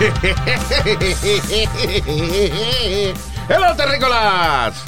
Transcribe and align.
Hello, 3.50 3.76
terrícolas. 3.76 4.82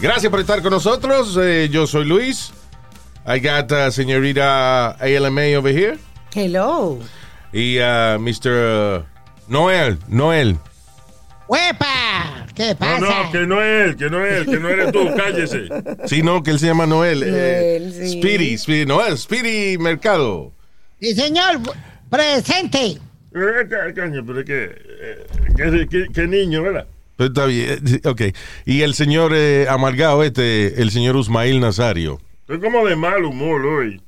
Gracias 0.00 0.30
por 0.30 0.38
estar 0.38 0.62
con 0.62 0.70
nosotros. 0.70 1.36
Eh, 1.40 1.68
yo 1.72 1.88
soy 1.88 2.04
Luis. 2.04 2.52
I 3.26 3.40
got 3.40 3.72
uh, 3.72 3.90
señorita 3.90 4.90
ALMA 4.92 5.58
over 5.58 5.76
here. 5.76 5.98
Hello. 6.32 7.00
Y 7.52 7.80
uh, 7.80 8.16
Mr. 8.20 9.04
Noel. 9.48 9.98
Noel. 10.06 10.56
¡Huepa! 11.48 12.46
¿Qué 12.54 12.76
pasa? 12.76 13.00
No, 13.00 13.24
no, 13.24 13.32
que 13.32 13.38
no 13.40 13.60
es 13.60 13.88
él, 13.88 13.96
que 13.96 14.08
no 14.08 14.24
es 14.24 14.32
él, 14.34 14.46
que 14.46 14.60
no 14.60 14.68
eres 14.68 14.92
tú, 14.92 15.00
cállese. 15.16 15.66
Sí, 16.06 16.22
no, 16.22 16.44
que 16.44 16.52
él 16.52 16.60
se 16.60 16.66
llama 16.66 16.86
Noel. 16.86 17.24
Eh, 17.24 17.78
Noel, 17.80 17.92
sí. 17.92 18.18
Speedy, 18.18 18.56
Speedy, 18.56 18.86
Noel, 18.86 19.18
Speedy 19.18 19.78
Mercado. 19.78 20.52
Sí, 21.00 21.12
señor, 21.14 21.58
presente. 22.08 23.00
Eh, 23.34 23.92
Caño, 23.94 24.24
pero 24.26 24.40
es 24.40 24.46
que, 24.46 24.64
eh, 24.64 25.26
que, 25.56 25.88
que- 25.88 26.08
que 26.12 26.26
niño, 26.26 26.62
¿verdad? 26.62 26.86
Pero 27.16 27.28
está 27.28 27.46
bien, 27.46 27.80
eh, 27.86 28.08
ok. 28.08 28.22
Y 28.66 28.82
el 28.82 28.94
señor 28.94 29.32
eh, 29.34 29.66
amargado 29.68 30.22
este, 30.22 30.80
el 30.82 30.90
señor 30.90 31.16
Usmail 31.16 31.60
Nazario. 31.60 32.20
Estoy 32.40 32.60
como 32.60 32.86
de 32.86 32.96
mal 32.96 33.24
humor 33.24 33.64
hoy. 33.64 34.00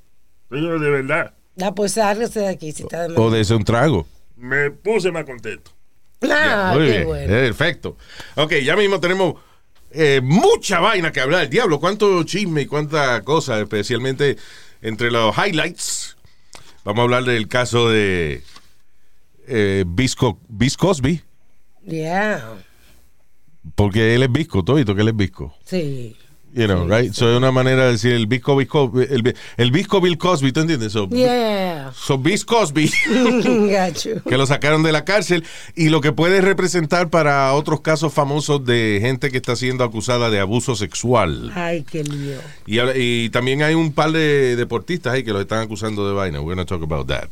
Señor, 0.51 0.81
de 0.81 0.91
verdad. 0.91 1.35
Ah, 1.63 1.75
pues 1.75 1.93
sálgase 1.93 2.41
de 2.41 2.49
aquí 2.49 2.73
si 2.73 2.83
está 2.83 3.07
de 3.09 3.15
O 3.17 3.31
de 3.31 3.41
ese 3.41 3.55
un 3.55 3.65
trago. 3.65 4.07
Me 4.37 4.71
puse 4.71 5.11
más 5.13 5.25
contento. 5.25 5.71
Ah, 6.23 6.73
Muy 6.75 6.87
qué 6.87 6.91
bien, 6.93 7.05
bueno. 7.05 7.27
perfecto. 7.29 7.97
Ok, 8.37 8.55
ya 8.63 8.77
mismo 8.77 8.99
tenemos 8.99 9.35
eh, 9.93 10.21
mucha 10.23 10.81
vaina 10.81 11.13
que 11.13 11.21
hablar. 11.21 11.49
Diablo, 11.49 11.79
cuánto 11.81 12.23
chisme 12.25 12.63
y 12.63 12.67
cuánta 12.67 13.23
cosa, 13.23 13.61
especialmente 13.61 14.37
entre 14.83 15.11
los 15.11 15.35
highlights. 15.37 16.17
Vamos 16.85 17.01
a 17.01 17.03
hablar 17.05 17.25
del 17.25 17.47
caso 17.49 17.89
de 17.91 18.43
eh, 19.49 19.85
Bisco, 19.87 20.39
Bis 20.49 20.77
Cosby, 20.77 21.21
Yeah. 21.87 22.43
porque 23.75 24.15
él 24.15 24.23
es 24.23 24.33
Bisco, 24.33 24.65
todito 24.65 24.95
que 24.95 25.03
él 25.03 25.09
es 25.09 25.17
Bisco. 25.17 25.55
Sí. 25.65 26.17
You 26.57 26.67
know, 26.67 26.87
right? 26.87 27.13
So 27.13 27.29
es 27.33 27.37
una 27.37 27.51
manera 27.51 27.87
de 27.87 27.93
decir 27.93 28.13
el 28.13 28.29
Bisco, 28.29 28.55
Bisco, 28.55 28.93
el, 29.01 29.35
el 29.57 29.71
Bisco 29.73 30.01
Bill 30.01 30.17
Cosby, 30.17 30.53
¿tú 30.53 30.61
entiendes? 30.61 30.93
So, 30.93 31.09
Yeah. 31.09 31.91
so 31.97 32.17
Bis 32.17 32.45
Cosby. 32.45 32.89
Got 33.09 34.05
you. 34.05 34.21
que 34.29 34.37
lo 34.39 34.47
sacaron 34.47 34.85
de 34.85 34.93
la 34.93 35.05
cárcel 35.05 35.45
y 35.75 35.89
lo 35.89 36.01
que 36.01 36.13
puede 36.13 36.41
representar 36.41 37.11
para 37.11 37.53
otros 37.55 37.81
casos 37.81 38.13
famosos 38.13 38.65
de 38.65 38.99
gente 39.03 39.33
que 39.33 39.39
está 39.39 39.57
siendo 39.57 39.83
acusada 39.83 40.31
de 40.31 40.39
abuso 40.39 40.77
sexual. 40.77 41.51
Ay, 41.57 41.83
qué 41.83 42.05
lío. 42.05 42.39
Y, 42.67 42.79
y 43.25 43.31
también 43.31 43.63
hay 43.63 43.75
un 43.75 43.93
par 43.93 44.13
de 44.13 44.55
deportistas 44.55 45.15
ahí 45.15 45.25
que 45.25 45.33
los 45.33 45.41
están 45.43 45.59
acusando 45.59 46.07
de 46.07 46.15
vaina. 46.15 46.41
We're 46.41 46.55
gonna 46.55 46.65
talk 46.67 46.85
about 46.85 47.09
that. 47.09 47.31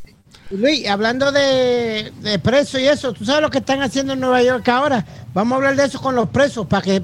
Luis, 0.53 0.87
hablando 0.87 1.33
de, 1.33 2.13
de 2.21 2.39
presos 2.39 2.81
y 2.81 2.87
eso, 2.87 3.13
¿tú 3.13 3.25
sabes 3.25 3.43
lo 3.43 3.51
que 3.51 3.59
están 3.59 3.83
haciendo 3.83 4.13
en 4.13 4.21
Nueva 4.21 4.43
York 4.43 4.69
ahora? 4.69 5.05
Vamos 5.35 5.53
a 5.53 5.57
hablar 5.57 5.77
de 5.77 5.85
eso 5.85 6.01
con 6.01 6.15
los 6.15 6.29
presos 6.29 6.67
para 6.67 6.83
que 6.83 7.03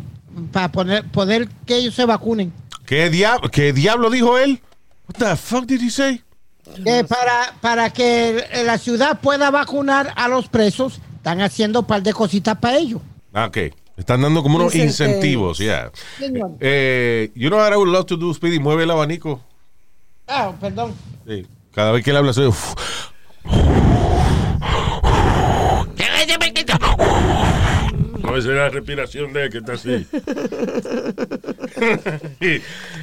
para 0.53 0.71
poner, 0.71 1.05
poder 1.11 1.49
que 1.67 1.77
ellos 1.77 1.95
se 1.95 2.05
vacunen. 2.05 2.53
¿Qué, 2.87 3.11
dia- 3.11 3.39
¿Qué 3.51 3.73
diablo 3.73 4.11
dijo 4.11 4.39
él? 4.39 4.61
What 5.09 5.17
the 5.31 5.37
fuck 5.37 5.65
did 5.67 5.81
he 5.83 5.91
say? 5.91 6.23
Que 6.85 7.03
para, 7.05 7.55
para 7.61 7.91
que 7.91 8.45
la 8.65 8.77
ciudad 8.79 9.21
pueda 9.21 9.51
vacunar 9.51 10.13
a 10.17 10.29
los 10.29 10.49
presos, 10.49 11.01
están 11.17 11.41
haciendo 11.41 11.81
un 11.81 11.87
par 11.87 12.03
de 12.03 12.13
cositas 12.13 12.57
para 12.59 12.77
ellos. 12.77 13.01
Ah, 13.33 13.47
ok. 13.47 13.57
Están 13.97 14.21
dando 14.23 14.43
como 14.43 14.57
unos 14.57 14.75
Incentivos. 14.75 15.59
incentivos, 15.59 15.59
yeah. 15.59 15.91
Señor. 16.19 16.51
Eh, 16.61 17.33
you 17.35 17.49
know 17.49 17.59
what 17.59 17.73
I 17.73 17.77
would 17.77 17.89
love 17.89 18.05
to 18.07 18.17
do, 18.17 18.33
Speedy? 18.35 18.61
Mueve 18.61 18.85
el 18.85 18.91
abanico. 18.91 19.41
Ah, 20.29 20.53
perdón. 20.61 20.95
Sí. 21.27 21.47
Cada 21.73 21.91
vez 21.93 22.05
que 22.05 22.11
él 22.11 22.17
habla, 22.19 22.33
soy... 22.33 22.47
uf. 22.47 22.75
No, 28.23 28.37
esa 28.37 28.49
es 28.51 28.55
la 28.57 28.69
respiración 28.69 29.33
de 29.33 29.45
él 29.45 29.51
que 29.51 29.59
está 29.59 29.73
así. 29.75 29.89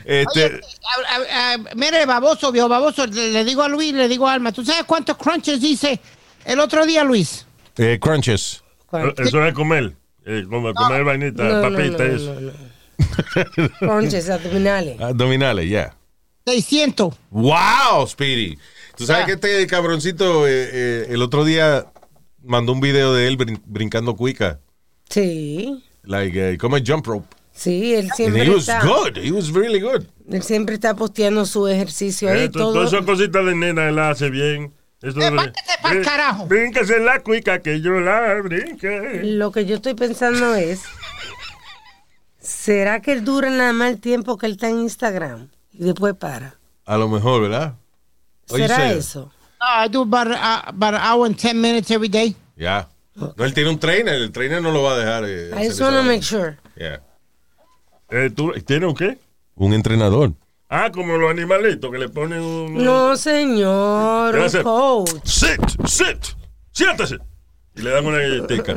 este, 0.05 0.45
Oye, 0.45 0.61
a- 1.09 1.51
a- 1.51 1.53
a- 1.53 1.57
mire, 1.75 2.05
baboso, 2.05 2.51
viejo 2.51 2.67
baboso, 2.69 3.07
le, 3.07 3.31
le 3.31 3.44
digo 3.45 3.63
a 3.63 3.67
Luis, 3.69 3.94
le 3.94 4.07
digo 4.07 4.28
a 4.28 4.34
Alma, 4.34 4.51
¿tú 4.51 4.63
sabes 4.63 4.84
cuántos 4.84 5.17
crunches 5.17 5.63
hice 5.63 6.00
el 6.45 6.59
otro 6.59 6.85
día, 6.85 7.03
Luis? 7.03 7.45
eh, 7.78 7.97
crunches. 8.00 8.61
Eso 9.17 9.44
es 9.45 9.53
comer. 9.53 9.94
Eh, 10.25 10.45
como 10.50 10.73
comer 10.73 11.03
vainita, 11.03 11.44
No, 11.44 11.61
no, 11.69 11.75
papita, 11.78 12.03
no, 12.03 12.16
eso. 12.16 12.34
no, 12.39 12.51
no. 13.79 13.88
Conches 13.88 14.29
abdominales. 14.29 15.00
Abdominales, 15.00 15.69
ya. 15.69 15.95
600. 16.45 17.13
¡Wow, 17.31 18.07
Speedy! 18.07 18.57
Tú 18.97 19.06
sabes 19.06 19.25
que 19.25 19.33
este 19.33 19.67
cabroncito 19.67 20.47
eh, 20.47 20.69
eh, 20.72 21.07
el 21.09 21.22
otro 21.22 21.44
día 21.44 21.85
mandó 22.44 22.72
un 22.73 22.79
video 22.81 23.13
de 23.13 23.28
él 23.28 23.38
brin- 23.38 23.61
brincando 23.66 24.16
cuica. 24.16 24.59
Sí. 25.09 25.83
Like, 26.03 26.53
eh, 26.53 26.57
como 26.57 26.78
el 26.78 26.83
jump 26.85 27.05
rope. 27.07 27.28
Sí, 27.51 27.94
él 27.95 28.05
And 28.05 28.13
siempre 28.16 28.44
he 28.45 28.50
was 28.50 28.67
está. 28.67 28.81
good. 28.85 29.17
He 29.17 29.31
was 29.31 29.50
really 29.51 29.79
good. 29.79 30.03
Él 30.29 30.44
siempre 30.44 30.75
está 30.75 30.94
posteando 30.95 31.45
su 31.45 31.67
ejercicio 31.67 32.29
ahí. 32.31 32.41
Eh, 32.41 32.50
to- 32.50 32.59
todo. 32.59 32.73
Todas 32.73 32.94
esas 32.94 33.05
cositas 33.05 33.45
de 33.45 33.55
nena 33.55 33.88
él 33.89 33.95
la 33.95 34.09
hace 34.09 34.29
bien. 34.29 34.73
Eso 35.01 35.19
pa'l 35.19 35.97
eh, 35.97 36.01
carajo. 36.01 36.47
Bríncase 36.47 37.00
la 37.00 37.22
cuica 37.22 37.59
que 37.61 37.79
yo 37.81 37.91
la 38.00 38.35
brinque. 38.44 39.22
Lo 39.23 39.51
que 39.51 39.66
yo 39.66 39.75
estoy 39.75 39.94
pensando 39.94 40.55
es, 40.55 40.81
¿será 42.39 43.01
que 43.01 43.11
él 43.11 43.23
dura 43.25 43.50
nada 43.50 43.73
más 43.73 43.91
el 43.91 44.00
tiempo 44.00 44.38
que 44.38 44.45
él 44.47 44.53
está 44.53 44.69
en 44.69 44.79
Instagram 44.81 45.50
y 45.73 45.84
después 45.85 46.13
para? 46.16 46.55
A 46.85 46.97
lo 46.97 47.07
mejor, 47.09 47.41
¿verdad? 47.44 47.75
¿Será 48.45 48.91
eso? 48.91 49.31
No, 49.59 49.85
I 49.85 49.88
do 49.89 50.01
about, 50.01 50.28
uh, 50.28 50.63
about 50.67 50.94
an 50.94 51.01
hour 51.01 51.25
and 51.25 51.35
10 51.38 51.59
minutes 51.59 51.89
every 51.91 52.09
day. 52.09 52.35
Ya. 52.56 52.88
No, 53.16 53.33
él 53.45 53.53
tiene 53.53 53.69
un 53.69 53.79
trainer. 53.79 54.13
El 54.16 54.31
trainer 54.31 54.61
no 54.61 54.72
lo 54.72 54.83
va 54.83 54.94
a 54.94 54.97
dejar. 54.97 55.23
eh, 55.25 55.51
I 55.56 55.67
just 55.67 55.79
wanna 55.81 56.00
esa 56.00 56.07
make 56.07 56.22
sure. 56.23 56.57
Yeah. 56.75 57.00
Eh, 58.09 58.29
¿tú, 58.29 58.51
¿Tiene 58.66 58.85
un 58.85 58.94
qué? 58.94 59.17
Un 59.55 59.73
entrenador. 59.73 60.34
Ah, 60.69 60.91
como 60.91 61.16
los 61.17 61.31
animalitos 61.31 61.91
que 61.91 61.97
le 61.97 62.09
ponen 62.09 62.41
un... 62.41 62.84
No, 62.84 63.16
señor, 63.16 64.34
¿Qué 64.34 64.39
va 64.39 64.45
a 64.45 64.57
un 64.57 65.05
coach. 65.05 65.25
Sit, 65.25 65.61
sit, 65.88 66.35
siéntese. 66.72 67.17
Y 67.75 67.81
le 67.81 67.91
dan 67.91 68.05
una 68.05 68.17
galletica. 68.17 68.73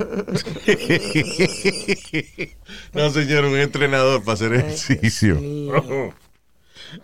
no, 2.92 3.10
señor, 3.10 3.44
un 3.44 3.56
entrenador 3.56 4.22
para 4.22 4.34
hacer 4.34 4.52
ejercicio. 4.54 5.38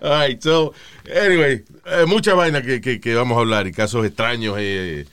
All 0.00 0.26
right, 0.28 0.40
so, 0.42 0.72
anyway, 1.14 1.64
eh, 1.86 2.04
mucha 2.06 2.34
vaina 2.34 2.62
que, 2.62 2.80
que- 2.80 3.14
vamos 3.14 3.36
a 3.36 3.40
hablar 3.40 3.66
y 3.66 3.72
casos 3.72 4.04
extraños 4.06 4.56
eh, 4.58 5.06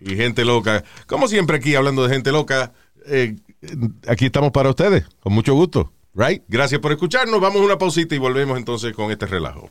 y 0.00 0.16
gente 0.16 0.44
loca. 0.44 0.84
Como 1.06 1.28
siempre 1.28 1.56
aquí 1.56 1.74
hablando 1.74 2.06
de 2.06 2.14
gente 2.14 2.32
loca, 2.32 2.72
eh, 3.06 3.36
aquí 4.06 4.26
estamos 4.26 4.50
para 4.52 4.70
ustedes, 4.70 5.04
con 5.20 5.32
mucho 5.32 5.54
gusto, 5.54 5.92
right? 6.14 6.42
Gracias 6.48 6.80
por 6.80 6.92
escucharnos, 6.92 7.40
vamos 7.40 7.62
a 7.62 7.64
una 7.64 7.78
pausita 7.78 8.14
y 8.14 8.18
volvemos 8.18 8.58
entonces 8.58 8.92
con 8.94 9.10
este 9.10 9.26
relajo. 9.26 9.68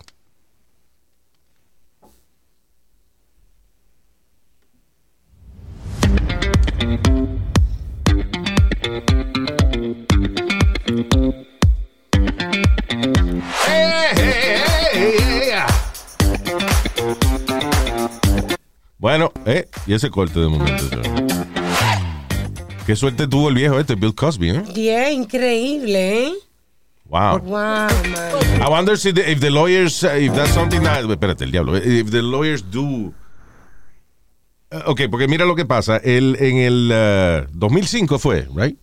Hey, 13.65 14.13
hey, 14.15 14.46
Bueno, 18.99 19.31
eh, 19.45 19.67
y 19.85 19.93
ese 19.93 20.09
corte 20.09 20.39
de 20.39 20.47
momento. 20.47 21.01
Qué 22.85 22.95
suerte 22.95 23.27
tuvo 23.27 23.49
el 23.49 23.55
viejo 23.55 23.79
este, 23.79 23.95
Bill 23.95 24.15
Cosby, 24.15 24.49
¿eh? 24.49 24.63
Yeah, 24.73 25.11
increíble, 25.11 26.27
¿eh? 26.27 26.33
Wow. 27.05 27.39
Wow, 27.39 27.51
man. 27.51 28.61
I 28.61 28.69
wonder 28.69 28.93
if 28.95 29.01
the, 29.13 29.31
if 29.31 29.39
the 29.39 29.49
lawyers, 29.49 30.03
uh, 30.03 30.07
if 30.17 30.33
that's 30.33 30.53
something 30.53 30.81
that, 30.83 31.03
espérate, 31.05 31.43
el 31.43 31.51
diablo, 31.51 31.77
if 31.77 32.09
the 32.11 32.21
lawyers 32.21 32.63
do. 32.69 33.13
Uh, 34.71 34.81
ok, 34.87 35.01
porque 35.09 35.27
mira 35.27 35.45
lo 35.45 35.55
que 35.55 35.65
pasa. 35.65 35.97
Él 35.97 36.35
en 36.39 36.57
el 36.57 36.91
uh, 36.91 37.47
2005 37.53 38.19
fue, 38.19 38.47
right? 38.55 38.77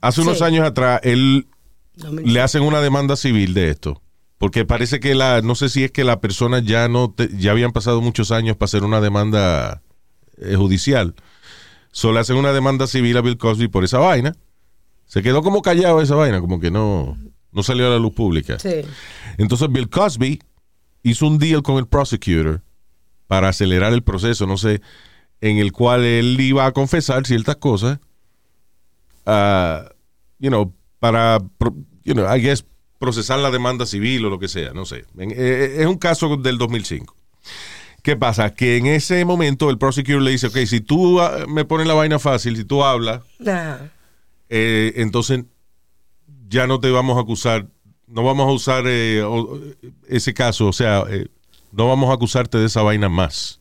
Hace 0.00 0.20
unos 0.20 0.38
Sí. 0.38 0.44
años 0.44 0.66
atrás, 0.66 1.00
él 1.02 1.46
2005. 1.94 2.30
le 2.32 2.40
hacen 2.40 2.62
una 2.62 2.80
demanda 2.80 3.16
civil 3.16 3.52
de 3.54 3.70
esto. 3.70 4.00
Porque 4.40 4.64
parece 4.64 5.00
que 5.00 5.14
la, 5.14 5.42
no 5.42 5.54
sé 5.54 5.68
si 5.68 5.84
es 5.84 5.90
que 5.92 6.02
la 6.02 6.18
persona 6.22 6.60
ya 6.60 6.88
no, 6.88 7.10
te- 7.12 7.28
ya 7.36 7.50
habían 7.50 7.72
pasado 7.72 8.00
muchos 8.00 8.30
años 8.30 8.56
para 8.56 8.64
hacer 8.64 8.84
una 8.84 9.02
demanda 9.02 9.82
eh, 10.38 10.56
judicial. 10.56 11.14
Solo 11.92 12.20
hacen 12.20 12.36
una 12.36 12.54
demanda 12.54 12.86
civil 12.86 13.18
a 13.18 13.20
Bill 13.20 13.36
Cosby 13.36 13.68
por 13.68 13.84
esa 13.84 13.98
vaina. 13.98 14.34
Se 15.04 15.22
quedó 15.22 15.42
como 15.42 15.60
callado 15.60 16.00
esa 16.00 16.14
vaina, 16.14 16.40
como 16.40 16.58
que 16.58 16.70
no, 16.70 17.18
no 17.52 17.62
salió 17.62 17.86
a 17.86 17.90
la 17.90 17.98
luz 17.98 18.14
pública. 18.14 18.58
Sí. 18.58 18.76
Entonces 19.36 19.68
Bill 19.70 19.90
Cosby 19.90 20.40
hizo 21.02 21.26
un 21.26 21.36
deal 21.36 21.62
con 21.62 21.76
el 21.76 21.86
prosecutor 21.86 22.62
para 23.26 23.50
acelerar 23.50 23.92
el 23.92 24.02
proceso, 24.02 24.46
no 24.46 24.56
sé, 24.56 24.80
en 25.42 25.58
el 25.58 25.70
cual 25.72 26.02
él 26.02 26.40
iba 26.40 26.64
a 26.64 26.72
confesar 26.72 27.26
ciertas 27.26 27.56
cosas, 27.56 27.98
ah, 29.26 29.84
you 30.38 30.48
know, 30.48 30.72
para, 30.98 31.38
you 32.04 32.14
know, 32.14 32.24
I 32.26 32.40
guess, 32.40 32.64
procesar 33.00 33.38
la 33.40 33.50
demanda 33.50 33.86
civil 33.86 34.24
o 34.26 34.30
lo 34.30 34.38
que 34.38 34.46
sea, 34.46 34.72
no 34.72 34.84
sé. 34.84 35.06
En- 35.18 35.32
eh, 35.34 35.76
es 35.78 35.86
un 35.86 35.98
caso 35.98 36.36
del 36.36 36.58
2005. 36.58 37.16
¿Qué 38.02 38.14
pasa? 38.16 38.54
Que 38.54 38.76
en 38.76 38.86
ese 38.86 39.24
momento 39.24 39.68
el 39.70 39.78
prosecutor 39.78 40.22
le 40.22 40.30
dice, 40.30 40.46
ok, 40.46 40.58
si 40.66 40.80
tú 40.80 41.20
ah, 41.20 41.44
me 41.48 41.64
pones 41.64 41.86
la 41.86 41.94
vaina 41.94 42.18
fácil, 42.18 42.56
si 42.56 42.64
tú 42.64 42.84
hablas, 42.84 43.22
eh, 44.48 44.92
entonces 44.96 45.44
ya 46.48 46.66
no 46.66 46.78
te 46.78 46.90
vamos 46.90 47.16
a 47.16 47.22
acusar, 47.22 47.66
no 48.06 48.22
vamos 48.22 48.48
a 48.48 48.52
usar 48.52 48.84
eh, 48.86 49.22
ese 50.08 50.32
caso, 50.34 50.66
o 50.68 50.72
sea, 50.72 51.04
eh, 51.10 51.28
no 51.72 51.88
vamos 51.88 52.10
a 52.10 52.14
acusarte 52.14 52.58
de 52.58 52.66
esa 52.66 52.82
vaina 52.82 53.08
más. 53.08 53.60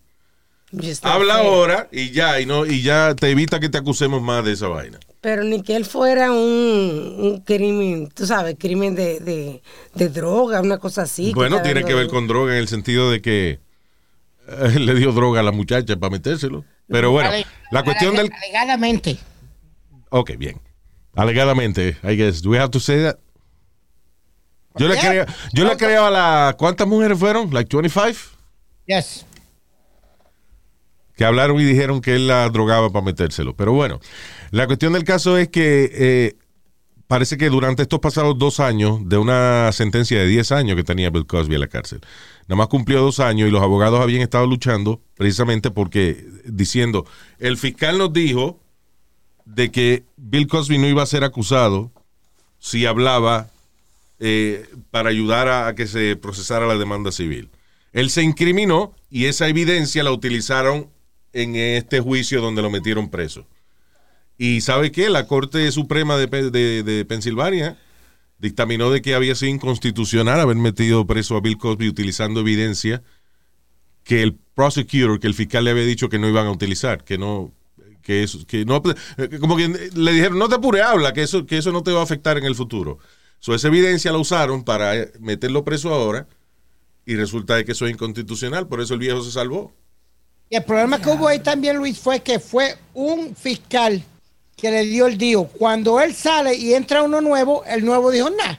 Habla 1.15 1.35
ahora 1.39 1.87
y 1.91 2.11
ya, 2.11 2.39
y 2.41 2.45
no, 2.45 2.65
y 2.65 2.81
ya 2.81 3.15
te 3.15 3.29
evita 3.31 3.59
que 3.59 3.69
te 3.69 3.77
acusemos 3.77 4.21
más 4.21 4.43
de 4.45 4.51
esa 4.53 4.67
vaina. 4.67 4.99
Pero 5.21 5.43
ni 5.43 5.61
que 5.61 5.75
él 5.75 5.83
fuera 5.85 6.31
un, 6.31 6.37
un 7.19 7.41
crimen, 7.45 8.09
tú 8.09 8.25
sabes, 8.25 8.55
crimen 8.57 8.95
de, 8.95 9.19
de, 9.19 9.61
de 9.93 10.09
droga, 10.09 10.61
una 10.61 10.77
cosa 10.77 11.01
así. 11.01 11.33
bueno, 11.33 11.61
tiene 11.61 11.83
que 11.83 11.93
ver 11.93 12.07
con 12.07 12.25
droga 12.27 12.53
en 12.53 12.59
el 12.59 12.67
sentido 12.69 13.11
de 13.11 13.21
que 13.21 13.59
eh, 14.47 14.69
le 14.79 14.95
dio 14.95 15.11
droga 15.11 15.41
a 15.41 15.43
la 15.43 15.51
muchacha 15.51 15.97
para 15.97 16.11
metérselo. 16.11 16.63
Pero 16.87 17.11
bueno, 17.11 17.29
Ale- 17.29 17.45
la 17.71 17.83
cuestión 17.83 18.15
del... 18.15 18.31
Alegadamente. 18.31 19.17
Ok, 20.09 20.31
bien. 20.37 20.59
Alegadamente, 21.15 21.97
I 22.03 22.15
guess. 22.15 22.41
Do 22.41 22.49
we 22.51 22.57
have 22.57 22.69
to 22.71 22.79
say 22.79 23.03
that? 23.03 23.17
Yo 24.75 24.87
le 24.87 24.97
creo, 24.97 25.25
yo 25.53 25.65
le 25.65 25.75
creo 25.75 26.05
a 26.05 26.09
la... 26.11 26.55
¿Cuántas 26.57 26.87
mujeres 26.87 27.19
fueron? 27.19 27.53
Like 27.53 27.75
25? 27.75 28.17
Yes. 28.87 29.25
Que 31.19 31.25
hablaron 31.25 31.59
y 31.59 31.65
dijeron 31.65 31.99
que 31.99 32.15
él 32.15 32.27
la 32.27 32.47
drogaba 32.47 32.93
para 32.93 33.03
metérselo. 33.03 33.53
Pero 33.53 33.73
bueno, 33.73 33.99
la 34.51 34.67
cuestión 34.67 34.93
del 34.93 35.03
caso 35.03 35.37
es 35.37 35.49
que 35.49 35.91
eh, 35.93 36.35
parece 37.07 37.37
que 37.37 37.49
durante 37.49 37.81
estos 37.81 37.99
pasados 37.99 38.37
dos 38.37 38.61
años, 38.61 39.01
de 39.03 39.17
una 39.17 39.69
sentencia 39.73 40.17
de 40.17 40.27
10 40.27 40.53
años 40.53 40.77
que 40.77 40.85
tenía 40.85 41.09
Bill 41.09 41.25
Cosby 41.25 41.55
en 41.55 41.59
la 41.59 41.67
cárcel, 41.67 41.99
nada 42.47 42.55
más 42.55 42.67
cumplió 42.69 43.01
dos 43.01 43.19
años 43.19 43.49
y 43.49 43.51
los 43.51 43.61
abogados 43.61 43.99
habían 43.99 44.21
estado 44.21 44.47
luchando 44.47 45.01
precisamente 45.17 45.71
porque 45.71 46.25
diciendo, 46.45 47.05
el 47.39 47.57
fiscal 47.57 47.97
nos 47.97 48.13
dijo 48.13 48.57
de 49.43 49.71
que 49.71 50.05
Bill 50.15 50.47
Cosby 50.47 50.77
no 50.77 50.87
iba 50.87 51.03
a 51.03 51.05
ser 51.05 51.25
acusado 51.25 51.91
si 52.59 52.85
hablaba 52.85 53.49
eh, 54.19 54.69
para 54.89 55.09
ayudar 55.09 55.49
a, 55.49 55.67
a 55.67 55.75
que 55.75 55.85
se 55.85 56.15
procesara 56.15 56.65
la 56.65 56.77
demanda 56.77 57.11
civil. 57.11 57.49
Él 57.91 58.09
se 58.09 58.23
incriminó 58.23 58.95
y 59.09 59.25
esa 59.25 59.49
evidencia 59.49 60.01
la 60.01 60.13
utilizaron 60.13 60.87
en 61.33 61.55
este 61.55 61.99
juicio 61.99 62.41
donde 62.41 62.61
lo 62.61 62.69
metieron 62.69 63.09
preso. 63.09 63.45
Y 64.37 64.61
¿sabe 64.61 64.91
qué? 64.91 65.09
La 65.09 65.27
Corte 65.27 65.71
Suprema 65.71 66.17
de, 66.17 66.27
de- 66.27 67.05
Pensilvania 67.05 67.77
dictaminó 68.37 68.89
de 68.89 69.01
que 69.01 69.15
había 69.15 69.35
sido 69.35 69.51
inconstitucional 69.51 70.39
haber 70.39 70.55
metido 70.55 71.05
preso 71.05 71.35
a 71.35 71.41
Bill 71.41 71.57
Cosby 71.57 71.89
utilizando 71.89 72.39
evidencia 72.39 73.03
que 74.03 74.23
el 74.23 74.37
prosecutor, 74.55 75.19
que 75.19 75.27
el 75.27 75.33
fiscal 75.33 75.65
le 75.65 75.71
había 75.71 75.83
dicho 75.85 76.09
que 76.09 76.19
no 76.19 76.27
iban 76.29 76.47
a 76.47 76.51
utilizar, 76.51 77.03
que 77.03 77.17
no, 77.17 77.51
que 78.01 78.23
eso, 78.23 78.45
que 78.47 78.65
no, 78.65 78.81
eh, 79.17 79.39
como 79.39 79.57
que 79.57 79.67
le 79.93 80.11
dijeron, 80.13 80.39
no 80.39 80.47
te 80.49 80.55
apures, 80.55 80.83
habla, 80.83 81.13
que 81.13 81.21
eso, 81.23 81.45
que 81.45 81.57
eso 81.57 81.71
no 81.71 81.83
te 81.83 81.91
va 81.91 81.99
a 81.99 82.03
afectar 82.03 82.37
en 82.37 82.45
el 82.45 82.55
futuro. 82.55 82.97
So, 83.39 83.53
esa 83.53 83.67
evidencia 83.67 84.11
la 84.11 84.17
usaron 84.17 84.63
para 84.63 84.95
eh, 84.97 85.11
meterlo 85.19 85.63
preso 85.63 85.93
ahora 85.93 86.27
y 87.05 87.15
resulta 87.15 87.55
de 87.55 87.65
que 87.65 87.73
eso 87.73 87.85
es 87.85 87.91
inconstitucional, 87.93 88.67
por 88.67 88.81
eso 88.81 88.93
el 88.93 88.99
viejo 88.99 89.21
se 89.21 89.31
salvó. 89.31 89.73
Y 90.49 90.55
el 90.55 90.63
problema 90.63 90.99
que 90.99 91.09
hubo 91.09 91.27
ahí 91.27 91.39
también, 91.39 91.77
Luis, 91.77 91.99
fue 91.99 92.21
que 92.21 92.39
fue 92.39 92.75
un 92.93 93.35
fiscal 93.35 94.03
que 94.57 94.71
le 94.71 94.83
dio 94.85 95.07
el 95.07 95.17
dio. 95.17 95.43
Cuando 95.45 95.99
él 96.01 96.13
sale 96.15 96.55
y 96.55 96.73
entra 96.73 97.03
uno 97.03 97.21
nuevo, 97.21 97.63
el 97.65 97.85
nuevo 97.85 98.09
dijo, 98.11 98.29
nah, 98.29 98.55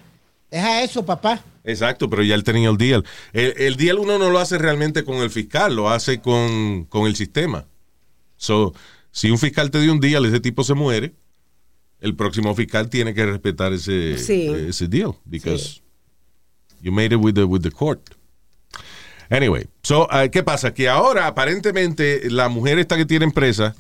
deja 0.51 0.83
eso, 0.83 1.05
papá. 1.05 1.43
Exacto, 1.65 2.09
pero 2.09 2.23
ya 2.23 2.35
él 2.37 2.45
tenía 2.45 2.71
el 2.71 2.79
deal. 2.79 3.05
El, 3.33 3.55
el 3.59 3.77
deal 3.77 3.99
uno 3.99 4.19
no 4.19 4.31
lo 4.31 4.39
hace 4.39 4.57
realmente 4.57 5.05
con 5.05 5.17
el 5.17 5.31
fiscal, 5.31 5.75
lo 5.77 5.91
hace 5.91 6.21
con, 6.21 6.85
con 6.85 7.07
el 7.07 7.17
sistema. 7.17 7.67
So, 8.37 8.73
si 9.11 9.31
un 9.31 9.39
fiscal 9.39 9.71
te 9.71 9.81
dio 9.81 9.93
un 9.93 10.01
deal, 10.01 10.25
ese 10.25 10.41
tipo 10.41 10.65
se 10.65 10.75
muere, 10.75 11.13
el 12.01 12.15
próximo 12.17 12.55
fiscal 12.55 12.89
tiene 12.89 13.13
que 13.13 13.27
respetar 13.27 13.73
ese, 13.75 14.17
Sí. 14.17 14.47
ese 14.49 14.87
deal, 14.89 15.17
because 15.27 15.83
you 16.81 16.93
made 16.93 17.13
it 17.15 17.21
with 17.21 17.35
the, 17.35 17.45
with 17.45 17.61
the 17.63 17.71
court. 17.71 18.01
Anyway, 19.31 19.69
so, 19.83 20.09
uh, 20.11 20.29
¿qué 20.31 20.43
pasa? 20.43 20.75
Que 20.75 20.89
ahora 20.89 21.29
aparentemente 21.29 22.29
la 22.31 22.49
mujer 22.49 22.81
esta 22.81 22.97
que 22.97 23.07
tiene 23.07 23.25
empresa, 23.25 23.77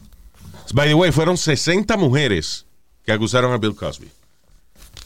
by 0.72 0.88
the 0.88 0.94
way, 0.94 1.10
fueron 1.10 1.36
60 1.36 1.96
mujeres 1.96 2.66
que 3.04 3.12
acusaron 3.12 3.52
a 3.52 3.58
Bill 3.58 3.74
Cosby. 3.74 4.08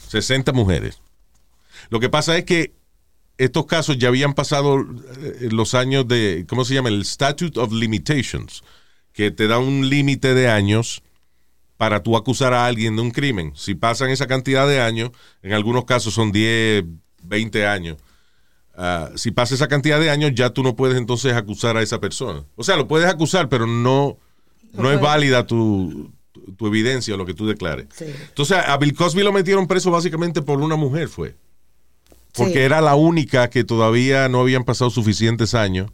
60 0.07 0.53
mujeres. 0.53 1.01
Lo 1.89 1.99
que 1.99 2.09
pasa 2.09 2.37
es 2.37 2.45
que 2.45 2.73
estos 3.37 3.65
casos 3.65 3.97
ya 3.97 4.07
habían 4.07 4.33
pasado 4.33 4.79
eh, 4.79 5.49
los 5.51 5.73
años 5.73 6.07
de, 6.07 6.45
¿cómo 6.47 6.63
se 6.63 6.75
llama? 6.75 6.89
El 6.89 7.03
Statute 7.05 7.59
of 7.59 7.73
Limitations, 7.73 8.63
que 9.13 9.31
te 9.31 9.47
da 9.47 9.57
un 9.57 9.89
límite 9.89 10.33
de 10.35 10.47
años 10.47 11.01
para 11.77 12.03
tú 12.03 12.15
acusar 12.15 12.53
a 12.53 12.65
alguien 12.65 12.95
de 12.95 13.01
un 13.01 13.11
crimen. 13.11 13.51
Si 13.55 13.75
pasan 13.75 14.09
esa 14.09 14.27
cantidad 14.27 14.67
de 14.67 14.79
años, 14.79 15.11
en 15.41 15.53
algunos 15.53 15.85
casos 15.85 16.13
son 16.13 16.31
10, 16.31 16.85
20 17.23 17.67
años. 17.67 17.97
Ah, 18.77 19.09
si 19.15 19.31
pasa 19.31 19.55
esa 19.55 19.67
cantidad 19.67 19.99
de 19.99 20.09
años, 20.09 20.31
ya 20.35 20.49
tú 20.51 20.63
no 20.63 20.75
puedes 20.75 20.97
entonces 20.97 21.33
acusar 21.33 21.77
a 21.77 21.81
esa 21.81 21.99
persona. 21.99 22.43
O 22.55 22.63
sea, 22.63 22.75
lo 22.77 22.87
puedes 22.87 23.07
acusar, 23.07 23.49
pero 23.49 23.67
no, 23.67 24.17
no 24.73 24.91
es 24.91 24.99
válida 24.99 25.45
tu, 25.45 26.11
tu, 26.57 26.67
evidencia 26.67 27.13
o 27.13 27.17
lo 27.17 27.25
que 27.25 27.33
tú 27.33 27.47
declares. 27.47 27.87
Sí. 27.95 28.05
Entonces, 28.29 28.57
a 28.57 28.77
Bill 28.77 28.93
Cosby 28.95 29.23
lo 29.23 29.31
metieron 29.31 29.67
preso 29.67 29.91
básicamente 29.91 30.41
por 30.41 30.61
una 30.61 30.75
mujer, 30.75 31.07
fue. 31.07 31.35
Porque 32.33 32.53
Sí. 32.53 32.59
era 32.59 32.81
la 32.81 32.95
única 32.95 33.49
que 33.49 33.63
todavía 33.63 34.27
no 34.27 34.41
habían 34.41 34.65
pasado 34.65 34.89
suficientes 34.89 35.53
años 35.53 35.89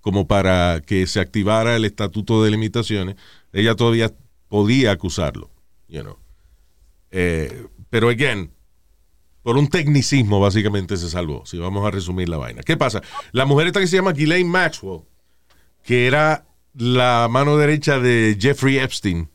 como 0.00 0.26
para 0.26 0.82
que 0.86 1.06
se 1.06 1.20
activara 1.20 1.76
el 1.76 1.84
estatuto 1.84 2.44
de 2.44 2.50
limitaciones. 2.50 3.16
Ella 3.52 3.74
todavía 3.74 4.12
podía 4.48 4.92
acusarlo, 4.92 5.50
you 5.88 6.02
know. 6.02 6.18
Eh, 7.10 7.66
pero, 7.90 8.10
again, 8.10 8.50
por 9.42 9.56
un 9.56 9.68
tecnicismo 9.68 10.40
básicamente 10.40 10.96
se 10.96 11.08
salvó, 11.08 11.44
si 11.46 11.58
vamos 11.58 11.86
a 11.86 11.90
resumir 11.90 12.28
la 12.28 12.36
vaina. 12.36 12.62
¿Qué 12.62 12.76
pasa? 12.76 13.02
La 13.32 13.44
mujer 13.46 13.68
esta 13.68 13.80
que 13.80 13.86
se 13.86 13.96
llama 13.96 14.12
Ghislaine 14.12 14.48
Maxwell, 14.48 15.00
que 15.84 16.06
era 16.06 16.44
la 16.74 17.28
mano 17.30 17.56
derecha 17.56 17.98
de 17.98 18.36
Jeffrey 18.38 18.78
Epstein, 18.78 19.28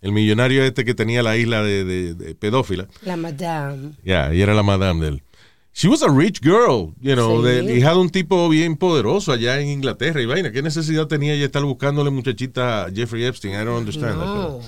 el 0.00 0.12
millonario 0.12 0.64
este 0.64 0.84
que 0.84 0.94
tenía 0.94 1.22
la 1.22 1.36
isla 1.36 1.62
de, 1.62 1.84
de- 1.84 2.14
de 2.14 2.34
pedófila. 2.34 2.88
La 3.02 3.16
madame. 3.16 3.92
Ya, 4.04 4.32
y 4.34 4.40
era 4.42 4.54
la 4.54 4.62
madame 4.62 5.00
de 5.02 5.08
él. 5.08 5.22
She 5.72 5.88
was 5.88 6.02
a 6.02 6.08
rich 6.08 6.40
girl, 6.42 6.94
you 7.00 7.14
know, 7.14 7.40
Sí. 7.44 7.48
de- 7.66 7.76
hija 7.78 7.90
de 7.92 7.98
un 7.98 8.10
tipo 8.10 8.48
bien 8.48 8.76
poderoso 8.76 9.30
allá 9.32 9.60
en 9.60 9.68
Inglaterra 9.68 10.20
y 10.20 10.26
vaina. 10.26 10.50
¿Qué 10.50 10.62
necesidad 10.62 11.06
tenía 11.06 11.34
ella 11.34 11.44
estar 11.46 11.62
buscándole 11.62 12.10
muchachita 12.10 12.86
a 12.86 12.90
Jeffrey 12.90 13.24
Epstein? 13.24 13.54
I 13.54 13.58
don't 13.64 13.78
understand 13.78 14.18
that, 14.18 14.26
No. 14.26 14.34
pero- 14.34 14.60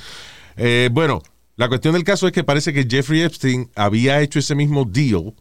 Eh, 0.59 0.91
bueno, 0.93 1.23
la 1.57 1.69
cuestión 1.69 1.95
del 1.95 2.05
caso 2.05 2.27
es 2.27 2.33
que 2.33 2.45
parece 2.45 2.73
que 2.73 2.87
Jeffrey 2.89 3.21
Epstein 3.23 3.71
había 3.75 4.21
hecho 4.21 4.39
ese 4.39 4.55
mismo 4.55 4.85
deal 4.85 5.35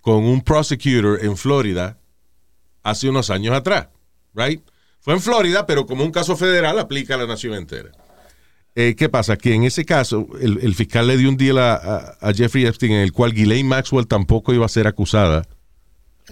con 0.00 0.24
un 0.24 0.40
prosecutor 0.42 1.18
en 1.24 1.36
Florida 1.36 1.98
hace 2.82 3.08
unos 3.08 3.30
años 3.30 3.54
atrás, 3.54 3.88
right? 4.34 4.62
Fue 5.00 5.14
en 5.14 5.20
Florida, 5.20 5.66
pero 5.66 5.86
como 5.86 6.04
un 6.04 6.10
caso 6.12 6.36
federal 6.36 6.78
aplica 6.78 7.14
a 7.14 7.18
la 7.18 7.26
nación 7.26 7.54
entera. 7.54 7.90
Eh, 8.74 8.94
¿Qué 8.96 9.08
pasa? 9.08 9.36
Que 9.36 9.54
en 9.54 9.64
ese 9.64 9.84
caso, 9.84 10.28
el, 10.40 10.74
fiscal 10.74 11.06
le 11.06 11.16
dio 11.16 11.28
un 11.28 11.36
deal 11.36 11.58
a, 11.58 11.74
a- 11.74 12.16
a 12.20 12.32
Jeffrey 12.32 12.64
Epstein 12.66 12.92
en 12.92 13.00
el 13.00 13.12
cual 13.12 13.32
Ghislaine 13.32 13.66
Maxwell 13.68 14.06
tampoco 14.06 14.52
iba 14.54 14.66
a 14.66 14.68
ser 14.68 14.86
acusada 14.86 15.46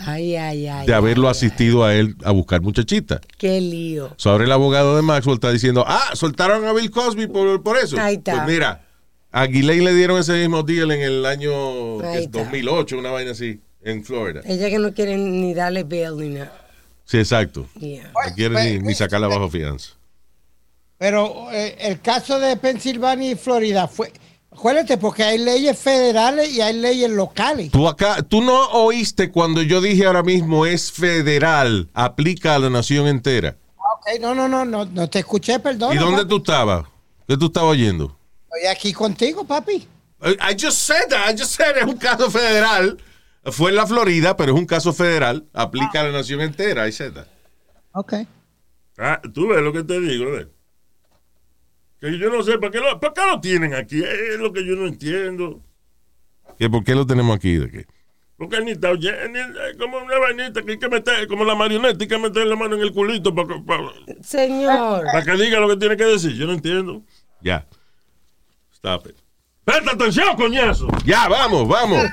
Ay, 0.05 0.37
ay, 0.37 0.67
ay. 0.67 0.87
de 0.87 0.95
haberlo 0.95 1.29
ay, 1.29 1.33
asistido 1.33 1.85
a 1.85 1.95
él 1.95 2.17
a 2.25 2.31
buscar 2.31 2.61
muchachita. 2.61 3.21
Qué 3.39 3.61
lío. 3.61 4.13
So, 4.17 4.31
ahora 4.31 4.45
el 4.45 4.53
abogado 4.53 4.97
de 4.97 5.03
Maxwell 5.03 5.35
está 5.35 5.51
diciendo, 5.51 5.85
ah, 5.87 6.11
soltaron 6.15 6.65
a 6.67 6.73
Bill 6.73 6.91
Cosby 6.91 7.27
por, 7.27 7.63
por 7.63 7.79
eso. 7.79 7.99
Ahí 7.99 8.17
está. 8.17 8.33
Pues 8.33 8.47
mira, 8.47 8.87
a 9.33 9.47
Ghislaine 9.47 9.85
le 9.85 9.95
dieron 9.95 10.19
ese 10.19 10.35
mismo 10.35 10.63
deal 10.63 10.91
en 10.91 11.01
el 11.01 11.27
año 11.27 12.01
Ahí 12.01 12.13
que 12.13 12.19
es 12.19 12.25
está. 12.25 12.39
2008, 12.41 12.99
una 12.99 13.11
vaina 13.11 13.31
así, 13.33 13.61
en 13.83 14.05
Florida. 14.05 14.41
Ella 14.45 14.69
que 14.69 14.79
no 14.79 14.93
quiere 14.93 15.17
ni 15.17 15.55
darle 15.55 15.85
bail 15.85 16.17
ni 16.17 16.29
nada. 16.31 16.53
Sí, 17.05 17.19
exacto. 17.19 17.69
Yeah. 17.79 18.13
No 18.13 18.35
quiere 18.35 18.79
ni, 18.79 18.79
ni 18.81 18.95
sacarla 18.95 19.29
bajo 19.29 19.49
fianza. 19.49 19.91
Pero 20.99 21.53
eh, 21.53 21.77
el 21.81 22.01
caso 22.01 22.39
de 22.41 22.57
Pensilvania 22.57 23.33
y 23.33 23.35
Florida 23.35 23.87
fue, 23.87 24.13
acuérdate, 24.57 24.97
porque 24.97 25.23
hay 25.23 25.39
leyes 25.39 25.79
federales 25.79 26.51
y 26.53 26.61
hay 26.61 26.75
leyes 26.75 27.11
locales. 27.11 27.71
Tú 27.71 27.87
acá, 27.87 28.23
tú 28.23 28.41
no 28.41 28.69
oíste 28.71 29.31
cuando 29.31 29.63
yo 29.63 29.81
dije 29.81 30.07
ahora 30.07 30.23
mismo 30.23 30.65
es 30.67 30.91
federal, 30.91 31.89
aplica 31.93 32.55
a 32.55 32.59
la 32.59 32.71
nación 32.71 33.07
entera. 33.07 33.57
Ok, 33.77 34.07
Ok, 34.09 34.21
no, 34.21 34.35
no, 34.35 34.49
no, 34.49 34.65
no, 34.65 34.85
no 34.85 35.11
te 35.11 35.19
escuché, 35.21 35.59
perdón. 35.59 35.95
¿Y 35.95 35.99
dónde 35.99 36.25
tú 36.25 36.39
estabas? 36.39 36.87
¿Qué 37.29 37.37
tú 37.37 37.47
estabas 37.47 37.71
oyendo? 37.71 38.17
Estoy 38.45 38.67
aquí 38.71 38.93
contigo, 38.93 39.45
papi. 39.45 39.87
I 40.23 40.57
just 40.59 40.79
said 40.79 41.09
that. 41.11 41.29
I 41.31 41.39
just 41.39 41.55
said 41.55 41.77
es 41.77 41.85
un 41.85 41.99
caso 41.99 42.31
federal. 42.31 42.99
Fue 43.45 43.71
en 43.71 43.77
la 43.77 43.87
Florida, 43.87 44.37
pero 44.37 44.55
es 44.55 44.59
un 44.59 44.67
caso 44.67 44.93
federal. 44.93 45.47
Aplica 45.53 46.01
a 46.01 46.05
la 46.05 46.13
nación 46.13 46.41
entera. 46.41 46.89
I 46.89 46.93
said 46.93 47.13
that. 47.13 47.27
Ok. 47.93 48.15
Ah, 48.99 49.21
tú 49.35 49.49
ves 49.49 49.61
lo 49.63 49.73
que 49.73 49.85
te 49.85 50.01
digo, 50.01 50.33
¿ves? 50.33 50.47
Que 52.11 52.19
yo 52.19 52.31
no 52.31 52.43
sé, 52.43 52.59
¿para 52.59 52.71
qué 52.71 52.79
lo, 52.79 52.99
para 53.01 53.13
qué 53.13 53.21
lo 53.31 53.41
tienen 53.41 53.75
aquí? 53.75 54.03
Es 54.03 54.39
lo 54.39 54.53
que 54.53 54.65
yo 54.65 54.75
no 54.77 54.87
entiendo. 54.87 55.61
¿Que 56.59 56.71
¿Por 56.71 56.85
qué 56.85 56.95
lo 56.95 57.07
tenemos 57.07 57.37
aquí? 57.37 57.57
¿De 57.57 57.71
qué? 57.71 57.87
Porque 58.37 58.61
ni 58.61 58.73
está 58.73 58.91
oyendo, 58.91 59.29
ni- 59.29 59.79
como 59.79 59.97
una 59.99 60.19
vainita 60.19 60.63
que 60.63 60.73
hay 60.73 60.79
que 60.79 60.89
meter, 60.89 61.27
como 61.27 61.45
la 61.45 61.55
marioneta, 61.55 61.97
hay 62.01 62.07
que 62.09 62.19
meter 62.19 62.47
la 62.47 62.55
mano 62.55 62.77
en 62.77 62.83
el 62.83 62.93
culito 62.93 63.35
para, 63.35 63.61
para, 63.65 63.83
Señor. 64.23 65.05
para 65.07 65.23
que 65.25 65.33
diga 65.43 65.59
lo 65.59 65.69
que 65.71 65.77
tiene 65.79 65.97
que 65.97 66.05
decir. 66.05 66.33
Yo 66.35 66.47
no 66.47 66.53
entiendo. 66.53 67.03
Ya. 67.41 67.67
Stop 68.75 69.07
it. 69.09 69.17
¡Presta 69.65 69.91
atención, 69.93 70.37
coñazo! 70.37 70.87
Ya, 71.05 71.27
vamos, 71.29 71.67
vamos. 71.67 72.05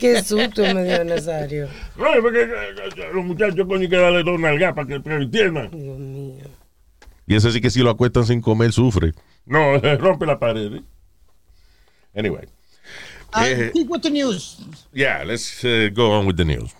Qué 0.00 0.22
susto 0.24 0.62
me 0.74 0.84
dio 0.84 1.04
Nazario. 1.04 1.68
Oye, 1.98 2.22
porque 2.22 2.40
eh, 2.42 2.48
eh, 2.96 3.10
los 3.12 3.24
muchachos, 3.24 3.66
coño, 3.66 3.82
hay 3.82 3.88
que 3.88 3.96
darle 3.96 4.22
dos 4.22 4.40
nalgas 4.40 4.72
para 4.74 4.86
que, 4.88 5.00
para 5.00 5.18
que 5.18 5.24
entiendan. 5.24 5.70
Dios 5.70 5.98
mío. 5.98 6.44
Y 7.26 7.34
ese 7.34 7.52
sí 7.52 7.60
que 7.60 7.70
si 7.70 7.80
lo 7.80 7.90
acuestan 7.90 8.26
sin 8.26 8.40
comer 8.40 8.72
sufre. 8.72 9.12
No, 9.46 9.78
rompe 9.98 10.26
la 10.26 10.38
pared. 10.38 10.74
¿eh? 10.74 10.82
Anyway. 12.14 12.46
Ah, 13.32 13.48
Eh, 13.48 13.70
keep 13.72 13.90
with 13.90 14.02
the 14.02 14.10
news. 14.10 14.58
Yeah, 14.92 15.24
let's 15.24 15.64
uh, 15.64 15.90
go 15.92 16.12
on 16.12 16.26
with 16.26 16.36
the 16.36 16.44
news. 16.44 16.70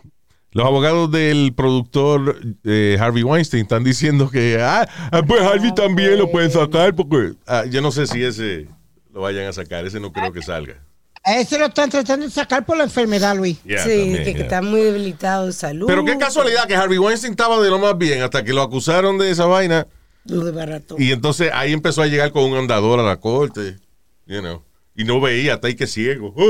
Los 0.52 0.64
abogados 0.66 1.10
del 1.10 1.52
productor 1.52 2.38
eh, 2.62 2.96
Harvey 3.00 3.24
Weinstein 3.24 3.62
están 3.62 3.82
diciendo 3.82 4.30
que, 4.30 4.62
ah, 4.62 4.88
ah, 5.10 5.22
pues 5.26 5.42
Harvey 5.42 5.74
también 5.74 6.16
lo 6.16 6.30
pueden 6.30 6.52
sacar 6.52 6.94
porque 6.94 7.32
ah, 7.48 7.64
yo 7.64 7.82
no 7.82 7.90
sé 7.90 8.06
si 8.06 8.22
ese 8.22 8.68
lo 9.12 9.22
vayan 9.22 9.46
a 9.46 9.52
sacar, 9.52 9.84
ese 9.84 9.98
no 9.98 10.12
creo 10.12 10.32
que 10.32 10.42
salga. 10.42 10.76
A 11.24 11.40
ese 11.40 11.58
lo 11.58 11.66
están 11.66 11.90
tratando 11.90 12.26
de 12.26 12.30
sacar 12.30 12.64
por 12.64 12.76
la 12.76 12.84
enfermedad, 12.84 13.34
Luis. 13.34 13.60
Yeah, 13.64 13.82
sí, 13.82 13.88
también, 13.88 14.16
que, 14.18 14.24
que 14.24 14.32
yeah. 14.34 14.42
está 14.44 14.62
muy 14.62 14.80
debilitado 14.80 15.46
de 15.46 15.52
salud. 15.52 15.88
Pero 15.88 16.04
qué 16.04 16.16
casualidad 16.18 16.68
que 16.68 16.76
Harvey 16.76 16.98
Weinstein 16.98 17.32
estaba 17.32 17.60
de 17.60 17.70
lo 17.70 17.80
más 17.80 17.98
bien 17.98 18.22
hasta 18.22 18.44
que 18.44 18.52
lo 18.52 18.62
acusaron 18.62 19.18
de 19.18 19.30
esa 19.32 19.46
vaina 19.46 19.88
Lo 20.26 20.44
desbarató. 20.44 20.96
y 20.98 21.12
entonces 21.12 21.50
ahí 21.52 21.72
empezó 21.72 22.02
a 22.02 22.06
llegar 22.06 22.32
con 22.32 22.44
un 22.44 22.56
andador 22.56 22.98
a 23.00 23.02
la 23.02 23.18
corte, 23.20 23.76
you 24.26 24.40
know, 24.40 24.62
y 24.96 25.04
no 25.04 25.20
veía, 25.20 25.54
hasta 25.54 25.66
ahí 25.68 25.74
que 25.74 25.86
ciego. 25.86 26.32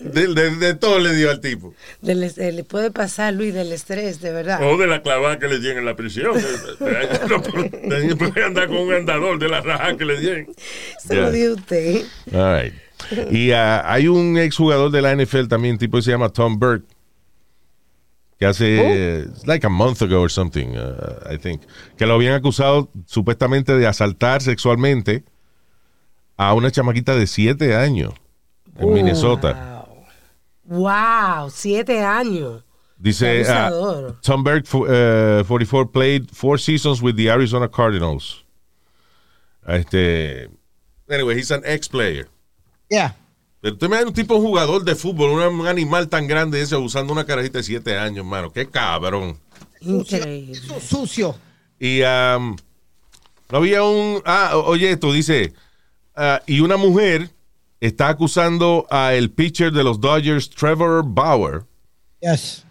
De, 0.00 0.26
de- 0.34 0.56
de 0.56 0.74
todo 0.74 0.98
le 0.98 1.14
dio 1.14 1.30
al 1.30 1.40
tipo. 1.40 1.72
Eh, 2.02 2.52
le 2.52 2.64
puede 2.64 2.90
pasar, 2.90 3.32
Luis, 3.34 3.54
del 3.54 3.72
estrés, 3.72 4.20
de 4.20 4.32
verdad. 4.32 4.60
O 4.62 4.76
de 4.76 4.86
la 4.86 5.00
clavada 5.02 5.38
que 5.38 5.48
le 5.48 5.60
dieron 5.60 5.78
en 5.78 5.84
la 5.86 5.96
prisión. 5.96 6.32
no 7.28 7.42
puede 7.42 8.44
andar 8.44 8.68
con 8.68 8.78
un 8.78 8.92
andador 8.92 9.38
de 9.38 9.48
la 9.48 9.60
raja 9.60 9.96
que 9.96 10.04
le 10.04 10.18
dieron. 10.20 10.46
Se 10.98 11.14
lo 11.14 11.30
dio 11.30 11.54
usted. 11.54 12.02
All 12.32 12.62
right. 12.62 12.74
Y 13.30 13.52
ah, 13.52 13.82
hay 13.90 14.08
un 14.08 14.36
exjugador 14.36 14.90
de 14.90 15.00
la 15.00 15.14
NFL 15.16 15.46
también, 15.48 15.78
tipo 15.78 15.96
que 15.98 16.02
se 16.02 16.10
llama 16.10 16.28
Tom 16.28 16.58
Burke, 16.58 16.86
que 18.40 18.46
hace, 18.46 19.20
it's 19.28 19.46
like 19.46 19.64
a 19.66 19.68
month 19.68 20.00
ago 20.02 20.20
or 20.22 20.30
something, 20.30 20.74
uh, 20.76 21.20
I 21.30 21.36
think, 21.36 21.60
que 21.98 22.06
lo 22.06 22.14
habían 22.14 22.32
acusado 22.34 22.88
supuestamente 23.06 23.76
de 23.76 23.86
asaltar 23.86 24.40
sexualmente 24.40 25.24
a 26.38 26.54
una 26.54 26.70
chamaquita 26.70 27.14
de 27.14 27.26
7 27.26 27.76
años 27.76 28.14
en 28.78 28.92
Minnesota. 28.94 29.84
Wow. 30.64 30.80
Wow, 30.82 31.50
siete 31.50 32.00
años. 32.02 32.64
Dice, 32.96 33.42
Qué 33.44 33.50
abusador. 33.50 34.20
Tom 34.22 34.42
Burke, 34.44 34.66
fu- 34.66 34.86
uh, 34.86 35.44
44, 35.44 35.90
played 35.90 36.30
four 36.32 36.58
seasons 36.58 37.02
with 37.02 37.16
the 37.16 37.28
Arizona 37.28 37.68
Cardinals. 37.68 38.44
Este, 39.66 40.48
anyway, 41.10 41.34
he's 41.36 41.50
an 41.50 41.62
ex-player. 41.64 42.28
Yeah. 42.88 43.12
Pero 43.60 43.74
usted 43.74 43.88
me 43.88 43.96
da 43.96 44.06
un 44.06 44.14
tipo 44.14 44.40
jugador 44.40 44.84
de 44.84 44.94
fútbol, 44.96 45.30
un, 45.30 45.66
animal 45.66 46.08
tan 46.08 46.26
grande 46.26 46.62
ese 46.62 46.76
usando 46.76 47.12
una 47.12 47.26
carajita 47.26 47.58
de 47.58 47.64
7 47.64 47.98
años, 47.98 48.24
mano. 48.24 48.50
Qué 48.52 48.66
cabrón. 48.66 49.38
Increíble. 49.80 50.58
Sucio. 50.80 51.36
Y 51.78 52.00
um, 52.02 52.56
no 53.50 53.58
había 53.58 53.82
un. 53.82 54.22
Ah, 54.24 54.52
oye, 54.56 54.90
esto 54.90 55.12
dice. 55.12 55.52
ah, 56.14 56.40
y 56.46 56.60
una 56.60 56.76
mujer 56.76 57.30
está 57.80 58.08
acusando 58.08 58.86
a 58.90 59.14
el 59.14 59.30
pitcher 59.30 59.72
de 59.72 59.84
los 59.84 60.00
Dodgers, 60.00 60.50
Trevor 60.50 61.02
Bauer, 61.06 61.62
Yes. 62.20 62.64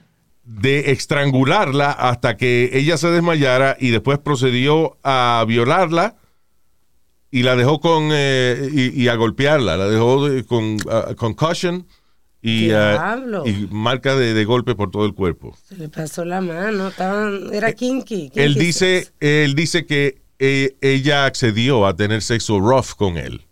de 0.43 0.91
estrangularla 0.91 1.91
hasta 1.91 2.38
que 2.38 2.69
ella 2.74 2.98
se 2.98 3.10
desmayara 3.10 3.75
y 3.79 3.89
después 3.89 4.19
procedió 4.19 4.98
a 5.03 5.43
violarla 5.48 6.15
y 7.31 7.43
la 7.43 7.55
dejó 7.55 7.79
con. 7.79 8.09
eh, 8.12 8.69
y, 8.71 9.03
y 9.03 9.07
a 9.07 9.15
golpearla. 9.15 9.77
La 9.77 9.88
dejó 9.88 10.27
de- 10.29 10.43
con 10.45 10.77
ah, 10.89 11.13
concussion 11.17 11.86
y, 12.41 12.71
ah, 12.71 13.17
y 13.45 13.67
marca 13.71 14.15
de, 14.15 14.33
de 14.33 14.45
golpe 14.45 14.75
por 14.75 14.91
todo 14.91 15.05
el 15.05 15.13
cuerpo. 15.13 15.55
Se 15.67 15.75
le 15.75 15.89
pasó 15.89 16.25
la 16.25 16.41
mano. 16.41 16.88
Estaban, 16.88 17.53
era 17.53 17.74
kinky. 17.74 18.31
Él 18.36 18.55
dice, 18.55 19.00
sex. 19.03 19.13
él 19.19 19.55
dice 19.55 19.86
que 19.86 20.21
eh, 20.39 20.75
ella 20.81 21.25
accedió 21.25 21.86
a 21.86 21.95
tener 21.95 22.21
sexo 22.21 22.59
rough 22.59 22.91
con 22.95 23.17
él. 23.17 23.45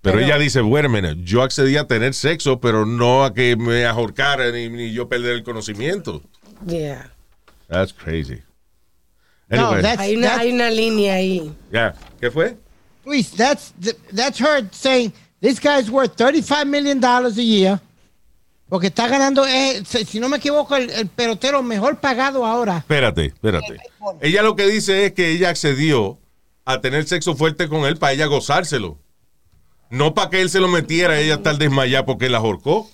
Pero, 0.00 0.16
Pero- 0.18 0.26
ella 0.26 0.38
dice, 0.38 0.62
minute, 0.62 1.16
yo 1.22 1.42
accedí 1.42 1.76
a 1.78 1.86
tener 1.86 2.12
sexo, 2.14 2.60
pero 2.60 2.84
no 2.84 3.24
a 3.24 3.32
que 3.32 3.56
me 3.56 3.84
ahorcara 3.86 4.50
ni, 4.52 4.68
ni 4.68 4.92
yo 4.92 5.08
perder 5.08 5.32
el 5.32 5.42
conocimiento. 5.42 6.20
Yeah. 6.66 7.10
That's 7.68 7.92
crazy. 7.92 8.38
No, 9.48 9.68
Anyway, 9.68 9.82
that's, 9.82 10.00
Hay 10.00 10.16
una, 10.16 10.28
that's- 10.28 10.38
hay 10.40 10.52
una 10.52 10.70
línea 10.70 11.14
ahí. 11.14 11.52
ya, 11.72 11.94
¿qué 12.20 12.30
fue? 12.30 12.56
Luis, 13.04 13.30
that's 13.30 13.72
th- 13.80 13.96
that's 14.12 14.38
her 14.40 14.66
saying 14.72 15.12
this 15.40 15.58
guy's 15.60 15.90
worth 15.90 16.16
35 16.16 16.66
million 16.66 17.00
dollars 17.00 17.36
a 17.38 17.42
year. 17.42 17.80
Porque 18.68 18.88
está 18.88 19.06
ganando, 19.08 19.46
eh, 19.46 19.82
si 19.84 20.18
no 20.18 20.28
me 20.28 20.38
equivoco, 20.38 20.74
el, 20.74 20.90
el 20.90 21.06
pelotero 21.06 21.62
mejor 21.62 21.98
pagado 22.00 22.44
ahora. 22.44 22.78
Espérate, 22.78 23.26
espérate. 23.26 23.76
Ella 24.20 24.42
lo 24.42 24.56
que 24.56 24.66
dice 24.66 25.06
es 25.06 25.12
que 25.12 25.30
ella 25.32 25.50
accedió 25.50 26.18
a 26.64 26.80
tener 26.80 27.06
sexo 27.06 27.36
fuerte 27.36 27.68
con 27.68 27.84
él 27.84 27.98
para 27.98 28.14
ella 28.14 28.26
gozárselo. 28.26 28.98
No 29.90 30.14
para 30.14 30.30
que 30.30 30.40
él 30.40 30.48
se 30.50 30.60
lo 30.60 30.68
metiera, 30.68 31.20
ella 31.20 31.34
estar 31.34 31.56
desmayada 31.58 32.06
porque 32.06 32.28
la 32.30 32.38
ahorcó. 32.38 32.88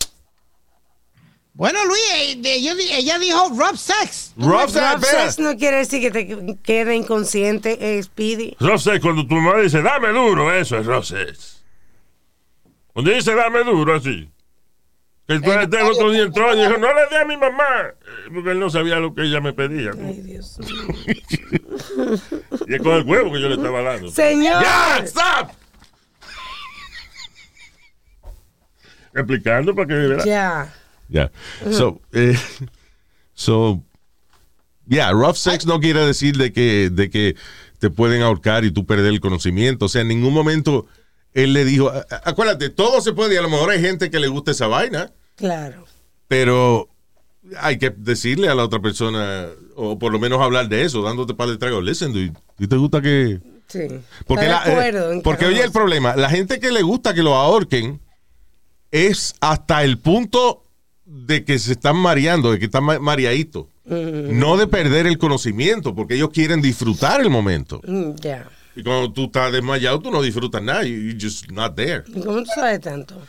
Bueno, 1.52 1.78
Luis, 1.84 2.00
eh, 2.14 2.40
ella, 2.54 2.74
di- 2.74 2.90
ella 2.92 3.18
dijo 3.18 3.48
rough 3.50 3.76
sex. 3.76 4.32
Rough 4.36 4.70
sex, 4.70 5.06
sex 5.06 5.38
no 5.38 5.56
quiere 5.56 5.78
decir 5.78 6.00
que 6.00 6.10
te 6.10 6.56
quede 6.62 6.94
inconsciente, 6.96 7.76
eh, 7.98 8.02
Speedy. 8.02 8.56
Rosé, 8.60 9.00
cuando 9.00 9.26
tu 9.26 9.34
madre 9.34 9.64
dice, 9.64 9.82
dame 9.82 10.08
duro, 10.08 10.52
eso 10.54 10.78
es 10.78 10.86
Rosé. 10.86 11.26
Cuando 12.92 13.10
dice, 13.10 13.34
dame 13.34 13.62
duro, 13.64 13.94
así. 13.96 14.30
Que 15.26 15.34
el, 15.34 15.44
el 15.44 15.82
otro 15.86 16.10
día 16.10 16.22
entró 16.22 16.54
y 16.54 16.60
dijo, 16.60 16.76
no 16.78 16.92
le 16.94 17.06
dé 17.10 17.16
a 17.18 17.24
mi 17.24 17.36
mamá. 17.36 17.64
eh, 17.88 18.30
Porque 18.34 18.50
él 18.52 18.58
no 18.58 18.70
sabía 18.70 18.96
lo 18.96 19.14
que 19.14 19.22
ella 19.22 19.40
me 19.40 19.52
pedía. 19.52 19.90
¿no? 19.90 20.06
Ay, 20.08 20.20
Dios 20.22 20.58
mío. 20.58 22.16
Y 22.66 22.74
es 22.74 22.82
con 22.82 22.92
el 22.94 23.04
huevo 23.04 23.32
que 23.32 23.40
yo 23.40 23.48
le 23.48 23.54
estaba 23.56 23.82
dando. 23.82 24.10
Señor. 24.10 24.62
¡Ya! 24.62 24.98
¡Stop! 25.04 25.50
Explicando 29.14 29.74
para 29.74 29.86
que 29.88 29.94
verá. 29.94 30.24
Ya. 30.24 30.74
Yeah. 31.10 31.30
So, 31.72 32.00
eh, 32.12 32.36
so, 33.34 33.82
yeah, 34.88 35.10
rough 35.12 35.36
sex 35.36 35.66
no 35.66 35.80
quiere 35.80 36.04
decir 36.06 36.36
de 36.36 36.52
que, 36.52 36.88
de 36.90 37.10
que 37.10 37.34
te 37.78 37.90
pueden 37.90 38.22
ahorcar 38.22 38.64
y 38.64 38.70
tú 38.70 38.86
perder 38.86 39.06
el 39.12 39.20
conocimiento. 39.20 39.86
O 39.86 39.88
sea, 39.88 40.02
en 40.02 40.08
ningún 40.08 40.32
momento 40.32 40.86
él 41.34 41.52
le 41.52 41.64
dijo, 41.64 41.88
"A- 41.90 42.06
a- 42.10 42.30
acuérdate, 42.30 42.70
todo 42.70 43.00
se 43.00 43.12
puede 43.12 43.34
y 43.34 43.38
a 43.38 43.42
lo 43.42 43.48
mejor 43.50 43.70
hay 43.70 43.80
gente 43.80 44.10
que 44.10 44.20
le 44.20 44.28
gusta 44.28 44.50
esa 44.52 44.66
vaina, 44.66 45.10
Claro. 45.36 45.84
pero 46.28 46.88
hay 47.58 47.78
que 47.78 47.90
decirle 47.90 48.48
a 48.48 48.54
la 48.54 48.64
otra 48.64 48.80
persona, 48.80 49.46
o 49.76 49.98
por 49.98 50.12
lo 50.12 50.18
menos 50.18 50.40
hablar 50.40 50.68
de 50.68 50.84
eso, 50.84 51.02
dándote 51.02 51.34
para 51.34 51.50
de 51.52 51.56
trago. 51.58 51.80
Listen, 51.80 52.12
dude, 52.12 52.32
¿y 52.58 52.66
te 52.66 52.76
gusta 52.76 53.00
que...? 53.00 53.40
Sí. 53.68 53.86
Porque, 54.26 54.46
la- 54.48 54.62
eh, 54.66 55.20
porque 55.24 55.46
oye, 55.46 55.62
el 55.62 55.70
problema, 55.72 56.14
la 56.16 56.28
gente 56.28 56.58
que 56.60 56.70
le 56.72 56.82
gusta 56.82 57.14
que 57.14 57.22
lo 57.22 57.34
ahorquen 57.36 58.00
es 58.90 59.34
hasta 59.40 59.84
el 59.84 59.98
punto 59.98 60.64
de 61.12 61.44
que 61.44 61.58
se 61.58 61.72
están 61.72 61.96
mareando, 61.96 62.52
de 62.52 62.58
que 62.58 62.66
están 62.66 62.84
ma- 62.84 62.98
mareaditos. 63.00 63.66
No 63.84 64.56
de 64.56 64.66
perder 64.68 65.06
el 65.08 65.18
conocimiento, 65.18 65.94
porque 65.96 66.14
ellos 66.14 66.30
quieren 66.32 66.62
disfrutar 66.62 67.20
el 67.20 67.28
momento. 67.30 67.80
Mm, 67.86 68.12
Ya. 68.22 68.48
Y 68.76 68.84
cuando 68.84 69.12
tú 69.12 69.24
estás 69.24 69.50
desmayado, 69.52 69.98
tú 69.98 70.12
no 70.12 70.22
disfrutas 70.22 70.62
nada. 70.62 70.84
You, 70.84 70.94
you're 70.96 71.18
just 71.20 71.50
not 71.50 71.74
there. 71.74 72.04
¿Y 72.06 72.20
cómo 72.22 72.38
tú 72.44 72.50
sabes 72.54 72.80
tanto? 72.80 73.20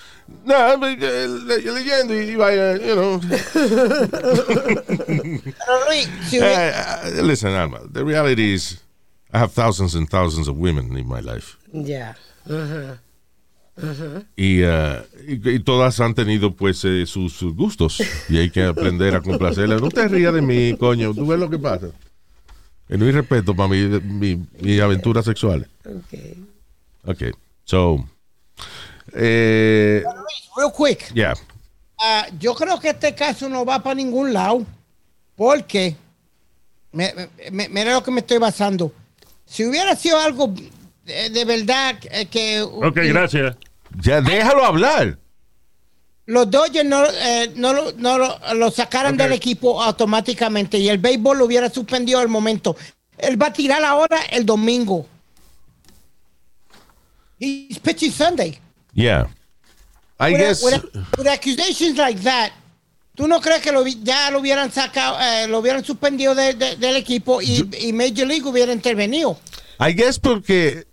No, 0.45 0.85
eh, 0.87 1.27
le- 1.47 1.71
leyendo 1.73 2.13
y 2.13 2.35
vaya, 2.35 2.77
you 2.77 2.93
know. 2.93 3.19
Pero 4.51 5.85
Luis, 5.89 6.07
si 6.29 6.37
hubiera- 6.37 7.01
eh, 7.07 7.23
listen, 7.23 7.51
Alma, 7.55 7.79
the 7.91 8.03
reality 8.03 8.53
is 8.53 8.81
I 9.33 9.39
have 9.39 9.51
thousands 9.51 9.95
and 9.95 10.07
thousands 10.07 10.47
of 10.47 10.57
women 10.57 10.95
in 10.95 11.07
my 11.07 11.21
life. 11.21 11.57
Y, 14.35 14.63
ah, 14.63 15.03
y- 15.27 15.49
y 15.49 15.59
todas 15.59 15.99
han 16.01 16.13
tenido 16.13 16.53
pues 16.55 16.83
eh, 16.85 17.05
sus, 17.05 17.33
sus 17.33 17.55
gustos 17.55 17.99
y 18.29 18.37
hay 18.37 18.49
que 18.49 18.63
aprender 18.63 19.15
a 19.15 19.21
complacerlas. 19.21 19.81
No 19.81 19.89
te 19.89 20.07
rías 20.07 20.33
de 20.33 20.41
mí, 20.41 20.75
coño, 20.77 21.13
tú 21.13 21.25
ves 21.27 21.39
lo 21.39 21.49
que 21.49 21.57
pasa. 21.57 21.87
Que 22.87 22.97
no 22.97 23.05
hay 23.05 23.11
respeto 23.11 23.55
para 23.55 23.69
mi, 23.69 23.77
mi, 24.01 24.45
mi 24.59 24.79
aventuras 24.79 25.25
sexuales. 25.25 25.67
Ok. 25.85 26.19
Ok, 27.05 27.23
so, 27.63 28.05
eh, 29.13 30.03
Real 30.55 30.71
quick. 30.77 31.13
yeah. 31.13 31.33
Ah, 31.99 32.27
yo 32.39 32.53
creo 32.55 32.79
que 32.79 32.89
este 32.89 33.13
caso 33.15 33.47
no 33.47 33.63
va 33.65 33.81
para 33.81 33.95
ningún 33.95 34.33
lado. 34.33 34.65
Porque, 35.35 35.95
me- 36.91 37.13
me- 37.13 37.51
me- 37.51 37.69
mira 37.69 37.93
lo 37.93 38.03
que 38.03 38.11
me 38.11 38.19
estoy 38.19 38.37
basando. 38.37 38.91
Si 39.45 39.65
hubiera 39.65 39.95
sido 39.95 40.19
algo 40.19 40.53
de, 41.05 41.29
de 41.29 41.45
verdad 41.45 41.95
eh, 42.11 42.25
que 42.27 42.61
Ok, 42.61 42.95
gracias. 42.95 43.55
Ya 44.01 44.21
déjalo 44.21 44.63
hablar. 44.65 45.17
los 46.25 46.49
Dodgers 46.49 46.85
no, 46.87 47.03
eh, 47.05 47.51
no, 47.55 47.73
lo, 47.73 47.91
no 47.93 48.17
lo, 48.17 48.39
lo 48.55 48.71
sacaran 48.71 49.15
Ok. 49.15 49.19
del 49.21 49.33
equipo 49.33 49.81
automáticamente 49.81 50.77
y 50.77 50.87
el 50.87 50.97
béisbol 50.97 51.39
lo 51.39 51.45
hubiera 51.45 51.69
suspendido 51.69 52.19
al 52.19 52.29
momento, 52.29 52.75
él 53.17 53.41
va 53.41 53.47
a 53.47 53.53
tirar 53.53 53.83
ahora 53.83 54.21
el 54.31 54.45
domingo. 54.45 55.05
He's 57.39 57.79
pitching 57.79 58.11
Sunday. 58.11 58.59
Yeah. 58.93 59.27
I 60.19 60.31
with, 60.33 60.39
guess. 60.39 60.63
with- 60.63 60.83
with 61.17 61.27
accusations 61.27 61.97
like 61.97 62.21
that, 62.21 62.51
¿tú 63.15 63.27
no 63.27 63.41
crees 63.41 63.61
que 63.61 63.71
lo, 63.71 63.85
ya 63.87 64.29
lo 64.29 64.39
hubieran 64.39 64.71
sacado, 64.71 65.17
eh, 65.19 65.47
lo 65.47 65.59
hubieran 65.59 65.83
suspendido 65.83 66.35
de- 66.35 66.53
de- 66.53 66.75
del 66.75 66.95
equipo 66.95 67.41
y, 67.41 67.67
y 67.79 67.91
Major 67.93 68.27
League 68.27 68.47
hubiera 68.47 68.71
intervenido? 68.71 69.39
I 69.79 69.93
guess 69.93 70.19
porque 70.19 70.85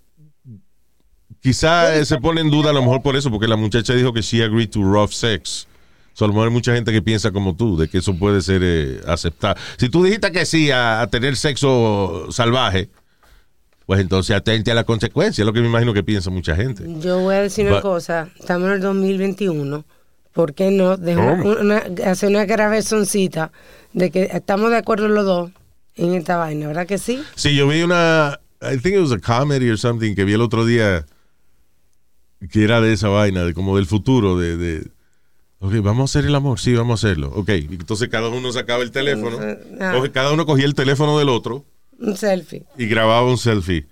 quizá 1.41 2.05
se 2.05 2.19
pone 2.19 2.41
en 2.41 2.51
duda 2.51 2.71
a 2.71 2.73
lo 2.73 2.81
mejor 2.81 3.03
por 3.03 3.17
eso, 3.17 3.31
porque 3.31 3.49
la 3.49 3.57
muchacha 3.57 3.95
dijo 3.95 4.13
que 4.13 4.23
she 4.23 4.43
agreed 4.43 4.71
to 4.71 4.83
rough 4.83 5.11
sex. 5.11 5.67
So, 6.13 6.25
a 6.25 6.29
lo 6.29 6.35
mejor 6.35 6.49
hay 6.49 6.55
mucha 6.55 6.75
gente 6.75 6.91
que 6.93 7.01
piensa 7.01 7.31
como 7.31 7.55
tú, 7.55 7.77
de 7.77 7.89
que 7.89 7.99
eso 7.99 8.13
puede 8.15 8.41
ser 8.41 8.61
eh, 8.65 9.01
aceptado. 9.07 9.55
Si 9.77 9.89
tú 9.89 10.03
dijiste 10.03 10.33
que 10.33 10.45
sí 10.47 10.71
a, 10.71 11.01
a 11.01 11.07
tener 11.07 11.37
sexo 11.37 12.27
salvaje, 12.31 12.89
pues 13.87 14.01
entonces 14.01 14.37
atente 14.37 14.71
a 14.71 14.75
la 14.75 14.85
consecuencia, 14.85 15.41
es 15.41 15.47
lo 15.47 15.53
que 15.55 15.61
me 15.63 15.69
imagino 15.69 15.95
que 15.95 16.03
piensa 16.03 16.29
mucha 16.29 16.55
gente. 16.55 16.85
Yo 17.01 17.21
voy 17.21 17.37
a 17.37 17.43
decir 17.43 17.67
una 17.67 17.81
cosa. 17.81 18.29
Estamos 18.39 18.67
en 18.69 18.75
el 18.75 18.81
2021. 18.83 19.85
¿Por 20.33 20.53
qué 20.53 20.71
no 20.71 20.99
dejar 20.99 21.41
una, 21.41 21.83
hacer 22.05 22.29
una 22.29 22.45
gravezoncita 22.45 23.51
de 23.95 24.11
que 24.11 24.25
estamos 24.25 24.71
de 24.71 24.77
acuerdo 24.77 25.09
los 25.09 25.25
dos 25.25 25.51
en 25.97 26.15
esta 26.15 26.37
vaina? 26.37 26.67
¿Verdad 26.67 26.87
que 26.87 26.99
sí? 26.99 27.23
Sí, 27.35 27.57
yo 27.57 27.67
vi 27.67 27.83
una, 27.83 28.39
I 28.61 28.77
think 28.77 28.95
it 28.95 29.01
was 29.01 29.13
a 29.13 29.19
comedy 29.19 29.71
or 29.71 29.79
something, 29.79 30.15
que 30.15 30.25
vi 30.25 30.35
el 30.35 30.43
otro 30.43 30.67
día, 30.67 31.07
que 32.51 32.65
era 32.65 32.81
de 32.81 32.93
esa 32.93 33.09
vaina, 33.09 33.45
de 33.45 33.55
como 33.55 33.77
del 33.77 33.87
futuro, 33.87 34.39
de, 34.39 34.57
de 34.57 34.87
ok, 35.61 35.75
vamos 35.83 36.03
a 36.15 36.19
hacer 36.19 36.29
el 36.29 36.35
amor, 36.35 36.61
sí, 36.61 36.75
vamos 36.75 37.03
a 37.03 37.07
hacerlo. 37.09 37.33
Ok, 37.35 37.49
entonces 37.51 38.09
cada 38.09 38.29
uno 38.29 38.53
sacaba 38.53 38.83
el 38.83 38.91
teléfono, 38.91 39.39
Ah. 39.81 40.01
cada 40.13 40.33
uno 40.33 40.47
cogía 40.47 40.67
el 40.67 40.75
teléfono 40.75 41.19
del 41.19 41.29
otro 41.29 41.65
Un 41.99 42.17
selfie. 42.17 42.65
y 42.77 42.87
grababa 42.87 43.29
un 43.29 43.39
selfie. 43.39 43.87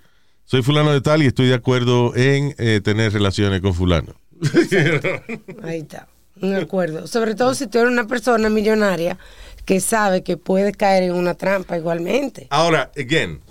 Soy 0.45 0.61
fulano 0.61 0.93
de 0.93 1.01
tal 1.01 1.21
y 1.23 1.25
estoy 1.25 1.47
de 1.47 1.55
acuerdo 1.55 2.15
en 2.15 2.55
eh, 2.57 2.79
tener 2.81 3.11
relaciones 3.11 3.59
con 3.59 3.73
fulano. 3.73 4.13
Ahí 5.63 5.79
está. 5.79 6.07
Un 6.41 6.53
acuerdo. 6.55 7.07
Sobre 7.07 7.35
todo 7.35 7.53
si 7.55 7.67
tú 7.67 7.79
eres 7.79 7.91
una 7.91 8.07
persona 8.07 8.49
millonaria 8.49 9.17
que 9.65 9.79
sabe 9.81 10.23
que 10.23 10.37
puede 10.37 10.71
caer 10.71 11.03
en 11.03 11.13
una 11.13 11.33
trampa 11.33 11.77
igualmente. 11.77 12.47
Ahora, 12.51 12.91
again, 12.95 13.41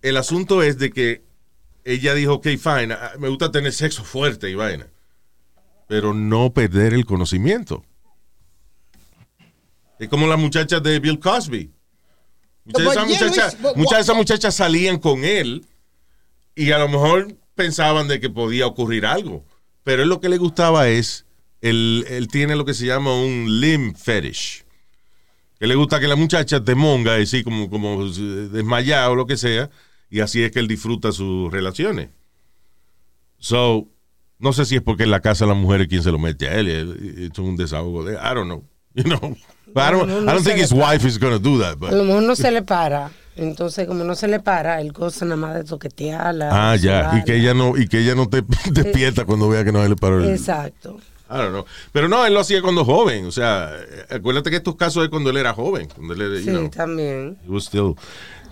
el 0.00 0.16
asunto 0.16 0.62
es 0.62 0.78
de 0.78 0.90
que 0.90 1.22
ella 1.84 2.14
dijo, 2.14 2.34
ok, 2.34 2.48
fine, 2.58 2.94
ah, 2.94 3.12
me 3.18 3.28
gusta 3.28 3.50
tener 3.50 3.72
sexo 3.72 4.04
fuerte 4.04 4.50
y 4.50 4.54
vaina, 4.54 4.86
pero 5.88 6.14
no 6.14 6.52
perder 6.52 6.94
el 6.94 7.04
conocimiento. 7.04 7.84
Es 9.98 10.08
como 10.08 10.26
las 10.26 10.38
muchachas 10.38 10.82
de 10.82 10.98
Bill 10.98 11.20
Cosby. 11.20 11.70
Muchas 12.64 13.08
de 13.08 14.00
esas 14.00 14.16
muchachas, 14.16 14.54
salían 14.54 14.98
con 14.98 15.24
él 15.24 15.66
y 16.54 16.70
a 16.72 16.78
lo 16.78 16.88
mejor 16.88 17.36
pensaban 17.54 18.08
de 18.08 18.20
que 18.20 18.30
podía 18.30 18.66
ocurrir 18.66 19.06
algo. 19.06 19.44
Pero 19.84 20.02
él 20.02 20.08
lo 20.08 20.20
que 20.20 20.28
le 20.28 20.38
gustaba 20.38 20.88
es, 20.88 21.26
él, 21.60 22.04
él 22.08 22.28
tiene 22.28 22.56
lo 22.56 22.64
que 22.64 22.74
se 22.74 22.86
llama 22.86 23.14
un 23.14 23.60
limb 23.60 23.96
fetish. 23.96 24.64
Que 25.58 25.66
le 25.66 25.74
gusta 25.76 26.00
que 26.00 26.08
la 26.08 26.16
muchacha 26.16 26.62
te 26.62 26.74
monga, 26.74 27.14
así 27.16 27.44
como, 27.44 27.70
como 27.70 28.08
desmayada 28.08 29.10
o 29.10 29.14
lo 29.14 29.26
que 29.26 29.36
sea, 29.36 29.70
y 30.12 30.20
así 30.20 30.42
es 30.44 30.52
que 30.52 30.58
él 30.60 30.68
disfruta 30.68 31.10
sus 31.10 31.50
relaciones. 31.50 32.10
So, 33.38 33.88
no 34.38 34.52
sé 34.52 34.64
si 34.64 34.76
es 34.76 34.82
porque 34.82 35.04
en 35.04 35.10
la 35.10 35.20
casa 35.20 35.46
la 35.46 35.54
mujer 35.54 35.82
es 35.82 35.88
quien 35.88 36.02
se 36.02 36.12
lo 36.12 36.18
mete 36.18 36.48
a 36.48 36.54
él, 36.58 36.68
es 37.32 37.38
un 37.38 37.56
desahogo 37.56 38.04
de, 38.04 38.14
I 38.14 38.34
don't 38.34 38.44
know, 38.46 38.64
you 38.94 39.04
know. 39.04 39.36
But 39.74 39.84
I 39.84 39.90
don't, 39.92 40.06
No, 40.08 40.20
no, 40.20 40.30
I 40.30 40.34
don't 40.34 40.44
think 40.44 40.58
his 40.58 40.72
wife 40.72 41.06
is 41.08 41.18
going 41.18 41.32
to 41.32 41.38
do 41.38 41.58
that. 41.60 41.78
but- 41.78 41.90
A 41.92 41.96
lo 41.96 42.04
mejor 42.04 42.22
no 42.22 42.36
se 42.36 42.50
le 42.50 42.62
para. 42.62 43.10
Entonces, 43.34 43.86
como 43.88 44.04
no 44.04 44.14
se 44.14 44.28
le 44.28 44.40
para, 44.40 44.78
él 44.82 44.92
goza 44.92 45.24
nada 45.24 45.36
más 45.38 45.54
de 45.54 45.64
toquetearla. 45.64 46.50
Ah, 46.72 46.76
ya, 46.76 47.18
y 47.18 47.24
que 47.24 47.36
ella 47.36 47.54
no, 47.54 47.78
y 47.78 47.88
que 47.88 48.00
ella 48.00 48.14
no 48.14 48.28
te 48.28 48.42
despierta 48.70 49.24
cuando 49.24 49.48
vea 49.48 49.64
que 49.64 49.72
no 49.72 49.82
se 49.82 49.88
le 49.88 49.96
paró 49.96 50.22
el... 50.22 50.28
Exacto. 50.30 50.98
I 51.30 51.36
don't 51.38 51.48
know. 51.52 51.64
Pero 51.92 52.08
no, 52.10 52.26
él 52.26 52.34
lo 52.34 52.40
hacía 52.40 52.60
cuando 52.60 52.84
joven, 52.84 53.24
o 53.24 53.30
sea, 53.32 53.70
acuérdate 54.10 54.50
que 54.50 54.56
estos 54.56 54.76
casos 54.76 55.02
es 55.04 55.08
cuando 55.08 55.30
él 55.30 55.38
era 55.38 55.54
joven, 55.54 55.88
cuando 55.94 56.12
él 56.12 56.20
era, 56.20 56.34
you 56.34 56.44
Sí, 56.44 56.50
know. 56.50 56.68
también. 56.68 57.38
It 57.42 57.48
was 57.48 57.64
still- 57.64 57.94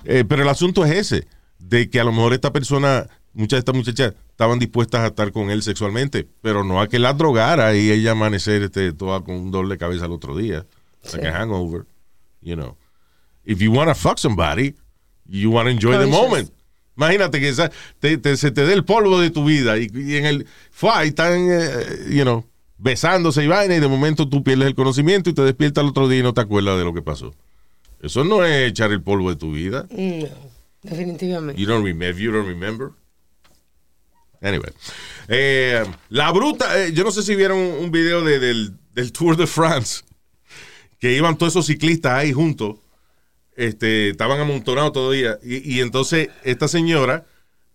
Eh, 0.06 0.24
pero 0.26 0.42
el 0.42 0.48
asunto 0.48 0.82
es 0.86 0.92
ese, 1.12 1.26
de 1.60 1.88
que 1.88 2.00
a 2.00 2.04
lo 2.04 2.10
mejor 2.12 2.32
esta 2.32 2.52
persona, 2.52 3.06
muchas 3.32 3.58
de 3.58 3.58
estas 3.60 3.74
muchachas 3.76 4.14
estaban 4.30 4.58
dispuestas 4.58 5.02
a 5.02 5.06
estar 5.08 5.30
con 5.32 5.50
él 5.50 5.62
sexualmente, 5.62 6.26
pero 6.42 6.64
no 6.64 6.80
a 6.80 6.88
que 6.88 6.98
la 6.98 7.12
drogara 7.12 7.74
y 7.76 7.90
ella 7.90 8.12
amanecer 8.12 8.62
este, 8.62 8.92
toda 8.92 9.20
con 9.22 9.36
un 9.36 9.50
dolor 9.50 9.68
de 9.70 9.78
cabeza 9.78 10.06
al 10.06 10.12
otro 10.12 10.36
día, 10.36 10.66
like 11.12 11.26
a 11.28 11.32
hangover, 11.38 11.84
you 12.42 12.54
know. 12.56 12.76
If 13.44 13.58
you 13.60 13.72
want 13.72 13.88
to 13.88 13.94
fuck 13.94 14.18
somebody, 14.18 14.74
you 15.26 15.50
want 15.50 15.66
to 15.66 15.70
enjoy 15.70 15.92
the 15.98 16.06
moment. 16.10 16.50
Imagínate 16.96 17.40
que 17.40 17.52
te- 18.00 18.18
te- 18.18 18.36
se 18.36 18.50
te 18.50 18.66
dé 18.66 18.72
el 18.74 18.84
polvo 18.84 19.20
de 19.20 19.30
tu 19.30 19.44
vida 19.44 19.78
y, 19.78 19.88
y 19.94 20.16
en 20.16 20.26
el 20.26 20.46
fue 20.70 20.90
están, 21.06 21.46
eh, 21.50 22.06
you 22.10 22.22
know, 22.22 22.44
besándose 22.76 23.42
y 23.44 23.46
vaina 23.46 23.74
y 23.76 23.80
de 23.80 23.88
momento 23.88 24.28
tú 24.28 24.42
pierdes 24.42 24.66
el 24.66 24.74
conocimiento 24.74 25.30
y 25.30 25.32
te 25.34 25.42
despiertas 25.42 25.82
el 25.84 25.90
otro 25.90 26.08
día 26.08 26.20
y 26.20 26.22
no 26.22 26.34
te 26.34 26.40
acuerdas 26.42 26.78
de 26.78 26.84
lo 26.84 26.92
que 26.92 27.00
pasó. 27.02 27.34
Eso 28.02 28.24
no 28.24 28.44
es 28.44 28.68
echar 28.70 28.90
el 28.92 29.02
polvo 29.02 29.30
de 29.30 29.36
tu 29.36 29.52
vida. 29.52 29.86
No, 29.90 30.49
definitivamente. 30.82 31.60
You 31.60 31.66
don't 31.68 31.84
remember. 31.84 32.20
You 32.22 32.32
don't 32.32 32.46
remember. 32.48 32.90
Anyway. 34.42 34.70
Eh, 35.28 35.84
la 36.08 36.30
bruta, 36.32 36.82
eh, 36.82 36.92
yo 36.92 37.04
no 37.04 37.10
sé 37.10 37.22
si 37.22 37.34
vieron 37.34 37.58
un, 37.58 37.90
video 37.90 38.22
de- 38.24 38.38
del, 38.38 38.72
del 38.94 39.12
Tour 39.12 39.36
de 39.36 39.46
France, 39.46 40.02
que 40.98 41.12
iban 41.14 41.36
todos 41.36 41.52
esos 41.52 41.66
ciclistas 41.66 42.12
ahí 42.12 42.32
juntos, 42.32 42.76
este, 43.56 44.10
estaban 44.10 44.40
amontonados 44.40 44.92
todavía, 44.92 45.38
y, 45.42 45.76
y 45.76 45.80
entonces 45.80 46.30
esta 46.44 46.68
señora 46.68 47.26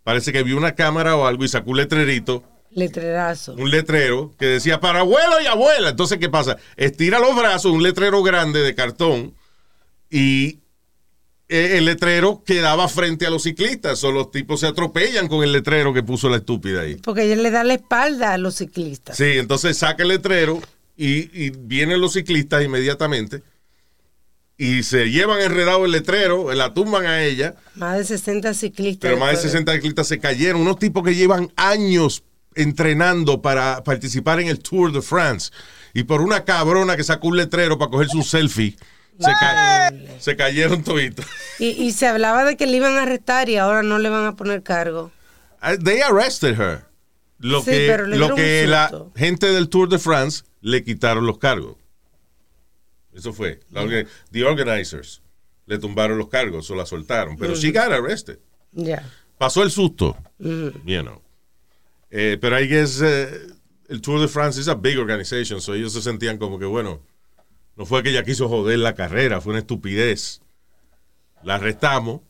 parece 0.04 0.32
que 0.34 0.42
vio 0.42 0.58
una 0.58 0.74
cámara 0.74 1.16
o 1.16 1.28
algo 1.28 1.44
y 1.46 1.48
sacó 1.48 1.72
un 1.72 1.78
letrerito, 1.78 2.44
Letrerazo. 2.72 3.54
un 3.54 3.70
letrero 3.70 4.34
que 4.40 4.46
decía 4.48 4.80
para 4.80 5.00
abuelo 5.02 5.40
y 5.42 5.46
abuela. 5.46 5.90
Entonces, 5.90 6.18
¿qué 6.18 6.30
pasa? 6.30 6.58
Estira 6.78 7.20
los 7.20 7.36
brazos, 7.36 7.72
un 7.72 7.84
letrero 7.84 8.22
grande 8.24 8.62
de 8.62 8.74
cartón, 8.76 9.34
y 10.10 10.60
el 11.48 11.86
letrero 11.86 12.44
quedaba 12.46 12.88
frente 12.90 13.26
a 13.26 13.30
los 13.30 13.44
ciclistas, 13.44 14.04
o 14.04 14.12
los 14.12 14.32
tipos 14.32 14.62
se 14.62 14.68
atropellan 14.68 15.28
con 15.28 15.44
el 15.44 15.52
letrero 15.52 15.94
que 15.94 16.02
puso 16.04 16.30
la 16.30 16.38
estúpida 16.38 16.82
ahí. 16.82 16.96
Porque 16.96 17.24
ella 17.24 17.36
le 17.36 17.52
da 17.52 17.64
la 17.64 17.76
espalda 17.76 18.34
a 18.34 18.38
los 18.38 18.56
ciclistas. 18.56 19.18
Sí, 19.18 19.34
entonces 19.38 19.78
saca 19.78 20.04
el 20.04 20.10
letrero 20.10 20.60
y, 20.98 21.30
y 21.46 21.50
vienen 21.52 22.02
los 22.02 22.14
ciclistas 22.14 22.64
inmediatamente 22.64 23.44
y 24.58 24.84
se 24.84 25.12
llevan 25.12 25.42
enredado 25.42 25.86
el 25.86 25.92
letrero, 25.92 26.54
la 26.54 26.74
tumban 26.74 27.06
a 27.06 27.22
ella, 27.24 27.56
Más 27.76 27.98
de 27.98 28.06
60 28.06 28.54
ciclistas. 28.54 29.02
pero 29.10 29.18
más 29.20 29.28
de 29.30 29.34
después 29.34 29.52
60 29.52 29.74
ciclistas 29.74 30.08
se 30.08 30.20
cayeron. 30.20 30.62
Unos 30.62 30.80
tipos 30.80 31.04
que 31.04 31.14
llevan 31.14 31.52
años 31.58 32.24
entrenando 32.56 33.42
para 33.42 33.84
participar 33.84 34.40
en 34.40 34.48
el 34.48 34.60
Tour 34.60 34.94
de 34.94 35.02
France 35.02 35.52
y 35.94 36.04
por 36.04 36.22
una 36.22 36.46
cabrona 36.46 36.96
que 36.96 37.04
sacó 37.04 37.28
un 37.28 37.36
letrero 37.38 37.78
para 37.78 37.92
cogerse 37.92 38.16
un 38.16 38.24
selfie, 38.24 38.78
se, 39.20 39.32
ca- 39.40 39.94
se 40.20 40.36
cayeron 40.36 40.84
toditos. 40.84 41.26
Y, 41.60 41.68
y 41.70 41.92
se 41.92 42.08
hablaba 42.08 42.44
de 42.44 42.58
que 42.58 42.66
le 42.68 42.78
iban 42.78 42.98
a 42.98 43.04
arrestar 43.04 43.50
y 43.50 43.58
ahora 43.58 43.84
no 43.84 43.98
le 44.00 44.10
van 44.10 44.26
a 44.26 44.36
poner 44.36 44.64
cargo. 44.64 45.12
Uh, 45.62 45.78
They 45.84 46.02
arrested 46.02 46.60
her. 46.60 46.86
Lo 47.40 47.60
Sí, 47.62 47.72
que, 47.72 47.88
pero 47.88 48.08
le 48.08 48.18
lo 48.18 48.34
que 48.36 48.66
la 48.68 48.90
gente 49.16 49.48
del 49.52 49.68
Tour 49.70 49.90
de 49.90 50.00
France 50.00 50.44
le 50.62 50.84
quitaron 50.84 51.26
los 51.26 51.38
cargos. 51.38 51.76
Eso 53.14 53.34
fue. 53.34 53.60
La 53.72 53.86
the 54.32 54.44
organizers 54.44 55.22
le 55.66 55.78
tumbaron 55.80 56.18
los 56.18 56.30
cargos 56.30 56.70
o 56.70 56.76
la 56.76 56.86
soltaron. 56.86 57.38
Pero 57.38 57.56
she 57.56 57.72
got 57.72 57.92
arrested. 57.92 58.40
Ya. 58.72 59.04
Pasó 59.38 59.64
el 59.64 59.72
susto. 59.72 60.18
You 60.40 61.02
know. 61.02 61.22
Eh, 62.12 62.38
pero 62.40 62.60
I 62.60 62.68
guess 62.68 63.02
eh, 63.02 63.48
el 63.90 64.02
Tour 64.02 64.22
de 64.22 64.28
France 64.28 64.60
es 64.62 64.68
a 64.68 64.76
big 64.76 64.98
organization. 64.98 65.60
So 65.62 65.74
ellos 65.74 65.94
se 65.94 66.02
sentían 66.02 66.38
como 66.38 66.58
que, 66.60 66.66
bueno, 66.66 67.02
no 67.76 67.86
fue 67.86 68.04
que 68.04 68.10
ella 68.10 68.24
quiso 68.24 68.48
joder 68.48 68.80
la 68.80 68.96
carrera, 68.96 69.42
fue 69.42 69.52
una 69.52 69.60
estupidez. 69.60 70.42
La 71.44 71.56
arrestamos. 71.56 72.22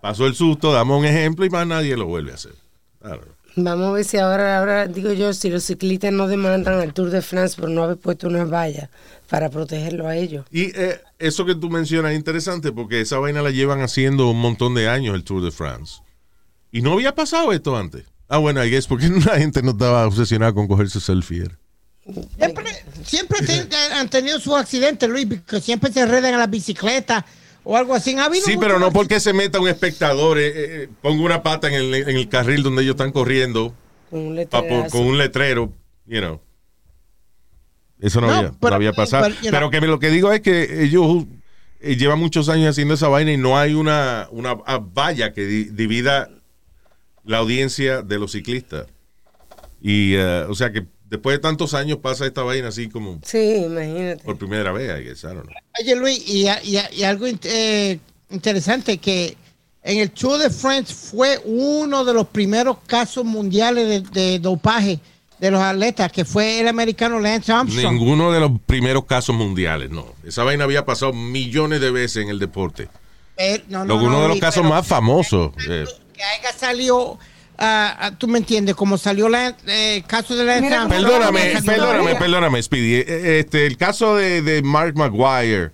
Pasó 0.00 0.26
el 0.26 0.34
susto, 0.34 0.72
damos 0.72 0.98
un 0.98 1.04
ejemplo 1.04 1.44
y 1.44 1.50
más 1.50 1.66
nadie 1.66 1.96
lo 1.96 2.06
vuelve 2.06 2.32
a 2.32 2.34
hacer. 2.34 2.54
Vamos 3.56 3.88
a 3.88 3.92
ver 3.92 4.04
si 4.04 4.16
ahora, 4.16 4.58
ahora 4.58 4.86
digo 4.86 5.12
yo, 5.12 5.32
si 5.34 5.50
los 5.50 5.64
ciclistas 5.64 6.12
no 6.12 6.26
demandan 6.26 6.80
al 6.80 6.94
Tour 6.94 7.10
de 7.10 7.20
France 7.20 7.60
por 7.60 7.68
no 7.68 7.82
haber 7.82 7.98
puesto 7.98 8.28
unas 8.28 8.50
vallas 8.50 8.88
para 9.28 9.50
protegerlo 9.50 10.08
a 10.08 10.16
ellos. 10.16 10.46
Y 10.50 10.76
eh, 10.78 11.00
eso 11.18 11.44
que 11.44 11.54
tú 11.54 11.68
mencionas 11.68 12.12
es 12.12 12.18
interesante 12.18 12.72
porque 12.72 13.00
esa 13.00 13.18
vaina 13.18 13.42
la 13.42 13.50
llevan 13.50 13.82
haciendo 13.82 14.30
un 14.30 14.40
montón 14.40 14.74
de 14.74 14.88
años 14.88 15.14
el 15.14 15.24
Tour 15.24 15.44
de 15.44 15.50
France. 15.50 16.00
Y 16.72 16.80
no 16.80 16.94
había 16.94 17.14
pasado 17.14 17.52
esto 17.52 17.76
antes. 17.76 18.04
Ah, 18.28 18.38
bueno, 18.38 18.64
I 18.64 18.70
guess 18.70 18.86
porque 18.86 19.08
la 19.26 19.38
gente 19.38 19.62
no 19.62 19.72
estaba 19.72 20.06
obsesionada 20.06 20.52
con 20.52 20.66
cogerse 20.66 21.00
selfie. 21.00 21.44
era. 21.44 21.59
Siempre, 22.38 22.64
siempre 23.04 23.38
te- 23.46 23.76
han 23.94 24.08
tenido 24.08 24.38
sus 24.40 24.54
accidentes, 24.54 25.08
Luis, 25.08 25.26
porque 25.26 25.60
siempre 25.60 25.92
se 25.92 26.00
enredan 26.00 26.34
a 26.34 26.38
la 26.38 26.46
bicicleta 26.46 27.24
o 27.64 27.76
algo 27.76 27.94
así. 27.94 28.14
Ha 28.16 28.24
habido 28.24 28.44
Sí, 28.44 28.56
pero 28.58 28.78
no 28.78 28.92
porque 28.92 29.20
se 29.20 29.32
meta 29.32 29.60
un 29.60 29.68
espectador, 29.68 30.38
eh, 30.38 30.52
eh, 30.84 30.88
ponga 31.02 31.22
una 31.22 31.42
pata 31.42 31.68
en 31.68 31.74
el, 31.74 31.94
en 31.94 32.16
el 32.16 32.28
carril 32.28 32.62
donde 32.62 32.82
ellos 32.82 32.94
están 32.94 33.12
corriendo 33.12 33.74
Con 34.10 34.20
un 34.38 34.88
con 34.90 35.18
letrero, 35.18 35.72
you 36.06 36.18
know. 36.20 36.40
Eso 38.00 38.20
no, 38.20 38.28
No, 38.28 38.32
había, 38.34 38.52
no 38.60 38.74
había 38.74 38.92
pasado. 38.92 39.24
pero, 39.24 39.34
you 39.36 39.40
Pero, 39.50 39.58
know. 39.58 39.70
que 39.70 39.80
me- 39.80 39.86
lo 39.86 39.98
que 39.98 40.08
digo 40.10 40.32
es 40.32 40.40
que 40.40 40.82
ellos 40.84 41.24
eh, 41.80 41.96
llevan 41.96 42.18
muchos 42.18 42.48
años 42.48 42.70
haciendo 42.70 42.94
esa 42.94 43.08
vaina 43.08 43.32
y 43.32 43.36
no 43.36 43.58
hay 43.58 43.74
una, 43.74 44.26
una 44.30 44.56
ah, 44.66 44.80
valla 44.82 45.32
que 45.32 45.44
di- 45.46 45.64
divida 45.64 46.30
la 47.24 47.38
audiencia 47.38 48.00
de 48.02 48.18
los 48.18 48.32
ciclistas. 48.32 48.86
Y, 49.82 50.14
eh, 50.14 50.44
o 50.48 50.54
sea, 50.54 50.72
que 50.72 50.86
después 51.10 51.34
de 51.36 51.40
tantos 51.40 51.74
años 51.74 51.98
pasa 51.98 52.24
esta 52.24 52.42
vaina 52.42 52.68
así 52.68 52.88
como 52.88 53.18
Sí, 53.24 53.56
imagínate. 53.66 54.22
por 54.24 54.38
primera 54.38 54.72
vez, 54.72 54.98
I 55.00 55.04
guess, 55.04 55.24
I 55.24 55.26
don't 55.28 55.42
know. 55.42 55.54
Oye, 55.80 55.96
Luis, 55.96 56.22
y, 56.26 56.46
y- 56.48 56.78
y 56.92 57.02
algo 57.02 57.26
eh, 57.26 57.98
interesante 58.30 58.98
que 58.98 59.36
en 59.82 59.98
el 59.98 60.10
Tour 60.10 60.38
de 60.38 60.50
France 60.50 60.94
fue 60.94 61.40
uno 61.44 62.04
de 62.04 62.14
los 62.14 62.28
primeros 62.28 62.78
casos 62.86 63.24
mundiales 63.24 63.88
de, 64.12 64.20
de 64.20 64.38
dopaje 64.38 65.00
de 65.38 65.50
los 65.50 65.60
atletas, 65.62 66.12
que 66.12 66.26
fue 66.26 66.60
el 66.60 66.68
americano 66.68 67.18
Lance 67.18 67.50
Armstrong. 67.50 67.94
Ninguno 67.94 68.30
de 68.30 68.40
los 68.40 68.52
primeros 68.66 69.06
casos 69.06 69.34
mundiales, 69.34 69.90
no. 69.90 70.04
Esa 70.22 70.44
vaina 70.44 70.64
había 70.64 70.84
pasado 70.84 71.14
millones 71.14 71.80
de 71.80 71.90
veces 71.90 72.22
en 72.24 72.28
el 72.28 72.38
deporte. 72.38 72.88
Eh, 73.38 73.64
no, 73.68 73.78
no, 73.78 73.84
Luego, 73.86 74.02
uno 74.02 74.12
no, 74.12 74.16
de 74.18 74.28
los 74.28 74.30
Luis, 74.32 74.40
casos 74.42 74.60
pero- 74.62 74.74
más 74.74 74.86
famosos. 74.86 75.52
eh, 75.66 75.86
Que 76.12 76.22
haya 76.22 76.52
salió, 76.52 77.18
ah, 77.60 78.10
tú 78.18 78.26
me 78.28 78.38
entiendes, 78.38 78.74
como 78.74 78.96
salió 78.98 79.28
la- 79.28 79.56
eh, 79.66 79.96
el 79.96 80.04
caso 80.04 80.34
de 80.34 80.44
Lance 80.44 80.62
Mira, 80.62 80.82
Armstrong. 80.82 81.04
Perdóname, 81.04 81.40
Perdóname, 81.64 82.14
perdóname, 82.16 82.62
Speedy. 82.62 82.94
Eh, 82.94 83.04
eh, 83.08 83.38
Este, 83.40 83.66
el 83.66 83.76
caso 83.76 84.16
de, 84.16 84.42
de 84.42 84.62
Mark 84.62 84.94
Maguire 84.96 85.70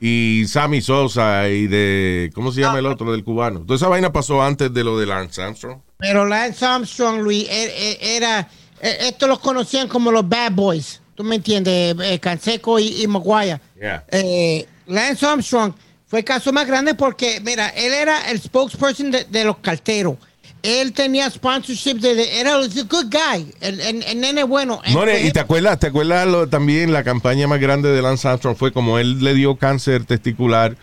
y 0.00 0.44
Sammy 0.48 0.80
Sosa 0.80 1.48
y 1.48 1.66
de, 1.66 2.30
¿cómo 2.34 2.52
se 2.52 2.60
llama 2.60 2.78
el 2.80 2.86
otro? 2.86 3.12
Del 3.12 3.24
cubano. 3.24 3.60
Toda 3.60 3.76
esa 3.76 3.88
vaina 3.88 4.12
pasó 4.12 4.42
antes 4.42 4.72
de 4.74 4.84
lo 4.84 4.98
de 4.98 5.06
Lance 5.06 5.40
Armstrong. 5.42 5.78
Pero 5.98 6.24
Lance 6.26 6.64
Armstrong, 6.64 7.20
Luis, 7.22 7.46
e- 7.48 7.98
e- 8.02 8.16
era, 8.16 8.48
eh, 8.80 8.96
estos 9.02 9.28
los 9.28 9.38
conocían 9.38 9.86
como 9.88 10.10
los 10.10 10.28
Bad 10.28 10.52
Boys. 10.52 11.00
¿Tú 11.14 11.22
me 11.24 11.36
entiendes? 11.36 11.94
Canseco 12.20 12.78
y, 12.80 13.02
y 13.02 13.06
Maguire. 13.06 13.60
Yeah. 13.78 14.04
Eh, 14.10 14.66
Lance 14.86 15.24
Armstrong 15.26 15.72
fue 16.06 16.20
el 16.20 16.24
caso 16.24 16.52
más 16.52 16.66
grande 16.66 16.94
porque, 16.94 17.40
mira, 17.44 17.68
él 17.68 17.92
era 17.92 18.28
el 18.30 18.40
spokesperson 18.40 19.10
de, 19.10 19.24
de 19.24 19.44
los 19.44 19.58
carteros. 19.58 20.16
Él 20.62 20.92
tenía 20.92 21.28
sponsorship 21.28 21.94
de, 21.94 22.14
de- 22.14 22.38
era 22.40 22.56
was 22.58 22.76
a 22.76 22.82
good 22.84 23.06
guy, 23.10 23.52
el, 23.60 23.80
el- 23.80 24.02
el 24.04 24.20
nene 24.20 24.44
bueno. 24.44 24.76
No, 24.92 25.02
Entonces, 25.02 25.24
y 25.26 25.32
te 25.32 25.40
acuerdas, 25.40 25.78
te 25.80 25.88
acuerdas 25.88 26.26
lo- 26.28 26.48
también 26.48 26.92
la 26.92 27.02
campaña 27.02 27.48
más 27.48 27.60
grande 27.60 27.88
de 27.90 28.00
Lance 28.00 28.28
Armstrong 28.28 28.56
fue 28.56 28.72
como 28.72 28.98
él 29.00 29.22
le 29.24 29.34
dio 29.34 29.56
cáncer 29.56 30.04
testicular 30.04 30.76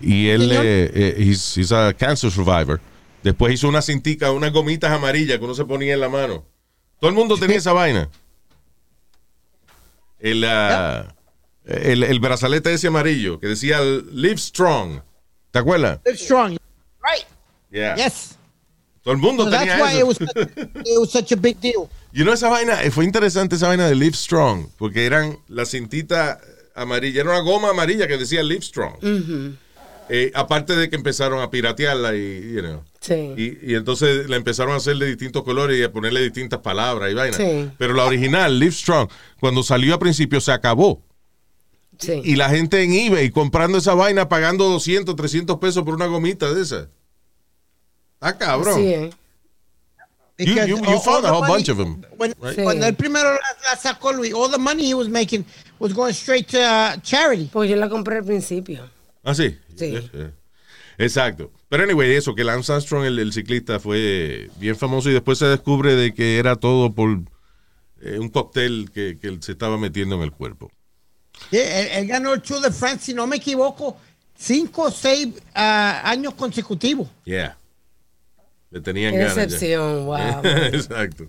y 0.00 0.28
él 0.30 0.48
Señor. 0.48 0.64
eh, 0.66 0.90
eh, 0.94 1.14
he's, 1.18 1.56
he's 1.56 1.70
a 1.72 1.92
cancer 1.94 2.30
survivor. 2.30 2.80
Después 3.22 3.54
hizo 3.54 3.68
una 3.68 3.82
cintica, 3.82 4.32
unas 4.32 4.52
gomitas 4.52 4.90
amarillas 4.90 5.38
que 5.38 5.44
uno 5.44 5.54
se 5.54 5.64
ponía 5.64 5.94
en 5.94 6.00
la 6.00 6.08
mano. 6.08 6.44
Todo 6.98 7.10
el 7.10 7.14
mundo 7.16 7.36
tenía 7.36 7.58
esa 7.58 7.72
vaina. 7.72 8.08
El, 10.18 10.44
ah, 10.44 11.14
el, 11.64 12.02
el 12.02 12.20
brazalete 12.20 12.72
ese 12.72 12.88
amarillo 12.88 13.38
que 13.40 13.46
decía 13.46 13.80
Live 13.80 14.38
Strong. 14.38 15.00
¿Te 15.50 15.58
acuerdas? 15.58 16.00
Live 16.04 16.18
strong. 16.18 16.50
Right. 17.02 17.26
Yeah. 17.70 17.94
Yes. 17.96 18.36
Todo 19.02 19.14
el 19.14 19.20
mundo 19.20 19.44
So 19.44 19.50
tenía 19.50 19.78
that's 19.78 19.82
why 19.82 19.98
eso. 19.98 20.00
it 20.00 20.06
was, 20.06 20.20
it 20.86 20.98
was 20.98 21.10
such 21.10 21.32
a 21.32 21.36
big 21.36 21.58
deal. 21.60 21.88
Y 22.12 22.22
no 22.24 22.32
esa 22.32 22.48
vaina, 22.48 22.82
eh, 22.82 22.90
fue 22.90 23.04
interesante 23.04 23.56
esa 23.56 23.68
vaina 23.68 23.88
de 23.88 23.94
Live 23.94 24.14
Strong, 24.16 24.66
porque 24.76 25.06
eran 25.06 25.38
la 25.48 25.64
cintita 25.64 26.38
amarilla, 26.74 27.22
era 27.22 27.30
una 27.30 27.40
goma 27.40 27.70
amarilla 27.70 28.06
que 28.06 28.18
decía 28.18 28.42
Live 28.42 28.62
Strong. 28.62 28.94
Eh, 30.12 30.32
aparte 30.34 30.74
de 30.74 30.90
que 30.90 30.96
empezaron 30.96 31.40
a 31.40 31.50
piratearla 31.50 32.16
y, 32.16 32.52
you 32.52 32.60
know, 32.62 32.82
Sí. 33.00 33.14
y, 33.36 33.70
y 33.72 33.74
entonces 33.76 34.28
la 34.28 34.36
empezaron 34.36 34.74
a 34.74 34.76
hacer 34.78 34.96
de 34.96 35.06
distintos 35.06 35.44
colores 35.44 35.78
y 35.78 35.84
a 35.84 35.92
ponerle 35.92 36.20
distintas 36.20 36.58
palabras 36.60 37.10
y 37.10 37.14
vainas. 37.14 37.36
Sí. 37.36 37.70
Pero 37.78 37.94
la 37.94 38.04
original, 38.04 38.58
Live 38.58 38.72
Strong, 38.72 39.08
cuando 39.38 39.62
salió 39.62 39.94
a 39.94 39.98
principio 40.00 40.40
se 40.40 40.50
acabó. 40.52 41.00
Sí. 41.98 42.20
Y 42.24 42.34
la 42.36 42.50
gente 42.50 42.82
en 42.82 42.92
eBay 42.92 43.30
comprando 43.30 43.78
esa 43.78 43.94
vaina, 43.94 44.28
pagando 44.28 44.64
200, 44.68 45.14
300 45.14 45.58
pesos 45.58 45.84
por 45.84 45.94
una 45.94 46.06
gomita 46.06 46.52
de 46.52 46.62
esa. 46.62 46.88
Ah, 48.20 48.36
cabrón. 48.36 48.74
Sí, 48.76 48.92
eh. 48.94 49.10
You- 50.38 50.54
you- 50.54 50.66
you 50.68 50.76
all- 50.78 50.94
all 50.94 51.00
found 51.00 51.26
a 51.26 51.32
whole 51.32 51.40
money- 51.46 51.52
bunch 51.64 51.68
of 51.68 51.80
'em, 51.80 52.00
When, 52.16 52.32
Sí. 52.54 52.62
Cuando 52.62 52.86
el 52.86 52.94
primero 52.94 53.30
la, 53.30 53.38
la 53.70 53.76
sacó 53.76 54.12
Luis, 54.12 54.32
all 54.34 54.50
the 54.50 54.58
money 54.58 54.88
he 54.90 54.94
was 54.94 55.08
making 55.08 55.44
was 55.78 55.92
going 55.92 56.12
straight 56.14 56.46
to 56.48 56.58
uh, 56.58 56.98
charity. 57.02 57.48
Pues 57.52 57.68
yo 57.68 57.76
la 57.76 57.88
compré 57.90 58.18
al 58.18 58.24
principio. 58.24 58.88
Ah, 59.22 59.34
sí. 59.34 59.58
Sí. 59.76 59.94
Exacto. 60.96 61.50
Pero 61.68 61.84
anyway, 61.84 62.14
eso, 62.14 62.34
que 62.34 62.42
Lance 62.44 62.72
Armstrong, 62.72 63.04
el, 63.04 63.18
el 63.18 63.32
ciclista, 63.32 63.78
fue 63.80 64.50
bien 64.56 64.76
famoso 64.76 65.08
y 65.10 65.12
después 65.12 65.38
se 65.38 65.46
descubre 65.46 65.94
de 65.94 66.12
que 66.14 66.38
era 66.38 66.56
todo 66.56 66.92
por 66.92 67.18
eh, 68.02 68.18
un 68.18 68.28
cóctel 68.30 68.90
que, 68.94 69.18
que 69.20 69.28
él 69.28 69.42
se 69.42 69.52
estaba 69.52 69.76
metiendo 69.78 70.16
en 70.16 70.22
el 70.22 70.32
cuerpo. 70.32 70.70
Yeah, 71.50 71.80
él, 71.80 71.88
él 71.92 72.06
ganó 72.06 72.32
el 72.34 72.40
Tour 72.42 72.60
de 72.60 72.70
France, 72.70 73.04
si 73.06 73.14
no 73.14 73.26
me 73.26 73.36
equivoco, 73.36 73.96
cinco 74.36 74.84
o 74.84 74.90
seis 74.90 75.28
ah, 75.54 76.00
años 76.04 76.34
consecutivos. 76.34 77.08
Yeah. 77.24 77.56
Le 78.70 78.80
tenían 78.80 79.12
Qué 79.12 79.18
ganas. 79.18 79.36
decepción, 79.36 80.06
wow. 80.06 80.18
Exacto. 80.72 81.24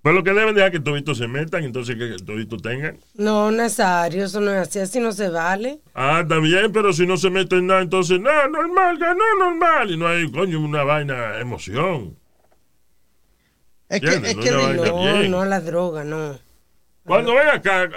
Pues 0.00 0.14
lo 0.14 0.22
que 0.22 0.32
deben 0.32 0.54
dejar 0.54 0.70
que 0.70 0.80
toditos 0.80 1.18
se 1.18 1.26
metan, 1.26 1.64
entonces 1.64 1.96
que 1.96 2.24
toditos 2.24 2.62
tengan. 2.62 2.98
No, 3.14 3.50
Nazario, 3.50 4.24
eso 4.24 4.40
no 4.40 4.52
es 4.52 4.68
así, 4.68 4.78
así 4.78 5.00
no 5.00 5.10
se 5.12 5.28
vale. 5.28 5.80
Ah, 5.92 6.20
está 6.22 6.38
bien, 6.38 6.72
pero 6.72 6.92
si 6.92 7.04
no 7.06 7.16
se 7.16 7.28
meten 7.30 7.66
nada, 7.66 7.82
entonces, 7.82 8.20
no, 8.20 8.48
normal, 8.48 8.96
ganó 8.98 9.24
normal. 9.38 9.90
Y 9.90 9.96
no 9.96 10.06
hay, 10.06 10.30
coño, 10.30 10.60
una 10.60 10.84
vaina, 10.84 11.40
emoción. 11.40 12.16
Es 13.88 14.00
que, 14.00 14.06
es 14.08 14.36
no 14.36 14.42
que. 14.42 14.50
No, 14.52 14.98
bien. 14.98 15.30
no 15.30 15.44
la 15.44 15.60
droga, 15.60 16.04
no. 16.04 16.38
Cuando 17.04 17.34
ven 17.34 17.48
acá, 17.48 17.90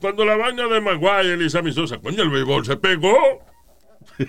cuando 0.00 0.24
la 0.24 0.36
vaina 0.36 0.68
de 0.68 0.80
Maguire 0.80 1.44
y 1.44 1.50
Sammy 1.50 1.72
Sosa, 1.72 1.98
coño, 1.98 2.22
el 2.22 2.30
béisbol 2.30 2.64
se 2.64 2.76
pegó. 2.76 3.16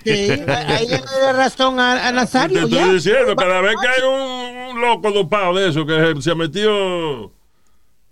Sí, 0.04 0.30
ahí 0.48 0.86
le 0.88 0.98
doy 0.98 1.32
razón 1.34 1.78
a, 1.80 2.06
a 2.06 2.10
Te 2.10 2.12
Nazario. 2.14 2.58
estoy 2.60 2.78
ya. 2.78 2.92
diciendo, 2.92 3.36
cada 3.36 3.60
vez 3.60 3.74
que 3.80 3.88
hay 3.88 4.02
un, 4.02 4.56
un 4.76 4.80
loco 4.80 5.10
dopado 5.10 5.54
de 5.54 5.68
eso 5.68 5.84
que 5.86 6.14
se 6.20 6.30
ha 6.30 6.34
metido 6.34 7.32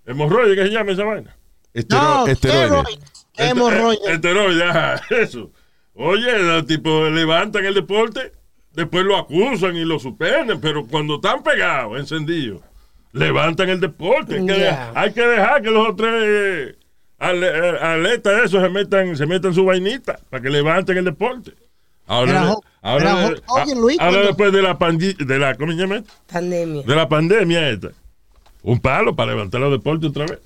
hemorroide, 0.06 0.56
que 0.56 0.62
se 0.64 0.70
llama 0.72 0.92
esa 0.92 1.04
vaina. 1.04 1.36
Estero- 1.74 2.02
No, 2.02 2.26
esteroide. 2.26 2.98
Este- 3.36 4.12
Esteroide, 4.12 4.64
ajá, 4.64 5.00
eso. 5.10 5.50
Oye, 5.94 6.38
los 6.38 6.66
tipos 6.66 7.10
levantan 7.12 7.64
el 7.64 7.74
deporte, 7.74 8.32
después 8.72 9.04
lo 9.04 9.16
acusan 9.16 9.76
y 9.76 9.84
lo 9.84 9.98
suspenden, 9.98 10.60
pero 10.60 10.86
cuando 10.86 11.16
están 11.16 11.42
pegados, 11.42 11.98
encendidos, 11.98 12.62
levantan 13.12 13.68
el 13.68 13.80
deporte. 13.80 14.36
Hay 14.36 14.46
que, 14.46 14.58
Ya. 14.60 14.92
hay 14.94 15.12
que 15.12 15.22
dejar 15.26 15.62
que 15.62 15.70
los 15.70 15.88
otros 15.88 16.10
eh, 16.22 16.76
eh, 17.20 17.78
atletas 17.80 18.44
esos 18.44 18.62
se 18.62 18.68
metan, 18.68 19.16
se 19.16 19.26
metan 19.26 19.52
su 19.54 19.64
vainita 19.64 20.18
para 20.30 20.42
que 20.42 20.50
levanten 20.50 20.96
el 20.98 21.04
deporte. 21.04 21.52
Ahora, 22.12 22.56
ahora, 22.82 24.22
después 24.26 24.52
de 24.52 24.62
la, 24.62 24.78
pandi- 24.78 25.16
de 25.16 25.38
la 25.38 25.54
¿cómo 25.54 25.70
se 25.72 25.78
llama 25.78 25.98
esto? 25.98 26.12
Pandemia. 26.32 26.82
de 26.82 26.96
la 26.96 27.08
pandemia 27.08 27.68
esta, 27.70 27.88
un 28.62 28.80
palo 28.80 29.14
para 29.14 29.30
levantar 29.32 29.60
los 29.60 29.70
deportes 29.70 30.10
otra 30.10 30.26
vez. 30.26 30.40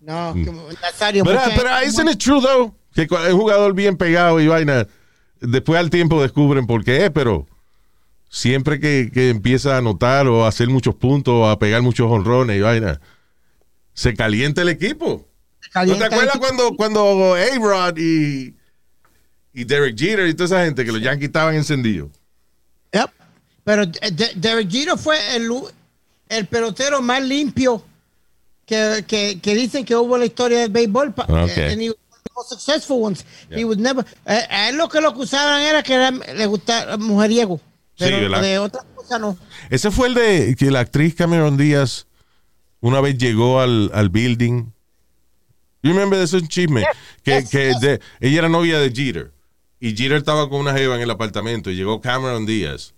No, 0.00 0.32
que- 0.34 0.50
Nazario. 0.80 1.24
Pero, 1.24 1.40
pero 1.54 1.68
isn't 1.86 2.08
it 2.10 2.18
true, 2.18 2.40
though? 2.40 2.74
Que 2.94 3.06
un 3.12 3.38
jugador 3.38 3.74
bien 3.74 3.96
pegado 3.96 4.40
y 4.40 4.48
vaina, 4.48 4.86
después 5.40 5.78
al 5.78 5.90
tiempo 5.90 6.22
descubren 6.22 6.66
por 6.66 6.82
qué 6.84 7.04
es, 7.04 7.10
pero 7.10 7.46
siempre 8.28 8.80
que, 8.80 9.10
que 9.12 9.28
empieza 9.30 9.74
a 9.74 9.78
anotar 9.78 10.26
o 10.28 10.44
a 10.44 10.48
hacer 10.48 10.68
muchos 10.68 10.94
puntos 10.94 11.34
o 11.34 11.48
a 11.48 11.58
pegar 11.58 11.82
muchos 11.82 12.10
honrones 12.10 12.56
y 12.56 12.60
vaina, 12.60 13.00
se 13.92 14.14
calienta 14.14 14.62
el 14.62 14.70
equipo. 14.70 15.26
¿No 15.62 15.68
calienta 15.72 16.08
te 16.08 16.14
acuerdas 16.14 16.34
el- 16.36 16.40
cuando, 16.40 16.76
cuando 16.76 17.34
A-Rod 17.34 17.98
y, 17.98 18.56
y 19.52 19.64
Derek 19.64 19.96
Jeter 19.98 20.26
y 20.28 20.34
toda 20.34 20.44
esa 20.46 20.64
gente 20.64 20.84
que 20.84 20.92
los 20.92 21.00
Yankees 21.02 21.26
estaban 21.28 21.54
encendidos? 21.54 22.10
Yep. 22.92 23.10
Pero 23.64 23.82
eh, 23.82 24.10
De- 24.12 24.32
Derek 24.36 24.70
Jeter 24.70 24.96
fue 24.98 25.16
el, 25.36 25.48
el 26.28 26.46
pelotero 26.46 27.02
más 27.02 27.22
limpio 27.22 27.84
que, 28.66 29.04
que, 29.06 29.40
que 29.40 29.54
dicen 29.54 29.84
que 29.84 29.96
hubo 29.96 30.14
en 30.16 30.20
la 30.20 30.26
historia 30.26 30.60
del 30.60 30.70
béisbol. 30.70 31.12
pa- 31.14 31.24
Ok. 31.24 31.50
eh, 31.56 31.72
and 31.72 31.80
he 31.82 31.88
was 31.90 31.96
one 31.98 32.16
of 32.16 32.22
the 32.24 32.30
most 32.34 32.48
successful 32.50 33.00
ones. 33.02 33.24
He 33.50 33.64
was 33.64 33.78
never, 33.78 34.04
eh, 34.26 34.46
a 34.48 34.68
él 34.68 34.76
lo 34.76 34.88
que 34.88 35.00
lo 35.00 35.08
acusaban 35.08 35.60
era 35.62 35.82
que 35.82 35.94
era- 35.94 36.10
le 36.10 36.46
gustaba 36.46 36.96
mujeriego. 36.96 37.60
Pero 37.98 38.16
¿verdad? 38.20 38.40
de 38.42 38.58
otra 38.58 38.82
cosa 38.94 39.18
no. 39.18 39.36
Ese 39.68 39.90
fue 39.90 40.08
el 40.08 40.14
de 40.14 40.54
que 40.58 40.70
la 40.70 40.80
actriz 40.80 41.14
Cameron 41.14 41.56
Díaz 41.58 42.06
una 42.80 43.00
vez 43.02 43.18
llegó 43.18 43.60
al, 43.60 43.90
al 43.92 44.08
building. 44.08 44.70
You 45.82 45.92
remember 45.92 46.18
de 46.18 46.24
ese 46.24 46.40
chisme? 46.48 46.82
que 47.22 47.40
yes, 47.42 47.50
que 47.50 47.68
yes. 47.72 47.80
de- 47.80 48.00
ella 48.20 48.38
era 48.38 48.48
novia 48.48 48.78
de 48.78 48.90
Jeter. 48.90 49.32
Y 49.80 49.96
Jeter 49.96 50.18
estaba 50.18 50.48
con 50.48 50.60
una 50.60 50.74
jeva 50.74 50.96
en 50.96 51.00
el 51.02 51.10
apartamento 51.10 51.70
y 51.70 51.76
llegó 51.76 52.00
Cameron 52.00 52.44
Díaz. 52.46 52.92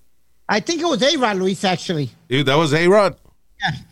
I 0.51 0.61
think 0.61 0.81
it 0.81 0.87
was 0.87 1.01
A-Rod, 1.03 1.37
Luis, 1.39 1.65
actually. 1.65 2.11
Y 2.29 2.43
that 2.45 2.57
was 2.59 2.73
A-Rod. 2.73 3.15
Yeah. 3.61 3.87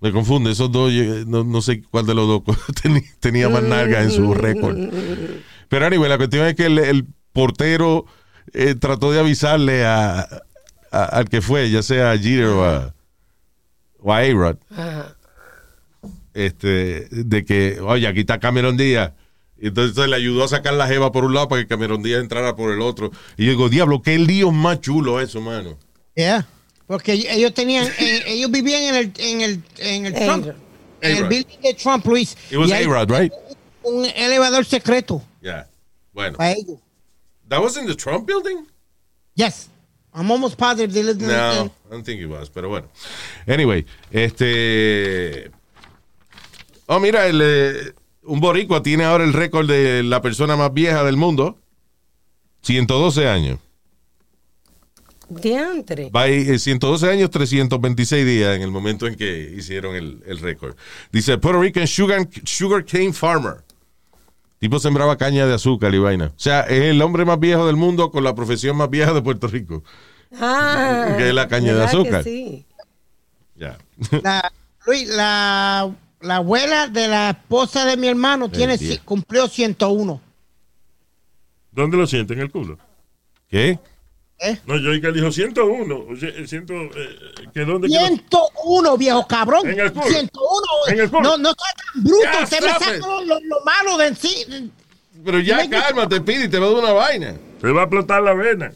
Me 0.00 0.12
confunde, 0.12 0.52
esos 0.52 0.70
dos, 0.70 0.92
no, 1.26 1.42
no 1.42 1.60
sé 1.60 1.82
cuál 1.82 2.06
de 2.06 2.14
los 2.14 2.28
dos 2.28 2.42
tenía, 3.20 3.48
más 3.48 3.64
nalga 3.64 4.02
en 4.04 4.12
su 4.12 4.32
récord. 4.34 4.76
Pero 5.68 5.86
anyway, 5.86 6.08
la 6.08 6.16
cuestión 6.16 6.46
es 6.46 6.54
que 6.54 6.66
el, 6.66 6.78
el 6.78 7.06
portero 7.32 8.06
eh, 8.52 8.76
trató 8.76 9.10
de 9.10 9.18
avisarle 9.18 9.84
a, 9.84 10.20
a- 10.92 11.04
al 11.04 11.28
que 11.28 11.42
fue, 11.42 11.68
ya 11.70 11.82
sea 11.82 12.12
a 12.12 12.16
Jeter 12.18 12.44
o 12.46 12.64
a, 12.64 12.94
o 13.98 14.12
a 14.14 14.18
A-Rod, 14.18 14.56
Ajá. 14.70 15.16
este, 16.32 17.08
de 17.10 17.44
que, 17.44 17.80
oye, 17.80 18.06
aquí 18.06 18.20
está 18.20 18.38
Cameron 18.38 18.76
Díaz. 18.76 19.12
Entonces 19.60 20.08
le 20.08 20.16
ayudó 20.16 20.44
a 20.44 20.48
sacar 20.48 20.74
la 20.74 20.86
jeva 20.86 21.10
por 21.12 21.24
un 21.24 21.34
lado 21.34 21.48
para 21.48 21.60
que 21.62 21.66
Cameron 21.68 22.02
Díaz 22.02 22.20
entrara 22.20 22.54
por 22.54 22.72
el 22.72 22.80
otro. 22.80 23.10
Y 23.36 23.44
yo 23.46 23.50
digo, 23.52 23.68
diablo, 23.68 24.02
qué 24.02 24.18
lío 24.18 24.50
más 24.52 24.80
chulo 24.80 25.20
eso, 25.20 25.40
mano. 25.40 25.76
Yeah. 26.14 26.46
Porque 26.86 27.12
ellos 27.12 27.52
tenían, 27.54 27.86
eh, 27.98 28.22
ellos 28.26 28.50
vivían 28.50 28.82
en 28.82 28.94
el, 28.94 29.12
en 29.18 29.40
el, 29.42 29.62
en 29.78 30.06
el 30.06 30.14
Trump, 30.14 30.46
en 31.00 31.16
el 31.16 31.24
building 31.28 31.60
de 31.62 31.74
Trump, 31.74 32.06
Luis. 32.06 32.36
It 32.50 32.56
was 32.56 32.72
A-Rod, 32.72 33.10
right? 33.10 33.32
Un 33.82 34.04
elevador 34.04 34.64
secreto 34.64 35.22
Yeah. 35.42 35.68
Bueno. 36.12 36.36
para 36.38 36.52
ellos. 36.52 36.78
That 37.48 37.60
was 37.60 37.76
in 37.76 37.86
the 37.86 37.94
Trump 37.94 38.26
building? 38.26 38.66
Yes. 39.34 39.68
I'm 40.14 40.30
almost 40.30 40.56
positive 40.56 40.92
they 40.92 41.02
lived 41.02 41.20
in 41.22 41.28
No, 41.28 41.62
in- 41.62 41.70
I 41.86 41.90
don't 41.90 42.04
think 42.04 42.20
it 42.20 42.26
was, 42.26 42.48
pero 42.48 42.68
bueno. 42.68 42.88
Anyway, 43.46 43.84
este. 44.10 45.50
Oh, 46.86 46.98
mira, 46.98 47.26
el, 47.26 47.40
eh, 47.42 47.92
un 48.28 48.40
boricua 48.40 48.82
tiene 48.82 49.04
ahora 49.04 49.24
el 49.24 49.32
récord 49.32 49.68
de 49.68 50.02
la 50.02 50.20
persona 50.22 50.56
más 50.56 50.72
vieja 50.72 51.02
del 51.04 51.16
mundo. 51.16 51.58
112 52.62 53.28
años. 53.28 53.58
Diantre. 55.28 56.10
Va 56.10 56.22
ahí, 56.22 56.48
eh, 56.48 56.58
112 56.58 57.10
años, 57.10 57.30
326 57.30 58.24
días 58.26 58.56
en 58.56 58.62
el 58.62 58.70
momento 58.70 59.06
en 59.06 59.14
que 59.14 59.54
hicieron 59.56 59.94
el, 59.94 60.22
el 60.26 60.38
récord. 60.38 60.74
Dice 61.12 61.36
Puerto 61.36 61.60
Rican 61.60 61.86
sugar, 61.86 62.26
sugar 62.44 62.84
cane 62.84 63.12
farmer. 63.12 63.56
Tipo 64.58 64.78
sembraba 64.80 65.16
caña 65.16 65.46
de 65.46 65.54
azúcar 65.54 65.94
y 65.94 65.98
vaina. 65.98 66.26
O 66.26 66.38
sea, 66.38 66.62
es 66.62 66.84
el 66.84 67.00
hombre 67.02 67.24
más 67.24 67.38
viejo 67.38 67.66
del 67.66 67.76
mundo 67.76 68.10
con 68.10 68.24
la 68.24 68.34
profesión 68.34 68.76
más 68.76 68.90
vieja 68.90 69.12
de 69.12 69.22
Puerto 69.22 69.46
Rico. 69.48 69.84
Ah, 70.36 71.14
Que 71.18 71.28
es 71.28 71.34
la 71.34 71.46
caña 71.46 71.74
de 71.74 71.78
¿verdad 71.78 71.90
que 71.92 71.96
azúcar. 71.98 72.24
sí? 72.24 72.66
Ya. 73.54 73.78
La, 74.22 74.52
Luis, 74.86 75.08
la, 75.08 75.90
la 76.20 76.36
abuela 76.36 76.86
de 76.88 77.08
la 77.08 77.30
esposa 77.30 77.84
de 77.84 77.96
mi 77.96 78.08
hermano 78.08 78.50
tiene, 78.50 78.78
cumplió 79.04 79.48
101. 79.48 80.20
¿Dónde 81.72 81.96
lo 81.96 82.06
siente? 82.06 82.34
¿En 82.34 82.40
el 82.40 82.50
culo? 82.50 82.78
¿Qué? 83.48 83.78
No, 84.66 84.76
yo 84.76 85.00
que 85.00 85.06
él 85.08 85.14
dijo 85.14 85.32
101. 85.32 85.96
O 86.10 86.16
sea, 86.16 86.28
el 86.28 86.48
ciento, 86.48 86.72
eh, 86.74 87.18
¿que 87.52 87.64
dónde 87.64 87.88
quedó? 87.88 88.06
101, 88.06 88.96
viejo 88.96 89.26
cabrón. 89.26 89.68
En 89.68 89.80
el 89.80 89.92
culo. 89.92 90.06
101. 90.06 90.22
En 90.88 91.00
el 91.00 91.10
culo. 91.10 91.22
No, 91.22 91.38
no 91.38 91.50
está 91.50 91.64
tan 91.92 92.04
bruto. 92.04 92.42
Usted 92.44 92.60
me 92.62 92.68
saca 92.68 92.92
lo, 92.98 93.24
lo- 93.24 93.40
lo 93.40 93.60
malo 93.64 93.96
de 93.98 94.14
sí. 94.14 94.70
Pero 95.24 95.40
ya 95.40 95.68
cálmate, 95.68 96.20
pide 96.20 96.44
y 96.44 96.48
te 96.48 96.58
va 96.58 96.66
a 96.66 96.70
dar 96.70 96.78
una 96.78 96.92
vaina. 96.92 97.34
Se 97.60 97.66
va 97.72 97.80
a 97.80 97.84
explotar 97.84 98.22
la 98.22 98.34
vena. 98.34 98.72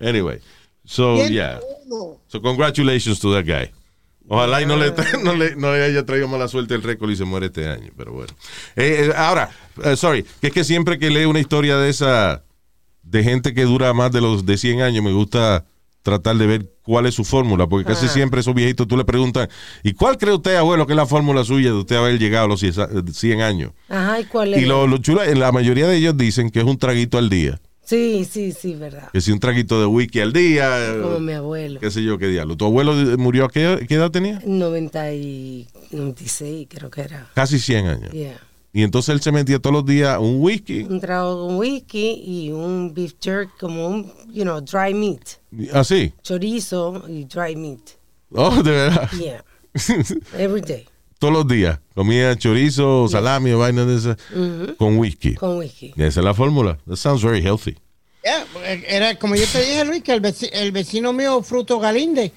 Anyway, 0.00 0.40
so 0.84 1.16
yeah. 1.28 1.58
101. 1.88 2.16
So 2.28 2.40
congratulations 2.40 3.20
to 3.20 3.32
that 3.34 3.44
guy. 3.46 3.70
Ojalá 4.28 4.62
y 4.62 4.66
no 4.66 4.76
le, 4.76 4.92
no 5.22 5.34
le, 5.34 5.56
no 5.56 5.72
le 5.72 5.84
haya 5.84 6.04
traído 6.04 6.28
mala 6.28 6.48
suerte 6.48 6.74
el 6.74 6.82
récord 6.82 7.10
y 7.10 7.16
se 7.16 7.24
muere 7.24 7.46
este 7.46 7.68
año, 7.68 7.92
pero 7.96 8.12
bueno. 8.12 8.32
Eh, 8.74 9.06
eh, 9.08 9.12
ahora, 9.16 9.50
eh, 9.84 9.96
sorry, 9.96 10.24
que 10.40 10.48
es 10.48 10.52
que 10.52 10.64
siempre 10.64 10.98
que 10.98 11.10
leo 11.10 11.30
una 11.30 11.40
historia 11.40 11.76
de 11.76 11.88
esa, 11.88 12.42
de 13.02 13.22
gente 13.22 13.54
que 13.54 13.64
dura 13.64 13.92
más 13.94 14.12
de 14.12 14.20
los 14.20 14.44
de 14.44 14.58
100 14.58 14.82
años, 14.82 15.04
me 15.04 15.12
gusta 15.12 15.64
tratar 16.02 16.36
de 16.36 16.46
ver 16.46 16.70
cuál 16.82 17.06
es 17.06 17.14
su 17.14 17.24
fórmula, 17.24 17.66
porque 17.66 17.84
casi 17.84 18.06
Ajá. 18.06 18.14
siempre 18.14 18.40
esos 18.40 18.54
viejitos 18.54 18.86
tú 18.86 18.96
le 18.96 19.04
preguntas, 19.04 19.48
¿y 19.82 19.92
cuál 19.92 20.16
cree 20.18 20.34
usted, 20.34 20.54
abuelo, 20.54 20.86
que 20.86 20.92
es 20.92 20.96
la 20.96 21.06
fórmula 21.06 21.42
suya 21.44 21.70
de 21.70 21.76
usted 21.78 21.96
haber 21.96 22.18
llegado 22.18 22.46
a 22.46 22.48
los 22.48 22.60
100 22.60 23.12
100 23.12 23.40
años? 23.40 23.72
Ajá, 23.88 24.20
¿y 24.20 24.24
cuál 24.24 24.54
es? 24.54 24.62
Y 24.62 24.66
lo, 24.66 24.86
lo 24.86 24.98
chulo, 24.98 25.24
la 25.24 25.50
mayoría 25.50 25.88
de 25.88 25.96
ellos 25.96 26.16
dicen 26.16 26.50
que 26.50 26.60
es 26.60 26.64
un 26.64 26.78
traguito 26.78 27.18
al 27.18 27.28
día. 27.28 27.60
Sí, 27.86 28.26
sí, 28.28 28.52
sí, 28.52 28.74
verdad. 28.74 29.10
Que 29.12 29.20
si 29.20 29.30
un 29.30 29.38
traguito 29.38 29.78
de 29.80 29.86
whisky 29.86 30.20
al 30.20 30.32
día, 30.32 30.96
Como 31.00 31.20
mi 31.20 31.32
abuelo. 31.32 31.78
qué 31.78 31.90
sé 31.90 32.02
yo 32.02 32.18
qué 32.18 32.26
diablo. 32.26 32.56
¿Tu 32.56 32.64
abuelo 32.64 32.92
murió 33.16 33.44
a 33.44 33.48
qué, 33.48 33.86
qué 33.88 33.94
edad 33.94 34.10
tenía? 34.10 34.42
90 34.44 35.12
y 35.14 35.68
96 35.92 36.66
creo 36.68 36.90
que 36.90 37.02
era. 37.02 37.30
Casi 37.34 37.58
100 37.60 37.86
años. 37.86 38.10
Yeah. 38.10 38.40
Y 38.72 38.82
entonces 38.82 39.14
él 39.14 39.20
se 39.22 39.30
metía 39.32 39.58
todos 39.60 39.72
los 39.72 39.86
días 39.86 40.18
un 40.20 40.40
whisky. 40.42 40.82
Un 40.82 41.00
trago 41.00 41.46
con 41.46 41.56
whisky 41.56 42.22
y 42.26 42.50
un 42.50 42.92
beef 42.92 43.14
jerky 43.22 43.52
como 43.58 43.86
un, 43.88 44.12
you 44.32 44.42
know, 44.42 44.60
dry 44.60 44.92
meat. 44.92 45.38
Así. 45.72 46.12
Chorizo 46.22 47.04
y 47.08 47.24
dry 47.24 47.54
meat. 47.56 47.80
Oh, 48.32 48.62
de 48.62 48.70
verdad. 48.72 49.10
Yeah. 49.12 49.44
Every 50.36 50.60
day. 50.60 50.86
Todos 51.18 51.32
los 51.32 51.48
días. 51.48 51.78
Comía 51.94 52.36
chorizo, 52.36 53.08
salami 53.08 53.52
o 53.52 53.58
vainas 53.58 53.86
de 53.86 53.96
esas 53.96 54.16
con 54.76 54.98
whisky. 54.98 55.34
Con 55.34 55.58
whisky. 55.58 55.92
Esa 55.96 56.20
es 56.20 56.24
la 56.24 56.34
fórmula. 56.34 56.78
That 56.86 56.96
sounds 56.96 57.22
very 57.22 57.40
healthy. 57.42 57.76
Yeah, 58.24 58.44
era 58.88 59.16
como 59.18 59.36
yo 59.36 59.46
te 59.46 59.60
dije, 59.60 59.84
Luis, 59.84 60.02
que 60.02 60.12
el 60.12 60.20
vecino, 60.20 60.50
el 60.54 60.72
vecino 60.72 61.12
mío, 61.12 61.42
Fruto 61.42 61.78
Galinde, 61.78 62.32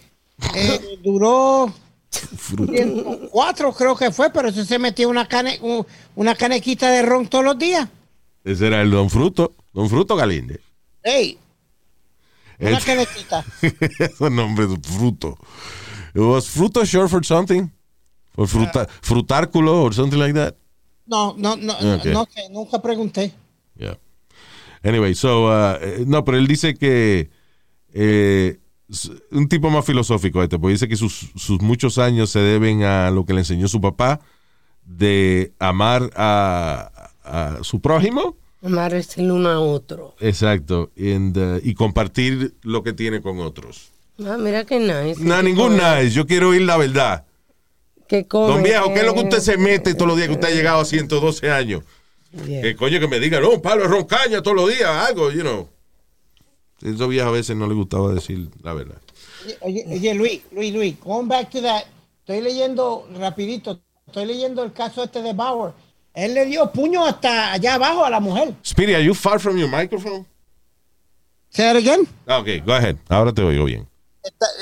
eh, 0.54 1.00
duró 1.04 1.74
104 2.12 3.74
creo 3.74 3.96
que 3.96 4.12
fue, 4.12 4.30
pero 4.32 4.50
eso 4.50 4.64
se 4.66 4.78
metió 4.80 5.10
una, 5.10 5.28
cane, 5.28 5.58
un- 5.62 5.86
una 6.16 6.36
canequita 6.36 6.90
de 6.92 7.02
ron 7.02 7.28
todos 7.28 7.44
los 7.46 7.58
días. 7.58 7.88
Ese 8.44 8.68
era 8.68 8.82
el 8.82 8.92
Don 8.92 9.10
Fruto. 9.10 9.56
Don 9.74 9.90
Fruto 9.90 10.16
Galinde. 10.16 10.60
Ey, 11.04 11.38
una 12.60 12.78
El- 12.78 12.84
canequita. 12.84 13.46
Ese 13.62 14.30
nombre 14.30 14.68
de 14.68 14.78
fruto. 14.80 15.38
Was 16.16 16.48
fruto 16.48 16.84
short 16.86 17.10
for 17.10 17.24
something? 17.26 17.68
For 18.48 18.48
fruta, 18.48 18.88
frutárculo 19.02 19.84
or 19.84 19.94
something 19.94 20.18
like 20.20 20.34
that? 20.34 20.56
No, 21.06 21.36
no, 21.38 21.56
no, 21.58 21.74
Ok. 21.74 22.06
no 22.06 22.26
sé, 22.34 22.50
nunca 22.52 22.82
pregunté. 22.82 23.34
Yeah. 23.76 23.98
Anyway, 24.84 25.14
so, 25.16 25.48
uh, 25.48 25.76
eh, 25.82 26.04
no, 26.08 26.24
pero 26.24 26.38
él 26.38 26.48
dice 26.48 26.74
que 26.76 27.30
eh, 27.94 28.60
un 29.32 29.48
tipo 29.50 29.70
más 29.70 29.84
filosófico 29.86 30.42
este, 30.42 30.58
porque 30.58 30.74
dice 30.74 30.88
que 30.88 30.96
sus, 30.96 31.32
sus 31.36 31.62
muchos 31.62 31.98
años 31.98 32.30
se 32.30 32.40
deben 32.40 32.84
a 32.84 33.12
lo 33.12 33.26
que 33.26 33.34
le 33.34 33.40
enseñó 33.40 33.68
su 33.68 33.82
papá 33.82 34.22
de 34.86 35.52
amar 35.60 36.10
a, 36.16 37.12
a 37.24 37.58
su 37.64 37.82
prójimo, 37.82 38.38
Amarse 38.62 39.22
el 39.22 39.32
uno 39.32 39.50
a 39.50 39.60
otro. 39.60 40.16
exacto, 40.20 40.92
and, 40.98 41.38
uh, 41.38 41.60
y 41.64 41.74
compartir 41.74 42.56
lo 42.62 42.84
que 42.84 42.94
tiene 42.94 43.22
con 43.22 43.40
otros. 43.40 43.90
Ah, 44.26 44.38
mira 44.38 44.66
qué 44.66 44.80
nice. 44.80 45.24
No, 45.24 45.38
Que 45.38 45.44
ningún 45.44 45.74
nice, 45.74 46.12
yo 46.12 46.26
quiero 46.28 46.50
oír 46.50 46.62
la 46.64 46.78
verdad. 46.78 47.26
Que 48.10 48.28
come. 48.28 48.54
Don 48.54 48.64
viejo, 48.64 48.94
¿qué 48.94 49.00
es 49.00 49.06
lo 49.06 49.14
que 49.14 49.22
usted 49.22 49.40
se 49.40 49.58
mete 49.58 49.94
todos 49.94 50.08
los 50.08 50.18
días 50.18 50.28
que 50.28 50.34
usted 50.34 50.48
ha 50.48 50.52
llegado 50.52 50.82
a 50.82 50.86
112 50.86 51.52
años? 51.52 51.84
Yeah. 52.46 52.62
Que 52.62 52.76
coño 52.76 53.00
que 53.00 53.08
me 53.08 53.20
diga, 53.20 53.40
no, 53.40 53.52
un 53.52 53.62
palo 53.62 53.84
de 53.84 53.88
roncaña 53.88 54.42
todos 54.42 54.58
los 54.58 54.70
días, 54.70 54.90
algo, 54.90 55.32
you 55.32 55.42
know. 55.42 55.70
Esos 56.82 57.10
viejos 57.10 57.30
a 57.30 57.32
veces 57.32 57.56
no 57.56 57.68
les 57.68 57.76
gustaba 57.76 58.14
decir 58.14 58.50
la 58.64 58.74
verdad. 58.74 58.98
Oye, 59.62 59.86
oye, 59.90 60.14
Luis, 60.14 60.42
Luis, 60.52 60.74
Luis, 60.74 61.00
going 61.00 61.28
back 61.28 61.50
to 61.50 61.62
that, 61.62 61.84
estoy 62.22 62.42
leyendo 62.42 63.08
rapidito, 63.18 63.80
estoy 64.08 64.26
leyendo 64.26 64.64
el 64.64 64.74
caso 64.74 65.04
este 65.04 65.22
de 65.22 65.34
Bauer. 65.34 65.74
Él 66.14 66.34
le 66.34 66.46
dio 66.46 66.72
puño 66.72 67.06
hasta 67.06 67.54
allá 67.54 67.76
abajo 67.76 68.06
a 68.06 68.10
la 68.10 68.20
mujer. 68.20 68.56
Speedy, 68.66 68.94
are 68.94 69.04
you 69.04 69.14
far 69.14 69.40
from 69.40 69.58
your 69.58 69.70
microphone? 69.70 70.26
Say 71.50 71.70
it 71.70 71.78
again. 71.78 72.08
Ah, 72.28 72.40
ok, 72.40 72.64
go 72.66 72.74
ahead. 72.74 72.98
Ahora 73.10 73.34
te 73.34 73.42
oigo 73.42 73.66
bien. 73.66 73.89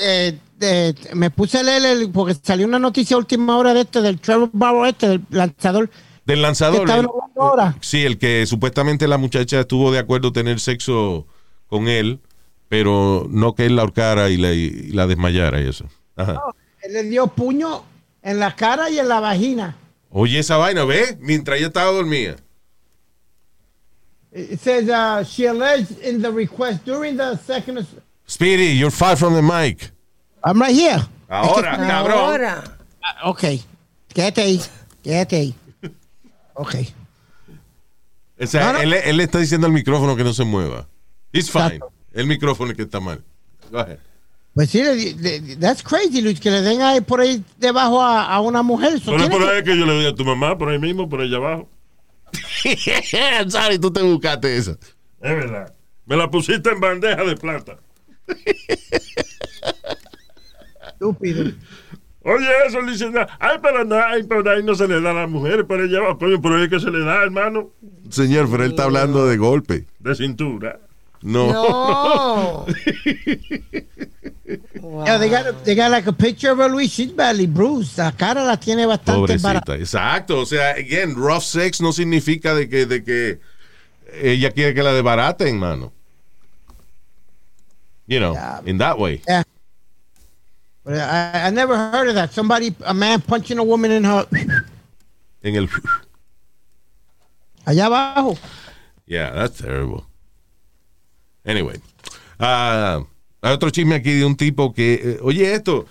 Eh, 0.00 0.38
eh, 0.60 0.94
me 1.14 1.30
puse 1.30 1.58
a 1.58 1.62
leer 1.62 1.84
el- 1.84 2.10
porque 2.10 2.34
salió 2.34 2.66
una 2.66 2.78
noticia 2.78 3.16
a 3.16 3.18
última 3.18 3.56
hora 3.58 3.74
de 3.74 3.80
este, 3.82 4.00
del 4.00 4.20
Trevor 4.20 4.50
Bauer 4.52 4.90
este, 4.90 5.08
del 5.08 5.24
lanzador. 5.30 5.90
Del 6.24 6.42
lanzador. 6.42 6.88
el- 6.90 7.06
ahora. 7.36 7.76
sí, 7.80 8.04
el 8.04 8.18
que 8.18 8.46
supuestamente 8.46 9.08
la 9.08 9.18
muchacha 9.18 9.60
estuvo 9.60 9.90
de 9.90 9.98
acuerdo 9.98 10.32
tener 10.32 10.60
sexo 10.60 11.26
con 11.66 11.88
él, 11.88 12.20
pero 12.68 13.26
no 13.30 13.54
que 13.54 13.66
él 13.66 13.76
la 13.76 13.82
ahorcara 13.82 14.30
y 14.30 14.36
la, 14.36 14.52
y 14.52 14.70
la 14.92 15.06
desmayara 15.06 15.60
y 15.60 15.68
eso. 15.68 15.86
Ajá. 16.16 16.40
Él 16.82 16.92
le 16.92 17.02
dio 17.04 17.26
puño 17.28 17.82
en 18.22 18.38
la 18.38 18.54
cara 18.54 18.90
y 18.90 18.98
en 18.98 19.08
la 19.08 19.20
vagina. 19.20 19.76
Oye, 20.10 20.38
esa 20.38 20.56
vaina, 20.56 20.84
¿ves? 20.84 21.16
Mientras 21.20 21.58
ella 21.58 21.68
estaba 21.68 21.90
dormida. 21.92 22.36
It 24.32 24.60
says 24.60 24.88
uh, 24.88 25.24
she 25.24 25.46
alleged 25.48 25.98
in 26.02 26.20
the 26.22 26.30
request 26.30 26.84
during 26.84 27.16
the 27.16 27.36
second. 27.46 27.86
Speedy, 28.28 28.76
you're 28.78 28.90
far 28.90 29.16
from 29.16 29.34
the 29.34 29.42
mic. 29.42 29.90
I'm 30.44 30.60
right 30.60 30.74
here. 30.74 31.00
Ahora, 31.28 31.76
cabrón. 31.76 32.18
Ahora. 32.18 32.64
Ah, 33.02 33.30
ok. 33.30 33.44
Quédate 34.14 34.42
ahí. 34.42 34.60
Quédate 35.02 35.36
ahí. 35.36 35.54
Ok. 36.54 36.74
O 38.40 38.46
sea, 38.46 38.66
No, 38.66 38.72
no. 38.74 38.80
Él, 38.80 38.92
él 38.92 39.16
le 39.16 39.24
está 39.24 39.38
diciendo 39.38 39.66
al 39.66 39.72
micrófono 39.72 40.14
que 40.14 40.24
no 40.24 40.32
se 40.32 40.44
mueva. 40.44 40.86
It's 41.32 41.50
fine. 41.50 41.64
Exacto. 41.66 41.92
El 42.12 42.26
micrófono 42.26 42.70
es 42.70 42.76
que 42.76 42.82
está 42.84 43.00
mal. 43.00 43.22
Go 43.70 43.78
ahead. 43.78 43.98
Pues 44.54 44.70
sí, 44.70 44.82
le- 44.82 45.14
le- 45.14 45.56
that's 45.56 45.82
crazy, 45.82 46.20
Luis, 46.20 46.40
que 46.40 46.50
le 46.50 46.62
den 46.62 46.82
ahí 46.82 47.00
por 47.00 47.20
ahí 47.20 47.42
debajo 47.58 48.02
a, 48.02 48.24
a 48.26 48.40
una 48.40 48.62
mujer. 48.62 48.94
Eso 48.94 49.12
Pero 49.12 49.18
es 49.18 49.28
tiene 49.30 49.44
por 49.44 49.54
ahí 49.54 49.62
que 49.62 49.76
yo 49.78 49.86
le 49.86 49.92
doy 49.94 50.06
a 50.06 50.14
tu 50.14 50.24
mamá, 50.24 50.56
por 50.58 50.68
ahí 50.68 50.78
mismo, 50.78 51.08
por 51.08 51.20
allá 51.20 51.36
abajo. 51.36 51.68
Sorry, 53.48 53.78
tú 53.78 53.90
te 53.92 54.02
buscaste 54.02 54.56
esa. 54.56 54.72
Es 54.72 54.78
verdad. 55.20 55.72
Me 56.06 56.16
la 56.16 56.30
pusiste 56.30 56.70
en 56.70 56.80
bandeja 56.80 57.22
de 57.24 57.36
plata. 57.36 57.76
Estúpido. 60.86 61.52
Oye, 62.22 62.48
eso 62.66 62.80
le 62.82 62.92
dicen, 62.92 63.14
ay, 63.38 63.58
pero 63.62 63.84
no, 63.84 63.96
ay, 63.96 64.22
pero 64.24 64.50
ahí 64.50 64.62
no 64.62 64.74
se 64.74 64.86
le 64.86 65.00
da 65.00 65.12
a 65.12 65.14
las 65.14 65.30
mujeres, 65.30 65.64
por 65.64 65.80
allá 65.80 65.98
abajo, 65.98 66.18
coño, 66.18 66.42
por 66.42 66.52
ahí 66.52 66.64
es 66.64 66.68
que 66.68 66.80
se 66.80 66.90
le 66.90 67.00
da, 67.00 67.22
hermano, 67.22 67.70
Señor, 68.10 68.50
pero 68.50 68.64
él 68.64 68.70
está 68.70 68.84
hablando 68.84 69.26
de 69.26 69.36
golpe. 69.36 69.86
de 70.00 70.14
cintura. 70.14 70.80
No. 71.22 71.52
No. 71.52 72.66
Wow. 74.80 75.04
Yeah, 75.04 75.18
they 75.18 75.28
got, 75.28 75.64
they 75.64 75.74
got 75.74 75.90
like 75.90 76.06
a 76.06 76.12
picture 76.12 76.52
of 76.52 76.58
her, 76.58 76.68
Luis. 76.70 76.92
She's 76.92 77.12
badly 77.12 77.46
bruised. 77.46 77.98
La 77.98 78.12
cara 78.12 78.44
la 78.44 78.56
tiene 78.56 78.86
bastante 78.86 79.36
barata. 79.38 79.66
Pobrecita. 79.66 79.76
Exacto. 79.76 80.40
O 80.40 80.46
sea, 80.46 80.70
again, 80.70 81.14
rough 81.16 81.42
sex 81.42 81.80
no 81.80 81.92
significa 81.92 82.54
de 82.54 82.68
que, 82.68 82.86
de 82.86 83.02
que 83.02 83.40
ella 84.22 84.52
quiere 84.52 84.74
que 84.74 84.82
la 84.82 84.92
desbaraten, 84.94 85.58
mano. 85.58 85.92
You 88.08 88.18
know, 88.20 88.32
Yeah. 88.32 88.60
in 88.64 88.78
that 88.78 88.98
way. 88.98 89.20
Yeah. 89.28 89.42
But 90.82 90.94
I, 90.94 91.48
I 91.48 91.50
never 91.50 91.76
heard 91.76 92.08
of 92.08 92.14
that. 92.14 92.32
Somebody, 92.32 92.74
a 92.86 92.94
man 92.94 93.20
punching 93.20 93.58
a 93.58 93.62
woman 93.62 93.92
in 93.92 94.04
her. 94.04 94.26
En 95.42 95.54
el. 95.54 95.68
Allá 97.64 97.86
abajo. 97.86 98.36
Yeah, 99.06 99.30
that's 99.32 99.58
terrible. 99.58 100.04
Anyway. 101.44 101.80
ah, 102.40 103.04
hay 103.42 103.52
otro 103.52 103.70
chisme 103.70 103.94
aquí 103.94 104.12
de 104.18 104.24
un 104.24 104.36
tipo 104.36 104.72
que. 104.72 104.94
eh, 104.94 105.18
oye, 105.22 105.52
esto. 105.54 105.86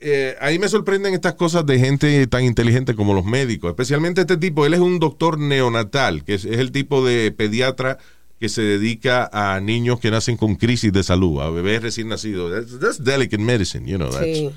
eh, 0.00 0.36
ahí 0.40 0.58
me 0.58 0.68
sorprenden 0.68 1.14
estas 1.14 1.34
cosas 1.34 1.64
de 1.66 1.78
gente 1.78 2.26
tan 2.26 2.44
inteligente 2.44 2.94
como 2.94 3.12
los 3.14 3.24
médicos. 3.24 3.70
Especialmente 3.70 4.22
este 4.22 4.36
tipo. 4.36 4.64
Él 4.66 4.74
es 4.74 4.80
un 4.80 4.98
doctor 4.98 5.38
neonatal, 5.38 6.24
que 6.24 6.34
es, 6.34 6.44
es 6.44 6.58
el 6.58 6.72
tipo 6.72 7.04
de 7.04 7.30
pediatra 7.32 7.98
que 8.42 8.48
se 8.48 8.60
dedica 8.62 9.30
a 9.32 9.60
niños 9.60 10.00
que 10.00 10.10
nacen 10.10 10.36
con 10.36 10.56
crisis 10.56 10.92
de 10.92 11.04
salud, 11.04 11.40
a 11.40 11.48
bebés 11.48 11.80
recién 11.80 12.08
nacidos. 12.08 12.50
That's, 12.50 12.80
that's 12.80 13.04
delicate 13.04 13.40
medicine, 13.40 13.86
you 13.88 13.96
know. 13.98 14.10
That's, 14.10 14.24
Sí. 14.24 14.50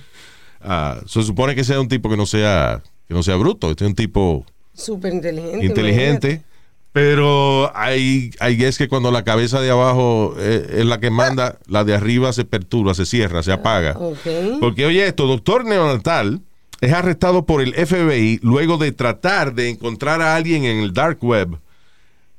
ah, 0.62 1.00
se 1.06 1.22
supone 1.22 1.54
que 1.54 1.64
sea 1.64 1.80
un 1.80 1.88
tipo 1.88 2.10
que 2.10 2.18
no 2.18 2.26
sea, 2.26 2.82
que 3.08 3.14
no 3.14 3.22
sea 3.22 3.36
bruto. 3.36 3.70
Este 3.70 3.84
es 3.84 3.90
un 3.90 3.96
tipo 3.96 4.44
Súper 4.74 5.14
inteligente. 5.14 5.64
inteligente. 5.66 6.42
Pero 6.94 7.72
hay, 7.78 8.32
hay 8.40 8.64
es 8.64 8.78
que 8.80 8.88
cuando 8.88 9.12
la 9.12 9.24
cabeza 9.24 9.62
de 9.62 9.70
abajo 9.70 10.34
eh, 10.40 10.78
es 10.80 10.86
la 10.86 11.00
que 11.00 11.12
manda, 11.12 11.60
la 11.68 11.84
de 11.84 11.94
arriba 11.94 12.34
se 12.34 12.46
perturba, 12.46 12.94
se 12.96 13.06
cierra, 13.06 13.44
se 13.44 13.52
apaga. 13.52 13.98
Ok. 14.00 14.60
Porque, 14.62 14.86
oye, 14.88 15.06
esto, 15.06 15.28
doctor 15.28 15.64
neonatal 15.66 16.42
es 16.82 16.92
arrestado 16.92 17.46
por 17.46 17.62
el 17.62 17.74
FBI 17.76 18.40
luego 18.42 18.78
de 18.78 18.92
tratar 18.94 19.54
de 19.54 19.70
encontrar 19.70 20.22
a 20.22 20.36
alguien 20.36 20.64
en 20.66 20.78
el 20.80 20.92
dark 20.94 21.24
web 21.24 21.58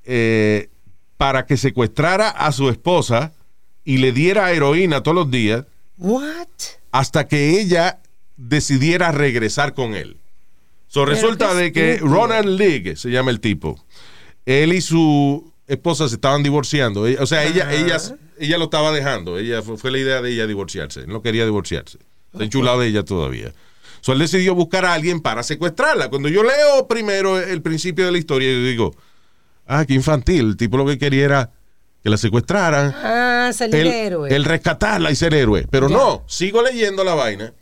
eh, 0.04 0.68
para 1.16 1.46
que 1.46 1.56
secuestrara 1.56 2.28
a 2.28 2.52
su 2.52 2.68
esposa 2.68 3.32
y 3.84 3.98
le 3.98 4.12
diera 4.12 4.50
heroína 4.52 5.02
todos 5.02 5.14
los 5.14 5.30
días 5.30 5.64
What? 5.98 6.46
hasta 6.92 7.26
que 7.26 7.60
ella 7.60 8.00
decidiera 8.36 9.12
regresar 9.12 9.74
con 9.74 9.94
él. 9.94 10.18
So, 10.88 11.04
resulta 11.04 11.48
qué 11.50 11.54
de 11.56 11.72
que. 11.72 11.96
Ronald 11.98 12.48
League 12.58 12.96
se 12.96 13.10
llama 13.10 13.30
el 13.30 13.40
tipo. 13.40 13.82
Él 14.44 14.72
y 14.72 14.80
su 14.80 15.52
esposa 15.66 16.08
se 16.08 16.14
estaban 16.16 16.42
divorciando. 16.42 17.06
Ella- 17.06 17.22
O 17.22 17.26
sea, 17.26 17.44
ella, 17.44 17.72
ella, 17.72 17.98
ella 18.38 18.58
lo 18.58 18.64
estaba 18.64 18.92
dejando. 18.92 19.38
Ella 19.38 19.62
fue, 19.62 19.76
fue 19.78 19.90
la 19.90 19.98
idea 19.98 20.22
de 20.22 20.30
ella 20.32 20.46
divorciarse. 20.46 21.00
Él 21.00 21.08
no 21.08 21.22
quería 21.22 21.44
divorciarse. 21.44 21.98
Está 22.32 22.44
enchulado 22.44 22.80
de 22.80 22.88
ella 22.88 23.02
todavía. 23.04 23.52
So, 24.00 24.12
él 24.12 24.18
decidió 24.20 24.54
buscar 24.54 24.84
a 24.84 24.92
alguien 24.94 25.20
para 25.20 25.42
secuestrarla. 25.42 26.08
Cuando 26.08 26.28
yo 26.28 26.42
leo 26.44 26.86
primero 26.86 27.40
el 27.40 27.62
principio 27.62 28.06
de 28.06 28.12
la 28.12 28.18
historia, 28.18 28.52
yo 28.52 28.62
digo, 28.62 28.94
ah, 29.66 29.84
qué 29.86 29.94
infantil. 29.94 30.40
El 30.50 30.56
tipo 30.56 30.76
lo 30.76 30.86
que 30.86 30.98
quería 30.98 31.24
era 31.24 31.50
que 32.02 32.10
la 32.10 32.16
secuestraran 32.16 32.94
Ah, 33.02 33.50
salir 33.54 33.74
el, 33.80 33.86
héroe. 33.88 34.34
el 34.34 34.44
rescatarla 34.44 35.10
y 35.10 35.16
ser 35.16 35.34
héroe. 35.34 35.66
Pero 35.70 35.88
Ya. 35.88 35.96
no, 35.96 36.24
sigo 36.26 36.62
leyendo 36.62 37.02
la 37.04 37.14
vaina. 37.14 37.52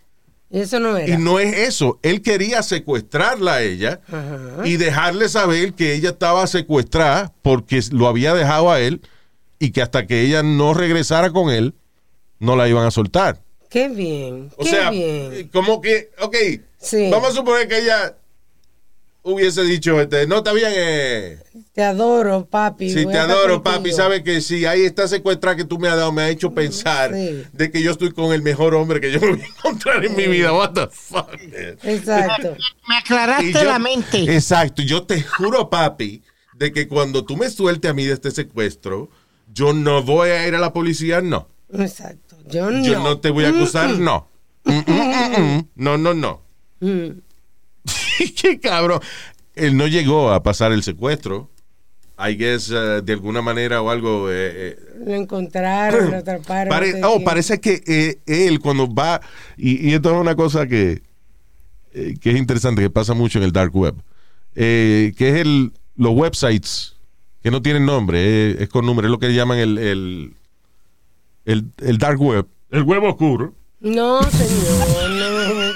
Eso 0.50 0.78
no 0.78 0.96
era. 0.96 1.12
Y 1.12 1.18
no 1.18 1.40
es 1.40 1.52
eso. 1.56 1.98
Él 2.02 2.22
quería 2.22 2.62
secuestrarla 2.62 3.54
a 3.54 3.62
ella 3.62 4.00
Ajá. 4.06 4.64
y 4.66 4.76
dejarle 4.76 5.28
saber 5.28 5.72
que 5.72 5.94
ella 5.94 6.10
estaba 6.10 6.46
secuestrada 6.46 7.32
porque 7.42 7.80
lo 7.90 8.06
había 8.06 8.34
dejado 8.34 8.70
a 8.70 8.78
él 8.80 9.00
y 9.58 9.70
que 9.72 9.82
hasta 9.82 10.06
que 10.06 10.20
ella 10.20 10.42
no 10.44 10.72
regresara 10.74 11.30
con 11.30 11.50
él, 11.50 11.74
no 12.38 12.54
la 12.54 12.68
iban 12.68 12.86
a 12.86 12.90
soltar. 12.92 13.40
Qué 13.70 13.88
bien. 13.88 14.50
O 14.56 14.62
qué 14.62 14.70
sea, 14.70 14.90
bien. 14.90 15.48
como 15.52 15.80
que, 15.80 16.10
ok, 16.20 16.36
Sí. 16.78 17.08
vamos 17.10 17.30
a 17.30 17.32
suponer 17.32 17.66
que 17.66 17.78
ella 17.78 18.14
hubiese 19.24 19.62
dicho, 19.64 20.00
este, 20.00 20.26
no, 20.28 20.36
está 20.38 20.52
bien, 20.52 20.70
eh, 20.74 21.38
Te 21.72 21.82
adoro, 21.82 22.46
papi. 22.46 22.90
Sí, 22.90 23.04
te 23.06 23.18
adoro, 23.18 23.62
papi. 23.62 23.90
Sabes 23.92 24.22
que 24.22 24.40
sí, 24.40 24.64
ahí 24.66 24.82
está 24.82 25.08
secuestrada 25.08 25.56
que 25.56 25.64
tú 25.64 25.78
me 25.78 25.88
has 25.88 25.96
dado, 25.96 26.12
me 26.12 26.22
ha 26.22 26.28
hecho 26.28 26.52
pensar 26.54 27.12
Sí. 27.12 27.42
de 27.52 27.70
que 27.72 27.82
yo 27.82 27.90
estoy 27.90 28.12
con 28.12 28.32
el 28.32 28.42
mejor 28.42 28.74
hombre 28.74 29.00
que 29.00 29.10
yo 29.10 29.20
me 29.20 29.30
voy 29.32 29.40
a 29.42 29.46
encontrar 29.46 30.04
en 30.04 30.14
mi 30.14 30.26
vida. 30.28 30.52
What 30.52 30.72
the 30.74 30.86
fuck, 30.92 31.30
man? 31.32 31.76
Exacto. 31.82 32.56
Me 32.88 32.96
aclaraste 32.98 33.52
yo- 33.52 33.64
la 33.64 33.78
mente. 33.80 34.18
Exacto, 34.34 34.82
yo 34.82 35.02
te 35.04 35.20
juro, 35.22 35.68
papi, 35.68 36.22
de 36.54 36.72
que 36.72 36.86
cuando 36.86 37.24
tú 37.24 37.36
me 37.36 37.50
sueltes 37.50 37.90
a 37.90 37.94
mí 37.94 38.04
de 38.04 38.12
este 38.12 38.30
secuestro, 38.30 39.08
yo 39.52 39.72
no 39.72 40.02
voy 40.02 40.30
a 40.30 40.46
ir 40.46 40.54
a 40.54 40.58
la 40.58 40.72
policía, 40.72 41.20
no. 41.20 41.48
Exacto. 41.72 42.36
Yo 42.46 42.70
no. 42.70 42.84
Yo 42.84 43.00
no 43.00 43.18
te 43.20 43.30
voy 43.30 43.46
a 43.46 43.48
acusar, 43.48 43.90
no. 43.98 44.28
Mm, 44.64 44.72
mm, 44.72 44.84
mm, 44.86 45.40
mm. 45.56 45.68
No, 45.76 45.98
no, 45.98 46.14
no. 46.14 46.42
Qué 48.40 48.60
cabrón. 48.60 49.00
Él 49.54 49.76
no 49.76 49.86
llegó 49.86 50.32
a 50.32 50.42
pasar 50.42 50.72
el 50.72 50.82
secuestro. 50.82 51.50
I 52.16 52.36
guess, 52.36 52.70
uh, 52.70 53.02
de 53.02 53.12
alguna 53.12 53.42
manera 53.42 53.82
o 53.82 53.90
algo. 53.90 54.30
eh, 54.30 54.52
eh, 54.54 54.78
Lo 55.04 55.14
encontraron, 55.14 56.12
lo 56.12 56.16
atraparon. 56.18 56.68
Pare- 56.70 56.92
no 57.00 57.08
sé 57.10 57.14
oh, 57.16 57.24
parece 57.24 57.60
que 57.60 57.82
eh, 57.86 58.18
él 58.26 58.60
cuando 58.60 58.92
va, 58.92 59.20
y, 59.56 59.88
y 59.90 59.94
esto 59.94 60.14
es 60.14 60.20
una 60.20 60.36
cosa 60.36 60.66
que, 60.68 61.02
eh, 61.92 62.14
que 62.20 62.30
es 62.30 62.36
interesante, 62.36 62.82
que 62.82 62.90
pasa 62.90 63.14
mucho 63.14 63.38
en 63.38 63.44
el 63.44 63.50
dark 63.52 63.74
web, 63.74 63.96
eh, 64.54 65.12
que 65.18 65.28
es 65.30 65.34
el, 65.40 65.72
los 65.96 66.12
websites 66.14 66.94
que 67.42 67.50
no 67.50 67.60
tienen 67.62 67.84
nombre, 67.84 68.18
eh, 68.52 68.56
es 68.60 68.68
con 68.68 68.86
número, 68.86 69.08
es 69.08 69.10
lo 69.12 69.18
que 69.18 69.34
llaman 69.34 69.58
el, 69.58 69.76
el, 69.78 70.34
el, 71.46 71.64
el 71.78 71.98
dark 71.98 72.20
web. 72.20 72.46
El 72.70 72.82
huevo 72.84 73.08
oscuro. 73.10 73.54
No, 73.80 74.22
señor, 74.30 75.10
no 75.10 75.54
me 75.56 75.72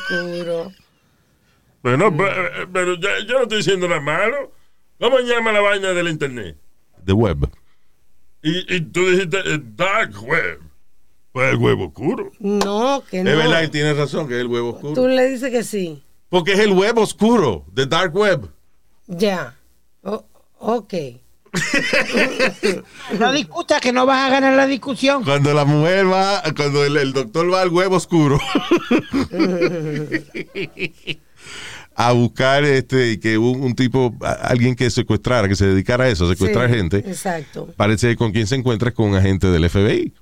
curo. 1.96 2.10
Bueno, 2.10 2.16
pero, 2.16 2.72
pero 2.72 2.94
ya- 2.96 3.26
yo 3.26 3.34
no 3.34 3.42
estoy 3.42 3.58
diciendo 3.58 3.88
nada 3.88 4.00
malo. 4.00 4.52
¿Cómo 5.00 5.18
llama 5.20 5.52
la 5.52 5.60
vaina 5.60 5.92
del 5.92 6.08
internet? 6.08 6.56
The 7.04 7.12
web. 7.12 7.48
Y, 8.42 8.74
y 8.76 8.80
tú 8.80 9.06
dijiste 9.08 9.38
eh, 9.44 9.60
dark 9.76 10.12
web. 10.22 10.60
Pues 11.32 11.52
el 11.52 11.56
huevo 11.58 11.86
oscuro. 11.86 12.32
No, 12.40 13.02
que 13.08 13.22
no. 13.22 13.30
Es 13.30 13.36
verdad 13.36 13.60
que 13.62 13.68
tienes 13.68 13.96
razón, 13.96 14.26
que 14.28 14.34
es 14.34 14.40
el 14.40 14.48
web 14.48 14.64
oscuro. 14.64 14.94
Tú 14.94 15.06
le 15.06 15.28
dices 15.28 15.50
que 15.50 15.62
sí. 15.62 16.02
Porque 16.28 16.52
es 16.54 16.58
el 16.60 16.72
web 16.72 16.98
oscuro, 16.98 17.64
the 17.74 17.86
dark 17.86 18.14
web. 18.14 18.48
Ya. 19.06 19.54
O- 20.02 20.24
ok. 20.58 20.94
No 23.18 23.32
discuta 23.32 23.80
que 23.80 23.90
no 23.92 24.04
vas 24.04 24.26
a 24.26 24.30
ganar 24.30 24.54
la 24.54 24.66
discusión. 24.66 25.24
Cuando 25.24 25.54
la 25.54 25.64
mujer 25.64 26.06
va, 26.10 26.42
cuando 26.54 26.84
el, 26.84 26.96
el 26.98 27.12
doctor 27.14 27.50
va 27.52 27.62
al 27.62 27.70
huevo 27.70 27.96
oscuro 27.96 28.38
a 32.00 32.12
buscar 32.12 32.62
este 32.62 33.18
que 33.18 33.38
un, 33.38 33.60
un 33.60 33.74
tipo, 33.74 34.14
alguien 34.20 34.76
que 34.76 34.88
secuestrara, 34.88 35.48
que 35.48 35.56
se 35.56 35.66
dedicara 35.66 36.04
a 36.04 36.08
eso, 36.08 36.26
a 36.26 36.28
secuestrar 36.28 36.70
Sí, 36.70 36.76
gente, 36.76 36.98
Exacto. 36.98 37.74
parece 37.76 38.10
que 38.10 38.16
con 38.16 38.30
quien 38.30 38.46
se 38.46 38.54
encuentra 38.54 38.90
es 38.90 38.94
con 38.94 39.08
un 39.08 39.16
agente 39.16 39.48
del 39.48 39.68
FBI, 39.68 40.12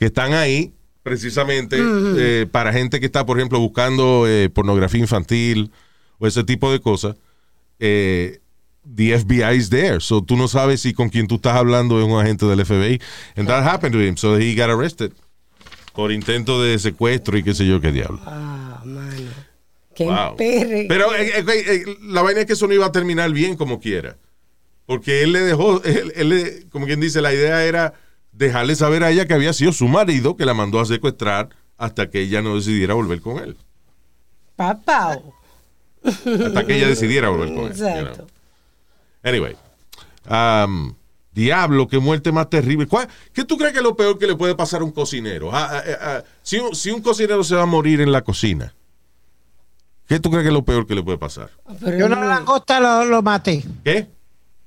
que 0.00 0.06
están 0.06 0.32
ahí 0.34 0.74
precisamente 1.04 1.76
eh, 1.80 2.48
para 2.50 2.72
gente 2.72 2.98
que 2.98 3.06
está, 3.06 3.24
por 3.24 3.38
ejemplo, 3.38 3.60
buscando 3.60 4.24
eh, 4.26 4.50
pornografía 4.50 5.00
infantil 5.00 5.70
o 6.18 6.26
ese 6.26 6.42
tipo 6.42 6.72
de 6.72 6.80
cosas. 6.80 7.14
Eh, 7.78 8.40
the 8.84 9.16
FBI 9.16 9.56
is 9.56 9.70
there, 9.70 10.00
so 10.00 10.24
tú 10.24 10.36
no 10.36 10.48
sabes 10.48 10.80
si 10.80 10.92
con 10.92 11.08
quien 11.08 11.28
tú 11.28 11.36
estás 11.36 11.54
hablando 11.54 12.00
es 12.00 12.04
un 12.04 12.18
agente 12.20 12.46
del 12.46 12.66
FBI. 12.66 13.00
And 13.36 13.46
that 13.46 13.64
happened 13.64 13.92
to 13.92 14.00
him, 14.00 14.16
so 14.16 14.36
he 14.36 14.56
got 14.56 14.70
arrested 14.70 15.12
por 15.94 16.10
intento 16.10 16.60
de 16.60 16.76
secuestro 16.80 17.38
y 17.38 17.44
qué 17.44 17.54
sé 17.54 17.64
yo 17.64 17.80
qué 17.80 17.92
diablo. 17.92 18.18
Ah. 18.26 18.69
Qué 20.00 20.06
Wow. 20.06 20.30
emperre. 20.30 20.86
Pero 20.88 21.14
eh, 21.14 21.30
eh, 21.40 21.44
eh, 21.46 21.84
la 22.04 22.22
vaina 22.22 22.40
es 22.40 22.46
que 22.46 22.54
eso 22.54 22.66
no 22.66 22.72
iba 22.72 22.86
a 22.86 22.92
terminar 22.92 23.30
bien 23.32 23.54
como 23.54 23.80
quiera. 23.80 24.16
Porque 24.86 25.22
él 25.22 25.32
le 25.32 25.40
dejó, 25.40 25.82
él, 25.84 26.10
él 26.16 26.28
le- 26.30 26.68
como 26.70 26.86
quien 26.86 27.00
dice, 27.00 27.20
la 27.20 27.34
idea 27.34 27.64
era 27.66 27.92
dejarle 28.32 28.74
saber 28.76 29.04
a 29.04 29.10
ella 29.10 29.26
que 29.26 29.34
había 29.34 29.52
sido 29.52 29.72
su 29.72 29.88
marido 29.88 30.36
que 30.38 30.46
la 30.46 30.54
mandó 30.54 30.80
a 30.80 30.86
secuestrar 30.86 31.50
hasta 31.76 32.08
que 32.08 32.20
ella 32.22 32.40
no 32.40 32.56
decidiera 32.56 32.94
volver 32.94 33.20
con 33.20 33.42
él. 33.42 33.58
Papá. 34.56 35.18
Hasta 36.02 36.66
que 36.66 36.76
ella 36.76 36.88
decidiera 36.88 37.28
volver 37.28 37.54
con 37.54 37.64
él. 37.66 37.72
you 37.74 37.76
know. 37.76 37.88
Exacto. 37.98 38.26
Anyway. 39.22 39.54
um, 40.30 40.94
Diablo, 41.32 41.86
qué 41.88 41.98
muerte 41.98 42.32
más 42.32 42.48
terrible. 42.50 42.86
¿Cuál- 42.86 43.08
¿Qué 43.34 43.44
tú 43.44 43.56
crees 43.58 43.72
que 43.72 43.78
es 43.78 43.84
lo 43.84 43.94
peor 43.96 44.18
que 44.18 44.26
le 44.26 44.34
puede 44.34 44.54
pasar 44.54 44.80
a 44.80 44.84
un 44.84 44.90
cocinero? 44.92 45.50
Ah, 45.54 45.68
ah, 45.72 45.82
ah, 46.00 46.24
si, 46.42 46.56
un, 46.58 46.74
si 46.74 46.90
un 46.90 47.00
cocinero 47.02 47.44
se 47.44 47.54
va 47.54 47.62
a 47.62 47.66
morir 47.66 48.00
en 48.00 48.10
la 48.12 48.22
cocina, 48.22 48.74
¿qué 50.10 50.18
tú 50.18 50.28
crees 50.28 50.42
que 50.42 50.48
es 50.48 50.52
lo 50.52 50.64
peor 50.64 50.88
que 50.88 50.96
le 50.96 51.04
puede 51.04 51.18
pasar? 51.18 51.50
Pero 51.78 51.96
Yo 51.96 52.06
una 52.06 52.24
langosta 52.24 52.80
lo, 52.80 53.04
lo 53.04 53.22
maté. 53.22 53.64
¿Qué? 53.84 54.08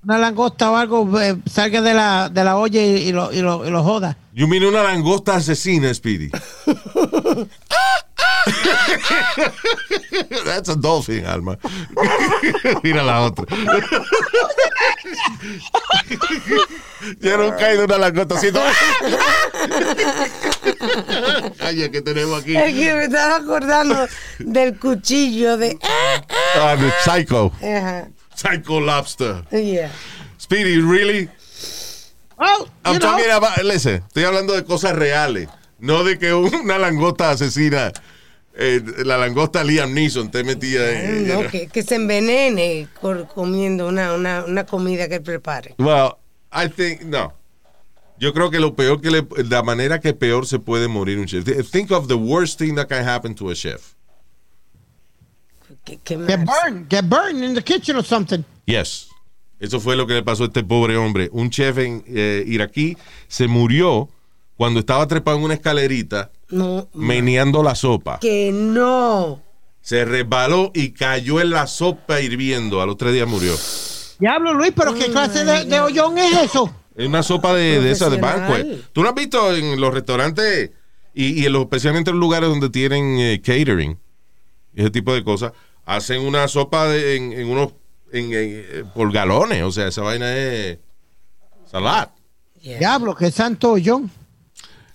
Una 0.06 0.18
langosta 0.18 0.72
o 0.72 0.78
algo 0.78 1.20
eh, 1.22 1.36
salga 1.46 1.82
de 1.82 1.94
la, 1.94 2.30
de 2.30 2.44
la 2.46 2.56
olla 2.56 2.82
y, 2.82 3.10
y 3.10 3.12
lo, 3.12 3.34
y, 3.34 3.41
lo, 3.41 3.68
y 3.68 3.70
lo 3.70 3.84
joda. 3.84 4.18
You 4.34 4.48
mean 4.48 4.64
una 4.64 4.84
langosta 4.84 5.36
asesina, 5.36 5.94
Speedy. 5.94 6.30
That's 10.46 10.70
a 10.70 10.76
dolphin, 10.76 11.26
Alma. 11.26 11.58
Mira 12.84 13.04
la 13.04 13.22
otra. 13.22 13.46
Yo 17.20 17.38
nunca 17.38 17.70
he 17.70 17.76
ido 17.76 17.86
una 17.86 17.98
langosta 17.98 18.36
haciendo. 18.36 18.62
Ay, 21.60 21.90
que 21.90 22.02
tenemos 22.02 22.42
aquí. 22.42 22.56
Es 22.56 22.74
que 22.74 22.94
me 22.94 23.04
estaba 23.06 23.38
acordando 23.38 24.08
del 24.40 24.80
cuchillo 24.80 25.58
de. 25.58 25.78
Ah, 26.56 26.76
the 26.78 26.92
psycho. 27.04 27.52
Ajá. 27.62 28.08
Psycho 28.36 28.80
lobster. 28.80 29.44
Yeah. 29.52 29.92
Speedy, 30.40 30.82
really? 30.82 31.30
Oh, 32.38 32.68
I'm 32.84 33.00
talking 33.00 33.30
about, 33.30 33.58
listen, 33.64 34.04
estoy 34.08 34.26
hablando 34.26 34.54
de 34.54 34.66
cosas 34.66 34.96
reales. 34.96 35.48
No 35.80 36.04
de 36.04 36.18
que 36.18 36.34
una 36.34 36.78
langosta 36.78 37.32
asesina, 37.32 37.92
eh, 38.56 38.82
la 39.04 39.18
langosta 39.18 39.64
Liam 39.64 39.93
Neeson 39.93 40.30
te 40.30 40.43
metía 40.43 40.91
en. 40.91 41.28
No, 41.28 41.47
que, 41.49 41.68
que 41.68 41.84
se 41.84 41.95
envenene 41.95 42.88
por 43.01 43.28
comiendo 43.28 43.88
una, 43.88 44.14
una, 44.14 44.45
una 44.45 44.66
comida 44.66 45.08
que 45.08 45.20
prepare. 45.20 45.76
Well, 45.78 46.16
I 46.51 46.70
think, 46.70 47.01
no. 47.01 47.34
Yo 48.20 48.32
creo 48.34 48.51
que 48.51 48.60
lo 48.60 48.76
peor 48.76 49.01
que 49.01 49.10
le, 49.10 49.28
la 49.49 49.64
manera 49.64 49.99
que 49.99 50.14
peor 50.14 50.45
se 50.45 50.60
puede 50.60 50.88
morir 50.88 51.18
un 51.18 51.26
chef. 51.26 51.45
Think 51.72 51.91
of 51.91 52.08
the 52.08 52.14
worst 52.16 52.60
thing 52.60 52.76
that 52.76 52.88
can 52.88 53.04
happen 53.06 53.34
to 53.36 53.49
a 53.49 53.56
chef. 53.56 53.95
Get 55.86 56.45
burned, 56.45 56.89
get 56.89 57.10
burned 57.10 57.43
in 57.43 57.56
the 57.56 57.62
kitchen 57.62 57.97
or 57.97 58.04
something. 58.04 58.45
Yes. 58.66 59.10
Eso 59.60 59.80
fue 59.80 59.95
lo 59.95 60.06
que 60.06 60.14
le 60.14 60.24
pasó 60.24 60.43
a 60.43 60.47
este 60.47 60.64
pobre 60.64 60.95
hombre. 60.95 61.30
Un 61.34 61.49
chef 61.49 61.78
en 61.78 62.04
eh, 62.08 62.43
iraquí 62.47 62.97
se 63.28 63.47
murió 63.47 64.10
cuando 64.56 64.80
estaba 64.80 65.08
trepado 65.08 65.38
en 65.38 65.43
una 65.43 65.54
escalerita 65.56 66.32
No, 66.54 66.88
meneando 66.93 67.64
la 67.64 67.76
sopa. 67.76 68.20
que 68.20 68.51
no. 68.54 69.41
Se 69.82 70.06
resbaló 70.06 70.72
y 70.74 70.91
cayó 70.91 71.41
en 71.41 71.49
la 71.49 71.68
sopa 71.68 72.22
hirviendo. 72.22 72.82
A 72.82 72.86
los 72.86 72.95
tres 72.97 73.14
días 73.14 73.28
murió. 73.28 73.54
Diablo, 74.20 74.54
Luis, 74.54 74.72
pero 74.76 74.93
¿qué 74.93 75.08
clase 75.08 75.43
de, 75.43 75.66
de 75.66 75.80
hoyón 75.82 76.18
es 76.18 76.32
eso? 76.43 76.74
Es 76.95 77.08
una 77.08 77.24
sopa 77.24 77.54
de, 77.54 77.82
de 77.82 77.91
esa 77.91 78.10
de 78.10 78.18
banquet. 78.18 78.91
¿Tú 78.93 79.01
no 79.04 79.10
has 79.10 79.16
visto 79.16 79.54
en 79.54 79.82
los 79.82 79.93
restaurantes 79.93 80.72
y, 81.14 81.41
y 81.41 81.45
en 81.47 81.51
los, 81.54 81.64
especialmente 81.64 82.12
en 82.12 82.18
los 82.18 82.22
lugares 82.22 82.47
donde 82.49 82.70
tienen 82.70 83.18
eh, 83.20 83.41
catering, 83.43 83.97
ese 84.76 84.89
tipo 84.91 85.14
de 85.14 85.24
cosas, 85.24 85.51
hacen 85.86 86.22
una 86.22 86.47
sopa 86.47 86.88
de- 86.88 87.16
en, 87.18 87.34
en 87.34 87.49
unos 87.49 87.74
en, 88.14 88.26
en- 88.26 88.34
eh, 88.36 88.84
por 88.93 89.12
galones? 89.12 89.64
O 89.64 89.72
sea, 89.72 89.88
esa 89.88 90.01
vaina 90.04 90.34
es 90.38 90.78
salad. 91.70 92.10
Yeah. 92.62 92.78
Diablo, 92.80 93.16
qué 93.16 93.32
santo 93.32 93.72
hoyón. 93.74 94.10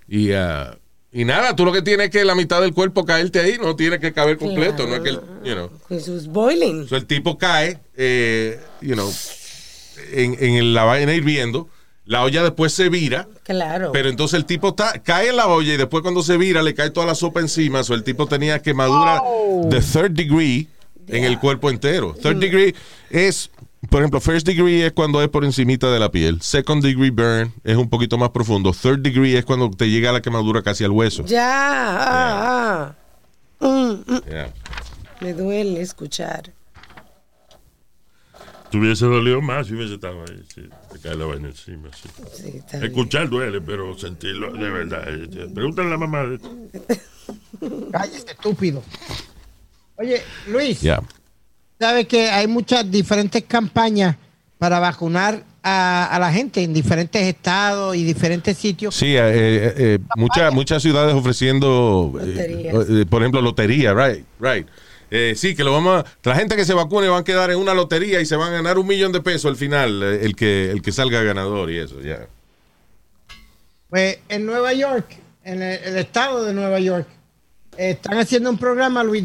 Y, 0.07 0.33
ah, 0.33 0.78
y 1.13 1.25
nada, 1.25 1.57
tú 1.57 1.65
lo 1.65 1.73
que 1.73 1.83
tienes 1.83 2.07
es 2.07 2.11
que 2.13 2.25
la 2.25 2.35
mitad 2.35 2.61
del 2.61 2.75
cuerpo 2.75 3.05
caerte 3.05 3.41
ahí, 3.41 3.57
no 3.61 3.75
tiene 3.77 3.99
que 3.99 4.13
caber 4.13 4.37
completo. 4.37 4.87
No 4.87 4.97
es 4.97 5.01
que, 5.01 5.09
el, 5.11 5.21
you 5.45 5.55
know. 5.55 5.71
Con 5.89 6.01
sus 6.01 6.27
boiling. 6.27 6.87
So, 6.89 6.97
el 6.97 7.07
tipo 7.07 7.39
cae, 7.39 7.79
eh, 7.97 8.61
you 8.81 8.95
know, 8.95 9.11
en, 10.13 10.37
en 10.39 10.75
la 10.75 10.85
vaina 10.85 11.15
hirviendo. 11.15 11.69
La 12.05 12.23
olla 12.25 12.43
después 12.43 12.73
se 12.73 12.89
vira. 12.89 13.29
Claro. 13.43 13.93
Pero 13.93 14.09
entonces 14.09 14.39
el 14.39 14.47
tipo 14.47 14.69
está- 14.69 14.99
cae 15.03 15.29
en 15.29 15.37
la 15.37 15.47
olla 15.47 15.75
y 15.75 15.77
después 15.77 16.03
cuando 16.03 16.23
se 16.23 16.39
vira 16.39 16.63
le 16.63 16.73
cae 16.75 16.89
toda 16.91 17.07
la 17.07 17.15
sopa 17.15 17.41
encima. 17.41 17.85
So 17.85 17.93
el 17.95 18.03
tipo 18.03 18.27
tenía 18.27 18.61
quemadura 18.63 19.21
de 19.65 19.81
third 19.81 20.13
degree 20.13 20.69
en 21.09 21.25
el 21.25 21.39
cuerpo 21.39 21.69
entero. 21.69 22.15
Third 22.15 22.37
degree 22.39 22.75
es, 23.11 23.51
por 23.91 24.01
ejemplo, 24.01 24.21
first 24.21 24.47
degree 24.47 24.85
es 24.87 24.93
cuando 24.93 25.23
es 25.23 25.29
por 25.29 25.45
encimita 25.45 25.91
de 25.91 25.99
la 26.01 26.11
piel. 26.11 26.41
Second 26.43 26.83
degree 26.83 27.11
burn 27.11 27.53
es 27.65 27.77
un 27.77 27.89
poquito 27.89 28.19
más 28.19 28.31
profundo. 28.31 28.73
Third 28.73 29.01
degree 29.01 29.37
es 29.39 29.45
cuando 29.45 29.71
te 29.71 29.89
llega 29.89 30.11
la 30.13 30.21
quemadura 30.23 30.63
casi 30.63 30.85
al 30.85 30.91
hueso. 30.91 31.25
ya. 31.25 31.47
ah, 31.47 32.95
ah. 33.61 33.67
Mm, 33.67 34.13
mm. 34.13 34.21
Yeah. 34.29 34.53
Me 35.21 35.33
duele 35.33 35.81
escuchar. 35.81 36.53
Te 38.71 38.77
hubiese 38.79 39.07
dolido 39.07 39.41
más 39.41 39.67
si 39.67 39.75
hubiese 39.75 39.95
estado 39.95 40.21
ahí. 40.29 40.43
Sí, 40.55 40.69
te 40.93 40.99
cae 41.01 41.15
la 41.17 41.25
vaina 41.25 41.49
encima. 41.49 41.89
sí. 41.95 42.09
Sí, 42.35 42.49
está 42.59 42.79
bien. 42.79 42.91
Escuchar 42.91 43.29
duele, 43.31 43.61
pero 43.63 43.97
sentirlo 43.99 44.53
de 44.53 44.71
verdad. 44.71 45.05
eh, 45.09 45.49
Pregúntale 45.55 45.89
a 45.89 45.91
la 45.93 45.97
mamá. 45.99 46.25
de- 46.25 46.39
Cállate, 47.93 48.33
estúpido. 48.33 48.83
Oye, 49.97 50.23
Luis, 50.49 50.81
Yeah. 50.83 51.03
¿Sabes 51.79 52.07
que 52.07 52.29
hay 52.31 52.47
muchas 52.47 52.91
diferentes 52.91 53.45
campañas 53.45 54.17
para 54.59 54.79
vacunar 54.79 55.43
a, 55.63 56.07
a 56.07 56.19
la 56.19 56.33
gente 56.33 56.63
en 56.63 56.73
diferentes 56.73 57.23
estados 57.23 57.97
y 57.97 58.05
diferentes 58.05 58.57
sitios? 58.57 58.95
Sí, 58.95 59.17
eh, 59.17 59.21
eh, 59.21 59.75
eh, 59.77 59.99
muchas 60.17 60.53
muchas 60.53 60.83
ciudades 60.83 61.15
ofreciendo, 61.15 62.13
por 63.09 63.23
ejemplo, 63.23 63.41
lotería, 63.41 63.95
right, 63.95 64.25
right. 64.41 64.67
Eh, 65.11 65.35
sí, 65.37 65.55
que 65.55 65.65
lo 65.65 65.73
vamos 65.73 66.05
a, 66.05 66.29
la 66.29 66.35
gente 66.35 66.55
que 66.55 66.65
se 66.65 66.75
vacune 66.75 67.09
van 67.09 67.23
a 67.23 67.25
quedar 67.25 67.51
en 67.51 67.59
una 67.59 67.73
lotería 67.73 68.21
y 68.21 68.27
se 68.27 68.37
van 68.37 68.53
a 68.53 68.57
ganar 68.57 68.79
un 68.79 68.87
millón 68.87 69.13
de 69.13 69.23
pesos 69.23 69.47
al 69.47 69.57
final, 69.57 70.03
eh, 70.03 70.21
el 70.23 70.37
que 70.37 70.71
el 70.71 70.83
que 70.83 70.93
salga 70.93 71.23
ganador 71.23 71.71
y 71.71 71.79
eso, 71.79 72.01
ya. 72.03 72.27
Pues 73.89 74.19
en 74.29 74.45
Nueva 74.45 74.75
York, 74.75 75.17
en 75.45 75.63
el, 75.63 75.83
el 75.83 75.97
estado 75.97 76.45
de 76.45 76.53
Nueva 76.53 76.79
York, 76.79 77.07
eh, 77.79 77.93
están 77.93 78.19
haciendo 78.19 78.51
un 78.51 78.59
programa, 78.59 79.03
Luis, 79.03 79.25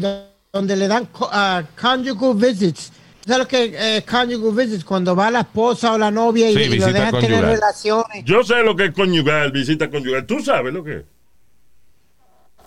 donde 0.54 0.76
le 0.76 0.86
dan 0.86 1.08
ah, 1.32 1.64
conjugal 1.80 2.34
visits. 2.36 2.92
¿Sabes 3.26 3.38
lo 3.38 3.48
que 3.48 3.96
es 3.96 4.04
conjugal 4.04 4.54
visits? 4.54 4.84
Cuando 4.84 5.16
va 5.16 5.28
la 5.28 5.40
esposa 5.40 5.92
o 5.92 5.98
la 5.98 6.12
novia 6.12 6.48
y, 6.48 6.54
Sí, 6.54 6.60
y 6.74 6.78
lo 6.78 6.86
dejan 6.86 7.18
tener 7.20 7.44
relaciones. 7.44 8.24
Yo 8.24 8.44
sé 8.44 8.62
lo 8.62 8.76
que 8.76 8.84
es 8.86 8.92
conyugal, 8.94 9.50
visita 9.50 9.90
conyugal. 9.90 10.24
¿Tú 10.26 10.38
sabes 10.40 10.72
lo 10.72 10.84
que 10.84 10.98
es? 10.98 11.04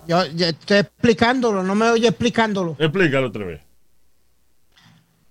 Yo, 0.05 0.25
yo 0.35 0.47
estoy 0.47 0.79
explicándolo, 0.79 1.63
no 1.63 1.75
me 1.75 1.89
oye 1.89 2.09
explicándolo. 2.09 2.75
Explícalo 2.77 3.27
otra 3.27 3.45
vez. 3.45 3.61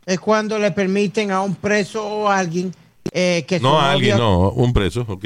Es 0.07 0.19
cuando 0.19 0.59
le 0.59 0.71
permiten 0.71 1.31
a 1.33 1.43
un 1.43 1.57
preso 1.57 2.07
o 2.07 2.29
a 2.29 2.39
alguien 2.39 2.73
eh, 3.13 3.45
que 3.47 3.59
su 3.59 3.65
No 3.65 3.79
a 3.79 3.93
alguien, 3.93 4.17
no, 4.17 4.51
un 4.53 4.73
preso, 4.73 5.05
ok. 5.07 5.25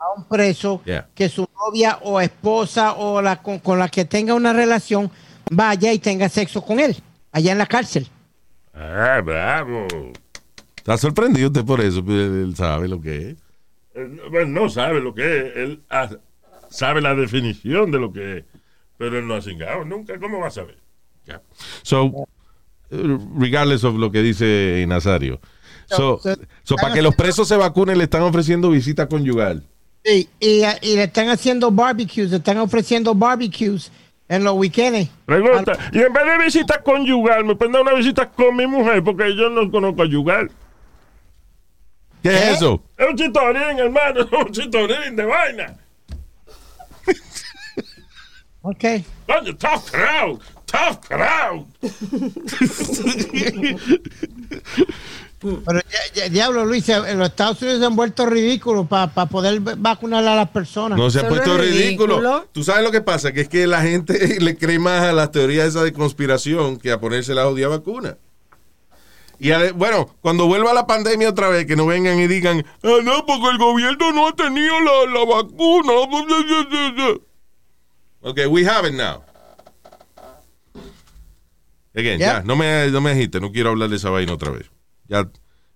a 0.00 0.12
un 0.16 0.24
preso 0.24 0.80
Yeah. 0.84 1.06
que 1.14 1.28
su 1.28 1.46
novia 1.56 1.98
o 2.02 2.20
esposa 2.20 2.94
o 2.94 3.22
la 3.22 3.42
con, 3.42 3.58
con 3.60 3.78
la 3.78 3.88
que 3.88 4.04
tenga 4.04 4.34
una 4.34 4.52
relación 4.52 5.10
vaya 5.50 5.92
y 5.92 5.98
tenga 5.98 6.28
sexo 6.28 6.62
con 6.64 6.80
él 6.80 6.96
allá 7.32 7.52
en 7.52 7.58
la 7.58 7.66
cárcel. 7.66 8.08
Ah, 8.74 9.20
bravo. 9.24 9.86
Está 10.76 10.96
sorprendido 10.96 11.48
usted 11.48 11.64
por 11.64 11.80
eso, 11.80 12.04
pues, 12.04 12.16
él 12.16 12.54
sabe 12.56 12.88
lo 12.88 13.00
que 13.00 13.30
es. 13.30 13.36
Él, 13.94 14.20
bueno, 14.30 14.60
no 14.60 14.68
sabe 14.68 15.00
lo 15.00 15.14
que 15.14 15.38
es. 15.38 15.56
Él 15.56 15.82
ah, 15.90 16.08
sabe 16.70 17.00
la 17.00 17.14
definición 17.14 17.90
de 17.90 17.98
lo 17.98 18.12
que 18.12 18.38
es. 18.38 18.44
Pero 18.96 19.18
él 19.18 19.26
no 19.26 19.34
ha 19.34 19.42
cingado 19.42 19.84
nunca. 19.84 20.18
¿Cómo 20.18 20.40
va 20.40 20.48
a 20.48 20.50
saber? 20.50 20.78
So, 21.82 22.26
eh, 22.90 23.18
regardless 23.36 23.84
of 23.84 23.96
lo 23.96 24.10
que 24.10 24.22
dice 24.22 24.84
Nazario. 24.88 25.40
So, 25.86 26.20
So, 26.22 26.36
so, 26.64 26.76
para 26.76 26.94
que 26.94 27.02
los 27.02 27.14
presos 27.14 27.48
se 27.48 27.56
vacunen 27.56 27.98
le 27.98 28.04
están 28.04 28.22
ofreciendo 28.22 28.70
visita 28.70 29.08
conyugal. 29.08 29.64
Sí, 30.04 30.28
y, 30.38 30.62
y 30.82 30.96
le 30.96 31.04
están 31.04 31.28
haciendo 31.28 31.70
barbecues, 31.70 32.30
le 32.30 32.36
están 32.36 32.58
ofreciendo 32.58 33.14
barbecues 33.14 33.90
en 34.28 34.44
los 34.44 34.54
weekends. 34.54 35.10
Pregunta. 35.24 35.72
Y 35.92 36.00
en 36.00 36.12
vez 36.12 36.24
de 36.24 36.38
visita 36.44 36.82
conyugal, 36.82 37.44
me 37.44 37.56
pueden 37.56 37.72
dar 37.72 37.82
una 37.82 37.94
visita 37.94 38.28
con 38.28 38.54
mi 38.56 38.66
mujer 38.66 39.02
porque 39.02 39.34
yo 39.34 39.48
no 39.48 39.70
conozco 39.70 40.02
a 40.02 40.06
yugal. 40.06 40.50
¿Qué, 42.22 42.28
es 42.30 42.56
eso? 42.56 42.82
Es 42.96 43.08
un 43.08 43.16
chitorín, 43.16 43.78
hermano. 43.78 44.20
Es 44.30 44.32
un 44.32 44.52
chitorín 44.52 45.16
de 45.16 45.24
vaina. 45.24 45.76
Ok. 48.62 48.84
Coño, 49.26 49.56
tough 49.56 49.90
crowd. 49.90 50.40
Tough 50.66 51.00
crowd. 51.00 51.66
Pero 55.40 55.80
ya- 55.80 56.12
ya- 56.14 56.28
diablo, 56.28 56.64
Luis, 56.64 56.88
en 56.88 57.18
los 57.18 57.28
Estados 57.28 57.62
Unidos 57.62 57.78
se 57.80 57.86
han 57.86 57.94
vuelto 57.94 58.26
ridículos 58.26 58.88
para 58.88 59.08
poder 59.26 59.60
vacunar 59.60 60.26
a 60.26 60.34
las 60.34 60.48
personas. 60.50 60.98
No 60.98 61.10
se 61.10 61.20
ha 61.20 61.28
puesto 61.28 61.54
es 61.54 61.60
ridículo. 61.60 62.16
ridículo. 62.16 62.48
Tú 62.52 62.64
sabes 62.64 62.82
lo 62.82 62.90
que 62.90 63.00
pasa, 63.02 63.32
que 63.32 63.42
es 63.42 63.48
que 63.48 63.66
la 63.66 63.82
gente 63.82 64.38
le 64.40 64.56
cree 64.56 64.78
más 64.78 65.02
a 65.02 65.12
las 65.12 65.30
teorías 65.30 65.68
esas 65.68 65.84
de 65.84 65.92
conspiración 65.92 66.76
que 66.78 66.90
a 66.90 66.98
ponerse 67.00 67.34
la 67.34 67.44
jodida 67.44 67.68
vacuna. 67.68 68.16
Y 69.40 69.50
bueno, 69.74 70.12
cuando 70.20 70.46
vuelva 70.46 70.74
la 70.74 70.88
pandemia 70.88 71.28
otra 71.28 71.48
vez, 71.48 71.64
que 71.66 71.76
no 71.76 71.86
vengan 71.86 72.18
y 72.18 72.26
digan, 72.26 72.66
ah, 72.82 72.96
no, 73.04 73.24
porque 73.24 73.48
el 73.52 73.58
gobierno 73.58 74.10
no 74.12 74.26
ha 74.26 74.32
tenido 74.34 74.74
la, 74.80 75.06
la 75.12 75.24
vacuna. 75.24 75.92
Ok, 78.20 78.40
we 78.50 78.66
have 78.68 78.84
it 78.88 78.94
now. 78.94 79.22
Again, 81.94 82.18
Yeah. 82.18 82.38
ya, 82.38 82.42
no 82.42 82.56
me, 82.56 82.88
no 82.90 83.00
me 83.00 83.12
agite, 83.12 83.40
no 83.40 83.52
quiero 83.52 83.70
hablar 83.70 83.88
de 83.90 83.96
esa 83.96 84.10
vaina 84.10 84.32
otra 84.32 84.50
vez. 84.50 84.68
Ya, 85.08 85.30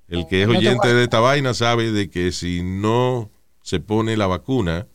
El 0.09 0.27
que 0.27 0.43
es 0.43 0.49
oyente 0.49 0.93
de 0.93 1.05
esta 1.05 1.21
vaina 1.21 1.55
sabe 1.55 1.91
de 1.91 2.11
que 2.11 2.33
si 2.33 2.63
no 2.63 3.31
se 3.63 3.81
pone 3.81 4.17
la 4.17 4.27
vacuna, 4.27 4.87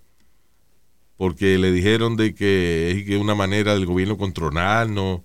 porque 1.17 1.57
le 1.57 1.71
dijeron 1.71 2.15
de 2.15 2.35
que 2.35 2.91
es 3.07 3.19
una 3.19 3.33
manera 3.33 3.73
del 3.73 3.85
gobierno 3.87 4.17
controlarnos, 4.17 5.21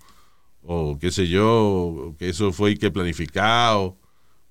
o 0.64 0.98
qué 0.98 1.10
sé 1.10 1.28
yo, 1.28 2.14
que 2.18 2.30
eso 2.30 2.52
fue 2.52 2.78
que 2.78 2.90
planificado 2.90 3.98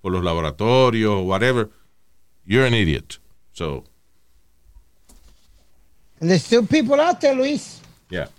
por 0.01 0.11
los 0.11 0.23
laboratorios, 0.23 1.11
o 1.13 1.21
whatever, 1.21 1.69
you're 2.45 2.67
an 2.67 2.73
idiot. 2.73 3.19
So, 3.53 3.83
And 6.19 6.29
there's 6.29 6.43
still 6.43 6.65
people 6.67 7.01
out 7.01 7.19
there, 7.19 7.35
Luis. 7.35 7.81
yeah. 8.11 8.29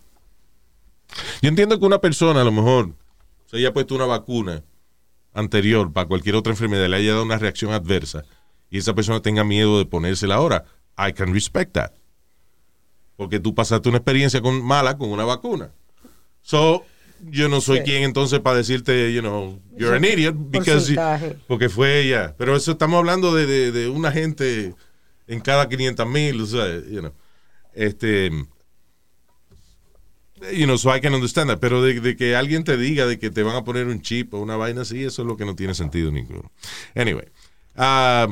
Yo 1.42 1.48
entiendo 1.48 1.78
que 1.78 1.84
una 1.84 2.00
persona 2.00 2.40
a 2.40 2.44
lo 2.44 2.52
mejor 2.52 2.94
se 3.46 3.56
haya 3.56 3.72
puesto 3.72 3.94
una 3.96 4.06
vacuna 4.06 4.62
anterior 5.34 5.92
para 5.92 6.06
cualquier 6.06 6.34
otra 6.36 6.52
enfermedad, 6.52 6.88
le 6.88 6.96
haya 6.96 7.10
dado 7.12 7.22
una 7.24 7.38
reacción 7.38 7.72
adversa 7.72 8.24
y 8.70 8.78
esa 8.78 8.94
persona 8.94 9.20
tenga 9.20 9.44
miedo 9.44 9.78
de 9.78 9.86
ponérsela 9.86 10.36
ahora. 10.36 10.64
I 10.98 11.12
can 11.12 11.32
respect 11.32 11.72
that. 11.74 11.92
Porque 13.16 13.40
tú 13.40 13.54
pasaste 13.54 13.88
una 13.88 13.98
experiencia 13.98 14.40
con, 14.40 14.62
mala 14.64 14.96
con 14.96 15.10
una 15.10 15.24
vacuna. 15.24 15.70
So, 16.42 16.84
yo 17.30 17.48
no 17.48 17.60
soy 17.60 17.78
Sí. 17.78 17.84
quien 17.84 18.02
entonces 18.02 18.40
para 18.40 18.56
decirte, 18.56 19.12
you 19.12 19.20
know, 19.20 19.60
you're 19.76 19.96
an 19.96 20.04
idiot 20.04 20.34
because 20.36 20.92
porque 21.46 21.68
fue 21.68 22.00
ella. 22.00 22.34
Pero 22.36 22.56
eso 22.56 22.72
estamos 22.72 22.98
hablando 22.98 23.34
de, 23.34 23.46
de, 23.46 23.72
de 23.72 23.88
una 23.88 24.10
gente 24.10 24.74
en 25.28 25.40
cada 25.40 25.68
500 25.68 26.06
mil, 26.08 26.40
o 26.40 26.46
sea, 26.46 26.66
you 26.90 27.00
know. 27.00 27.12
Este, 27.74 28.30
you 30.52 30.64
know, 30.66 30.76
so 30.76 30.94
I 30.94 31.00
can 31.00 31.14
understand 31.14 31.48
that. 31.50 31.58
Pero 31.60 31.82
de, 31.82 32.00
de 32.00 32.16
que 32.16 32.34
alguien 32.36 32.64
te 32.64 32.76
diga 32.76 33.06
de 33.06 33.18
que 33.18 33.30
te 33.30 33.42
van 33.42 33.56
a 33.56 33.64
poner 33.64 33.86
un 33.86 34.00
chip 34.02 34.34
o 34.34 34.38
una 34.40 34.56
vaina 34.56 34.82
así, 34.82 35.04
eso 35.04 35.22
es 35.22 35.28
lo 35.28 35.36
que 35.36 35.44
no 35.44 35.54
tiene 35.54 35.74
sentido 35.74 36.10
ninguno. 36.10 36.50
Anyway. 36.94 37.26
ah, 37.76 38.28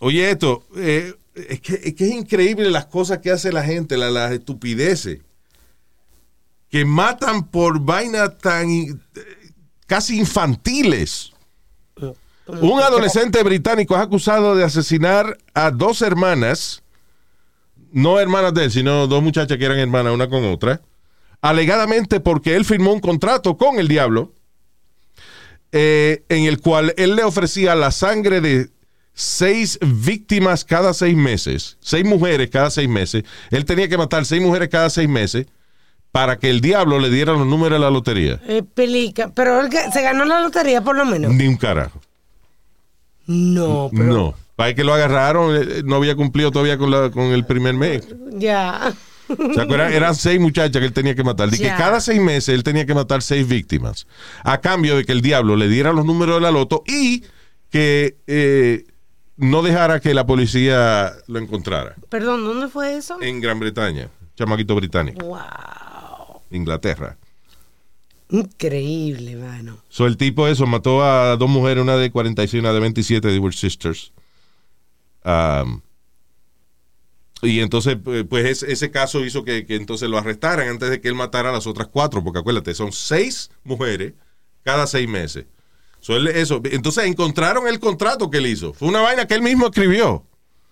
oye, 0.00 0.30
esto, 0.30 0.64
eh, 0.76 1.14
es, 1.34 1.60
que, 1.60 1.74
es 1.84 1.94
que 1.94 2.04
es 2.06 2.12
increíble 2.12 2.70
las 2.70 2.86
cosas 2.86 3.18
que 3.18 3.30
hace 3.30 3.52
la 3.52 3.62
gente, 3.64 3.96
la- 3.96 4.10
las 4.10 4.32
estupideces. 4.32 5.20
Que 6.70 6.84
matan 6.84 7.48
por 7.48 7.80
vainas 7.80 8.36
tan 8.38 8.68
eh, 8.70 8.94
casi 9.86 10.18
infantiles. 10.18 11.32
Un 12.46 12.80
adolescente 12.80 13.42
británico 13.42 13.94
es 13.94 14.02
acusado 14.02 14.54
de 14.54 14.64
asesinar 14.64 15.38
a 15.54 15.70
dos 15.70 16.02
hermanas, 16.02 16.82
no 17.94 18.18
hermanas 18.18 18.52
de 18.52 18.64
él, 18.64 18.70
sino 18.70 19.06
dos 19.06 19.22
muchachas 19.22 19.56
que 19.56 19.64
eran 19.64 19.78
hermanas 19.78 20.12
una 20.12 20.28
con 20.28 20.44
otra, 20.44 20.82
alegadamente 21.40 22.20
porque 22.20 22.56
él 22.56 22.64
firmó 22.64 22.92
un 22.92 23.00
contrato 23.00 23.56
con 23.56 23.78
el 23.78 23.88
diablo 23.88 24.32
eh, 25.72 26.24
en 26.28 26.44
el 26.44 26.60
cual 26.60 26.92
él 26.96 27.16
le 27.16 27.24
ofrecía 27.24 27.74
la 27.74 27.90
sangre 27.90 28.40
de 28.40 28.68
seis 29.12 29.78
víctimas 29.80 30.64
cada 30.64 30.92
seis 30.92 31.16
meses, 31.16 31.78
seis 31.80 32.04
mujeres 32.04 32.50
cada 32.50 32.70
seis 32.70 32.88
meses. 32.88 33.24
Él 33.50 33.64
tenía 33.64 33.88
que 33.88 33.96
matar 33.96 34.24
seis 34.26 34.42
mujeres 34.42 34.68
cada 34.68 34.90
seis 34.90 35.08
meses 35.08 35.46
para 36.10 36.38
que 36.38 36.50
el 36.50 36.60
diablo 36.60 36.98
le 36.98 37.10
diera 37.10 37.32
los 37.32 37.46
números 37.46 37.78
de 37.78 37.84
la 37.84 37.90
lotería. 37.90 38.40
Eh, 38.46 38.62
pelica. 38.62 39.30
Pero 39.34 39.60
él 39.60 39.70
se 39.92 40.02
ganó 40.02 40.24
la 40.24 40.40
lotería 40.40 40.82
por 40.82 40.96
lo 40.96 41.04
menos. 41.04 41.32
Ni 41.32 41.46
un 41.46 41.56
carajo. 41.56 42.00
No, 43.26 43.90
pero. 43.92 44.04
No. 44.04 44.43
Para 44.56 44.74
que 44.74 44.84
lo 44.84 44.94
agarraron, 44.94 45.56
eh, 45.56 45.82
no 45.84 45.96
había 45.96 46.14
cumplido 46.14 46.50
todavía 46.50 46.78
con, 46.78 46.90
la- 46.90 47.10
con 47.10 47.24
el 47.24 47.44
primer 47.44 47.74
mes. 47.74 48.06
Ya. 48.32 48.92
¿Se 49.26 49.60
acuerdan? 49.60 49.92
Eran 49.92 50.14
seis 50.14 50.38
muchachas 50.38 50.78
que 50.80 50.86
él 50.86 50.92
tenía 50.92 51.14
que 51.14 51.24
matar. 51.24 51.50
De 51.50 51.58
que 51.58 51.64
cada 51.68 52.00
seis 52.00 52.20
meses 52.20 52.54
él 52.54 52.62
tenía 52.62 52.86
que 52.86 52.94
matar 52.94 53.22
seis 53.22 53.48
víctimas. 53.48 54.06
A 54.44 54.60
cambio 54.60 54.96
de 54.96 55.04
que 55.04 55.12
el 55.12 55.22
diablo 55.22 55.56
le 55.56 55.68
diera 55.68 55.92
los 55.92 56.04
números 56.04 56.36
de 56.36 56.40
la 56.42 56.50
loto 56.50 56.82
y 56.86 57.24
que 57.70 58.16
eh, 58.28 58.84
no 59.36 59.62
dejara 59.62 59.98
que 60.00 60.14
la 60.14 60.24
policía 60.26 61.12
lo 61.26 61.38
encontrara. 61.40 61.96
Perdón, 62.08 62.44
¿dónde 62.44 62.68
fue 62.68 62.96
eso? 62.96 63.20
En 63.20 63.40
Gran 63.40 63.58
Bretaña. 63.58 64.08
Chamaquito 64.36 64.74
británico. 64.76 65.24
Wow. 65.26 66.42
Inglaterra. 66.50 67.16
Increíble, 68.30 69.36
mano. 69.36 69.78
So, 69.88 70.06
el 70.06 70.16
tipo 70.16 70.48
eso 70.48 70.66
mató 70.66 71.04
a 71.04 71.36
dos 71.36 71.48
mujeres, 71.48 71.82
una 71.82 71.96
de 71.96 72.10
46 72.10 72.54
y 72.54 72.58
una 72.58 72.72
de 72.72 72.80
27, 72.80 73.28
they 73.28 73.38
were 73.38 73.54
sisters. 73.54 74.12
Um, 75.24 75.80
y 77.42 77.60
entonces, 77.60 77.96
pues, 78.02 78.24
pues, 78.28 78.44
ese, 78.46 78.72
ese 78.72 78.90
caso 78.90 79.24
hizo 79.24 79.44
que, 79.44 79.66
que 79.66 79.76
entonces 79.76 80.08
lo 80.08 80.16
arrestaran 80.18 80.68
antes 80.68 80.88
de 80.90 81.00
que 81.00 81.08
él 81.08 81.14
matara 81.14 81.50
a 81.50 81.52
las 81.52 81.66
otras 81.66 81.88
cuatro, 81.88 82.22
porque 82.24 82.38
acuérdate, 82.38 82.74
son 82.74 82.92
seis 82.92 83.50
mujeres 83.64 84.14
cada 84.62 84.86
seis 84.86 85.08
meses. 85.08 85.46
So, 86.00 86.16
él- 86.16 86.28
eso, 86.28 86.60
entonces 86.64 87.04
encontraron 87.04 87.66
el 87.68 87.80
contrato 87.80 88.30
que 88.30 88.38
él 88.38 88.46
hizo. 88.46 88.72
Fue 88.72 88.88
una 88.88 89.02
vaina 89.02 89.26
que 89.26 89.34
él 89.34 89.42
mismo 89.42 89.66
escribió. 89.66 90.24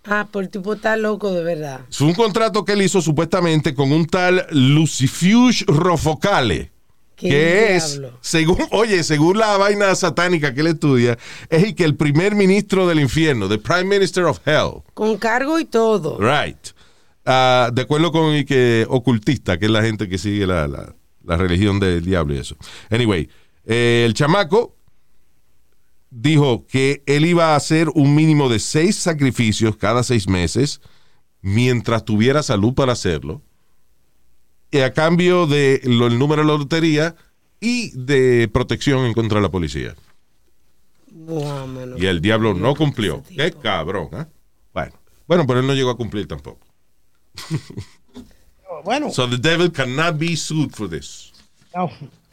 Ah, 0.04 0.26
por 0.30 0.42
el 0.42 0.50
tipo 0.50 0.74
está 0.74 0.96
loco 0.96 1.32
de 1.32 1.44
verdad. 1.44 1.82
Fue 1.90 2.08
un 2.08 2.14
contrato 2.14 2.64
que 2.64 2.72
él 2.72 2.82
hizo 2.82 3.00
supuestamente 3.00 3.74
con 3.74 3.92
un 3.92 4.06
tal 4.06 4.46
Lucifuge 4.50 5.64
Rofocale. 5.66 6.71
¿Qué 7.22 7.28
que 7.28 7.76
es, 7.76 7.92
diablo? 7.98 8.18
según, 8.20 8.58
oye, 8.72 9.02
según 9.04 9.38
la 9.38 9.56
vaina 9.56 9.94
satánica 9.94 10.52
que 10.54 10.60
él 10.60 10.66
estudia, 10.68 11.18
es 11.48 11.62
el 11.64 11.74
que 11.74 11.84
el 11.84 11.96
primer 11.96 12.34
ministro 12.34 12.86
del 12.86 13.00
infierno, 13.00 13.48
the 13.48 13.58
prime 13.58 13.84
minister 13.84 14.24
of 14.24 14.40
hell, 14.46 14.82
Con 14.94 15.16
cargo 15.18 15.58
y 15.58 15.64
todo. 15.64 16.18
right, 16.18 16.58
Ah, 17.24 17.70
de 17.72 17.82
acuerdo 17.82 18.10
con 18.10 18.34
el 18.34 18.44
que 18.44 18.84
ocultista, 18.88 19.56
que 19.56 19.66
es 19.66 19.70
la 19.70 19.82
gente 19.82 20.08
que 20.08 20.18
sigue 20.18 20.46
la, 20.46 20.66
la- 20.66 20.94
la 21.24 21.36
religión 21.36 21.78
del 21.78 22.04
diablo 22.04 22.34
y 22.34 22.38
eso. 22.38 22.56
Anyway, 22.90 23.28
eh, 23.64 24.02
el 24.04 24.12
chamaco 24.14 24.76
dijo 26.10 26.66
que 26.66 27.02
él 27.06 27.24
iba 27.26 27.52
a 27.52 27.56
hacer 27.56 27.88
un 27.94 28.14
mínimo 28.14 28.48
de 28.48 28.58
seis 28.58 28.96
sacrificios 28.96 29.76
cada 29.76 30.02
seis 30.02 30.28
meses 30.28 30.80
mientras 31.40 32.04
tuviera 32.04 32.42
salud 32.42 32.74
para 32.74 32.92
hacerlo. 32.92 33.40
Y 34.72 34.80
a 34.80 34.92
cambio 34.92 35.46
de 35.46 35.80
lo- 35.84 36.08
el 36.08 36.18
número 36.18 36.42
de 36.42 36.48
la 36.48 36.58
lotería 36.58 37.14
y 37.60 37.90
de 37.96 38.48
protección 38.52 39.04
en 39.04 39.12
contra 39.12 39.38
de 39.38 39.42
la 39.42 39.50
policía. 39.50 39.94
Mano. 41.14 41.96
Y 41.98 42.06
el 42.06 42.20
diablo 42.20 42.54
no 42.54 42.74
cumplió. 42.74 43.22
Qué 43.28 43.52
cabrón, 43.52 44.08
¿ah? 44.12 44.26
Bueno, 44.72 44.92
bueno, 45.28 45.46
pero 45.46 45.60
él 45.60 45.66
no 45.68 45.74
llegó 45.74 45.90
a 45.90 45.96
cumplir 45.96 46.26
tampoco. 46.26 46.58
Bueno, 48.84 49.10
So 49.12 49.28
the 49.28 49.36
devil 49.38 49.70
cannot 49.70 50.18
be 50.18 50.36
sued 50.36 50.70
for 50.72 50.88
this. 50.88 51.32
no. 51.74 51.90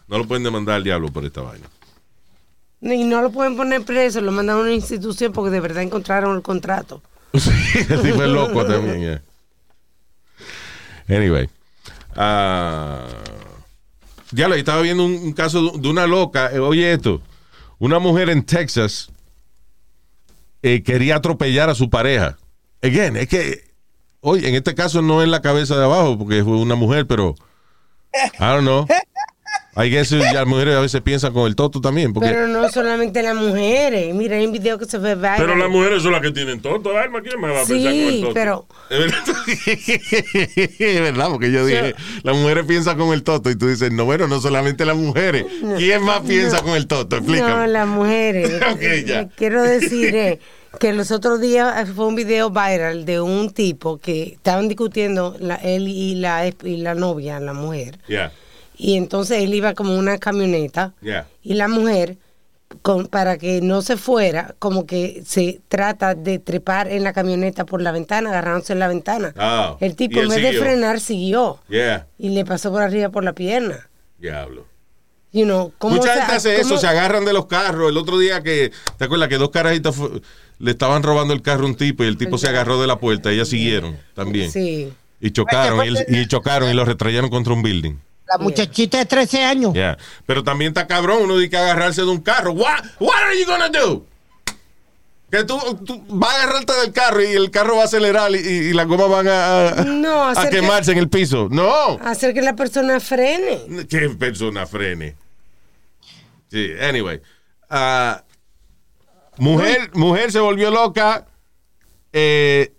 No 0.07 0.17
lo 0.17 0.25
pueden 0.27 0.43
demandar 0.43 0.75
al 0.77 0.83
diablo 0.83 1.11
por 1.11 1.23
esta 1.23 1.41
vaina. 1.41 1.67
Y 2.81 3.03
no 3.03 3.21
lo 3.21 3.29
pueden 3.31 3.55
poner 3.55 3.83
preso, 3.83 4.21
lo 4.21 4.31
mandan 4.31 4.57
a 4.57 4.61
una 4.61 4.73
institución 4.73 5.31
porque 5.33 5.51
de 5.51 5.59
verdad 5.59 5.83
encontraron 5.83 6.35
el 6.35 6.41
contrato. 6.41 7.01
Sí, 7.37 7.51
el 7.87 8.01
tipo 8.01 8.23
es 8.23 8.29
loco 8.29 8.65
también, 8.65 9.01
yeah. 9.01 9.21
Anyway. 11.15 11.47
Ah, 12.20 13.07
ya 14.32 14.47
lo 14.47 14.55
estaba 14.55 14.82
viendo 14.82 15.05
un, 15.05 15.34
caso 15.34 15.72
de 15.78 15.89
una 15.89 16.05
loca. 16.05 16.51
eh, 16.51 16.59
oye, 16.59 16.93
esto. 16.93 17.22
Una 17.80 17.99
mujer 17.99 18.30
en 18.30 18.43
Texas 18.43 19.09
eh, 20.61 20.84
quería 20.84 21.15
atropellar 21.15 21.70
a 21.70 21.76
su 21.76 21.89
pareja. 21.89 22.38
Again, 22.82 23.17
es 23.17 23.28
que. 23.28 23.70
Oye, 24.22 24.49
en 24.49 24.55
este 24.55 24.76
caso 24.76 25.01
no 25.01 25.22
es 25.24 25.30
la 25.30 25.41
cabeza 25.41 25.78
de 25.78 25.86
abajo 25.86 26.17
porque 26.17 26.43
fue 26.43 26.57
una 26.57 26.76
mujer, 26.76 27.07
pero. 27.07 27.36
I 28.13 28.30
don't 28.39 28.61
know. 28.61 28.86
I 29.78 29.89
guess 29.89 30.11
eh, 30.11 30.20
las 30.34 30.45
mujeres 30.47 30.76
a 30.76 30.80
veces 30.82 30.99
piensan 31.01 31.32
con 31.32 31.45
el 31.47 31.55
toto 31.55 31.80
también. 31.80 32.11
Porque, 32.11 32.30
Pero 32.30 32.47
no 32.47 32.67
solamente 32.70 33.22
las 33.24 33.36
mujeres. 33.36 34.13
Mira, 34.15 34.36
hay 34.36 34.45
un 34.45 34.51
video 34.51 34.78
que 34.80 34.86
se 34.86 34.97
ve 34.97 35.15
viral. 35.15 35.38
Pero 35.38 35.55
las 35.55 35.70
mujeres 35.70 36.01
son 36.03 36.11
las 36.11 36.22
que 36.22 36.32
tienen 36.32 36.59
todo, 36.61 36.97
Alma. 36.97 37.22
¿Quién 37.22 37.39
me 37.39 37.49
va 37.49 37.61
a 37.61 37.65
pensar 37.65 37.91
con 37.91 38.01
el 38.01 38.09
Sí, 38.09 38.22
toto? 38.22 38.34
pero 38.34 38.65
Es 40.80 41.01
verdad. 41.01 41.30
Porque 41.30 41.51
yo 41.51 41.65
dije, 41.65 41.95
las 42.24 42.36
mujeres 42.36 42.65
piensan 42.65 42.97
con 42.97 43.13
el 43.13 43.24
toto 43.24 43.49
y 43.49 43.55
tú 43.55 43.67
dices, 43.67 43.91
no, 43.91 44.05
bueno, 44.05 44.28
no 44.28 44.41
solamente 44.41 44.86
las 44.86 44.97
mujeres. 44.97 45.45
¿Quién 45.78 46.03
más 46.03 46.22
piensa 46.22 46.61
con 46.61 46.76
el 46.76 46.88
toto? 46.88 47.17
no, 47.17 47.22
Explícame. 47.22 47.67
las 47.67 47.88
mujeres. 47.88 48.51
Ok, 48.70 48.82
ya. 49.05 49.28
Quiero 49.30 49.63
decir 49.63 50.15
eh, 50.15 50.39
que 50.80 50.93
los 50.93 51.11
otros 51.11 51.39
días 51.41 51.82
eh, 51.88 51.91
fue 51.93 52.05
un 52.07 52.15
video 52.15 52.49
viral 52.49 53.05
de 53.05 53.20
un 53.22 53.49
tipo 53.51 53.97
que 53.97 54.24
estaban 54.34 54.67
discutiendo 54.67 55.36
la, 55.39 55.55
él 55.55 55.88
y 55.88 56.15
la, 56.15 56.47
y 56.47 56.78
la 56.78 56.93
novia, 56.95 57.39
la 57.39 57.53
mujer. 57.53 57.97
Ya, 58.07 58.32
Y 58.82 58.95
entonces 58.95 59.43
él 59.43 59.53
iba 59.53 59.73
como 59.73 59.95
una 59.97 60.17
camioneta 60.17 60.93
ya. 61.01 61.27
y 61.43 61.55
la 61.55 61.67
mujer, 61.67 62.15
con, 62.82 63.07
para 63.07 63.38
que 63.38 63.59
no 63.61 63.82
se 63.82 63.97
fuera, 63.97 64.55
como 64.57 64.86
que 64.86 65.21
se 65.25 65.59
trata 65.67 66.15
de 66.15 66.39
trepar 66.39 66.88
en 66.88 67.03
la 67.03 67.11
camioneta 67.11 67.65
por 67.65 67.82
la 67.82 67.91
ventana, 67.91 68.30
agarrándose 68.30 68.71
en 68.73 68.80
la 68.80 68.88
ventana. 68.88 69.34
Ah, 69.38 69.75
el 69.82 69.95
tipo 69.97 70.19
en 70.21 70.30
vez 70.30 70.36
siguió. 70.38 70.51
de 70.51 70.59
frenar 70.59 70.99
siguió 71.01 71.59
Yeah, 71.67 72.07
y 72.17 72.30
le 72.30 72.45
pasó 72.45 72.71
por 72.71 72.82
arriba 72.82 73.09
por 73.09 73.23
la 73.25 73.34
pierna. 73.34 73.89
diablo. 74.17 74.65
You 75.32 75.43
know, 75.45 75.71
¿cómo 75.77 75.97
Mucha 75.97 76.13
se- 76.13 76.19
gente 76.21 76.36
hace 76.36 76.55
cómo- 76.61 76.67
eso, 76.73 76.77
se 76.80 76.88
agarran 76.88 77.23
de 77.25 77.34
los 77.34 77.45
carros. 77.47 77.89
El 77.91 77.97
otro 77.97 78.17
día 78.17 78.41
que, 78.41 78.71
¿te 78.97 79.05
acuerdas 79.05 79.27
que 79.30 79.38
dos 79.38 79.49
carajitas 79.51 79.95
le 80.57 80.71
estaban 80.71 81.03
robando 81.03 81.34
el 81.36 81.41
carro 81.43 81.65
a 81.65 81.67
un 81.67 81.75
tipo 81.75 82.03
y 82.03 82.07
el 82.07 82.17
tipo 82.17 82.38
se 82.39 82.47
agarró 82.47 82.82
de 82.82 82.88
la 82.88 82.97
puerta 82.97 83.32
y 83.32 83.36
ellas 83.36 83.47
siguieron 83.49 83.97
también. 84.15 84.49
Sí. 84.51 84.91
Y 85.21 85.32
chocaron, 85.32 85.86
y, 85.86 86.17
y 86.21 86.27
chocaron 86.27 86.69
y 86.69 86.73
lo 86.73 86.84
retrayeron 86.86 87.30
contra 87.30 87.53
un 87.53 87.61
building. 87.61 87.95
La 88.30 88.38
muchachita 88.38 88.97
de 88.99 89.05
13 89.05 89.43
años. 89.43 89.73
Yeah. 89.73 89.97
Pero 90.25 90.43
también 90.43 90.69
está 90.69 90.86
cabrón 90.88 91.23
uno 91.23 91.38
de 91.38 91.49
que 91.49 91.57
agarrarse 91.57 92.01
de 92.01 92.07
un 92.07 92.21
carro. 92.21 92.51
What, 92.51 92.84
what 92.99 93.15
are 93.23 93.39
you 93.39 93.45
gonna 93.47 93.69
do? 93.69 94.05
Que 95.32 95.43
tú, 95.43 95.57
tú 95.86 96.03
vas 96.09 96.34
a 96.34 96.43
agarrarte 96.43 96.73
del 96.82 96.91
carro 96.91 97.21
y 97.23 97.27
el 97.34 97.51
carro 97.51 97.75
va 97.75 97.84
a 97.84 97.86
acelerar 97.86 98.32
y, 98.32 98.38
y 98.38 98.73
las 98.73 98.88
gomas 98.88 99.09
van 99.09 99.27
a, 99.27 99.69
a- 99.69 99.84
No, 99.84 100.23
a 100.23 100.32
hacer 100.32 100.49
que- 100.49 100.59
quemarse 100.61 100.91
en 100.91 100.97
el 100.99 101.09
piso. 101.09 101.47
No. 101.51 101.99
Hacer 102.03 102.34
que 102.34 102.41
la 102.41 102.55
persona 102.55 102.99
frene. 102.99 103.86
¿Qué 103.88 104.09
persona 104.09 104.65
frene? 104.65 105.15
Sí, 106.51 106.71
anyway. 106.82 107.21
Ah, 107.69 108.23
mujer, 109.38 109.91
mujer 109.93 110.32
se 110.32 110.39
volvió 110.39 110.71
loca. 110.71 111.27
Eh, 112.11 112.73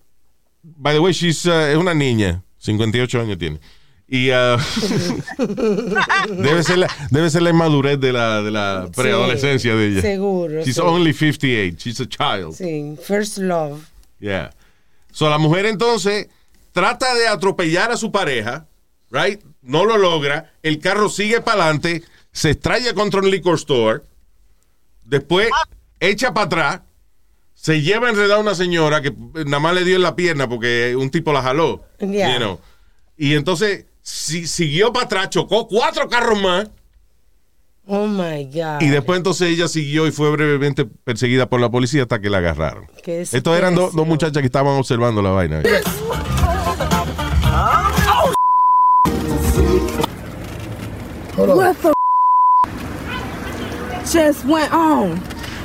by 0.62 0.94
the 0.94 1.01
way, 1.01 1.12
she's, 1.12 1.46
uh, 1.46 1.53
es 1.53 1.76
una 1.76 1.94
niña. 1.94 2.42
58 2.59 3.20
años 3.20 3.38
tiene. 3.38 3.61
Y 4.12 4.32
ah, 4.32 4.56
debe, 6.28 6.64
ser 6.64 6.78
la, 6.78 6.88
debe 7.12 7.30
ser 7.30 7.42
la 7.42 7.50
inmadurez 7.50 8.00
de 8.00 8.12
la, 8.12 8.42
de 8.42 8.50
la 8.50 8.88
preadolescencia 8.92 9.76
de 9.76 9.86
ella. 9.86 10.00
seguro, 10.00 10.64
She's 10.64 10.74
sí. 10.74 10.80
only 10.80 11.12
58. 11.12 11.76
She's 11.78 12.00
a 12.00 12.08
child. 12.08 12.56
Sí, 12.56 12.96
first 13.00 13.38
love. 13.38 13.84
Yeah. 14.18 14.50
So 15.12 15.30
la 15.30 15.38
mujer 15.38 15.66
entonces 15.66 16.26
trata 16.72 17.14
de 17.14 17.28
atropellar 17.28 17.92
a 17.92 17.96
su 17.96 18.11
pareja, 18.11 18.66
right? 19.12 19.40
No 19.62 19.84
lo 19.84 19.96
logra. 19.96 20.54
El 20.64 20.80
carro 20.80 21.08
sigue 21.08 21.40
para 21.40 21.62
adelante, 21.62 22.02
se 22.32 22.50
estrella 22.50 22.94
contra 22.94 23.20
un 23.20 23.30
liquor 23.30 23.54
store, 23.54 24.00
después 25.04 25.50
echa 26.00 26.34
para 26.34 26.46
atrás, 26.46 26.80
se 27.54 27.80
lleva 27.80 28.08
enredada 28.08 28.36
a 28.36 28.40
una 28.40 28.56
señora 28.56 29.02
que 29.02 29.14
nada 29.46 29.61
más 29.61 29.72
le 29.72 29.84
dio 29.84 29.94
en 29.94 30.02
la 30.02 30.16
pierna 30.16 30.48
porque 30.48 30.96
un 30.96 31.11
tipo 31.11 31.32
la 31.32 31.42
jaló. 31.42 31.84
Yeah. 32.00 32.32
you 32.32 32.38
know. 32.38 32.61
Y 33.16 33.34
entonces 33.34 33.84
si- 34.11 34.46
siguió 34.46 34.92
para 34.92 35.06
atrás, 35.06 35.30
chocó 35.30 35.66
cuatro 35.68 36.08
carros 36.08 36.40
más. 36.40 36.68
Oh 37.86 38.06
my 38.06 38.44
God. 38.44 38.80
Y 38.80 38.88
después 38.88 39.16
entonces 39.18 39.48
ella 39.48 39.66
siguió 39.66 40.06
y 40.06 40.12
fue 40.12 40.30
brevemente 40.30 40.84
perseguida 40.84 41.48
por 41.48 41.61
la 41.61 41.70
policía 41.70 42.02
hasta 42.02 42.20
que 42.20 42.30
la 42.30 42.38
agarraron. 42.38 42.86
Qué 43.02 43.22
Estos 43.22 43.56
eran 43.58 43.74
dos- 43.74 43.94
dos 43.94 44.06
muchachas 44.06 44.40
que 44.40 44.46
estaban 44.46 44.76
observando 44.78 45.22
la 45.22 45.30
vaina. 45.30 45.62
What 51.36 51.76
the 51.82 51.92
just 54.04 54.44
went 54.44 54.72
on? 54.72 55.20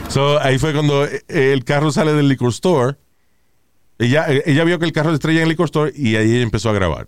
So, 0.10 0.40
ahí 0.40 0.58
fue 0.60 0.72
cuando 0.74 1.06
eh, 1.06 1.22
el 1.28 1.64
carro 1.66 1.92
sale 1.92 2.14
del 2.14 2.30
liquor 2.30 2.50
store. 2.50 2.96
Ella, 3.98 4.26
eh, 4.30 4.44
ella 4.46 4.64
vio 4.64 4.78
que 4.80 4.86
el 4.86 4.92
carro 4.92 5.10
se 5.10 5.16
estrella 5.16 5.40
en 5.40 5.44
el 5.44 5.50
liquor 5.50 5.66
store 5.66 5.92
y 5.96 6.16
ahí 6.16 6.32
ella 6.36 6.44
empezó 6.44 6.70
a 6.70 6.74
grabar. 6.74 7.08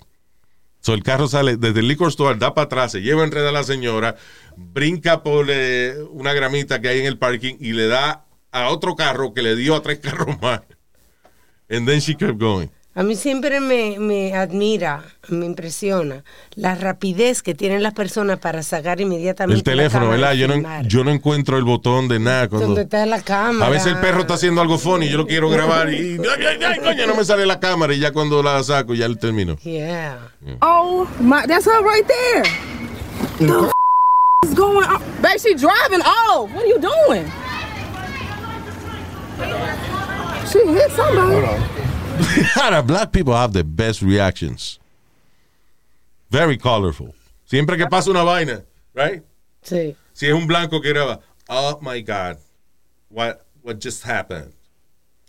So, 0.88 0.93
el 0.93 1.03
carro 1.03 1.27
sale 1.27 1.57
desde 1.57 1.81
el 1.81 1.89
liquor 1.89 2.07
store, 2.07 2.39
da 2.39 2.53
para 2.53 2.67
atrás, 2.67 2.93
se 2.93 3.01
lleva 3.01 3.25
enreda 3.25 3.49
a 3.49 3.51
la 3.51 3.63
señora, 3.63 4.15
brinca 4.55 5.21
por 5.21 5.47
eh, 5.49 5.97
una 6.11 6.31
gramita 6.31 6.79
que 6.79 6.88
hay 6.88 7.01
en 7.01 7.07
el 7.07 7.17
parking 7.17 7.55
y 7.59 7.73
le 7.73 7.88
da 7.88 8.25
a 8.53 8.69
otro 8.69 8.95
carro 8.95 9.33
que 9.33 9.41
le 9.41 9.57
dio 9.57 9.75
a 9.75 9.81
tres 9.81 9.99
carros 10.01 10.41
más. 10.41 10.61
And 11.69 11.85
then 11.85 11.99
she 11.99 12.15
kept 12.15 12.39
going. 12.39 12.69
A 12.97 13.03
mí 13.03 13.15
siempre 13.15 13.59
me, 13.59 13.99
me 13.99 14.33
admira, 14.35 15.03
me 15.27 15.45
impresiona 15.45 16.23
la 16.55 16.73
rapidez 16.73 17.43
que 17.43 17.53
tienen 17.53 17.83
las 17.83 17.93
personas 17.93 18.39
para 18.39 18.63
sacar 18.63 18.99
inmediatamente 18.99 19.59
El 19.59 19.63
teléfono, 19.63 20.09
¿verdad? 20.09 20.33
y 20.33 20.39
Yo 20.39 20.47
no, 20.47 20.81
yo 20.81 21.03
no 21.03 21.11
encuentro 21.11 21.59
el 21.59 21.63
botón 21.63 22.07
de 22.07 22.17
nada. 22.17 22.47
cuando- 22.49 22.65
¿Dónde 22.69 22.81
está 22.81 23.05
la 23.05 23.21
cámara? 23.21 23.67
A 23.67 23.69
veces 23.69 23.93
el 23.93 23.99
perro 23.99 24.21
está 24.21 24.33
haciendo 24.33 24.61
algo 24.61 24.79
funny, 24.79 25.09
yo 25.09 25.17
lo 25.19 25.27
quiero 25.27 25.47
grabar 25.47 25.93
y 25.93 26.17
ay, 26.17 26.45
ay, 26.49 26.63
ay, 26.63 26.79
coño, 26.79 27.05
no 27.05 27.13
me 27.15 27.23
sale 27.23 27.45
la 27.45 27.59
cámara 27.59 27.93
y 27.93 27.99
ya 27.99 28.11
cuando 28.11 28.41
la 28.41 28.63
saco 28.63 28.95
ya 28.95 29.05
el 29.05 29.19
termino. 29.19 29.57
Yeah. 29.63 30.17
Oh 30.61 31.07
my, 31.19 31.43
that's 31.47 31.67
her 31.67 31.83
right 31.83 32.03
there. 32.07 32.43
The 33.47 33.71
is 34.47 34.55
going 34.55 34.87
on? 34.87 35.01
Babe, 35.21 35.37
she 35.39 35.53
driving 35.53 36.01
off. 36.01 36.49
What 36.51 36.63
are 36.63 36.67
you 36.67 36.79
doing? 36.79 37.25
She 40.51 40.59
hit 40.65 40.91
somebody. 40.95 41.35
Ahora, 41.35 41.57
black 42.88 43.11
people 43.11 43.34
have 43.34 43.53
the 43.53 43.63
best 43.63 44.01
reactions. 44.01 44.80
Very 46.30 46.57
colorful. 46.57 47.13
Siempre 47.45 47.78
que 47.78 47.88
pasa 47.88 48.09
una 48.09 48.24
vaina, 48.26 48.63
right? 48.93 49.24
Sí. 49.63 49.95
Si 50.13 50.28
es 50.28 50.34
un 50.34 50.47
blanco 50.47 50.82
que 50.82 50.93
graba, 50.93 51.22
oh 51.49 51.80
my 51.82 52.01
God, 52.01 52.38
what, 53.09 53.45
what 53.61 53.80
just 53.80 54.03
happened? 54.03 54.53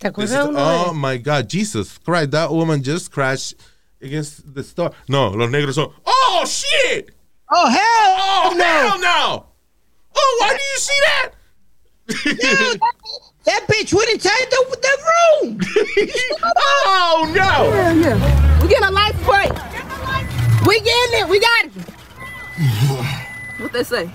¿Te 0.01 0.11
This 0.11 0.30
acuerdas 0.32 0.43
is- 0.45 0.49
uno 0.49 0.59
oh 0.59 0.93
de- 0.93 0.99
my 0.99 1.16
God, 1.18 1.49
Jesus 1.49 1.99
Christ, 1.99 2.30
that 2.32 2.51
woman 2.51 2.82
just 2.82 3.11
crashed 3.12 3.55
against 4.03 4.55
the 4.55 4.62
store. 4.62 4.93
No, 5.09 5.28
los 5.30 5.51
negros 5.51 5.74
son, 5.74 5.93
oh 6.07 6.45
shit! 6.47 7.11
Oh, 7.51 7.68
hell 7.68 7.80
Oh, 7.80 8.55
no. 8.57 8.64
hell 8.64 8.99
no! 9.01 9.47
Oh, 10.14 10.36
why 10.41 10.51
do 10.51 10.62
you 10.62 10.78
see 10.78 11.01
that? 11.07 12.78
That 13.49 13.64
bitch 13.66 13.94
went 13.94 14.11
inside 14.11 14.46
the, 14.51 14.61
the 14.76 14.94
room. 15.09 15.59
oh 16.44 17.32
no! 17.34 17.72
Yeah, 17.72 17.92
yeah. 17.94 18.61
We 18.61 18.68
getting 18.68 18.84
a 18.84 18.90
life 18.90 19.16
break. 19.24 19.51
We 20.66 20.80
getting 20.80 21.20
it. 21.20 21.28
We 21.30 21.40
got 21.40 21.64
it. 21.64 21.72
what 23.61 23.72
they 23.72 23.84
say? 23.84 24.11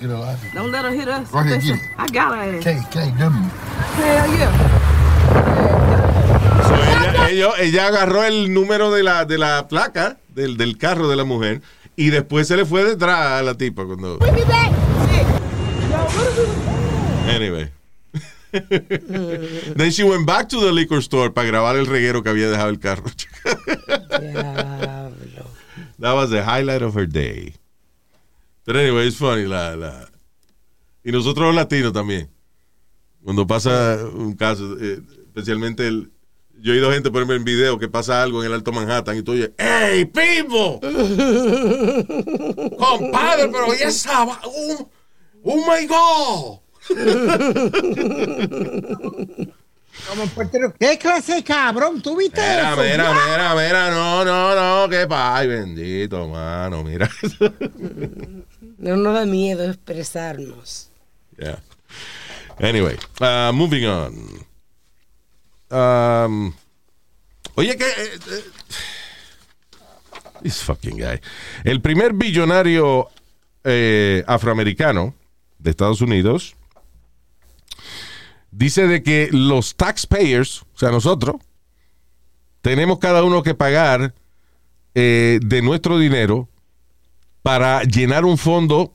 Get 0.00 0.08
a 0.08 0.16
life. 0.16 0.40
Don't 0.54 0.72
let 0.72 0.86
her 0.86 0.90
hit 0.90 1.06
us. 1.06 1.30
What 1.30 1.44
they 1.44 1.58
get 1.58 1.64
say? 1.64 1.74
it. 1.74 1.80
I 1.98 2.08
got 2.08 2.34
her 2.34 2.56
ass. 2.56 2.64
K, 2.64 2.76
KW. 2.90 3.50
Hell 4.00 4.34
yeah. 4.38 4.52
So, 6.66 6.74
ella, 7.28 7.50
ella 7.58 7.86
agarró 7.88 8.24
el 8.24 8.54
número 8.54 8.90
de 8.90 9.02
la, 9.02 9.26
de 9.26 9.36
la 9.36 9.68
placa 9.68 10.16
del, 10.30 10.56
del 10.56 10.78
carro 10.78 11.08
de 11.08 11.16
la 11.16 11.24
mujer 11.24 11.60
y 11.94 12.08
después 12.08 12.48
se 12.48 12.56
le 12.56 12.64
fue 12.64 12.84
detrás 12.84 13.38
a 13.38 13.42
la 13.42 13.52
tipa 13.52 13.84
cuando. 13.84 14.16
Bring 14.16 14.34
me 14.34 14.44
back. 14.44 14.72
Anyway. 17.28 17.81
Then 18.52 19.90
she 19.90 20.04
went 20.04 20.26
back 20.26 20.48
to 20.50 20.60
the 20.60 20.72
liquor 20.72 21.00
store 21.00 21.30
para 21.30 21.48
grabar 21.48 21.76
el 21.76 21.86
reguero 21.86 22.22
que 22.22 22.30
había 22.30 22.50
dejado 22.50 22.68
el 22.68 22.78
carro. 22.78 23.04
Diablo. 24.20 25.46
That 25.98 26.14
was 26.14 26.30
the 26.30 26.42
highlight 26.42 26.82
of 26.82 26.94
her 26.94 27.06
day. 27.06 27.54
But 28.64 28.76
anyway, 28.76 29.06
it's 29.06 29.16
funny. 29.16 29.46
La, 29.46 29.74
la. 29.74 30.06
Y 31.04 31.10
nosotros 31.12 31.46
los 31.46 31.54
latinos 31.54 31.92
también. 31.92 32.28
Cuando 33.24 33.46
pasa 33.46 33.98
un 34.12 34.34
caso, 34.34 34.76
eh, 34.80 35.00
especialmente 35.26 35.86
el. 35.86 36.10
Yo 36.60 36.72
he 36.72 36.76
oído 36.76 36.92
gente 36.92 37.10
ponerme 37.10 37.34
en 37.36 37.44
video 37.44 37.78
que 37.78 37.88
pasa 37.88 38.22
algo 38.22 38.40
en 38.40 38.46
el 38.46 38.54
Alto 38.54 38.70
Manhattan 38.70 39.16
y 39.16 39.22
tú 39.22 39.32
oyes, 39.32 39.50
¡Hey, 39.58 40.04
people! 40.04 40.78
Compadre, 42.78 43.48
pero 43.48 43.74
ya 43.74 43.88
estaba. 43.88 44.40
Oh, 44.44 44.90
oh 45.42 45.56
my 45.66 45.86
God! 45.86 46.61
Como 50.08 50.24
Rico. 50.24 50.74
¿Qué 50.78 50.98
clase 50.98 51.34
de 51.36 51.44
cabrón? 51.44 52.00
¿Tú 52.00 52.16
viste 52.16 52.40
Mira, 52.40 52.72
eso? 52.72 52.82
mira, 52.82 53.12
mira, 53.12 53.54
mira, 53.54 53.90
no, 53.90 54.24
no, 54.24 54.54
no, 54.54 54.88
qué 54.88 55.06
ay, 55.10 55.46
bendito, 55.46 56.28
mano, 56.28 56.82
mira. 56.82 57.08
No 58.78 58.96
nos 58.96 59.14
da 59.14 59.26
miedo 59.26 59.64
expresarnos. 59.64 60.88
Yeah. 61.38 61.60
Anyway, 62.58 62.96
uh, 63.20 63.52
moving 63.52 63.84
on. 63.86 64.46
Um, 65.70 66.52
oye, 67.54 67.76
que. 67.76 67.84
eh, 67.84 68.18
eh, 68.30 68.44
this 70.42 70.62
fucking 70.62 70.96
guy. 70.98 71.20
El 71.64 71.80
primer 71.80 72.12
billonario 72.12 73.08
eh, 73.64 74.24
afroamericano 74.26 75.14
de 75.58 75.70
Estados 75.70 76.00
Unidos 76.00 76.56
dice 78.52 78.86
de 78.86 79.02
que 79.02 79.28
los 79.32 79.74
taxpayers, 79.74 80.62
o 80.74 80.78
sea, 80.78 80.90
nosotros, 80.90 81.36
tenemos 82.60 82.98
cada 83.00 83.24
uno 83.24 83.42
que 83.42 83.54
pagar 83.54 84.14
eh, 84.94 85.40
de 85.44 85.62
nuestro 85.62 85.98
dinero 85.98 86.48
para 87.42 87.82
llenar 87.82 88.24
un 88.24 88.38
fondo 88.38 88.92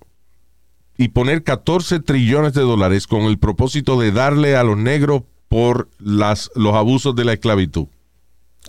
y 0.97 1.10
poner 1.10 1.43
14 1.43 1.99
trillones 1.99 2.53
de 2.53 2.62
dólares 2.62 3.08
con 3.08 3.24
el 3.24 3.38
propósito 3.38 3.99
de 3.99 4.12
darle 4.12 4.55
a 4.55 4.64
los 4.64 4.78
negros 4.78 5.24
por 5.49 5.89
las, 5.99 6.49
los 6.55 6.74
abusos 6.74 7.16
de 7.16 7.26
la 7.26 7.34
esclavitud. 7.34 7.88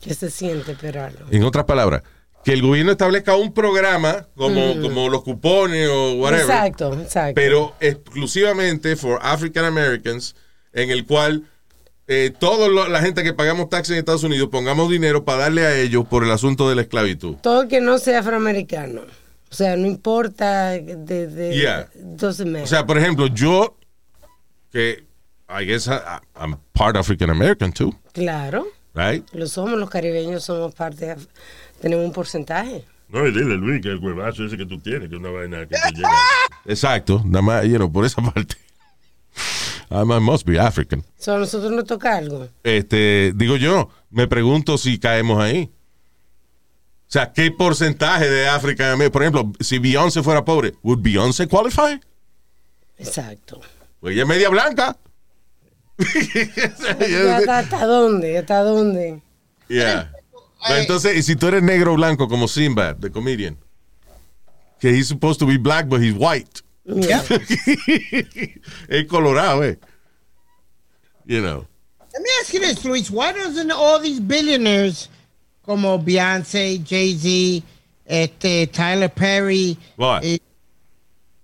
¿Qué 0.00 0.14
se 0.14 0.30
siente, 0.30 0.74
Peralo? 0.74 1.26
En 1.30 1.44
otras 1.44 1.64
palabras, 1.64 2.02
que 2.44 2.52
el 2.52 2.62
gobierno 2.62 2.92
establezca 2.92 3.36
un 3.36 3.52
programa 3.52 4.26
como, 4.36 4.80
como 4.80 5.08
los 5.08 5.22
cupones 5.22 5.88
o 5.88 6.14
whatever, 6.14 6.44
Exacto, 6.44 7.00
exacto. 7.00 7.34
pero 7.34 7.74
exclusivamente 7.80 8.96
for 8.96 9.18
African 9.22 9.64
Americans, 9.64 10.36
en 10.72 10.90
el 10.90 11.06
cual 11.06 11.44
eh, 12.06 12.32
toda 12.38 12.68
la 12.88 13.00
gente 13.00 13.22
que 13.22 13.32
pagamos 13.34 13.68
taxes 13.68 13.92
en 13.92 13.98
Estados 13.98 14.24
Unidos 14.24 14.48
pongamos 14.50 14.88
dinero 14.90 15.24
para 15.24 15.38
darle 15.42 15.66
a 15.66 15.76
ellos 15.78 16.06
por 16.08 16.24
el 16.24 16.30
asunto 16.30 16.68
de 16.68 16.74
la 16.76 16.82
esclavitud. 16.82 17.36
Todo 17.36 17.62
el 17.62 17.68
que 17.68 17.80
no 17.80 17.98
sea 17.98 18.20
afroamericano. 18.20 19.02
O 19.50 19.54
sea, 19.54 19.76
no 19.76 19.86
importa 19.86 20.70
de, 20.72 21.26
de 21.26 21.54
Yeah. 21.56 21.88
doesn't 21.94 22.46
matter. 22.50 22.64
O 22.64 22.66
sea, 22.66 22.84
por 22.86 22.98
ejemplo, 22.98 23.26
yo, 23.28 23.76
que 24.70 25.04
I 25.48 25.64
guess 25.64 25.86
I, 25.86 25.92
I'm 26.38 26.58
part 26.72 26.96
African 26.96 27.30
American 27.30 27.72
too, 27.72 27.94
claro. 28.12 28.66
right? 28.94 29.24
Lo 29.32 29.46
somos, 29.46 29.78
los 29.78 29.88
caribeños 29.88 30.44
somos 30.44 30.74
parte, 30.74 31.06
de- 31.06 31.16
tenemos 31.80 32.04
un 32.04 32.12
porcentaje. 32.12 32.84
No, 33.08 33.26
y 33.26 33.30
dile, 33.32 33.56
Luis, 33.56 33.80
que 33.80 33.88
el 33.88 33.98
huevazo 33.98 34.44
ese 34.44 34.58
que 34.58 34.66
tú 34.66 34.78
tienes, 34.78 35.08
que 35.08 35.14
es 35.14 35.20
una 35.20 35.30
vaina 35.30 35.60
que 35.66 35.76
te 35.76 35.92
llega. 35.96 36.10
Exacto, 36.66 37.22
nada 37.24 37.40
más, 37.40 37.64
you 37.64 37.76
know, 37.76 37.90
por 37.90 38.04
esa 38.04 38.20
parte. 38.34 38.56
I 39.90 40.04
must 40.04 40.46
be 40.46 40.58
African. 40.58 41.04
So, 41.16 41.34
a 41.34 41.38
nosotros 41.38 41.72
nos 41.72 41.84
toca 41.84 42.16
algo. 42.16 42.48
Este, 42.62 43.32
digo 43.34 43.56
yo, 43.56 43.88
me 44.10 44.26
pregunto 44.26 44.76
si 44.76 44.98
caemos 44.98 45.42
ahí. 45.42 45.70
O 47.08 47.10
sea, 47.10 47.32
¿qué 47.32 47.50
porcentaje 47.50 48.28
de 48.28 48.48
África? 48.48 48.94
Por 49.10 49.22
ejemplo, 49.22 49.50
si 49.60 49.78
Beyoncé 49.78 50.22
fuera 50.22 50.44
pobre, 50.44 50.74
¿would 50.82 51.00
Beyoncé 51.00 51.48
qualify? 51.48 51.98
Exacto. 52.98 53.60
Pues 54.00 54.12
ella 54.12 54.22
es 54.22 54.28
media 54.28 54.50
blanca. 54.50 54.96
¿Hasta, 57.48 57.86
dónde? 57.86 58.38
¿Hasta 58.38 58.62
dónde? 58.62 59.22
Yeah. 59.68 60.12
Pero 60.66 60.80
entonces, 60.80 61.16
y 61.16 61.22
si 61.22 61.34
tú 61.34 61.48
eres 61.48 61.62
negro 61.62 61.92
o 61.92 61.96
blanco 61.96 62.28
como 62.28 62.46
Sinbad, 62.46 62.96
the 62.96 63.10
comedian, 63.10 63.56
que 64.78 64.90
he's 64.90 65.08
supposed 65.08 65.38
to 65.38 65.46
be 65.46 65.56
black, 65.56 65.88
but 65.88 66.00
he's 66.00 66.14
white. 66.16 66.62
Mira, 66.88 67.22
es 68.88 69.06
colorado, 69.08 69.62
eh. 69.64 69.78
You 71.26 71.40
know. 71.42 71.66
Let 72.12 72.22
me 72.22 72.28
ask 72.40 72.52
you 72.54 72.60
this, 72.60 72.84
Luis. 72.84 73.10
Why 73.10 73.32
doesn't 73.32 73.70
all 73.70 74.00
these 74.00 74.18
billionaires 74.20 75.08
como 75.64 75.98
Beyoncé, 75.98 76.78
Jay-Z, 76.82 77.64
este, 78.06 78.66
Tyler 78.72 79.10
Perry, 79.10 79.76
What? 79.96 80.24
eh, 80.24 80.38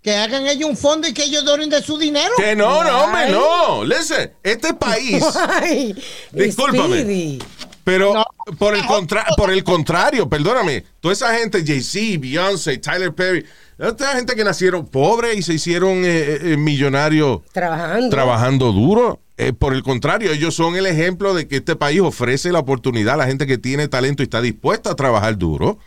que 0.03 0.11
hagan 0.13 0.47
ellos 0.47 0.69
un 0.71 0.77
fondo 0.77 1.07
y 1.07 1.13
que 1.13 1.25
ellos 1.25 1.45
donen 1.45 1.69
de 1.69 1.83
su 1.83 1.99
dinero? 1.99 2.35
Que 2.39 2.57
no, 2.57 2.83
no, 2.83 3.05
hombre, 3.05 3.27
Why? 3.27 3.33
no. 3.33 3.85
Listen, 3.85 4.33
este 4.43 4.73
país, 4.75 5.23
Ay, 5.49 5.95
Discúlpame. 6.33 7.03
Speedy. 7.03 7.39
Pero 7.85 8.15
No. 8.15 8.25
por, 8.59 8.75
el 8.75 8.85
contra 8.87 9.25
por 9.37 9.51
el 9.51 9.63
contrario, 9.63 10.29
perdóname, 10.29 10.85
toda 11.01 11.13
esa 11.13 11.35
gente, 11.39 11.65
Jay-Z, 11.65 12.19
Beyoncé, 12.21 12.79
Tyler 12.79 13.15
Perry, 13.15 13.45
esta 13.79 14.15
gente 14.17 14.35
que 14.35 14.45
nacieron 14.45 14.87
pobres 14.87 15.37
y 15.37 15.43
se 15.43 15.55
hicieron 15.55 16.05
eh, 16.05 16.39
eh, 16.53 16.57
millonarios 16.57 17.41
Trabajando. 17.53 18.09
trabajando 18.11 18.73
duro. 18.73 19.21
Eh, 19.37 19.53
por 19.53 19.75
el 19.75 19.83
contrario, 19.83 20.31
ellos 20.31 20.55
son 20.55 20.77
el 20.77 20.87
ejemplo 20.87 21.35
de 21.35 21.49
que 21.49 21.57
este 21.57 21.75
país 21.75 22.01
ofrece 22.01 22.53
la 22.53 22.61
oportunidad 22.61 23.15
a 23.15 23.17
la 23.19 23.27
gente 23.27 23.47
que 23.49 23.59
tiene 23.59 23.89
talento 23.89 24.23
y 24.23 24.25
está 24.25 24.41
dispuesta 24.41 24.93
a 24.93 24.95
trabajar 24.95 25.37
duro 25.37 25.79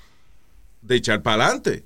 de 0.81 0.97
echar 0.97 1.21
para 1.21 1.45
adelante. 1.45 1.85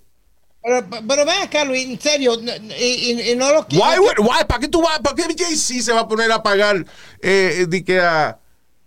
Pero, 0.64 0.86
pero 1.08 1.26
ven 1.26 1.42
acá, 1.44 1.64
Luis, 1.66 1.86
en 1.88 2.00
serio, 2.02 2.34
y, 2.80 2.84
y- 2.84 3.32
y 3.32 3.36
no 3.36 3.52
lo 3.52 3.62
Why, 3.72 3.98
would- 4.00 4.20
why? 4.20 4.44
¿Para 4.48 4.60
qué 4.60 4.68
tú 4.68 4.82
vas? 4.82 5.00
¿Para 5.00 5.16
qué 5.16 5.24
Jay-Z 5.38 5.84
se 5.84 5.94
va 5.94 6.02
a 6.02 6.08
poner 6.08 6.32
a 6.32 6.42
pagar 6.44 6.84
eh, 7.22 7.66
de 7.68 7.84
que 7.84 8.00
a 8.00 8.40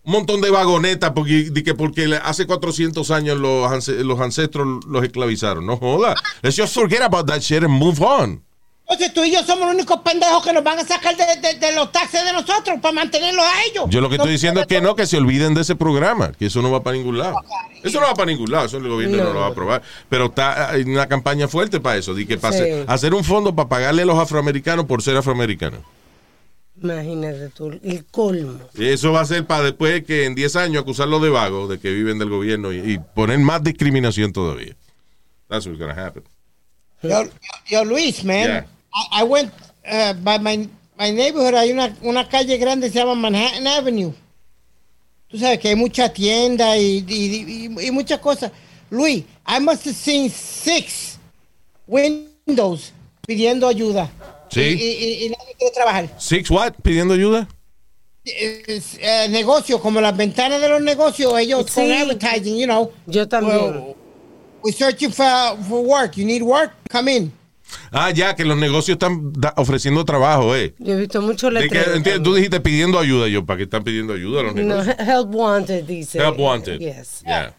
un 0.05 0.13
montón 0.13 0.41
de 0.41 0.51
vagonetas 0.51 1.13
porque, 1.15 1.51
de 1.51 1.63
que 1.65 1.75
porque 1.75 2.19
hace 2.23 2.47
400 2.47 3.11
años 3.11 3.39
los, 3.39 3.89
los 3.89 4.21
ancestros 4.21 4.85
los 4.87 5.03
esclavizaron? 5.05 5.65
No 5.67 5.77
joda. 5.77 6.15
Let's 6.43 6.57
just 6.57 6.75
forget 6.75 7.01
about 7.03 7.27
that 7.27 7.41
shit 7.41 7.63
and 7.63 7.73
move 7.73 8.01
on. 8.03 8.43
Entonces 8.87 9.15
tú 9.15 9.25
y 9.25 9.33
yo 9.33 9.43
somos 9.43 9.65
los 9.65 9.75
únicos 9.75 10.01
pendejos 10.05 10.45
que 10.45 10.53
nos 10.53 10.63
van 10.63 10.79
a 10.79 10.85
sacar 10.85 11.17
de, 11.17 11.25
de- 11.41 11.59
de 11.59 11.75
los 11.75 11.91
taxes 11.91 12.23
de 12.23 12.35
nosotros 12.35 12.79
para 12.83 12.93
mantenerlos 12.93 13.43
a 13.43 13.63
ellos. 13.65 13.87
Yo 13.89 14.03
lo 14.03 14.11
que 14.11 14.17
estoy 14.17 14.33
diciendo 14.33 14.61
es 14.61 14.67
que 14.67 14.83
no, 14.83 14.95
que 14.95 15.07
se 15.07 15.17
olviden 15.17 15.55
de 15.55 15.63
ese 15.63 15.75
programa, 15.75 16.33
que 16.33 16.45
eso 16.47 16.61
no 16.61 16.71
va 16.71 16.83
para 16.83 16.95
ningún 16.99 17.17
lado. 17.17 17.35
Eso 17.83 17.99
no 17.99 18.07
va 18.07 18.15
para 18.15 18.31
ningún 18.31 18.51
lado, 18.51 18.67
eso 18.67 18.77
el 18.77 18.87
gobierno 18.87 19.17
no, 19.17 19.25
No. 19.25 19.33
lo 19.33 19.41
va 19.41 19.47
a 19.47 19.51
aprobar. 19.51 19.81
Pero 20.11 20.27
está 20.27 20.71
hay 20.71 20.83
una 20.83 21.07
campaña 21.07 21.49
fuerte 21.49 21.81
para 21.81 21.97
eso, 21.97 22.13
de 22.13 22.27
que 22.27 22.37
Sí. 22.39 22.47
hacer, 22.47 22.85
hacer 22.87 23.15
un 23.15 23.25
fondo 23.25 23.55
para 23.57 23.71
pagarle 23.71 24.03
a 24.03 24.05
los 24.05 24.19
afroamericanos 24.19 24.85
por 24.85 25.01
ser 25.03 25.17
afroamericanos. 25.17 25.81
Imagínate 26.85 27.49
tú, 27.49 27.71
el 27.83 28.05
colmo. 28.11 28.61
Eso 28.79 29.11
va 29.13 29.23
a 29.23 29.25
ser 29.25 29.47
para 29.47 29.65
después 29.65 30.05
que 30.05 30.27
en 30.27 30.35
10 30.35 30.57
años 30.57 30.83
acusarlos 30.83 31.23
de 31.23 31.31
vagos, 31.31 31.69
de 31.71 31.79
que 31.79 31.91
viven 31.91 32.19
del 32.19 32.29
gobierno 32.29 32.73
y, 32.73 32.79
y 32.93 32.99
poner 32.99 33.39
más 33.39 33.63
discriminación 33.63 34.33
todavía. 34.35 34.77
That's 35.49 35.67
what's 35.67 35.79
gonna 35.79 35.95
happen. 35.95 36.23
Yo, 37.03 37.09
yo- 37.25 37.31
yo, 37.71 37.85
Luis, 37.85 38.23
man, 38.25 38.47
Yeah. 38.47 38.67
I, 38.95 39.23
I 39.23 39.25
went 39.25 39.51
uh, 39.91 40.13
by 40.23 40.39
my, 40.39 40.69
my 40.99 41.11
neighborhood, 41.11 41.55
hay 41.55 41.73
una, 41.73 41.97
una 42.03 42.29
calle 42.29 42.57
grande 42.59 42.89
que 42.89 42.93
se 42.93 42.99
llama 42.99 43.15
Manhattan 43.15 43.67
Avenue. 43.67 44.13
Tú 45.29 45.39
sabes 45.39 45.59
que 45.59 45.69
hay 45.69 45.77
mucha 45.77 46.13
tienda 46.13 46.77
y, 46.77 47.05
y, 47.09 47.69
y- 47.79 47.87
y 47.87 47.91
muchas 47.91 48.19
cosas. 48.21 48.53
Luis, 48.91 49.25
I 49.47 49.59
must 49.59 49.87
have 49.87 49.95
seen 49.97 50.29
six 50.31 51.19
windows 51.87 52.93
pidiendo 53.27 53.67
ayuda. 53.67 54.11
Sí. 54.55 54.61
Y, 54.61 54.73
y- 54.73 55.05
y- 55.05 55.25
y 55.27 55.29
nadie 55.31 55.55
quiere 55.59 55.75
trabajar. 55.75 56.09
Six 56.19 56.51
what? 56.51 56.73
Pidiendo 56.83 57.15
ayuda. 57.15 57.49
Es, 58.25 58.99
eh, 59.03 59.27
negocio, 59.29 59.79
como 59.81 60.01
las 60.01 60.17
ventanas 60.17 60.61
de 60.61 60.69
los 60.69 60.81
negocios, 60.81 61.39
ellos 61.39 61.67
Sí. 61.69 61.75
con 61.75 61.93
advertising, 61.93 62.57
you 62.57 62.65
know. 62.65 62.91
Yo 63.07 63.29
también. 63.29 63.95
Well, 64.63 64.75
searching 64.75 65.13
for, 65.13 65.59
for 65.69 65.81
work. 65.85 66.13
You 66.17 66.25
need 66.25 66.41
work? 66.43 66.73
Come 66.91 67.15
in. 67.15 67.33
Ah, 67.91 68.11
ya, 68.13 68.35
que 68.35 68.45
los 68.45 68.57
negocios 68.57 68.95
están 68.95 69.33
ofreciendo 69.57 70.05
trabajo, 70.05 70.55
eh. 70.57 70.75
Yo 70.79 70.95
he 70.95 70.97
visto 70.97 71.21
que, 71.21 71.51
letreros. 71.51 71.97
entiendes, 71.97 72.23
tú 72.23 72.35
dijiste 72.35 72.61
pidiendo 72.61 72.99
ayuda, 72.99 73.27
yo, 73.29 73.45
¿para 73.45 73.59
qué 73.59 73.65
están 73.65 73.83
pidiendo 73.85 74.15
ayuda 74.15 74.41
a 74.41 74.43
los 74.45 74.55
No, 74.55 74.63
negocios? 74.63 74.97
help 75.01 75.35
wanted, 75.35 75.85
dice. 75.85 76.19
Help 76.19 76.39
wanted. 76.39 76.79
Yes. 76.79 77.23
Yeah. 77.27 77.55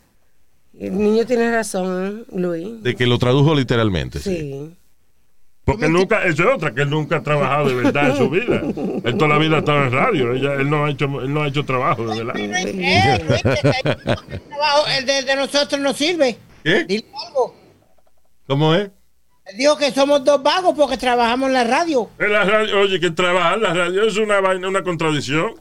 El 0.80 0.98
niño 0.98 1.26
tiene 1.26 1.52
razón, 1.52 2.26
Luis. 2.32 2.82
De 2.82 2.96
que 2.96 3.06
lo 3.06 3.18
tradujo 3.20 3.54
literalmente. 3.56 4.20
sí. 4.20 4.36
Sí. 4.36 4.76
Porque 5.66 5.89
nunca, 5.89 6.24
eso 6.26 6.43
es 6.47 6.55
otra, 6.55 6.74
que 6.76 6.84
él 6.84 6.89
nunca 6.91 7.18
ha 7.18 7.24
trabajado 7.24 7.70
de 7.70 7.74
verdad 7.76 8.11
en 8.11 8.18
su 8.18 8.30
vida. 8.30 8.61
Él 9.03 9.18
toda 9.18 9.30
la 9.30 9.38
vida 9.39 9.55
ha 9.55 9.59
estado 9.59 9.84
en 9.86 9.91
radio. 9.91 10.34
Ella, 10.34 10.53
él, 10.53 10.70
no 10.70 10.86
ha 10.86 10.91
hecho, 10.91 11.05
él 11.22 11.34
no 11.34 11.41
ha 11.41 11.47
hecho 11.47 11.66
trabajo 11.66 12.05
de 12.07 12.24
verdad. 12.24 12.36
El 12.38 12.51
trabajo, 14.47 14.86
el 14.97 15.05
de, 15.05 15.24
de 15.24 15.36
nosotros 15.36 15.82
no 15.82 15.93
sirve. 15.93 16.38
¿Qué? 16.63 16.84
Dile 16.86 17.05
algo. 17.28 17.55
¿Cómo 18.47 18.76
es? 18.76 18.91
Él 19.45 19.57
dijo 19.57 19.78
que 19.78 19.91
somos 19.91 20.24
dos 20.24 20.41
vagos 20.41 20.74
porque 20.76 20.97
trabajamos 20.97 21.47
en 21.47 21.53
la 21.53 21.63
radio. 21.63 22.09
En 22.20 22.32
la 22.32 22.43
radio, 22.43 22.80
oye, 22.82 22.99
que 22.99 23.11
trabajar 23.11 23.55
en 23.55 23.63
la 23.63 23.74
radio 23.74 24.03
es 24.07 24.18
una 24.18 24.39
vaina, 24.41 24.68
una 24.68 24.84
contradicción. 24.84 25.53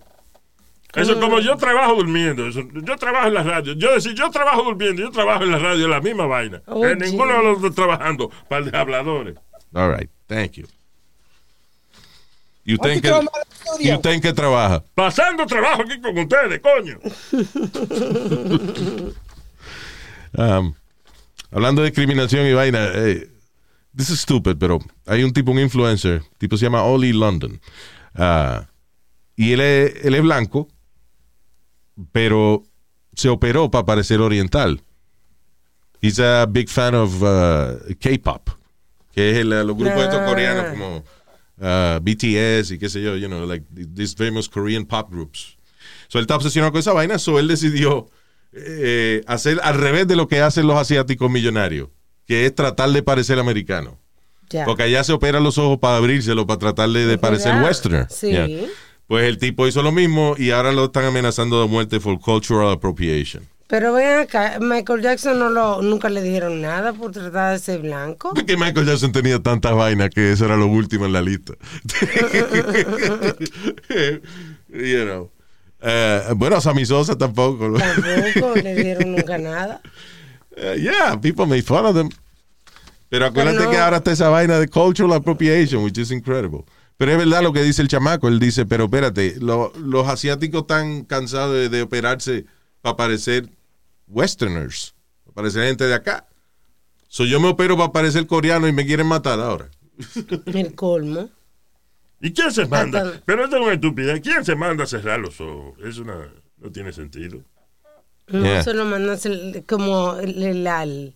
Eso 0.95 1.13
es 1.13 1.19
como 1.19 1.41
yo 1.41 1.57
trabajo 1.57 1.95
durmiendo. 1.97 2.47
eso- 2.47 2.63
yo 2.73 2.97
trabajo 2.97 3.27
en 3.29 3.35
la 3.35 3.43
radio. 3.43 3.73
Yo 3.73 3.93
decir, 3.95 4.15
yo 4.15 4.31
trabajo 4.31 4.63
durmiendo, 4.63 5.03
yo 5.03 5.11
trabajo 5.11 5.43
en 5.43 5.51
la 5.51 5.59
radio, 5.59 5.85
es 5.85 5.91
la 5.91 6.01
misma 6.01 6.27
vaina. 6.27 6.63
En 6.69 6.99
ninguno 6.99 7.33
de 7.37 7.43
los 7.43 7.61
dos 7.63 7.75
trabajando 7.75 8.31
para 8.49 8.65
de 8.67 8.79
habladores. 8.79 9.35
All 9.75 9.91
right, 9.91 10.09
thank 10.29 10.53
you. 10.53 10.67
¿Y 12.65 12.75
usted, 12.75 12.91
en 12.91 13.01
qué, 13.03 13.13
¿Y 13.81 13.93
usted 13.93 14.11
en 14.11 14.21
qué 14.23 14.33
trabaja? 14.33 14.83
Pasando 14.95 15.45
trabajo 15.47 15.83
aquí 15.83 16.01
con 16.01 16.17
ustedes, 16.17 16.61
coño. 16.61 16.99
Um, 20.37 20.75
hablando 21.53 21.83
de 21.83 21.91
discriminación 21.91 22.47
y 22.47 22.53
vaina, 22.53 22.91
eh, 22.93 23.31
this 23.97 24.11
is 24.11 24.21
stupid, 24.21 24.57
pero 24.59 24.81
hay 25.07 25.23
un 25.23 25.33
tipo, 25.33 25.53
un 25.53 25.61
influencer, 25.61 26.23
tipo 26.39 26.57
se 26.57 26.65
llama 26.65 26.83
Oli 26.83 27.13
London. 27.13 27.61
Ah, 28.15 28.67
y 29.37 29.53
él 29.53 29.61
es, 29.61 30.05
él 30.05 30.15
es 30.15 30.23
blanco, 30.23 30.69
pero 32.13 32.65
se 33.15 33.29
operó 33.29 33.71
para 33.71 33.87
parecer 33.87 34.21
oriental. 34.21 34.81
He's 36.01 36.19
a 36.19 36.47
big 36.47 36.69
fan 36.69 36.95
of 36.95 37.23
uh, 37.23 37.95
K-pop, 38.01 38.51
que 39.15 39.31
es 39.31 39.37
el- 39.39 39.49
los 39.51 39.77
grupos 39.77 40.03
estos 40.03 40.21
Ah. 40.21 40.27
coreanos 40.27 40.65
como 40.71 40.97
uh, 41.59 42.01
BTS 42.03 42.73
y 42.73 42.79
qué 42.79 42.89
sé 42.89 43.01
yo, 43.03 43.17
you 43.17 43.29
know, 43.29 43.47
like 43.47 43.65
these 43.95 44.15
famous 44.17 44.49
Korean 44.49 44.85
pop 44.85 45.11
groups. 45.11 45.57
So 46.09 46.19
él 46.19 46.23
está 46.25 46.37
obsesionado 46.37 46.73
con 46.73 46.81
esa 46.81 46.93
vaina, 46.93 47.19
so 47.19 47.39
él 47.39 47.49
decidió 47.49 48.09
eh, 48.53 49.23
hacer 49.27 49.59
al 49.65 49.75
revés 49.75 50.07
de 50.07 50.15
lo 50.17 50.29
que 50.29 50.41
hacen 50.41 50.67
los 50.67 50.77
asiáticos 50.77 51.29
millonarios, 51.31 51.89
que 52.27 52.47
es 52.47 52.55
tratar 52.55 52.91
de 52.91 53.03
parecer 53.03 53.39
americano. 53.39 53.99
Porque 54.67 54.85
allá 54.85 55.03
se 55.03 55.13
operan 55.13 55.43
los 55.43 55.59
ojos 55.59 55.79
para 55.81 55.97
abrírselo, 55.97 56.47
para 56.47 56.59
tratar 56.61 56.89
de, 56.91 57.19
parecer 57.19 57.53
verdad. 57.55 57.65
westerner. 57.69 58.07
Sí. 58.11 58.29
Yeah. 58.31 58.47
Pues 59.09 59.25
el 59.25 59.39
tipo 59.39 59.67
hizo 59.67 59.83
lo 59.83 59.91
mismo 59.91 60.37
y 60.39 60.51
ahora 60.53 60.71
lo 60.71 60.85
están 60.85 61.05
amenazando 61.07 61.61
de 61.61 61.67
muerte 61.69 61.99
por 61.99 62.21
cultural 62.21 62.71
appropriation. 62.71 63.43
Pero 63.75 63.93
ven 63.93 64.21
acá, 64.21 64.59
Michael 64.61 65.03
Jackson 65.03 65.37
no 65.37 65.51
lo, 65.51 65.83
nunca 65.83 66.09
le 66.09 66.23
dijeron 66.23 66.61
nada 66.63 66.93
por 66.93 67.11
tratar 67.11 67.55
de 67.55 67.59
ser 67.59 67.81
blanco. 67.81 68.33
Porque 68.33 68.57
Michael 68.57 68.87
Jackson 68.87 69.11
tenía 69.11 69.43
tantas 69.43 69.75
vainas 69.75 70.11
que 70.11 70.31
eso 70.31 70.45
era 70.45 70.57
lo 70.57 70.69
último 70.69 71.07
en 71.07 71.13
la 71.13 71.21
lista. 71.21 71.55
you 74.69 75.05
know. 75.05 75.29
Eh, 75.83 76.23
bueno, 76.37 76.55
a 76.55 76.61
Sammy 76.61 76.87
Sosa 76.87 77.19
tampoco. 77.19 77.73
Tampoco 77.77 78.55
le 78.63 78.75
dieron 78.81 79.11
nunca 79.17 79.39
nada. 79.39 79.81
Uh, 80.57 80.77
yeah, 80.79 81.17
people 81.21 81.45
made 81.47 81.63
fun 81.65 81.85
of 81.85 81.97
them. 81.97 82.09
Pero 83.09 83.27
acuérdate 83.27 83.57
Pero 83.59 83.65
no. 83.65 83.71
que 83.73 83.79
ahora 83.79 83.97
está 83.97 84.13
esa 84.13 84.29
vaina 84.29 84.57
de 84.61 84.69
cultural 84.69 85.15
appropriation, 85.17 85.83
which 85.83 85.99
is 85.99 86.13
incredible. 86.13 86.65
Pero 86.97 87.11
es 87.11 87.19
verdad 87.19 87.43
lo 87.43 87.53
que 87.53 87.65
dice 87.65 87.83
el 87.83 87.89
chamaco. 87.89 88.29
Él 88.29 88.39
dice, 88.39 88.67
pero 88.67 88.85
espérate, 88.85 89.35
lo- 89.41 89.73
los 89.77 90.07
asiáticos 90.07 90.61
están 90.61 91.03
cansados 91.05 91.55
de, 91.57 91.69
de 91.69 91.83
operarse 91.83 92.47
para 92.81 92.97
parecer 92.97 93.49
westerners, 94.15 94.95
para 95.25 95.35
parecer 95.35 95.67
gente 95.67 95.85
de 95.85 95.95
acá. 95.95 96.27
So 97.09 97.25
yo 97.25 97.41
me 97.41 97.49
opero 97.49 97.77
para 97.77 97.93
parecer 97.93 98.27
coreano 98.27 98.67
y 98.69 98.73
me 98.73 98.87
quieren 98.87 99.07
matar 99.07 99.41
ahora. 99.41 99.69
El 100.47 100.75
colmo. 100.75 101.29
¿Y 102.21 102.33
quién 102.33 102.51
se 102.53 102.67
manda? 102.67 103.03
Hasta- 103.03 103.23
Pero 103.27 103.45
esto 103.45 103.57
es 103.57 103.63
una 103.63 103.75
estupidez. 103.75 104.21
¿Quién 104.21 104.45
se 104.45 104.55
manda 104.57 104.85
a 104.85 104.87
cerrar 104.87 105.21
los 105.21 105.41
ojos? 105.41 105.75
Es 105.85 105.99
una, 105.99 106.29
no 106.59 106.71
tiene 106.73 106.93
sentido. 106.93 107.41
No 108.29 108.43
Yeah. 108.43 108.63
se 108.63 108.73
lo 108.73 108.85
hacer 109.13 109.65
como 109.67 110.17
el, 110.17 110.43
el- 110.43 110.67
al- 110.67 111.15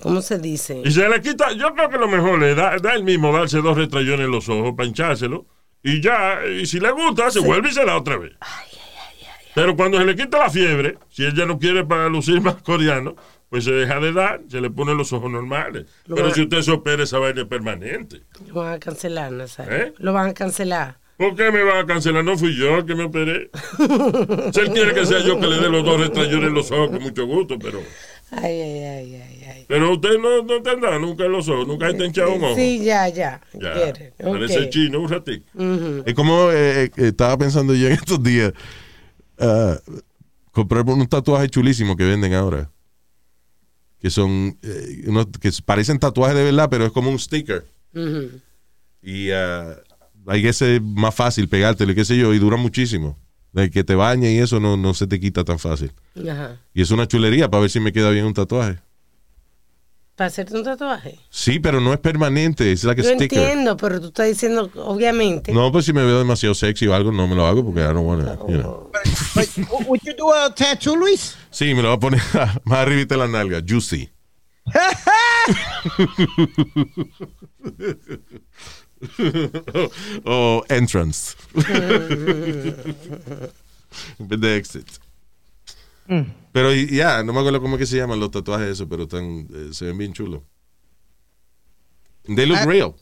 ¿Cómo 0.00 0.22
se 0.22 0.38
dice? 0.38 0.80
Y 0.84 0.92
se 0.92 1.08
le 1.08 1.20
quita, 1.20 1.52
yo 1.52 1.74
creo 1.74 1.90
que 1.90 1.98
lo 1.98 2.06
mejor 2.08 2.42
es 2.44 2.56
da, 2.56 2.76
da 2.78 2.94
el 2.94 3.02
mismo 3.04 3.32
darse 3.36 3.58
dos 3.60 3.76
retrayones 3.76 4.26
en 4.26 4.30
los 4.30 4.48
ojos 4.48 4.74
para 4.76 4.86
hinchárselo. 4.88 5.44
Y 5.82 6.00
ya, 6.00 6.40
y 6.46 6.66
si 6.66 6.78
le 6.80 6.90
gusta, 6.92 7.30
se 7.30 7.40
vuelve 7.40 7.68
y 7.68 7.72
se 7.72 7.84
da 7.84 7.96
otra 7.98 8.16
vez. 8.16 8.32
Pero 9.60 9.76
cuando 9.76 9.98
se 9.98 10.04
le 10.04 10.14
quita 10.14 10.38
la 10.38 10.50
fiebre, 10.50 10.98
si 11.10 11.24
ella 11.26 11.44
no 11.46 11.58
quiere 11.58 11.84
para 11.84 12.08
lucir 12.08 12.40
más 12.40 12.54
coreano, 12.62 13.16
pues 13.48 13.64
se 13.64 13.72
deja 13.72 13.98
de 13.98 14.12
dar, 14.12 14.40
se 14.48 14.60
le 14.60 14.70
ponen 14.70 14.96
los 14.96 15.12
ojos 15.12 15.30
normales. 15.30 15.86
Lo 16.06 16.14
Pero 16.14 16.28
va- 16.28 16.34
si 16.34 16.42
usted 16.42 16.60
se 16.62 16.70
opera, 16.70 17.02
esa 17.02 17.18
vaina 17.18 17.40
es 17.42 17.48
permanente. 17.48 18.22
Lo 18.46 18.54
van 18.54 18.74
a 18.74 18.78
cancelar, 18.78 19.32
Nazario. 19.32 19.72
¿Eh? 19.76 19.92
Lo 19.98 20.12
van 20.12 20.28
a 20.30 20.34
cancelar. 20.34 20.98
¿Por 21.16 21.34
qué 21.34 21.50
me 21.50 21.64
va 21.64 21.80
a 21.80 21.86
cancelar? 21.86 22.24
No 22.24 22.38
fui 22.38 22.54
yo 22.56 22.86
que 22.86 22.94
me 22.94 23.02
operé. 23.04 23.50
si 24.52 24.60
él 24.60 24.70
quiere 24.72 24.94
que 24.94 25.04
sea 25.04 25.18
yo 25.20 25.40
que 25.40 25.48
le 25.48 25.56
dé 25.56 25.68
los 25.68 25.84
dos 25.84 26.00
retrayones 26.00 26.48
en 26.50 26.54
los 26.54 26.70
ojos, 26.70 26.90
con 26.90 27.02
mucho 27.02 27.26
gusto, 27.26 27.58
pero... 27.58 27.80
Ay, 28.30 28.60
ay, 28.60 28.78
ay, 28.84 29.14
ay, 29.14 29.42
ay. 29.50 29.64
Pero 29.66 29.94
usted 29.94 30.18
no, 30.20 30.42
no 30.44 30.62
tendrá 30.62 30.96
nunca 31.00 31.24
en 31.24 31.32
los 31.32 31.48
ojos, 31.48 31.66
nunca 31.66 31.88
está 31.88 32.04
hinchado 32.04 32.34
un 32.34 32.44
ojo. 32.44 32.54
Sí, 32.54 32.84
ya, 32.84 33.08
ya. 33.08 33.40
Ya, 33.54 33.72
Quiere. 33.72 34.12
parece 34.22 34.60
Ok. 34.64 34.68
chino 34.68 35.00
un 35.00 35.08
ratito. 35.08 35.44
Es 36.06 36.14
como 36.14 36.52
eh, 36.52 36.84
eh, 36.84 36.90
estaba 36.96 37.36
pensando 37.38 37.74
yo 37.74 37.88
en 37.88 37.94
estos 37.94 38.22
días. 38.22 38.52
Ah, 39.38 39.78
comprar 40.52 40.84
unos 40.86 41.08
tatuajes 41.08 41.50
chulísimos 41.50 41.96
que 41.96 42.04
venden 42.04 42.34
ahora. 42.34 42.70
Que 44.00 44.10
son. 44.10 44.56
eh, 44.62 45.04
unos 45.06 45.26
que 45.40 45.50
parecen 45.64 45.98
tatuajes 45.98 46.36
de 46.36 46.44
verdad, 46.44 46.68
pero 46.70 46.86
es 46.86 46.92
como 46.92 47.10
un 47.10 47.18
sticker. 47.18 47.66
Ujú. 47.94 48.30
Y 49.02 49.30
ah, 49.30 49.76
hay 50.26 50.42
que 50.42 50.52
ser 50.52 50.80
más 50.80 51.14
fácil 51.14 51.48
pegártelo 51.48 51.92
y 51.92 51.94
qué 51.94 52.04
sé 52.04 52.16
yo, 52.16 52.32
y 52.34 52.38
dura 52.38 52.56
muchísimo. 52.56 53.18
De 53.52 53.70
que 53.70 53.82
te 53.82 53.94
bañe 53.94 54.30
y 54.32 54.38
eso 54.38 54.60
no, 54.60 54.76
no 54.76 54.92
se 54.94 55.06
te 55.06 55.18
quita 55.18 55.42
tan 55.42 55.58
fácil. 55.58 55.92
Ajá. 56.30 56.60
Y 56.74 56.82
es 56.82 56.90
una 56.90 57.08
chulería 57.08 57.48
para 57.50 57.62
ver 57.62 57.70
si 57.70 57.80
me 57.80 57.92
queda 57.92 58.10
bien 58.10 58.26
un 58.26 58.34
tatuaje. 58.34 58.78
¿Para 60.18 60.26
hacerte 60.26 60.56
un 60.56 60.64
tatuaje? 60.64 61.16
Sí, 61.30 61.60
pero 61.60 61.80
no 61.80 61.92
es 61.92 62.00
permanente, 62.00 62.72
es 62.72 62.82
like 62.82 63.02
a 63.02 63.04
Yo 63.04 63.10
sticker. 63.14 63.38
entiendo, 63.38 63.76
pero 63.76 64.00
tú 64.00 64.08
estás 64.08 64.26
diciendo, 64.26 64.68
obviamente. 64.74 65.52
No, 65.52 65.70
pues 65.70 65.84
si 65.84 65.92
me 65.92 66.04
veo 66.04 66.18
demasiado 66.18 66.56
sexy 66.56 66.88
o 66.88 66.94
algo, 66.94 67.12
no 67.12 67.28
me 67.28 67.36
lo 67.36 67.46
hago 67.46 67.64
porque 67.64 67.82
I 67.82 67.84
don't 67.84 68.04
wanna, 68.04 68.36
you 68.48 68.58
know. 68.58 68.90
But, 69.36 69.46
would 69.86 70.00
you 70.02 70.14
do 70.16 70.34
a 70.34 70.52
tattoo, 70.52 70.96
Luis? 70.96 71.36
Sí, 71.52 71.72
me 71.72 71.82
lo 71.82 71.90
voy 71.90 71.96
a 71.98 72.00
poner 72.00 72.20
más 72.64 72.78
arribita 72.80 73.14
de 73.14 73.18
la 73.20 73.28
nalga, 73.28 73.62
juicy. 73.64 74.10
o 80.24 80.64
entrance. 80.68 81.36
en 84.18 84.28
vez 84.28 84.40
de 84.40 84.56
exit. 84.56 84.88
Pero 86.52 86.74
y- 86.74 86.88
ya, 86.96 87.22
no 87.22 87.32
me 87.32 87.40
acuerdo 87.40 87.60
cómo 87.60 87.76
es 87.76 87.80
que 87.80 87.86
se 87.86 87.96
llaman 87.98 88.18
los 88.20 88.30
tatuajes 88.30 88.68
esos, 88.68 88.86
pero 88.88 89.02
están, 89.04 89.46
eh, 89.52 89.68
se 89.72 89.84
ven 89.86 89.98
bien 89.98 90.12
chulos. 90.12 90.42
They 92.24 92.46
look 92.46 92.58
Ah. 92.58 92.66
real. 92.66 92.94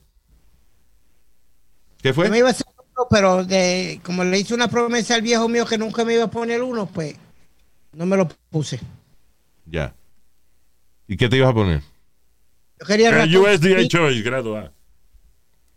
¿Qué 2.03 2.13
Yo 2.13 2.21
me 2.23 2.29
fue? 2.29 2.39
iba 2.39 2.49
a 2.49 2.51
hacer 2.51 2.67
uno, 2.77 3.07
pero 3.11 3.45
de, 3.45 4.01
como 4.05 4.25
le 4.25 4.39
hice 4.39 4.55
una 4.55 4.69
promesa 4.69 5.15
al 5.15 5.23
viejo 5.23 5.49
mío 5.49 5.65
que 5.67 5.79
nunca 5.79 6.05
me 6.05 6.15
iba 6.15 6.25
a 6.25 6.31
poner 6.31 6.63
uno, 6.63 6.87
pues 6.87 7.17
no 7.93 8.07
me 8.07 8.17
lo 8.17 8.29
puse. 8.51 8.81
Ya. 9.67 9.95
¿Y 11.09 11.17
qué 11.17 11.29
te 11.29 11.37
ibas 11.37 11.51
a 11.51 11.55
poner? 11.55 11.83
Yo 12.81 12.87
quería 12.87 13.09
El 13.09 13.15
ratón 13.33 13.37
USDA. 13.55 13.89
Choice, 13.89 14.23
grado 14.23 14.57
A. 14.57 14.73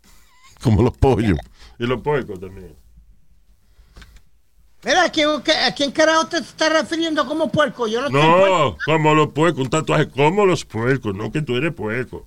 Como 0.62 0.82
los 0.82 0.96
pollos. 0.96 1.38
Y 1.78 1.86
los 1.86 2.02
puercos 2.02 2.38
también. 2.38 2.76
Mira, 4.84 5.04
¿a 5.04 5.10
quién, 5.10 5.28
¿a 5.28 5.74
quién 5.74 5.90
carajo 5.90 6.26
te 6.26 6.38
estás 6.38 6.72
refiriendo 6.72 7.26
como 7.26 7.50
puerco? 7.52 7.86
Yo 7.86 8.08
no. 8.08 8.08
No, 8.08 8.78
como 8.84 9.14
los 9.14 9.28
puercos, 9.28 9.64
un 9.64 9.70
tatuaje 9.70 10.08
como 10.08 10.46
los 10.46 10.64
puercos, 10.64 11.14
no 11.14 11.30
que 11.30 11.42
tú 11.42 11.56
eres 11.56 11.74
puerco. 11.74 12.26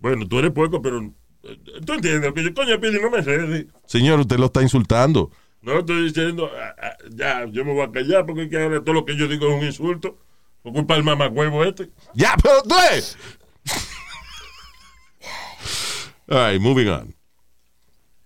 Bueno, 0.00 0.26
tú 0.26 0.38
eres 0.40 0.50
puerco, 0.50 0.82
pero 0.82 1.12
eh, 1.44 1.58
tú 1.84 1.92
entiendes, 1.92 2.32
que 2.32 2.42
yo, 2.42 2.54
coño, 2.54 2.80
Pili, 2.80 3.00
no 3.00 3.10
me 3.10 3.22
sé. 3.22 3.68
Señor, 3.86 4.20
usted 4.20 4.38
lo 4.38 4.46
está 4.46 4.62
insultando. 4.62 5.30
No 5.62 5.78
estoy 5.78 6.04
diciendo, 6.04 6.50
ah, 6.56 6.74
ah, 6.80 6.96
ya, 7.10 7.44
yo 7.46 7.64
me 7.64 7.72
voy 7.72 7.82
a 7.82 7.92
callar 7.92 8.26
porque 8.26 8.44
es 8.44 8.48
que 8.48 8.60
ahora 8.60 8.80
todo 8.80 8.94
lo 8.94 9.04
que 9.04 9.16
yo 9.16 9.28
digo 9.28 9.48
es 9.48 9.54
un 9.54 9.64
insulto. 9.64 10.18
Por 10.62 10.72
culpa 10.72 10.94
del 10.94 11.04
mamagüevo 11.04 11.64
este. 11.64 11.90
Ya, 12.14 12.34
pero 12.42 12.62
tú 12.62 12.74
es. 12.92 13.16
All 16.28 16.52
right, 16.52 16.60
moving 16.60 16.88
on. 16.88 17.17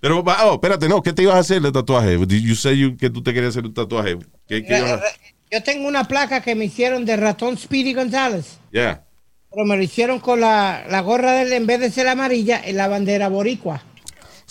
Pero, 0.03 0.19
oh, 0.19 0.55
espérate, 0.55 0.89
no, 0.89 1.01
¿qué 1.01 1.13
te 1.13 1.23
ibas 1.23 1.37
a 1.37 1.39
hacer 1.39 1.63
de 1.63 1.71
tatuaje? 1.71 2.19
You 2.19 2.55
you- 2.75 2.97
que 2.97 3.09
tú 3.09 3.23
te 3.23 3.33
querías 3.33 3.51
hacer 3.51 3.65
un 3.65 3.73
tatuaje? 3.73 4.19
¿Qué, 4.49 4.65
qué 4.65 4.79
ibas 4.79 5.01
a 5.01 5.03
Yo 5.49 5.63
tengo 5.63 5.87
una 5.87 6.03
placa 6.03 6.41
que 6.43 6.57
me 6.57 6.65
hicieron 6.65 7.05
de 7.05 7.17
ratón 7.17 7.57
Speedy 7.57 7.95
González. 7.95 8.59
Yeah. 8.73 9.05
Pero 9.49 9.65
me 9.65 9.77
lo 9.77 9.83
hicieron 9.85 10.19
con 10.19 10.41
la, 10.41 10.85
la 10.91 11.03
gorra 11.03 11.35
de 11.35 11.43
él, 11.43 11.53
en 11.53 11.67
vez 11.69 11.79
de 11.79 11.93
ser 11.93 12.09
amarilla, 12.09 12.61
en 12.65 12.79
la 12.79 12.89
bandera 12.89 13.29
boricua. 13.29 13.81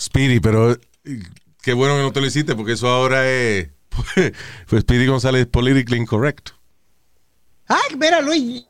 Speedy, 0.00 0.40
pero 0.40 0.72
eh, 0.72 0.78
qué 1.60 1.74
bueno 1.74 1.96
que 1.96 2.02
no 2.02 2.12
te 2.12 2.22
lo 2.22 2.26
hiciste 2.28 2.54
porque 2.56 2.72
eso 2.72 2.88
ahora 2.88 3.28
es. 3.28 3.68
Pues 4.68 4.80
Speedy 4.84 5.04
González 5.04 5.42
es 5.42 5.46
politically 5.48 5.98
incorrect. 5.98 6.48
Ay, 7.68 7.94
mira, 7.98 8.22
Luis, 8.22 8.64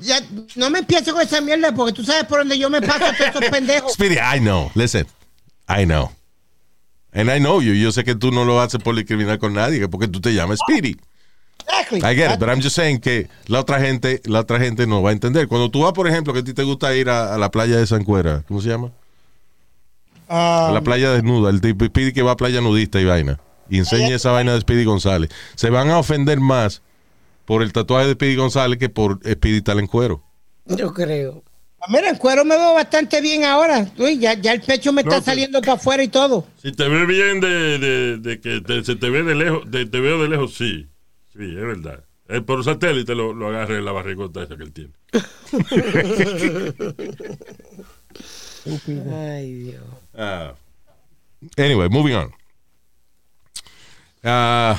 ya, 0.00 0.20
no 0.56 0.68
me 0.68 0.80
empieces 0.80 1.12
con 1.12 1.22
esa 1.22 1.40
mierda 1.40 1.72
porque 1.72 1.92
tú 1.92 2.02
sabes 2.02 2.24
por 2.24 2.40
dónde 2.40 2.58
yo 2.58 2.68
me 2.68 2.82
paso 2.82 3.04
a 3.06 3.12
todos 3.16 3.30
esos 3.30 3.44
pendejos. 3.52 3.92
Speedy, 3.92 4.16
I 4.16 4.40
know. 4.40 4.68
Listen, 4.74 5.06
I 5.68 5.84
know. 5.84 6.10
And 7.12 7.30
I 7.30 7.38
know 7.38 7.60
you. 7.60 7.74
Yo 7.74 7.92
sé 7.92 8.04
que 8.04 8.14
tú 8.14 8.30
no 8.30 8.44
lo 8.44 8.60
haces 8.60 8.82
por 8.82 8.94
discriminar 8.94 9.38
con 9.38 9.52
nadie, 9.54 9.80
que 9.80 9.88
porque 9.88 10.08
tú 10.08 10.20
te 10.20 10.32
llamas 10.32 10.58
Speedy. 10.58 10.96
Exactly. 11.60 11.98
I 11.98 12.14
get 12.14 12.32
it, 12.32 12.38
but 12.38 12.48
I'm 12.48 12.60
just 12.60 12.76
saying 12.76 13.00
que 13.00 13.28
la 13.46 13.60
otra 13.60 13.78
gente, 13.80 14.20
la 14.24 14.40
otra 14.40 14.58
gente 14.58 14.86
no 14.86 15.02
va 15.02 15.10
a 15.10 15.12
entender. 15.12 15.48
Cuando 15.48 15.70
tú 15.70 15.82
vas, 15.82 15.92
por 15.92 16.08
ejemplo, 16.08 16.32
que 16.32 16.40
a 16.40 16.44
ti 16.44 16.54
te 16.54 16.62
gusta 16.62 16.94
ir 16.94 17.10
a, 17.10 17.34
a 17.34 17.38
la 17.38 17.50
playa 17.50 17.76
de 17.76 17.86
San 17.86 18.04
Cuera, 18.04 18.42
¿cómo 18.48 18.60
se 18.60 18.68
llama? 18.68 18.90
A 20.28 20.70
la 20.72 20.82
playa 20.82 21.10
desnuda, 21.10 21.50
el 21.50 21.60
tipo 21.60 21.84
Speedy 21.84 22.12
que 22.12 22.22
va 22.22 22.32
a 22.32 22.36
playa 22.36 22.60
nudista 22.60 23.00
y 23.00 23.04
vaina. 23.04 23.40
Y 23.70 23.78
enseña 23.78 24.14
esa 24.14 24.30
vaina 24.30 24.52
de 24.54 24.60
Speedy 24.60 24.84
González. 24.84 25.30
Se 25.54 25.70
van 25.70 25.90
a 25.90 25.98
ofender 25.98 26.40
más 26.40 26.82
por 27.44 27.62
el 27.62 27.72
tatuaje 27.72 28.06
de 28.06 28.12
Speedy 28.12 28.36
González 28.36 28.78
que 28.78 28.88
por 28.88 29.20
Speedy 29.26 29.62
tal 29.62 29.78
en 29.78 29.86
cuero. 29.86 30.22
Yo 30.66 30.92
creo. 30.92 31.42
Mira, 31.88 32.10
en 32.10 32.16
cuero 32.16 32.44
me 32.44 32.56
veo 32.56 32.74
bastante 32.74 33.20
bien 33.20 33.44
ahora. 33.44 33.86
Luis, 33.96 34.18
ya, 34.18 34.34
ya 34.34 34.52
el 34.52 34.60
pecho 34.60 34.92
me 34.92 35.02
está 35.02 35.16
No, 35.18 35.22
saliendo 35.22 35.60
para 35.60 35.74
afuera 35.74 36.02
y 36.02 36.08
todo. 36.08 36.46
Si 36.62 36.72
te 36.72 36.88
ve 36.88 37.06
bien 37.06 37.40
de, 37.40 37.78
de, 37.78 38.16
de 38.18 38.40
que 38.40 38.60
te- 38.60 38.84
se 38.84 38.96
te 38.96 39.10
ve 39.10 39.22
de 39.22 39.34
lejos, 39.34 39.70
de- 39.70 39.86
te 39.86 40.00
veo 40.00 40.20
de 40.20 40.28
lejos, 40.28 40.54
sí. 40.54 40.88
Sí, 41.32 41.44
es 41.44 41.54
verdad. 41.54 42.04
Eh, 42.28 42.40
por 42.42 42.62
satélite 42.64 43.14
lo, 43.14 43.32
lo 43.32 43.48
agarre 43.48 43.78
en 43.78 43.84
la 43.84 43.92
barrigota 43.92 44.42
esa 44.42 44.56
que 44.56 44.64
él 44.64 44.72
tiene. 44.72 44.92
Ay, 49.12 49.52
Dios. 49.54 49.82
Ah. 50.14 50.54
Anyway, 51.56 51.88
moving 51.88 52.14
on. 52.14 52.32
Ah, 54.24 54.78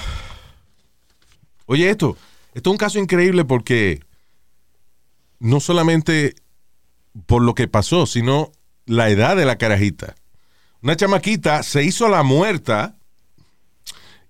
oye, 1.65 1.89
esto, 1.89 2.17
esto 2.53 2.69
es 2.69 2.71
un 2.71 2.77
caso 2.77 2.99
increíble 2.99 3.45
porque 3.45 4.01
no 5.39 5.61
solamente 5.61 6.35
por 7.25 7.41
lo 7.41 7.53
que 7.55 7.67
pasó, 7.67 8.05
sino 8.05 8.51
la 8.85 9.09
edad 9.09 9.35
de 9.35 9.45
la 9.45 9.57
carajita. 9.57 10.15
Una 10.81 10.95
chamaquita 10.95 11.63
se 11.63 11.83
hizo 11.83 12.07
la 12.09 12.23
muerta 12.23 12.95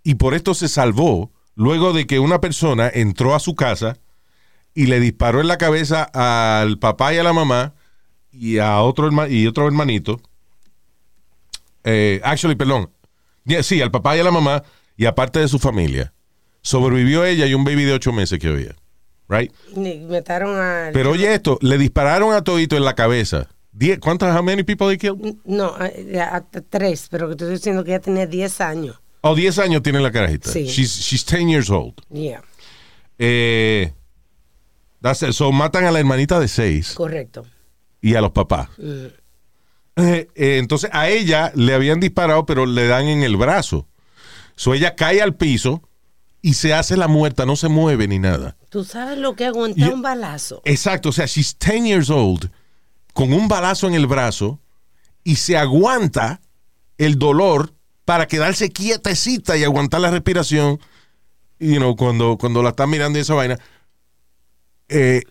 y 0.03 0.15
por 0.15 0.33
esto 0.33 0.53
se 0.53 0.67
salvó 0.67 1.31
luego 1.55 1.93
de 1.93 2.07
que 2.07 2.19
una 2.19 2.41
persona 2.41 2.89
entró 2.93 3.35
a 3.35 3.39
su 3.39 3.55
casa 3.55 3.97
y 4.73 4.85
le 4.87 4.99
disparó 4.99 5.41
en 5.41 5.47
la 5.47 5.57
cabeza 5.57 6.03
al 6.13 6.79
papá 6.79 7.13
y 7.13 7.17
a 7.17 7.23
la 7.23 7.33
mamá 7.33 7.73
y 8.31 8.59
a 8.59 8.79
otro, 8.81 9.07
herma- 9.11 9.29
y 9.29 9.45
otro 9.47 9.65
hermanito. 9.67 10.21
Eh, 11.83 12.21
actually, 12.23 12.55
perdón. 12.55 12.91
Sí, 13.63 13.81
al 13.81 13.91
papá 13.91 14.15
y 14.15 14.19
a 14.19 14.23
la 14.23 14.31
mamá 14.31 14.63
y 14.95 15.05
aparte 15.05 15.39
de 15.39 15.47
su 15.47 15.59
familia. 15.59 16.13
Sobrevivió 16.61 17.25
ella 17.25 17.45
y 17.45 17.53
un 17.53 17.63
baby 17.63 17.83
de 17.83 17.93
ocho 17.93 18.11
meses 18.11 18.37
que 18.39 18.47
había. 18.47 18.75
Right? 19.30 19.53
Ni- 19.75 19.99
Mataron 19.99 20.57
a. 20.59 20.89
Pero 20.91 21.11
oye 21.11 21.34
esto, 21.34 21.57
le 21.61 21.77
dispararon 21.77 22.34
a 22.34 22.43
todito 22.43 22.75
en 22.75 22.84
la 22.84 22.95
cabeza. 22.95 23.47
Die- 23.71 23.99
¿Cuántas, 23.99 24.36
how 24.36 24.43
many 24.43 24.63
people 24.63 24.88
they 24.88 24.97
killed? 24.97 25.36
No, 25.45 25.67
a, 25.67 25.86
a- 25.86 26.36
a 26.38 26.41
tres, 26.69 27.07
pero 27.11 27.30
que 27.30 27.36
te 27.36 27.43
estoy 27.45 27.55
diciendo 27.57 27.84
que 27.84 27.91
ella 27.91 27.99
tenía 28.01 28.25
10 28.25 28.59
años. 28.61 28.99
Oh, 29.21 29.36
10 29.36 29.59
años 29.59 29.84
tiene 29.84 29.99
la 29.99 30.11
carajita. 30.11 30.49
Sí. 30.51 30.65
She's, 30.65 30.91
she's 30.99 31.23
10 31.25 31.47
years 31.49 31.69
old. 31.69 31.93
Yeah, 32.11 32.41
Eh, 33.19 33.93
that's 35.01 35.21
it. 35.23 35.34
So, 35.34 35.51
matan 35.51 35.86
a 35.86 35.91
la 35.91 35.99
hermanita 35.99 36.39
de 36.39 36.47
6 36.47 36.93
correcto. 36.95 37.45
y 38.01 38.15
a 38.15 38.21
los 38.21 38.32
papás. 38.32 38.69
Mm. 38.77 39.05
Eh, 39.97 40.27
eh, 40.36 40.57
entonces 40.57 40.89
a 40.93 41.09
ella 41.09 41.51
le 41.55 41.73
habían 41.73 41.99
disparado, 41.99 42.45
pero 42.45 42.65
le 42.65 42.88
dan 42.88 43.07
en 43.07 43.21
el 43.23 43.36
brazo. 43.36 43.88
So 44.55 44.73
ella 44.73 44.95
cae 44.95 45.21
al 45.21 45.36
piso 45.36 45.88
y 46.41 46.53
se 46.53 46.73
hace 46.73 46.95
la 46.97 47.07
muerta, 47.07 47.45
no 47.45 47.55
se 47.55 47.67
mueve 47.67 48.07
ni 48.07 48.19
nada. 48.19 48.55
Tú 48.69 48.83
sabes 48.83 49.17
lo 49.17 49.35
que 49.35 49.45
aguantar 49.45 49.89
Yo- 49.89 49.93
un 49.93 50.01
balazo. 50.01 50.61
Exacto, 50.65 51.09
o 51.09 51.11
sea, 51.11 51.25
she's 51.25 51.55
10 51.59 51.83
years 51.85 52.09
old 52.09 52.49
con 53.13 53.33
un 53.33 53.47
balazo 53.47 53.87
en 53.87 53.93
el 53.95 54.07
brazo 54.07 54.59
y 55.23 55.35
se 55.35 55.57
aguanta 55.57 56.39
el 56.97 57.17
dolor 57.19 57.73
para 58.05 58.27
quedarse 58.27 58.69
quietecita 58.71 59.57
y 59.57 59.63
aguantar 59.63 60.01
la 60.01 60.11
respiración. 60.11 60.79
You 61.59 61.75
know, 61.77 61.95
cuando, 61.95 62.37
cuando 62.37 62.63
la 62.63 62.69
están 62.69 62.89
mirando 62.89 63.19
y 63.19 63.21
esa 63.21 63.33
vaina. 63.33 63.57
Eh, 64.87 65.23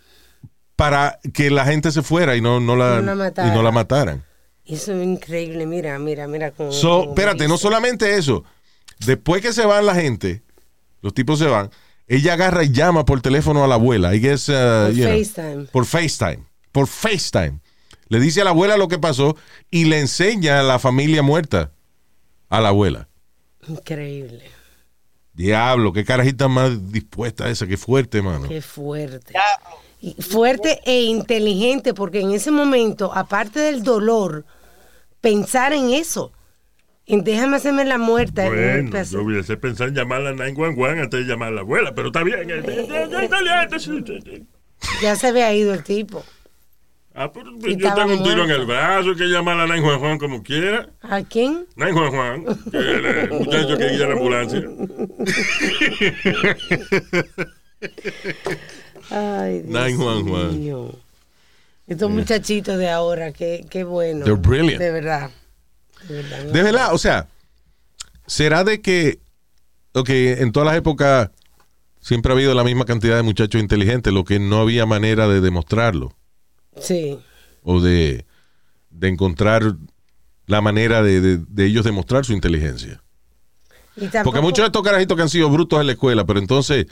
para 0.76 1.18
que 1.34 1.50
la 1.50 1.64
gente 1.64 1.90
se 1.90 2.02
fuera 2.02 2.36
y 2.36 2.40
no, 2.40 2.60
no, 2.60 2.76
la, 2.76 2.96
No 3.00 3.14
la 3.14 3.24
mataran. 3.24 3.52
y 3.52 3.56
no 3.56 3.62
la 3.62 3.72
mataran. 3.72 4.24
Eso 4.64 4.92
es 4.92 5.02
increíble. 5.04 5.66
Mira, 5.66 5.98
mira, 5.98 6.28
mira. 6.28 6.50
Cómo, 6.52 6.70
So, 6.70 7.00
cómo 7.00 7.10
espérate, 7.10 7.48
no 7.48 7.58
solamente 7.58 8.16
eso. 8.16 8.44
Después 9.00 9.42
que 9.42 9.52
se 9.52 9.64
van 9.66 9.86
la 9.86 9.94
gente, 9.94 10.42
los 11.00 11.14
tipos 11.14 11.38
se 11.38 11.46
van, 11.46 11.70
ella 12.06 12.34
agarra 12.34 12.64
y 12.64 12.72
llama 12.72 13.04
por 13.04 13.20
teléfono 13.20 13.62
a 13.62 13.66
la 13.68 13.74
abuela. 13.74 14.14
I 14.14 14.20
guess, 14.20 14.48
uh, 14.48 14.52
Por 14.86 14.92
you 14.94 15.04
know, 15.04 15.18
FaceTime. 15.18 15.64
por 15.66 15.84
FaceTime. 15.84 16.44
Por 16.72 16.86
FaceTime. 16.86 17.60
Le 18.08 18.20
dice 18.20 18.40
a 18.40 18.44
la 18.44 18.50
abuela 18.50 18.76
lo 18.76 18.88
que 18.88 18.98
pasó 18.98 19.36
y 19.70 19.84
le 19.84 20.00
enseña 20.00 20.60
a 20.60 20.62
la 20.62 20.78
familia 20.78 21.22
muerta 21.22 21.72
a 22.48 22.60
la 22.60 22.68
abuela. 22.68 23.08
Increíble. 23.68 24.44
Diablo, 25.34 25.92
qué 25.92 26.04
carajita 26.04 26.48
más 26.48 26.90
dispuesta 26.90 27.48
esa, 27.48 27.66
qué 27.66 27.76
fuerte, 27.76 28.22
mano. 28.22 28.48
Qué 28.48 28.62
fuerte. 28.62 29.34
Fuerte 30.20 30.80
e 30.84 31.02
inteligente, 31.02 31.92
porque 31.92 32.20
en 32.20 32.32
ese 32.32 32.50
momento, 32.50 33.12
aparte 33.14 33.60
del 33.60 33.82
dolor, 33.82 34.44
pensar 35.20 35.72
en 35.72 35.90
eso. 35.90 36.32
Déjame 37.08 37.56
hacerme 37.56 37.84
la 37.86 37.96
muerta. 37.98 38.46
Bueno, 38.46 38.90
pedazo- 38.90 39.12
yo 39.18 39.22
hubiese 39.22 39.56
pensado 39.56 39.88
en 39.88 39.94
llamar 39.96 40.26
a 40.26 40.32
911 40.32 41.00
antes 41.00 41.20
de 41.20 41.26
llamar 41.32 41.48
a 41.48 41.52
la 41.52 41.60
abuela, 41.62 41.94
pero 41.94 42.08
está 42.08 42.22
bien. 42.22 42.48
Ya 45.02 45.16
se 45.16 45.26
había 45.28 45.52
ido 45.54 45.72
el 45.74 45.82
tipo. 45.82 46.22
Ah, 47.14 47.32
pero 47.32 47.50
Y 47.66 47.76
yo 47.76 47.92
tengo 47.94 48.12
un 48.12 48.22
tiro 48.22 48.44
en 48.44 48.50
el 48.50 48.64
brazo, 48.64 49.14
que 49.16 49.24
llamar 49.24 49.58
a 49.58 49.66
911 49.66 50.18
como 50.20 50.42
quiera. 50.44 50.88
¿A 51.02 51.22
quién? 51.22 51.66
911, 51.74 52.70
que 52.70 52.76
el 52.78 53.30
muchacho 53.30 53.76
que 53.76 53.88
guía 53.88 54.06
la 54.06 54.12
ambulancia. 54.12 54.62
Ay, 59.10 59.60
Dios 59.62 59.70
911. 59.72 60.56
mío. 60.58 60.92
Estos 61.86 62.10
muchachitos 62.10 62.76
de 62.78 62.88
ahora, 62.90 63.32
qué, 63.32 63.64
qué 63.70 63.82
bueno. 63.82 64.24
They're 64.24 64.36
brilliant. 64.40 64.78
De 64.78 64.90
verdad. 64.92 65.30
De 66.08 66.62
verdad. 66.62 66.94
O 66.94 66.98
sea, 66.98 67.28
¿será 68.26 68.64
de 68.64 68.80
que, 68.80 69.18
ok, 69.92 70.08
en 70.10 70.52
todas 70.52 70.66
las 70.68 70.76
épocas 70.76 71.30
siempre 72.00 72.32
ha 72.32 72.36
habido 72.36 72.54
la 72.54 72.64
misma 72.64 72.84
cantidad 72.84 73.16
de 73.16 73.22
muchachos 73.22 73.60
inteligentes, 73.60 74.12
lo 74.12 74.24
que 74.24 74.38
no 74.38 74.60
había 74.60 74.86
manera 74.86 75.28
de 75.28 75.40
demostrarlo 75.40 76.14
Sí. 76.80 77.18
o 77.62 77.80
de, 77.80 78.24
de 78.90 79.08
encontrar 79.08 79.74
la 80.46 80.60
manera 80.60 81.02
de, 81.02 81.20
de- 81.20 81.38
de 81.46 81.66
ellos 81.66 81.84
demostrar 81.84 82.24
su 82.24 82.32
inteligencia? 82.32 83.02
Y 83.96 84.06
tampoco- 84.06 84.24
Porque 84.24 84.40
muchos 84.40 84.62
de 84.62 84.66
estos 84.66 84.82
carajitos 84.82 85.16
que 85.16 85.22
han 85.22 85.28
sido 85.28 85.50
brutos 85.50 85.80
en 85.80 85.86
la 85.86 85.92
escuela, 85.92 86.24
pero 86.24 86.38
entonces 86.38 86.86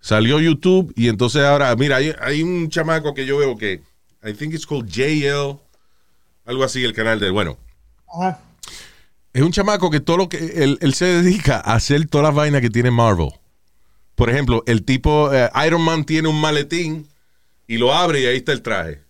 salió 0.00 0.40
YouTube 0.40 0.92
y 0.96 1.08
entonces 1.08 1.42
ahora, 1.42 1.74
mira, 1.76 1.96
hay, 1.96 2.12
hay 2.20 2.42
un 2.42 2.68
chamaco 2.70 3.12
que 3.14 3.26
yo 3.26 3.36
veo 3.38 3.56
que, 3.56 3.82
I 4.24 4.32
think 4.32 4.54
it's 4.54 4.66
called 4.66 4.86
JL, 4.88 5.58
algo 6.46 6.64
así, 6.64 6.82
el 6.82 6.94
canal 6.94 7.20
de, 7.20 7.30
bueno, 7.30 7.58
Ajá. 8.08 8.40
Es 9.36 9.42
un 9.42 9.52
chamaco 9.52 9.90
que 9.90 10.00
todo 10.00 10.16
lo 10.16 10.28
que, 10.30 10.38
él, 10.64 10.78
él 10.80 10.94
se 10.94 11.04
dedica 11.04 11.56
a 11.56 11.74
hacer 11.74 12.06
todas 12.08 12.26
las 12.26 12.34
vainas 12.34 12.62
que 12.62 12.70
tiene 12.70 12.90
Marvel. 12.90 13.28
Por 14.14 14.30
ejemplo, 14.30 14.62
el 14.66 14.82
tipo, 14.82 15.30
eh, 15.30 15.50
Iron 15.66 15.82
Man 15.82 16.04
tiene 16.04 16.28
un 16.28 16.40
maletín 16.40 17.06
y 17.66 17.76
lo 17.76 17.92
abre 17.92 18.22
y 18.22 18.26
ahí 18.26 18.38
está 18.38 18.52
el 18.52 18.62
traje. 18.62 19.02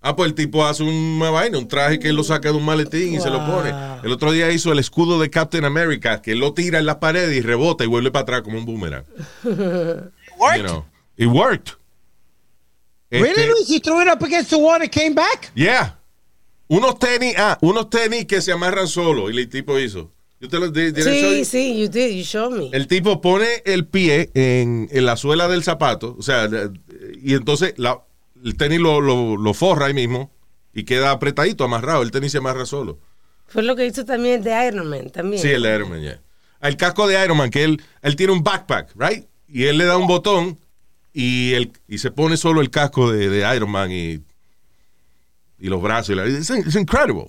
Ah, 0.00 0.16
pues 0.16 0.30
el 0.30 0.34
tipo 0.34 0.64
hace 0.64 0.84
una 0.84 1.28
vaina, 1.28 1.58
un 1.58 1.68
traje 1.68 1.98
que 1.98 2.08
él 2.08 2.16
lo 2.16 2.24
saca 2.24 2.48
de 2.50 2.56
un 2.56 2.64
maletín 2.64 3.12
y 3.12 3.20
se 3.20 3.28
lo 3.28 3.44
pone. 3.44 3.74
El 4.02 4.10
otro 4.10 4.32
día 4.32 4.50
hizo 4.50 4.72
el 4.72 4.78
escudo 4.78 5.20
de 5.20 5.28
Captain 5.28 5.66
America, 5.66 6.22
que 6.22 6.32
él 6.32 6.38
lo 6.38 6.54
tira 6.54 6.78
en 6.78 6.86
las 6.86 6.96
paredes 6.96 7.36
y 7.36 7.42
rebota 7.42 7.84
y 7.84 7.88
vuelve 7.88 8.10
para 8.10 8.22
atrás 8.22 8.42
como 8.42 8.56
un 8.56 8.64
boomerang. 8.64 9.04
You 9.44 10.62
know. 10.62 10.86
It 11.18 11.26
worked. 11.26 11.72
Really, 13.10 13.28
Este- 13.30 13.46
Luis? 13.48 13.68
You 13.68 13.80
threw 13.80 14.00
it 14.00 14.08
up 14.08 14.22
against 14.22 14.48
the 14.48 14.56
wall 14.56 14.80
and 14.80 14.90
came 14.90 15.14
back? 15.14 15.50
Yeah. 15.54 15.97
Unos 16.68 16.98
tenis, 16.98 17.34
ah, 17.38 17.58
unos 17.62 17.88
tenis 17.90 18.26
que 18.26 18.40
se 18.42 18.52
amarran 18.52 18.86
solo. 18.88 19.30
Y 19.30 19.38
el 19.38 19.48
tipo 19.48 19.78
hizo. 19.78 20.12
Yo 20.40 20.48
te 20.48 20.58
lo 20.60 20.70
di- 20.70 20.92
did 20.92 21.02
show 21.02 21.12
Sí, 21.12 21.44
sí, 21.44 21.80
you 21.80 21.88
did, 21.88 22.10
you 22.10 22.22
showed 22.22 22.56
me. 22.56 22.70
El 22.76 22.86
tipo 22.86 23.20
pone 23.20 23.46
el 23.64 23.86
pie 23.86 24.30
en, 24.34 24.88
en 24.92 25.04
la 25.04 25.16
suela 25.16 25.48
del 25.48 25.64
zapato, 25.64 26.14
o 26.16 26.22
sea, 26.22 26.46
de- 26.46 26.70
y 27.22 27.34
entonces 27.34 27.74
la- 27.76 28.02
el 28.44 28.56
tenis 28.56 28.78
lo, 28.78 29.00
lo- 29.00 29.36
lo 29.36 29.54
forra 29.54 29.86
ahí 29.86 29.94
mismo 29.94 30.30
y 30.72 30.84
queda 30.84 31.10
apretadito, 31.10 31.64
amarrado. 31.64 32.02
El 32.02 32.12
tenis 32.12 32.30
se 32.32 32.38
amarra 32.38 32.66
solo. 32.66 32.98
Fue 33.46 33.62
lo 33.64 33.74
que 33.74 33.86
hizo 33.86 34.04
también 34.04 34.36
el 34.36 34.44
de 34.44 34.66
Iron 34.68 34.86
Man, 34.88 35.10
también. 35.10 35.42
Sí, 35.42 35.48
el 35.48 35.62
de 35.62 35.74
Iron 35.74 35.90
Man, 35.90 36.02
ya. 36.02 36.20
El 36.60 36.76
casco 36.76 37.08
de 37.08 37.22
Iron 37.24 37.36
Man, 37.38 37.50
que 37.50 37.64
él, 37.64 37.82
él 38.02 38.14
tiene 38.14 38.32
un 38.32 38.44
backpack, 38.44 38.92
right? 38.96 39.24
Y 39.48 39.64
él 39.64 39.78
le 39.78 39.86
da 39.86 39.96
un 39.96 40.06
botón 40.06 40.58
y, 41.12 41.54
él, 41.54 41.72
y 41.88 41.98
se 41.98 42.10
pone 42.12 42.36
solo 42.36 42.60
el 42.60 42.70
casco 42.70 43.10
de, 43.10 43.28
de 43.28 43.56
Iron 43.56 43.70
Man 43.70 43.90
y, 43.90 44.20
y 45.58 45.68
los 45.68 45.80
brazos. 45.82 46.10
y 46.10 46.14
la- 46.14 46.26
it's, 46.26 46.50
it's 46.50 46.74
incredible. 46.76 47.28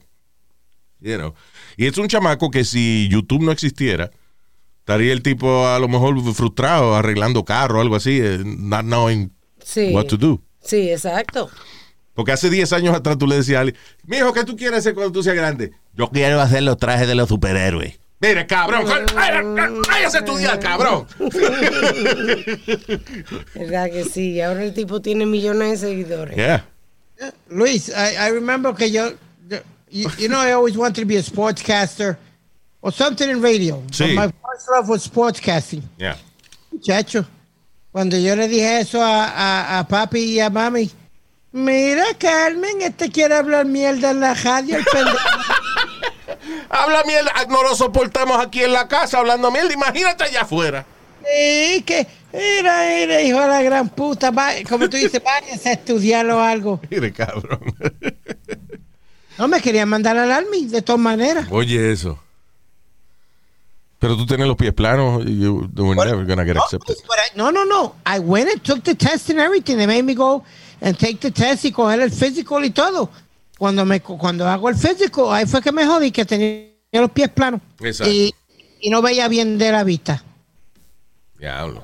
You 1.00 1.16
know. 1.18 1.34
Y 1.78 1.86
es 1.88 1.98
un 1.98 2.08
chamaco 2.08 2.52
que 2.52 2.64
si 2.66 3.08
YouTube 3.10 3.42
no 3.44 3.52
existiera, 3.52 4.12
estaría 4.80 5.14
el 5.14 5.22
tipo 5.22 5.68
a 5.68 5.80
lo 5.80 5.88
mejor 5.88 6.16
frustrado 6.34 6.96
arreglando 6.96 7.46
carro 7.46 7.78
o 7.80 7.82
algo 7.82 7.96
así, 7.96 8.20
eh, 8.22 8.40
not 8.44 8.82
knowing 8.82 9.32
Sí. 9.64 9.92
what 9.94 10.06
to 10.08 10.18
do. 10.18 10.42
Sí, 10.62 10.90
exacto. 10.92 11.50
Porque 12.14 12.34
hace 12.34 12.50
10 12.50 12.74
años 12.74 12.94
atrás 12.96 13.18
tú 13.18 13.28
le 13.28 13.36
decías 13.38 13.58
a 13.58 13.62
alguien, 13.62 13.80
mijo, 14.06 14.34
¿qué 14.34 14.44
tú 14.44 14.58
quieres 14.58 14.80
hacer 14.80 14.94
cuando 14.94 15.12
tú 15.14 15.24
seas 15.24 15.36
grande? 15.38 15.72
Yo 15.94 16.10
quiero 16.10 16.42
hacer 16.42 16.64
los 16.64 16.76
trajes 16.78 17.08
de 17.08 17.16
los 17.16 17.30
superhéroes. 17.30 17.98
Mire, 18.22 18.46
cabrón, 18.46 18.84
váyase 19.88 20.18
a 20.18 20.20
estudiar, 20.20 20.60
cabrón. 20.60 21.08
¿Verdad 23.56 23.90
que 23.92 24.04
sí? 24.04 24.32
Y 24.34 24.42
ahora 24.42 24.64
el 24.66 24.74
tipo 24.74 25.02
tiene 25.02 25.26
millones 25.26 25.80
de 25.82 25.88
seguidores. 25.88 26.36
Yeah. 26.36 26.66
Luis, 27.50 27.90
I, 27.90 28.16
I 28.18 28.28
remember 28.30 28.74
que 28.74 28.90
yo, 28.90 29.12
yo- 29.50 29.60
you, 29.90 30.10
you 30.18 30.28
know, 30.30 30.40
I 30.40 30.52
always 30.54 30.78
wanted 30.78 31.02
to 31.02 31.06
be 31.06 31.18
a 31.18 31.22
sportscaster 31.22 32.18
or 32.82 32.92
something 32.92 33.30
in 33.30 33.42
radio. 33.42 33.82
Sí. 33.92 34.16
But 34.16 34.16
my 34.16 34.32
first 34.54 34.70
love 34.72 34.88
was 34.90 35.08
sportscasting. 35.08 35.84
Yeah. 35.98 36.16
Muchacho, 36.72 37.26
cuando 37.92 38.18
yo 38.18 38.36
le 38.36 38.48
dije 38.48 38.80
eso 38.82 39.02
a, 39.02 39.26
a, 39.26 39.80
a 39.80 39.84
papi 39.88 40.36
y 40.36 40.40
a 40.40 40.50
mami, 40.50 40.90
mira, 41.52 42.06
Carmen, 42.18 42.82
este 42.82 43.10
quiere 43.12 43.36
hablar 43.36 43.66
mierda 43.66 44.12
en 44.12 44.20
la 44.22 44.34
radio, 44.36 44.78
el. 44.78 44.86
Habla 46.70 47.04
mierda, 47.06 47.32
no 47.50 47.64
lo 47.64 47.76
soportamos 47.76 48.40
aquí 48.40 48.64
en 48.64 48.72
la 48.74 48.88
casa 48.88 49.18
hablando 49.20 49.50
mierda, 49.52 49.74
imagínate 49.74 50.24
allá 50.26 50.42
afuera. 50.44 50.86
Sí, 51.26 51.82
que, 51.86 52.08
mira, 52.34 52.86
mira, 52.96 53.22
hijo 53.22 53.40
de 53.42 53.48
la 53.48 53.62
gran 53.62 53.90
puta, 53.90 54.32
va- 54.32 54.54
como 54.68 54.90
tú 54.90 54.98
dices, 54.98 55.22
váyase 55.24 55.70
a 55.70 55.74
estudiar 55.74 56.26
o 56.30 56.40
algo. 56.42 56.80
Mire, 56.90 57.12
cabrón. 57.14 57.60
No 59.38 59.48
me 59.48 59.62
querían 59.62 59.88
mandar 59.90 60.18
al 60.18 60.32
army, 60.32 60.66
de 60.66 60.82
todas 60.82 61.00
maneras. 61.02 61.48
Oye, 61.50 61.92
eso. 61.92 62.20
Pero 64.00 64.16
tú 64.16 64.26
tienes 64.26 64.48
los 64.48 64.56
pies 64.56 64.74
planos, 64.74 65.26
you 65.26 65.70
were 65.76 65.96
never 66.06 66.26
gonna 66.26 66.46
get 66.46 66.56
No, 66.56 66.64
accepted. 66.64 66.96
but 67.08 67.18
I- 67.18 67.38
no, 67.38 67.52
no, 67.52 67.66
no. 67.66 67.96
I 68.06 68.20
went 68.20 68.50
and 68.50 68.62
took 68.64 68.82
the 68.84 68.96
test 68.96 69.30
and 69.30 69.40
everything. 69.40 69.76
They 69.78 69.88
made 69.88 70.04
me 70.04 70.14
go 70.14 70.44
and 70.82 70.98
take 70.98 71.16
the 71.20 71.32
test 71.32 71.66
y 71.66 71.72
coger 71.72 72.00
el 72.02 72.12
physical 72.12 72.64
y 72.64 72.70
todo. 72.72 73.10
Cuando 73.58 73.84
me 73.84 74.00
cuando 74.02 74.48
hago 74.48 74.70
el 74.70 74.76
physical, 74.76 75.26
ahí 75.34 75.46
fue 75.46 75.62
que 75.62 75.74
me 75.74 75.86
jodí 75.86 76.12
que 76.12 76.24
tenía 76.24 76.70
los 76.94 77.12
pies 77.12 77.28
planos. 77.30 77.60
Exacto. 77.82 78.10
Y, 78.14 78.34
y 78.80 78.90
no 78.90 79.02
veía 79.02 79.28
bien 79.28 79.58
de 79.58 79.70
la 79.72 79.84
vista. 79.84 80.24
Diablo. 81.38 81.84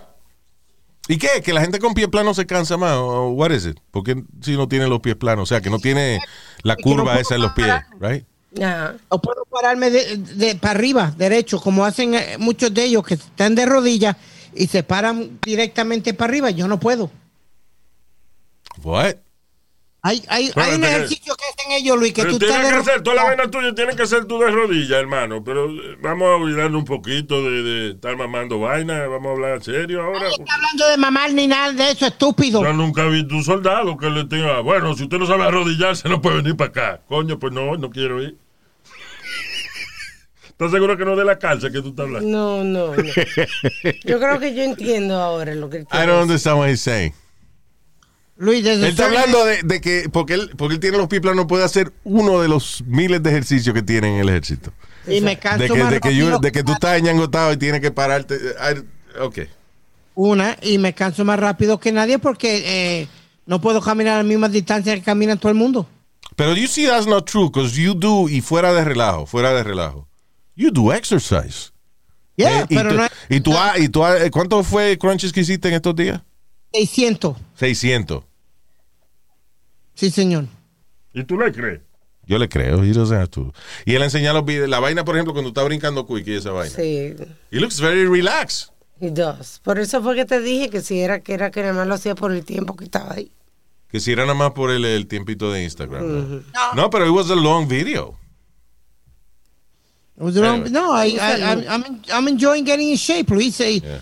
¿Y 1.07 1.17
qué? 1.17 1.41
¿Que 1.43 1.53
la 1.53 1.61
gente 1.61 1.79
con 1.79 1.93
pies 1.93 2.07
planos 2.07 2.35
se 2.35 2.45
cansa 2.45 2.77
más? 2.77 2.93
¿O 2.93 3.29
what 3.29 3.51
is 3.51 3.65
it? 3.65 3.77
¿Por 3.91 4.03
qué 4.03 4.23
si 4.41 4.55
no 4.57 4.67
tiene 4.67 4.87
los 4.87 4.99
pies 5.01 5.15
planos? 5.15 5.43
O 5.43 5.45
sea, 5.45 5.61
que 5.61 5.69
no 5.69 5.79
tiene 5.79 6.19
la 6.63 6.75
no 6.75 6.81
curva 6.81 7.19
esa 7.19 7.35
en 7.35 7.41
los 7.41 7.51
pies, 7.53 7.73
right? 7.99 8.25
Ajá. 8.61 8.95
No 9.11 9.21
puedo 9.21 9.45
pararme 9.45 9.91
de, 9.91 10.17
de- 10.17 10.55
para 10.55 10.71
arriba, 10.71 11.13
derecho, 11.17 11.59
como 11.59 11.85
hacen 11.85 12.15
eh, 12.15 12.37
muchos 12.39 12.73
de 12.73 12.85
ellos 12.85 13.05
que 13.05 13.15
están 13.15 13.53
de 13.53 13.65
rodillas 13.65 14.15
y 14.55 14.67
se 14.67 14.81
paran 14.81 15.39
directamente 15.45 16.13
para 16.13 16.31
arriba. 16.31 16.49
Yo 16.51 16.67
no 16.67 16.79
puedo. 16.79 17.11
What? 18.83 19.15
Hay, 20.07 20.23
hay, 20.27 20.51
Bueno, 20.53 20.69
hay 20.69 20.77
un 20.77 20.83
ejercicio 20.83 21.35
que 21.35 21.43
hacen 21.45 21.71
ellos, 21.71 21.97
Luis, 21.97 22.13
que 22.13 22.21
Pero 22.21 22.33
tú 22.33 22.45
tienes 22.45 22.69
que 22.69 22.75
hacer, 22.75 23.01
toda 23.01 23.15
la 23.15 23.23
vaina 23.23 23.49
tuya 23.49 23.73
tiene 23.73 23.95
que 23.95 24.05
ser 24.05 24.25
tú 24.25 24.37
de 24.37 24.51
rodillas, 24.51 24.99
hermano. 24.99 25.43
Pero 25.43 25.67
eh, 25.67 25.97
vamos 25.99 26.27
a 26.27 26.35
olvidarnos 26.35 26.77
un 26.77 26.85
poquito 26.85 27.41
de, 27.41 27.63
de 27.63 27.89
estar 27.93 28.15
mamando 28.15 28.59
vaina. 28.59 29.07
Vamos 29.07 29.29
a 29.29 29.31
hablar 29.31 29.63
serio 29.63 30.03
ahora. 30.03 30.19
Nadie 30.19 30.35
está 30.37 30.53
hablando 30.53 30.89
de 30.89 30.97
mamar 30.97 31.33
ni 31.33 31.47
nada 31.47 31.73
de 31.73 31.89
eso, 31.89 32.05
estúpido. 32.05 32.61
Yo 32.61 32.71
nunca 32.73 33.03
he 33.03 33.09
visto 33.09 33.33
un 33.33 33.43
soldado 33.43 33.97
que 33.97 34.07
le 34.11 34.25
tenga, 34.25 34.59
bueno, 34.59 34.93
si 34.93 35.05
usted 35.05 35.17
no 35.17 35.25
sabe 35.25 35.41
arrodillarse, 35.45 36.07
no 36.07 36.21
puede 36.21 36.35
venir 36.35 36.55
para 36.55 36.69
acá. 36.69 37.01
Coño, 37.07 37.39
pues 37.39 37.51
no, 37.51 37.75
no 37.75 37.89
quiero 37.89 38.21
ir. 38.21 38.37
¿Estás 40.49 40.69
seguro 40.69 40.95
que 40.97 41.05
no 41.05 41.13
es 41.13 41.17
de 41.17 41.25
la 41.25 41.39
cárcel 41.39 41.71
que 41.71 41.81
tú 41.81 41.89
estás 41.89 42.05
hablando? 42.05 42.29
No, 42.29 42.63
no, 42.63 42.95
no. 42.95 43.03
Yo 44.03 44.19
creo 44.19 44.39
que 44.39 44.53
yo 44.53 44.61
entiendo 44.61 45.15
ahora 45.19 45.55
lo 45.55 45.67
que 45.67 45.77
él 45.77 45.87
I 45.91 46.05
don't 46.05 46.21
understand 46.21 46.59
what 46.59 46.69
he's 46.69 46.81
saying. 46.81 47.11
Luis, 48.37 48.63
desde 48.63 48.83
Él 48.83 48.89
está 48.89 49.05
hablando 49.05 49.45
de, 49.45 49.63
de 49.63 49.79
que 49.81 50.09
porque 50.11 50.33
él, 50.33 50.51
porque 50.57 50.73
él 50.75 50.79
tiene 50.81 50.97
los 50.97 51.07
pies 51.07 51.21
planos 51.21 51.45
puede 51.47 51.63
hacer 51.63 51.93
uno 52.03 52.41
de 52.41 52.49
los 52.49 52.83
miles 52.85 53.23
de 53.23 53.29
ejercicios 53.29 53.73
que 53.73 53.81
tiene 53.81 54.13
en 54.15 54.19
el 54.21 54.29
ejército. 54.29 54.73
y 55.07 55.21
me 55.21 55.39
canso 55.39 55.63
De 55.63 55.69
que, 55.69 55.79
más 55.83 55.91
de 55.91 55.99
que, 56.01 56.09
de 56.41 56.51
que 56.51 56.63
tú 56.63 56.73
estás 56.73 57.01
ñangotado 57.01 57.53
y 57.53 57.57
tienes 57.57 57.79
que 57.81 57.91
pararte. 57.91 58.35
I- 58.35 59.19
ok. 59.21 59.39
una 60.15 60.57
y 60.61 60.77
me 60.77 60.93
canso 60.93 61.23
más 61.23 61.39
rápido 61.39 61.79
que 61.79 61.91
nadie 61.93 62.19
porque 62.19 62.63
eh, 63.01 63.07
no 63.45 63.61
puedo 63.61 63.81
caminar 63.81 64.15
a 64.15 64.17
la 64.17 64.23
misma 64.23 64.49
distancia 64.49 64.93
que 64.95 65.01
camina 65.01 65.35
todo 65.37 65.49
el 65.51 65.57
mundo. 65.57 65.87
Pero 66.35 66.53
you 66.55 66.67
see 66.67 66.85
that's 66.85 67.07
not 67.07 67.25
true, 67.29 67.45
because 67.49 67.81
you 67.81 67.93
do, 67.93 68.27
y 68.27 68.41
fuera 68.41 68.73
de 68.73 68.83
relajo, 68.83 69.25
fuera 69.25 69.53
de 69.53 69.63
relajo, 69.63 70.07
you 70.57 70.69
do 70.71 70.91
exercise. 70.91 71.71
Yeah, 72.35 72.61
Eh, 72.61 72.65
y, 72.67 72.75
pero 72.75 72.89
tú, 72.89 72.95
no 72.97 73.05
es 73.05 73.11
y 73.29 73.39
tú, 73.39 73.57
ha- 73.57 73.79
y 73.79 73.87
tú 73.87 74.05
eh, 74.05 74.29
¿cuánto 74.29 74.61
fue 74.65 74.97
crunches 74.97 75.31
que 75.31 75.39
hiciste 75.39 75.69
en 75.69 75.75
estos 75.75 75.95
días? 75.95 76.21
600. 76.75 77.37
600. 77.55 78.23
Sí, 79.93 80.09
señor. 80.11 80.45
¿Y 81.13 81.23
tú 81.23 81.37
le 81.39 81.51
crees? 81.51 81.81
Yo 82.27 82.37
le 82.39 82.49
creo, 82.49 82.83
he 82.83 82.91
doesn't 82.91 83.15
have 83.17 83.27
to. 83.29 83.53
Y 83.85 83.93
él 83.95 84.01
enseña 84.01 84.33
los 84.33 84.43
videos, 84.43 84.67
la 84.67 84.79
vaina, 84.79 85.05
por 85.05 85.15
ejemplo, 85.15 85.33
cuando 85.33 85.49
está 85.49 85.63
brincando 85.63 86.05
quick 86.07 86.27
y 86.27 86.33
esa 86.33 86.51
vaina. 86.51 86.75
Sí, 86.75 87.13
He 87.51 87.59
looks 87.59 87.79
very 87.79 88.05
relaxed. 88.07 88.71
he 88.99 89.11
does. 89.11 89.59
Por 89.63 89.77
eso 89.79 90.01
fue 90.01 90.15
que 90.15 90.25
te 90.25 90.39
dije 90.41 90.69
que 90.69 90.81
si 90.81 90.99
era 90.99 91.19
que 91.19 91.33
era 91.33 91.51
que 91.51 91.61
nada 91.61 91.73
más 91.73 91.87
lo 91.87 91.93
hacía 91.93 92.15
por 92.15 92.31
el 92.31 92.43
tiempo 92.43 92.75
que 92.75 92.85
estaba 92.85 93.13
ahí. 93.13 93.31
Que 93.89 93.99
si 93.99 94.11
era 94.11 94.23
nada 94.23 94.33
más 94.33 94.51
por 94.51 94.71
el, 94.71 94.83
el 94.83 95.05
tiempito 95.07 95.51
de 95.51 95.63
Instagram. 95.63 96.43
¿no? 96.53 96.73
No, 96.75 96.89
pero 96.89 97.05
it 97.05 97.11
was 97.11 97.29
a 97.29 97.35
long 97.35 97.67
video. 97.67 98.17
It 100.17 100.23
was 100.23 100.35
wrong- 100.35 100.61
Anyway. 100.65 100.71
No, 100.71 100.93
I, 100.93 101.17
I, 101.17 101.41
I'm, 101.43 101.63
I'm, 101.69 102.01
I'm 102.11 102.27
enjoying 102.27 102.65
getting 102.65 102.89
in 102.89 102.97
shape, 102.97 103.29
Luis. 103.33 103.57
Yeah. 103.59 103.99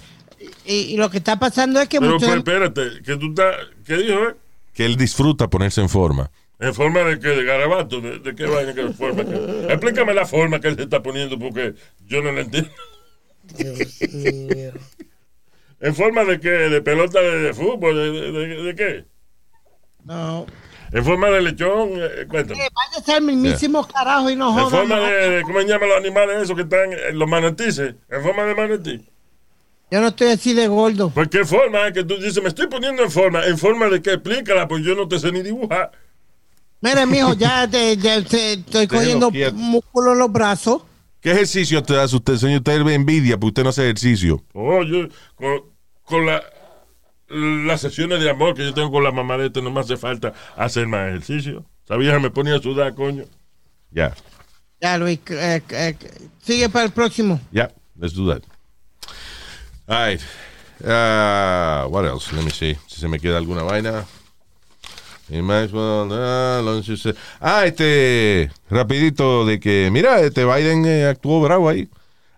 Y- 0.66 0.94
y 0.94 0.98
lo 0.98 1.10
que 1.10 1.18
está 1.18 1.38
pasando 1.39 1.80
es 1.82 1.88
que 1.89 2.00
Pero 2.00 2.14
muchos... 2.14 2.30
espérate, 2.30 3.02
que 3.04 3.18
tú 3.18 3.30
estás. 3.30 3.56
¿Qué 3.86 3.98
dijo, 3.98 4.20
eh? 4.30 4.36
Que 4.74 4.86
él 4.86 4.96
disfruta 4.96 5.50
ponerse 5.50 5.82
en 5.82 5.89
forma. 5.89 6.32
¿En 6.60 6.74
forma 6.74 7.02
de 7.02 7.20
qué? 7.20 7.28
¿De 7.30 7.44
garabato? 7.44 8.00
¿De, 8.02 8.20
de 8.20 8.36
qué 8.36 8.46
vaina? 8.46 8.74
¿Qué 8.74 8.88
forma? 8.94 9.24
Explícame 9.70 10.14
la 10.14 10.26
forma 10.26 10.60
que 10.62 10.70
él 10.70 10.76
se 10.78 10.84
está 10.84 11.04
poniendo 11.04 11.38
porque 11.38 11.74
yo 12.08 12.22
no 12.22 12.32
la 12.32 12.41
entiendo. 12.41 12.70
¿En 15.82 15.96
forma 15.96 16.24
de 16.24 16.39
qué? 16.39 16.50
¿De 16.50 16.82
pelota 16.82 17.20
de, 17.22 17.39
de 17.41 17.54
fútbol? 17.54 17.96
¿De, 17.96 18.12
de- 18.12 18.32
de- 18.32 18.64
de 18.64 18.76
qué? 18.76 19.06
No. 20.06 20.46
¿En 20.91 21.04
forma 21.04 21.30
de 21.30 21.41
lechón? 21.41 21.89
Eh, 21.96 22.26
cuéntame. 22.30 22.64
Eh, 22.66 22.70
Vaya 22.74 22.98
a 23.00 23.04
ser 23.04 23.22
mismísimo 23.22 23.86
carajo 23.88 24.30
y 24.30 24.36
no 24.36 24.50
¿En 24.50 24.64
jodan. 24.66 24.70
forma 24.88 25.00
de, 25.02 25.30
de- 25.30 25.41
¿Cómo 25.41 25.60
se 25.62 25.68
llaman 25.68 25.89
los 25.89 25.98
animales 25.98 26.44
esos 26.44 26.56
que 26.56 26.62
están 26.62 26.94
en 26.94 27.20
los 27.20 27.28
manatíes? 27.28 27.80
¿En 27.80 27.96
forma 28.24 28.44
de 28.46 28.56
manatí? 28.56 29.10
Yo 29.91 30.01
no 30.01 30.07
estoy 30.07 30.29
así 30.29 30.53
de 30.53 30.67
gordo. 30.67 31.09
Pues 31.11 31.27
qué 31.29 31.45
forma 31.45 31.91
que 31.91 32.03
tú 32.03 32.15
dices, 32.17 32.41
me 32.41 32.49
estoy 32.49 32.67
poniendo 32.67 33.03
en 33.03 33.11
forma. 33.11 33.45
¿En 33.45 33.57
forma 33.57 33.88
de 33.89 34.01
qué? 34.01 34.13
Explícala, 34.13 34.67
pues 34.67 34.84
yo 34.84 34.95
no 34.95 35.07
te 35.07 35.19
sé 35.19 35.31
ni 35.31 35.41
dibujar. 35.43 35.91
Mira, 36.81 37.05
mijo, 37.05 37.34
ya 37.38 37.67
te, 37.67 37.95
ya 37.97 38.23
te- 38.23 38.53
estoy 38.53 38.88
cogiendo 38.88 39.29
músculo 39.53 40.13
en 40.13 40.19
los 40.19 40.31
brazos. 40.31 40.81
¿Qué 41.21 41.31
ejercicio 41.31 41.81
te 41.84 41.93
da 41.93 42.05
usted, 42.05 42.36
señor? 42.38 42.57
Usted 42.57 42.84
ve 42.84 42.95
envidia 42.95 43.38
porque 43.38 43.47
usted 43.49 43.63
no 43.63 43.69
hace 43.69 43.84
ejercicio. 43.84 44.43
Oh, 44.53 44.84
yo, 44.84 45.07
con, 45.36 45.61
con 46.03 46.25
la, 46.25 46.43
las 47.29 47.79
sesiones 47.79 48.19
de 48.19 48.29
amor 48.29 48.55
que 48.55 48.63
yo 48.63 48.73
tengo 48.73 48.91
con 48.91 49.03
la 49.03 49.11
mamá 49.11 49.38
de 49.38 49.45
este, 49.47 49.61
no 49.61 49.71
me 49.71 49.79
hace 49.79 49.95
falta 49.95 50.34
hacer 50.57 50.88
más 50.88 51.07
ejercicio. 51.09 51.65
Vieja 51.97 52.19
me 52.19 52.31
ponía 52.31 52.55
a 52.55 52.59
sudar, 52.59 52.93
coño. 52.95 53.23
Ya, 53.91 54.13
Ya, 54.81 54.97
Luis, 54.97 55.19
eh, 55.29 55.61
eh, 55.69 55.95
sigue 56.41 56.67
para 56.67 56.86
el 56.86 56.91
próximo. 56.91 57.39
ya, 57.51 57.71
let's 57.97 58.15
do 58.15 58.27
that. 58.34 58.43
All 59.88 59.97
right. 60.09 60.21
Uh, 60.84 61.88
what 61.89 62.05
else? 62.05 62.31
Let 62.34 62.43
me 62.43 62.51
see. 62.51 62.75
Si 62.88 62.99
se 62.99 63.07
me 63.07 63.19
queda 63.19 63.38
alguna 63.38 63.63
vaina. 63.63 64.05
Y 65.29 65.41
Maxwell, 65.41 66.09
ah, 66.11 66.81
se- 66.84 67.15
ah, 67.39 67.65
este, 67.65 68.51
rapidito 68.69 69.45
de 69.45 69.59
que, 69.59 69.89
mira, 69.91 70.19
este 70.19 70.43
Biden 70.45 70.86
eh, 70.86 71.05
actuó 71.05 71.41
bravo 71.41 71.69
ahí. 71.69 71.89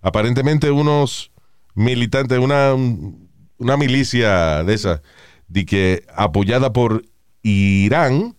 Aparentemente 0.02 0.70
unos 0.70 1.32
militantes, 1.74 2.38
una, 2.38 2.74
un- 2.76 3.28
una 3.58 3.76
milicia 3.76 4.64
de 4.64 4.74
esa, 4.76 5.02
de 5.48 5.66
que 5.66 6.06
apoyada 6.16 6.72
por 6.74 7.04
Irán, 7.42 8.36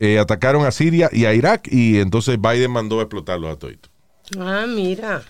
eh, 0.00 0.18
atacaron 0.18 0.66
a 0.66 0.72
Siria 0.72 1.08
y 1.12 1.24
a 1.26 1.34
Irak 1.34 1.68
y 1.70 2.00
entonces 2.00 2.36
Biden 2.40 2.72
mandó 2.72 2.98
a 2.98 3.02
explotarlos 3.04 3.52
a 3.54 3.58
todos. 3.58 3.76
Ah, 4.38 4.64
mira. 4.68 5.22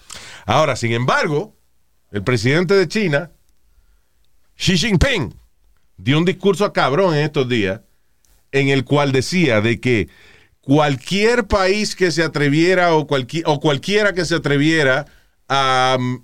Ahora, 0.46 0.74
sin 0.76 0.92
embargo, 0.92 1.54
el 2.12 2.22
presidente 2.22 2.74
de 2.74 2.86
China, 2.88 3.30
Xi 4.56 4.76
Jinping, 4.78 5.34
dio 5.96 6.18
un 6.18 6.24
discurso 6.24 6.64
a 6.64 6.72
cabrón 6.72 7.14
en 7.14 7.24
estos 7.24 7.48
días 7.48 7.80
en 8.52 8.68
el 8.68 8.84
cual 8.84 9.12
decía 9.12 9.60
de 9.60 9.80
que 9.80 10.08
cualquier 10.60 11.46
país 11.46 11.96
que 11.96 12.10
se 12.10 12.22
atreviera 12.22 12.94
o, 12.94 13.06
cualqui- 13.06 13.42
o 13.46 13.60
cualquiera 13.60 14.12
que 14.12 14.24
se 14.26 14.34
atreviera 14.36 15.06
a, 15.48 15.96
mm, 15.98 16.16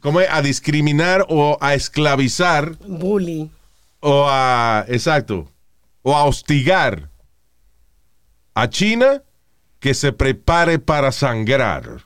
¿cómo 0.00 0.20
es? 0.20 0.28
a 0.30 0.42
discriminar 0.42 1.26
o 1.28 1.58
a 1.60 1.74
esclavizar 1.74 2.76
Bully. 2.86 3.50
o 4.00 4.26
a, 4.28 4.84
exacto, 4.88 5.50
o 6.02 6.16
a 6.16 6.24
hostigar 6.24 7.10
a 8.54 8.68
China, 8.68 9.22
que 9.80 9.94
se 9.94 10.12
prepare 10.12 10.78
para 10.78 11.10
sangrar. 11.12 12.04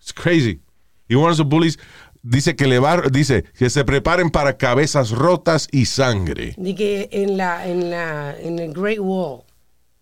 It's 0.00 0.12
crazy. 0.12 0.60
Y 1.08 1.14
one 1.14 1.30
of 1.30 1.36
the 1.36 1.44
bullies 1.44 1.78
dice 2.22 2.56
que 2.56 2.66
le 2.66 2.78
va, 2.78 3.02
dice 3.10 3.44
que 3.56 3.70
se 3.70 3.84
preparen 3.84 4.30
para 4.30 4.56
cabezas 4.56 5.10
rotas 5.10 5.68
y 5.70 5.86
sangre. 5.86 6.54
Di 6.56 6.74
que 6.74 7.08
en 7.12 7.36
la, 7.36 7.66
en 7.66 7.90
la, 7.90 8.36
en 8.38 8.58
el 8.58 8.72
Great 8.72 8.98
Wall. 8.98 9.44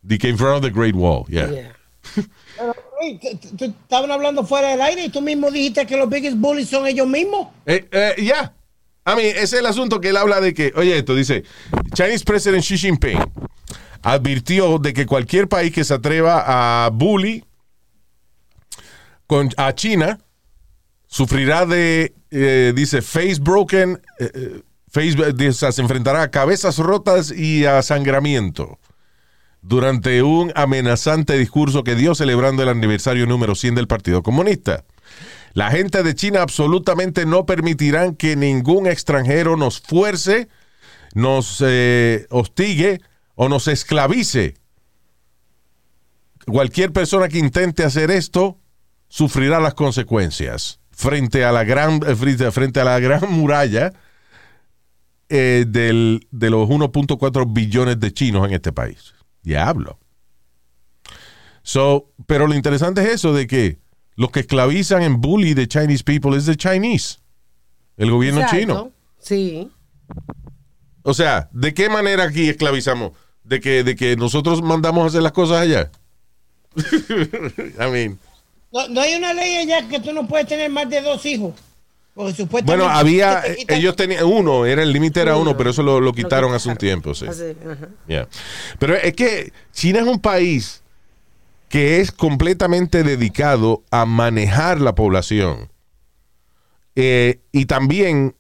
The 0.06 0.18
que 0.18 0.28
in 0.28 0.36
front 0.36 0.56
of 0.56 0.62
the 0.62 0.70
Great 0.70 0.94
Wall, 0.94 1.24
yeah. 1.28 1.50
Yeah. 1.50 1.72
Estaban 3.58 4.10
hablando 4.10 4.44
fuera 4.44 4.68
del 4.68 4.80
aire 4.80 5.04
y 5.04 5.08
tú 5.10 5.20
mismo 5.20 5.50
dijiste 5.50 5.86
que 5.86 5.96
los 5.96 6.08
biggest 6.08 6.36
bullies 6.36 6.68
son 6.68 6.86
ellos 6.86 7.06
mismos. 7.06 7.48
Eh, 7.66 7.86
eh, 7.90 8.14
yeah. 8.18 8.52
I 9.06 9.16
mean, 9.16 9.36
ese 9.36 9.42
es 9.42 9.52
el 9.54 9.66
asunto 9.66 10.00
que 10.00 10.08
él 10.08 10.16
habla 10.16 10.40
de 10.40 10.54
que, 10.54 10.72
oye, 10.76 10.96
esto 10.96 11.14
dice, 11.14 11.44
Chinese 11.92 12.24
President 12.24 12.62
Xi 12.62 12.78
Jinping 12.78 13.18
advirtió 14.02 14.78
de 14.78 14.94
que 14.94 15.04
cualquier 15.04 15.48
país 15.48 15.72
que 15.72 15.84
se 15.84 15.92
atreva 15.92 16.86
a 16.86 16.88
bully 16.90 17.44
con, 19.26 19.50
a 19.56 19.74
China 19.74 20.18
sufrirá 21.14 21.64
de, 21.64 22.12
eh, 22.32 22.72
dice, 22.74 23.00
face 23.00 23.36
broken, 23.40 24.02
eh, 24.18 24.30
eh, 24.34 24.62
face, 24.90 25.72
se 25.72 25.80
enfrentará 25.80 26.22
a 26.22 26.30
cabezas 26.32 26.78
rotas 26.78 27.30
y 27.30 27.66
a 27.66 27.82
sangramiento 27.82 28.80
durante 29.62 30.24
un 30.24 30.50
amenazante 30.56 31.38
discurso 31.38 31.84
que 31.84 31.94
dio 31.94 32.16
celebrando 32.16 32.64
el 32.64 32.68
aniversario 32.68 33.26
número 33.26 33.54
100 33.54 33.76
del 33.76 33.86
Partido 33.86 34.24
Comunista. 34.24 34.86
La 35.52 35.70
gente 35.70 36.02
de 36.02 36.16
China 36.16 36.42
absolutamente 36.42 37.26
no 37.26 37.46
permitirán 37.46 38.16
que 38.16 38.34
ningún 38.34 38.88
extranjero 38.88 39.56
nos 39.56 39.80
fuerce, 39.80 40.48
nos 41.14 41.62
hostigue 42.30 43.00
o 43.36 43.48
nos 43.48 43.68
esclavice. 43.68 44.54
Cualquier 46.44 46.92
persona 46.92 47.28
que 47.28 47.38
intente 47.38 47.84
hacer 47.84 48.10
esto 48.10 48.58
sufrirá 49.06 49.60
las 49.60 49.74
consecuencias 49.74 50.80
frente 50.96 51.44
a 51.44 51.52
la 51.52 51.64
gran, 51.64 52.00
eh, 52.06 52.14
frente, 52.50 52.80
a 52.80 52.84
la 52.84 52.98
gran 53.00 53.20
muralla 53.32 53.92
eh, 55.28 55.64
del- 55.66 56.26
de 56.30 56.50
los 56.50 56.68
1.4 56.68 57.52
billones 57.52 57.98
de 58.00 58.12
chinos 58.12 58.46
en 58.46 58.54
este 58.54 58.72
país. 58.72 59.14
Diablo. 59.42 59.98
So, 61.62 62.10
pero 62.26 62.46
lo 62.46 62.54
interesante 62.54 63.02
es 63.02 63.08
eso 63.08 63.32
de 63.32 63.46
que 63.46 63.78
los 64.16 64.30
que 64.30 64.40
esclavizan 64.40 65.02
en 65.02 65.20
bully 65.20 65.54
the 65.54 65.66
Chinese 65.66 66.04
people 66.04 66.36
es 66.36 66.44
the 66.46 66.56
Chinese, 66.56 67.18
el 67.96 68.10
gobierno 68.10 68.40
Exacto. 68.42 68.58
chino. 68.60 68.92
Sí. 69.18 69.70
O 71.02 71.14
sea, 71.14 71.48
¿de 71.52 71.74
qué 71.74 71.88
manera 71.88 72.24
aquí 72.24 72.48
esclavizamos? 72.48 73.12
¿De 73.42 73.60
que, 73.60 73.82
de 73.84 73.96
que 73.96 74.16
nosotros 74.16 74.62
mandamos 74.62 75.04
a 75.04 75.06
hacer 75.08 75.22
las 75.22 75.32
cosas 75.32 75.58
allá? 75.58 75.90
I 76.76 77.90
mean, 77.90 78.18
No, 78.74 78.88
no 78.88 79.00
hay 79.00 79.14
una 79.14 79.32
ley 79.32 79.56
allá 79.56 79.88
que 79.88 80.00
tú 80.00 80.12
no 80.12 80.26
puedes 80.26 80.46
tener 80.48 80.68
más 80.70 80.90
de 80.90 81.00
dos 81.00 81.24
hijos. 81.24 81.54
Porque 82.12 82.32
supuestamente. 82.34 82.84
bueno, 82.84 82.88
había, 82.98 83.42
te 83.42 83.56
quitan- 83.56 83.76
ellos 83.78 83.96
tenían 83.96 84.24
uno, 84.24 84.66
era 84.66 84.82
el 84.82 84.92
límite 84.92 85.20
era 85.20 85.36
uno, 85.36 85.56
pero 85.56 85.70
eso 85.70 85.82
lo, 85.82 86.00
lo 86.00 86.12
quitaron 86.12 86.50
Lo 86.50 86.56
hace 86.56 86.68
un 86.68 86.76
tiempo, 86.76 87.14
sí. 87.14 87.26
Yeah. 88.06 88.28
Pero 88.78 88.94
es 88.96 89.14
que 89.14 89.52
China 89.72 90.00
es 90.00 90.06
un 90.06 90.20
país 90.20 90.82
que 91.68 92.00
es 92.00 92.12
completamente 92.12 93.02
dedicado 93.02 93.82
a 93.90 94.06
manejar 94.06 94.80
la 94.80 94.94
población. 94.94 95.70
Eh, 96.96 97.40
y 97.50 97.66
también 97.66 98.36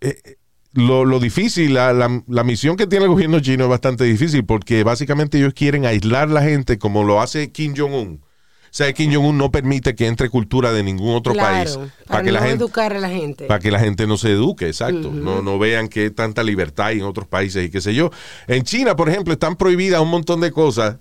eh, 0.00 0.36
lo, 0.72 1.04
lo 1.04 1.18
difícil, 1.18 1.74
la, 1.74 1.92
la- 1.92 2.22
la 2.28 2.44
misión 2.44 2.76
que 2.76 2.86
tiene 2.86 3.04
el 3.06 3.10
gobierno 3.10 3.40
chino 3.40 3.64
es 3.64 3.70
bastante 3.70 4.04
difícil 4.04 4.44
porque 4.44 4.84
básicamente 4.84 5.38
ellos 5.38 5.54
quieren 5.54 5.84
aislar 5.86 6.28
la 6.28 6.42
gente 6.42 6.78
como 6.78 7.02
lo 7.02 7.20
hace 7.20 7.50
Kim 7.50 7.74
Jong-un. 7.76 8.20
O 8.74 8.76
sea, 8.76 8.92
Kim 8.92 9.14
Jong-un 9.14 9.38
no 9.38 9.52
permite 9.52 9.94
que 9.94 10.08
entre 10.08 10.28
cultura 10.28 10.72
de 10.72 10.82
ningún 10.82 11.14
otro 11.14 11.32
país 11.32 11.76
para 11.76 11.92
para 12.08 12.22
que 12.24 12.32
la 12.32 12.40
no 12.40 12.46
gente 12.46 12.64
educar 12.64 12.92
a 12.92 12.98
la 12.98 13.08
gente. 13.08 13.44
para 13.44 13.60
que 13.60 13.70
la 13.70 13.78
gente 13.78 14.04
no 14.08 14.16
se 14.16 14.32
eduque, 14.32 14.66
exacto. 14.66 15.12
no, 15.12 15.42
no 15.42 15.60
vean 15.60 15.86
que 15.86 16.00
hay 16.00 16.10
tanta 16.10 16.42
libertad 16.42 16.86
hay 16.86 16.98
en 16.98 17.04
otros 17.04 17.28
países 17.28 17.64
y 17.64 17.70
qué 17.70 17.80
sé 17.80 17.94
yo. 17.94 18.10
En 18.48 18.64
China, 18.64 18.96
por 18.96 19.08
ejemplo, 19.08 19.32
están 19.32 19.54
prohibidas 19.54 20.00
un 20.00 20.10
montón 20.10 20.40
de 20.40 20.50
cosas 20.50 20.96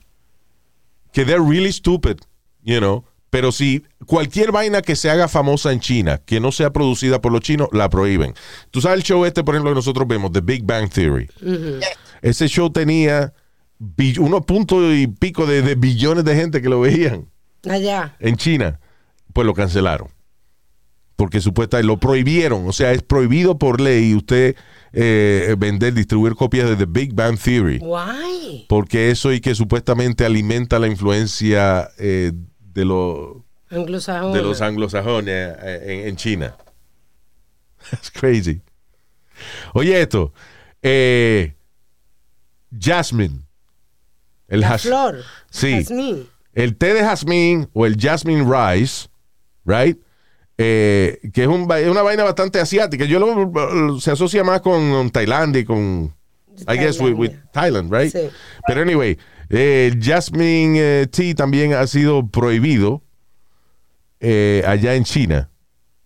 que 1.13 1.25
they're 1.25 1.43
really 1.43 1.73
stupid, 1.73 2.17
you 2.61 2.77
know. 2.77 3.05
Pero 3.31 3.51
si 3.51 3.83
cualquier 4.05 4.51
vaina 4.51 4.83
que 4.83 4.95
se 4.95 5.09
haga 5.09 5.27
famosa 5.27 5.73
en 5.73 5.79
China, 5.79 6.21
que 6.23 6.39
no 6.39 6.51
sea 6.51 6.71
producida 6.71 7.21
por 7.21 7.31
los 7.31 7.41
chinos, 7.41 7.69
la 7.71 7.89
prohíben. 7.89 8.35
Tú 8.69 8.81
sabes 8.81 8.99
el 8.99 9.03
show 9.03 9.25
este, 9.25 9.43
por 9.43 9.55
ejemplo, 9.55 9.71
que 9.71 9.75
nosotros 9.77 10.07
vemos, 10.07 10.31
The 10.31 10.41
Big 10.41 10.63
Bang 10.63 10.91
Theory. 10.91 11.27
Ese 12.21 12.47
show 12.47 12.69
tenía 12.69 13.33
unos 14.19 14.45
puntos 14.45 14.93
y 14.93 15.07
pico 15.07 15.47
de, 15.47 15.63
de 15.63 15.73
billones 15.73 16.23
de 16.23 16.35
gente 16.35 16.61
que 16.61 16.69
lo 16.69 16.79
veían 16.79 17.32
Allá. 17.69 18.15
en 18.19 18.35
China. 18.38 18.80
Pues 19.34 19.45
lo 19.45 19.53
cancelaron. 19.53 20.10
Porque 21.15 21.41
supuestamente 21.41 21.88
lo 21.88 21.99
prohibieron. 21.99 22.68
O 22.68 22.73
sea, 22.73 22.91
es 22.91 23.02
prohibido 23.02 23.57
por 23.57 23.80
ley 23.80 24.14
usted 24.15 24.56
eh, 24.91 25.56
vender, 25.57 25.94
distribuir 25.94 26.35
copias 26.35 26.69
de 26.69 26.76
The 26.76 26.85
Big 26.88 27.14
Bang 27.14 27.38
Theory. 27.38 27.80
Guay. 27.80 28.65
Porque 28.68 29.11
eso 29.11 29.31
y 29.31 29.40
que 29.40 29.56
supuestamente 29.56 30.26
alimenta 30.26 30.80
la 30.80 30.88
influencia 30.88 31.90
eh, 31.98 32.31
de, 32.60 32.85
los 32.85 33.38
Anglosajón. 33.69 34.34
de 34.34 34.41
los 34.41 34.61
anglosajones 34.61 35.56
eh, 35.61 35.84
en, 36.02 36.07
en 36.10 36.15
China. 36.15 36.56
That's 37.91 38.11
crazy. 38.11 38.61
Oye 39.73 40.02
esto. 40.02 40.34
Eh, 40.81 41.56
Jasmine. 42.77 43.41
El 44.48 44.61
La 44.61 44.77
flor. 44.77 45.23
Sí. 45.49 45.84
Jazmín. 45.84 46.27
El 46.53 46.77
té 46.77 46.93
de 46.93 47.01
jazmín 47.01 47.69
o 47.73 47.85
el 47.85 47.97
jasmine 47.99 48.43
rice, 48.43 49.09
right? 49.65 49.99
Eh, 50.57 51.19
que 51.34 51.43
es, 51.43 51.47
un 51.47 51.69
es 51.71 51.89
una 51.89 52.03
vaina 52.03 52.23
bastante 52.23 52.59
asiática. 52.59 53.05
Yo 53.05 53.19
lo, 53.19 53.99
se 53.99 54.11
asocia 54.11 54.43
más 54.43 54.61
con 54.61 55.09
Tailandia 55.09 55.61
y 55.61 55.65
con, 55.65 56.13
I 56.67 56.77
guess, 56.77 56.99
with, 56.99 57.13
with 57.13 57.31
Thailand, 57.51 57.91
right? 57.91 58.11
Sí. 58.11 58.30
Pero 58.67 58.81
anyway, 58.81 59.17
eh, 59.49 59.89
el 59.91 60.03
jasmine 60.03 60.80
eh, 60.80 61.07
tea 61.07 61.35
también 61.35 61.73
ha 61.73 61.88
sido 61.88 62.27
prohibido 62.27 63.01
eh, 64.19 64.63
allá 64.65 64.95
en 64.95 65.03
China. 65.03 65.49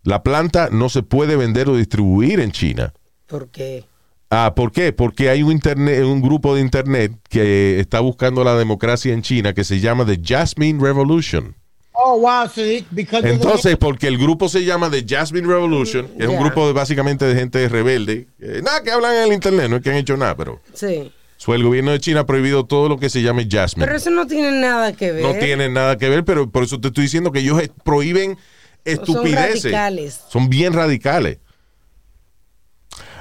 La 0.03 0.24
planta 0.24 0.69
no 0.72 0.90
se 0.90 1.03
puede 1.03 1.36
vender 1.36 1.69
o 1.69 1.76
distribuir 1.76 2.40
en 2.40 2.52
China. 2.52 2.94
¿Por 3.26 3.49
qué? 3.49 3.84
Ah, 4.30 4.54
¿por 4.56 4.72
qué? 4.74 4.91
Porque 4.91 5.30
hay 5.30 5.41
un 5.41 5.52
internet, 5.54 6.04
un 6.04 6.22
grupo 6.22 6.54
de 6.56 6.62
internet 6.62 7.14
que 7.30 7.80
está 7.80 8.02
buscando 8.02 8.44
la 8.44 8.56
democracia 8.58 9.14
en 9.14 9.22
China 9.22 9.54
que 9.54 9.64
se 9.64 9.80
llama 9.80 10.06
The 10.06 10.20
Jasmine 10.24 10.82
Revolution. 10.84 11.56
Oh, 11.94 12.20
wow, 12.20 12.48
the- 12.54 12.86
Entonces, 13.24 13.76
porque 13.78 14.08
el 14.08 14.18
grupo 14.20 14.49
se 14.49 14.64
llama 14.64 14.91
The 14.91 15.04
Jasmine 15.08 15.48
Revolution, 15.48 16.08
que 16.18 16.26
es 16.26 16.30
un 16.30 16.40
grupo 16.40 16.68
de, 16.68 16.74
básicamente 16.74 17.26
de 17.26 17.34
gente 17.36 17.68
rebelde, 17.70 18.28
eh, 18.40 18.62
nada 18.64 18.84
que 18.84 18.91
hablan 18.91 19.16
en 19.16 19.24
el 19.24 19.34
internet, 19.34 19.68
no 19.70 19.78
es 19.78 19.82
que 19.82 19.90
han 19.90 19.95
hecho 19.95 20.16
nada, 20.16 20.36
pero 20.36 20.62
Sí. 20.74 21.12
so, 21.38 21.56
el 21.56 21.64
gobierno 21.64 21.91
de 21.91 21.99
China 21.99 22.20
ha 22.20 22.26
prohibido 22.28 22.66
todo 22.66 22.88
lo 22.88 22.99
que 22.99 23.10
se 23.10 23.24
llame 23.24 23.48
Jasmine. 23.49 23.88
Pero 23.88 23.98
eso 23.98 24.12
no 24.12 24.28
tiene 24.28 24.52
nada 24.52 24.94
que 24.94 25.12
ver. 25.12 25.24
no 25.24 25.34
tiene 25.40 25.70
nada 25.70 25.98
que 25.98 26.08
ver, 26.10 26.24
pero 26.24 26.52
por 26.52 26.64
eso 26.64 26.80
te 26.80 26.90
estoy 26.90 27.06
diciendo 27.06 27.32
que 27.32 27.40
ellos 27.40 27.60
prohíben 27.84 28.38
estupideces. 28.86 29.64
radicales. 29.64 30.22
Son 30.30 30.49
bien 30.49 30.74
radicales. 30.74 31.40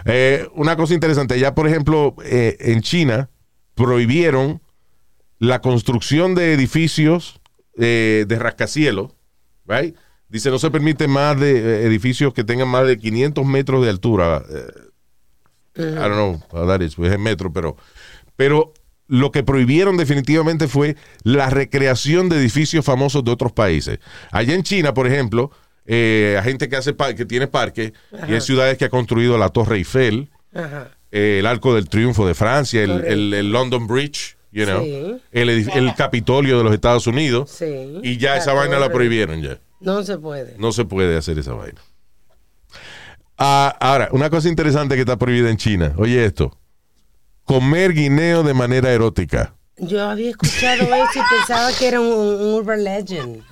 Eh, 0.07 0.49
una 0.55 0.77
cosa 0.77 0.95
interesante, 0.95 1.39
ya 1.39 1.55
por 1.55 1.66
ejemplo, 1.66 2.15
eh, 2.24 2.57
en 2.61 2.81
China 2.81 3.28
prohibieron 3.74 4.62
la 5.39 5.61
construcción 5.61 6.35
de 6.35 6.53
edificios 6.53 7.41
eh, 7.77 8.24
de 8.27 8.39
rascacielos, 8.39 9.15
right? 9.66 9.97
Dice, 10.28 10.51
no 10.51 10.59
se 10.59 10.70
permite 10.70 11.09
más 11.09 11.39
de 11.39 11.85
edificios 11.85 12.33
que 12.35 12.45
tengan 12.45 12.69
más 12.69 12.87
de 12.87 12.99
500 12.99 13.45
metros 13.45 13.85
de 13.85 13.91
altura. 13.91 14.43
I 15.77 15.83
don't 15.83 16.15
know 16.15 16.43
how 16.51 16.66
that 16.66 16.81
is, 16.81 16.95
pues 16.95 17.12
es 17.12 17.19
metro, 17.19 17.53
pero, 17.53 17.77
pero 18.35 18.73
lo 19.09 19.31
que 19.31 19.43
prohibieron 19.43 19.97
definitivamente 19.97 20.69
fue 20.69 20.97
la 21.23 21.51
recreación 21.51 22.28
de 22.28 22.39
edificios 22.39 22.85
famosos 22.85 23.24
de 23.24 23.31
otros 23.31 23.53
países. 23.53 23.99
Allá 24.33 24.55
en 24.55 24.62
China, 24.62 24.95
por 24.95 25.07
ejemplo, 25.07 25.51
eh, 25.87 26.37
hay 26.39 26.45
gente 26.45 26.69
que 26.69 26.77
hace 26.77 26.95
que 27.17 27.25
tiene 27.27 27.47
parques 27.47 27.93
y 28.29 28.33
hay 28.33 28.41
ciudades 28.41 28.77
que 28.79 28.85
ha 28.87 28.89
construido 28.91 29.39
la 29.39 29.49
Torre 29.51 29.77
Eiffel, 29.77 30.31
Ajá. 30.55 30.91
eh, 31.11 31.39
el 31.41 31.47
Arco 31.47 31.75
del 31.75 31.89
Triunfo 31.89 32.27
de 32.27 32.35
Francia, 32.35 32.83
el, 32.83 33.05
el- 33.05 33.35
el 33.35 33.51
London 33.53 33.87
Bridge, 33.87 34.37
you 34.53 34.65
know, 34.65 34.83
Sí. 34.83 35.21
el, 35.33 35.49
el 35.51 35.95
Capitolio 35.95 36.59
de 36.59 36.65
los 36.65 36.73
Estados 36.75 37.07
Unidos. 37.07 37.51
Sí. 37.51 37.99
Y 38.03 38.17
ya 38.19 38.33
La 38.33 38.39
esa 38.39 38.53
vaina 38.53 38.79
la 38.79 38.91
prohibieron 38.91 39.43
ya. 39.43 39.59
No 39.81 40.03
se 40.03 40.17
puede. 40.19 40.57
No 40.59 40.73
se 40.73 40.85
puede 40.87 41.17
hacer 41.17 41.39
esa 41.39 41.53
vaina. 41.53 41.81
Ah, 43.39 43.77
ahora, 43.81 44.09
una 44.13 44.31
cosa 44.31 44.49
interesante 44.49 44.95
que 44.95 45.03
está 45.03 45.17
prohibida 45.19 45.51
en 45.51 45.57
China. 45.59 45.93
Oye 45.99 46.25
esto. 46.25 46.57
Comer 47.45 47.93
guineo 47.93 48.43
de 48.43 48.55
manera 48.55 48.91
erótica. 48.93 49.55
Yo 49.77 50.03
había 50.09 50.31
escuchado 50.31 50.83
eso 50.83 51.11
y 51.21 51.37
pensaba 51.37 51.71
que 51.79 51.87
era 51.89 52.01
un, 52.01 52.07
un 52.09 52.55
urban 52.55 52.83
legend. 52.83 53.43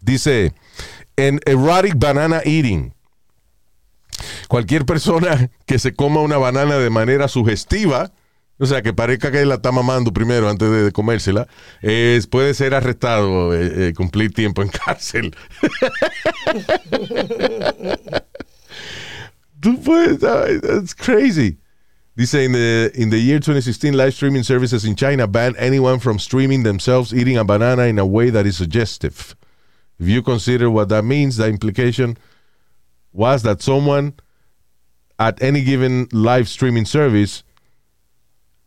Dice, 0.00 0.54
en 1.16 1.40
erotic 1.46 1.94
banana 1.96 2.42
eating. 2.44 2.92
Cualquier 4.48 4.84
persona 4.84 5.50
que 5.66 5.78
se 5.78 5.94
coma 5.94 6.20
una 6.20 6.36
banana 6.36 6.76
de 6.76 6.90
manera 6.90 7.28
sugestiva, 7.28 8.12
o 8.58 8.66
sea, 8.66 8.82
que 8.82 8.92
parezca 8.92 9.30
que 9.30 9.46
la 9.46 9.54
está 9.54 9.72
mamando 9.72 10.12
primero 10.12 10.50
antes 10.50 10.70
de, 10.70 10.92
comérsela, 10.92 11.48
puede 12.30 12.54
ser 12.54 12.74
arrestado, 12.74 13.54
eh, 13.54 13.88
eh, 13.88 13.94
cumplir 13.94 14.34
tiempo 14.34 14.62
en 14.62 14.68
cárcel. 14.68 15.34
Tú 19.60 19.80
puedes, 19.82 20.20
that's 20.20 20.94
crazy. 20.94 21.58
Dice, 22.16 22.44
in 22.44 22.52
the, 22.52 22.90
in 22.94 23.10
the 23.10 23.18
year 23.18 23.38
2016, 23.38 23.96
live 23.96 24.12
streaming 24.12 24.42
services 24.42 24.84
in 24.84 24.94
China 24.94 25.26
banned 25.26 25.56
anyone 25.58 25.98
from 25.98 26.18
streaming 26.18 26.64
themselves 26.64 27.14
eating 27.14 27.38
a 27.38 27.44
banana 27.44 27.84
in 27.84 27.98
a 27.98 28.04
way 28.04 28.30
that 28.30 28.46
is 28.46 28.56
suggestive. 28.56 29.34
If 30.00 30.08
you 30.08 30.22
consider 30.22 30.70
what 30.70 30.88
that 30.88 31.04
means, 31.04 31.36
the 31.36 31.46
implication 31.48 32.16
was 33.12 33.42
that 33.42 33.60
someone 33.60 34.14
at 35.18 35.42
any 35.42 35.62
given 35.62 36.08
live 36.10 36.48
streaming 36.48 36.86
service, 36.86 37.44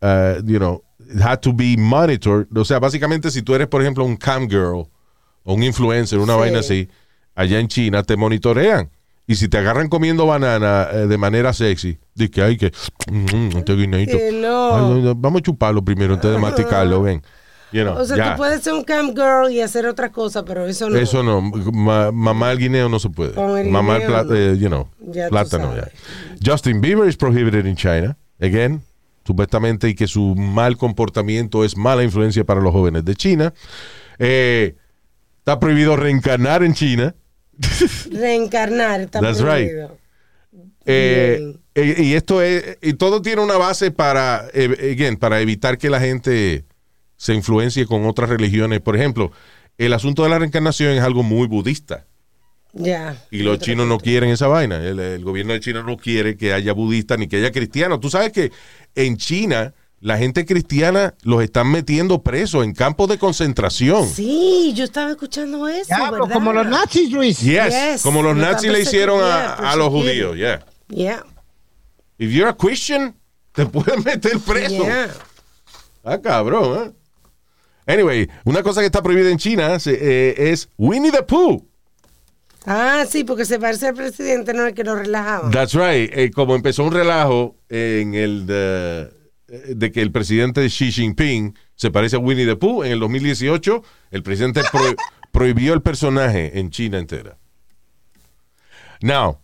uh, 0.00 0.40
you 0.44 0.58
know, 0.58 0.82
had 1.20 1.42
to 1.42 1.52
be 1.52 1.76
monitored. 1.76 2.46
O 2.56 2.62
sea, 2.64 2.78
básicamente, 2.78 3.30
si 3.30 3.42
tú 3.42 3.54
eres, 3.54 3.66
por 3.66 3.82
ejemplo, 3.82 4.04
un 4.04 4.16
cam 4.16 4.48
girl 4.48 4.88
o 5.44 5.54
un 5.54 5.62
influencer, 5.62 6.18
una 6.20 6.34
Sí. 6.34 6.38
vaina 6.38 6.58
así, 6.60 6.88
allá 7.34 7.58
en 7.58 7.68
China 7.68 8.02
te 8.04 8.16
monitorean. 8.16 8.90
Y 9.26 9.36
si 9.36 9.48
te 9.48 9.56
agarran 9.58 9.88
comiendo 9.88 10.26
banana 10.26 10.86
eh, 10.92 11.06
de 11.06 11.16
manera 11.18 11.52
sexy, 11.54 11.98
dices 12.14 12.30
que 12.30 12.42
hay 12.42 12.56
que. 12.58 12.72
Mm, 13.10 13.56
este. 13.56 14.28
Ay, 14.28 14.34
no, 14.40 15.00
no, 15.00 15.14
Vamos 15.14 15.40
a 15.40 15.42
chuparlo 15.42 15.82
primero 15.82 16.14
antes 16.14 16.30
de 16.30 16.38
masticarlo, 16.38 17.02
ven. 17.02 17.22
You 17.72 17.82
know, 17.82 17.96
O 17.98 18.04
sea, 18.04 18.16
ya. 18.16 18.30
tú 18.32 18.36
puedes 18.38 18.62
ser 18.62 18.72
un 18.74 18.84
camp 18.84 19.16
girl 19.16 19.50
y 19.50 19.60
hacer 19.60 19.84
otra 19.86 20.12
cosa, 20.12 20.44
pero 20.44 20.66
eso 20.66 20.88
no. 20.88 20.96
Eso 20.96 21.22
no, 21.24 21.40
ma- 21.40 22.12
mamar 22.12 22.52
el 22.52 22.58
guineo 22.58 22.88
no 22.88 22.98
se 23.00 23.10
puede. 23.10 23.32
Con 23.32 23.58
el 23.58 23.68
mamar 23.68 24.00
guineo 24.02 24.10
pla- 24.10 24.22
no. 24.24 24.34
eh, 24.36 24.56
you 24.58 24.68
know, 24.68 24.88
Ya 25.00 25.28
plátano. 25.28 25.74
ya. 25.76 25.88
Justin 26.44 26.80
Bieber 26.80 27.08
is 27.08 27.16
prohibited 27.16 27.66
in 27.66 27.74
China. 27.74 28.16
Again, 28.40 28.82
supuestamente 29.26 29.88
y 29.88 29.94
que 29.94 30.06
su 30.06 30.34
mal 30.36 30.76
comportamiento 30.76 31.64
es 31.64 31.76
mala 31.76 32.04
influencia 32.04 32.44
para 32.44 32.60
los 32.60 32.72
jóvenes 32.72 33.04
de 33.04 33.14
China. 33.16 33.52
Eh, 34.18 34.76
está 35.38 35.58
prohibido 35.58 35.96
reencarnar 35.96 36.62
en 36.62 36.74
China. 36.74 37.14
Reencarnar 38.10 39.00
está 39.00 39.20
That's 39.20 39.38
right. 39.40 39.46
prohibido. 39.70 39.98
Eh, 40.86 41.56
eh, 41.74 41.94
y 41.98 42.14
esto 42.14 42.42
es, 42.42 42.78
y 42.82 42.92
todo 42.94 43.22
tiene 43.22 43.42
una 43.42 43.56
base 43.56 43.90
para, 43.90 44.46
again, 44.54 45.16
para 45.16 45.40
evitar 45.40 45.78
que 45.78 45.88
la 45.90 45.98
gente 46.00 46.64
se 47.16 47.34
influencie 47.34 47.86
con 47.86 48.06
otras 48.06 48.30
religiones. 48.30 48.80
Por 48.80 48.96
ejemplo, 48.96 49.32
el 49.78 49.92
asunto 49.92 50.22
de 50.22 50.30
la 50.30 50.38
reencarnación 50.38 50.92
es 50.92 51.02
algo 51.02 51.22
muy 51.22 51.46
budista. 51.46 52.06
Ya. 52.72 53.22
Y 53.30 53.38
los 53.42 53.60
chinos 53.60 53.86
no 53.86 53.98
quieren 53.98 54.30
esa 54.30 54.48
vaina. 54.48 54.76
El, 54.76 54.98
el 54.98 55.24
gobierno 55.24 55.52
de 55.52 55.60
China 55.60 55.82
no 55.82 55.96
quiere 55.96 56.36
que 56.36 56.52
haya 56.52 56.72
budistas 56.72 57.18
ni 57.18 57.28
que 57.28 57.36
haya 57.36 57.52
cristianos. 57.52 58.00
Tú 58.00 58.10
sabes 58.10 58.32
que 58.32 58.50
en 58.96 59.16
China 59.16 59.74
la 60.04 60.18
gente 60.18 60.44
cristiana 60.44 61.14
los 61.22 61.42
están 61.42 61.70
metiendo 61.70 62.22
presos 62.22 62.62
en 62.62 62.74
campos 62.74 63.08
de 63.08 63.16
concentración. 63.16 64.06
Sí, 64.06 64.72
yo 64.74 64.84
estaba 64.84 65.12
escuchando 65.12 65.66
eso, 65.66 65.94
¿verdad? 65.98 66.30
como 66.30 66.52
los 66.52 66.66
nazis, 66.66 67.10
Luis. 67.10 67.40
Yes, 67.40 67.72
Yes, 67.72 68.02
como 68.02 68.22
los 68.22 68.36
nazis 68.36 68.70
le 68.70 68.80
hicieron 68.80 69.20
a, 69.20 69.56
perseguidos, 69.56 69.72
a 69.72 69.76
los 69.76 69.88
judíos. 69.88 70.36
Yeah. 70.36 70.66
Yeah. 70.88 71.24
If 72.18 72.30
you're 72.30 72.50
a 72.50 72.54
Christian, 72.54 73.14
te 73.52 73.64
pueden 73.64 74.02
meter 74.04 74.38
preso. 74.40 74.84
Yeah. 74.84 75.10
Ah, 76.04 76.18
cabrón, 76.20 76.88
¿eh? 76.88 76.92
Anyway, 77.86 78.28
una 78.44 78.62
cosa 78.62 78.80
que 78.80 78.86
está 78.86 79.02
prohibida 79.02 79.30
en 79.30 79.38
China 79.38 79.76
eh, 79.86 80.34
es 80.36 80.68
Winnie 80.78 81.10
the 81.12 81.22
Pooh. 81.22 81.66
Ah, 82.66 83.04
sí, 83.08 83.24
porque 83.24 83.44
se 83.44 83.58
parece 83.58 83.88
al 83.88 83.94
presidente, 83.94 84.54
no 84.54 84.66
el 84.66 84.72
que 84.74 84.84
lo 84.84 84.94
relajaba. 84.96 85.50
That's 85.50 85.74
right. 85.74 86.10
Eh, 86.16 86.30
como 86.34 86.54
empezó 86.54 86.84
un 86.84 86.92
relajo 86.92 87.56
en 87.68 88.14
el 88.14 88.46
de, 88.46 89.10
de 89.74 89.92
que 89.92 90.00
el 90.00 90.10
presidente 90.12 90.66
Xi 90.68 90.90
Jinping 90.90 91.54
se 91.74 91.90
parece 91.90 92.16
a 92.16 92.20
Winnie 92.20 92.46
the 92.46 92.56
Pooh, 92.56 92.82
en 92.84 92.92
el 92.92 93.00
2018 93.00 93.82
el 94.12 94.22
presidente 94.22 94.62
pro- 94.72 94.96
prohibió 95.30 95.74
el 95.74 95.82
personaje 95.82 96.58
en 96.58 96.70
China 96.70 96.98
entera. 96.98 97.36
Now, 99.02 99.38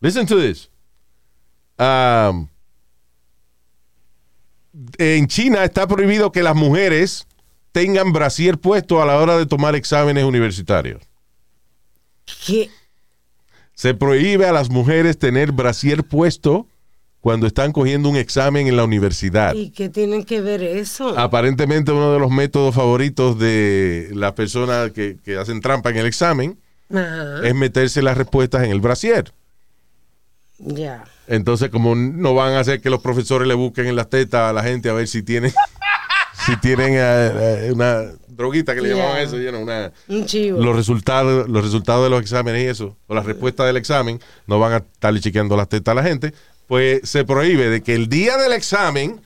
listen 0.00 0.24
to 0.26 0.36
this. 0.40 0.70
Um, 1.76 2.46
en 4.98 5.26
China 5.26 5.64
está 5.64 5.86
prohibido 5.88 6.30
que 6.30 6.42
las 6.42 6.54
mujeres 6.54 7.26
tengan 7.74 8.12
brasier 8.12 8.56
puesto 8.56 9.02
a 9.02 9.04
la 9.04 9.18
hora 9.18 9.36
de 9.36 9.46
tomar 9.46 9.74
exámenes 9.74 10.22
universitarios. 10.22 11.02
¿Qué? 12.46 12.70
Se 13.74 13.94
prohíbe 13.94 14.46
a 14.46 14.52
las 14.52 14.70
mujeres 14.70 15.18
tener 15.18 15.50
brasier 15.50 16.04
puesto 16.04 16.68
cuando 17.20 17.48
están 17.48 17.72
cogiendo 17.72 18.08
un 18.08 18.16
examen 18.16 18.68
en 18.68 18.76
la 18.76 18.84
universidad. 18.84 19.54
¿Y 19.54 19.70
qué 19.70 19.88
tienen 19.88 20.22
que 20.22 20.40
ver 20.40 20.62
eso? 20.62 21.18
Aparentemente 21.18 21.90
uno 21.90 22.12
de 22.12 22.20
los 22.20 22.30
métodos 22.30 22.76
favoritos 22.76 23.40
de 23.40 24.08
las 24.12 24.34
personas 24.34 24.92
que, 24.92 25.18
que 25.24 25.36
hacen 25.36 25.60
trampa 25.60 25.90
en 25.90 25.96
el 25.96 26.06
examen 26.06 26.56
Ajá. 26.90 27.40
es 27.42 27.56
meterse 27.56 28.02
las 28.02 28.16
respuestas 28.16 28.62
en 28.62 28.70
el 28.70 28.80
brasier. 28.80 29.32
Ya. 30.58 31.06
Entonces, 31.26 31.70
como 31.70 31.96
no 31.96 32.34
van 32.34 32.52
a 32.52 32.60
hacer 32.60 32.80
que 32.80 32.88
los 32.88 33.00
profesores 33.00 33.48
le 33.48 33.54
busquen 33.54 33.86
en 33.88 33.96
las 33.96 34.08
tetas 34.08 34.48
a 34.48 34.52
la 34.52 34.62
gente 34.62 34.88
a 34.90 34.92
ver 34.92 35.08
si 35.08 35.24
tienen 35.24 35.52
si 36.46 36.56
tienen 36.58 36.94
eh, 36.96 37.70
una 37.72 38.02
droguita 38.28 38.74
que 38.74 38.80
le 38.80 38.88
Yeah. 38.88 38.96
llamaban 38.98 39.22
eso, 39.22 39.38
you 39.38 39.48
know, 39.50 39.62
una, 39.62 39.92
Un 40.08 40.26
chivo. 40.26 40.60
los 40.60 40.74
resultados 40.76 41.48
los 41.48 41.62
resultados 41.64 42.04
de 42.04 42.10
los 42.10 42.20
exámenes 42.20 42.62
y 42.64 42.66
eso, 42.66 42.96
o 43.06 43.14
las 43.14 43.24
respuestas 43.26 43.66
del 43.66 43.76
examen, 43.76 44.20
no 44.46 44.58
van 44.58 44.72
a 44.72 44.76
estarle 44.78 45.20
chequeando 45.20 45.56
las 45.56 45.68
tetas 45.68 45.92
a 45.92 45.94
la 45.94 46.02
gente, 46.02 46.34
pues 46.66 47.00
se 47.08 47.24
prohíbe 47.24 47.68
de 47.68 47.82
que 47.82 47.94
el 47.94 48.08
día 48.08 48.36
del 48.36 48.52
examen 48.52 49.20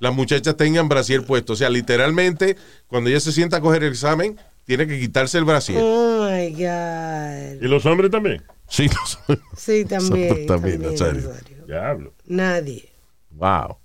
las 0.00 0.14
muchachas 0.14 0.56
tengan 0.56 0.88
brasier 0.88 1.24
puesto. 1.24 1.52
O 1.52 1.56
sea, 1.56 1.68
literalmente, 1.68 2.56
cuando 2.88 3.10
ella 3.10 3.20
se 3.20 3.32
sienta 3.32 3.58
a 3.58 3.60
coger 3.60 3.84
el 3.84 3.90
examen, 3.92 4.36
tiene 4.64 4.86
que 4.86 4.98
quitarse 4.98 5.36
el 5.36 5.44
brasier. 5.44 5.78
Oh 5.82 6.24
my 6.30 6.50
God. 6.52 7.62
¿Y 7.62 7.68
los 7.68 7.84
hombres 7.84 8.10
también? 8.10 8.42
Sí, 8.66 8.88
no, 8.88 9.36
Sí, 9.56 9.84
también. 9.84 10.46
También, 10.46 10.80
Nazario. 10.80 11.28
Nazario. 11.28 11.66
Diablo. 11.66 12.14
Nadie. 12.26 12.88
Wow. 13.32 13.76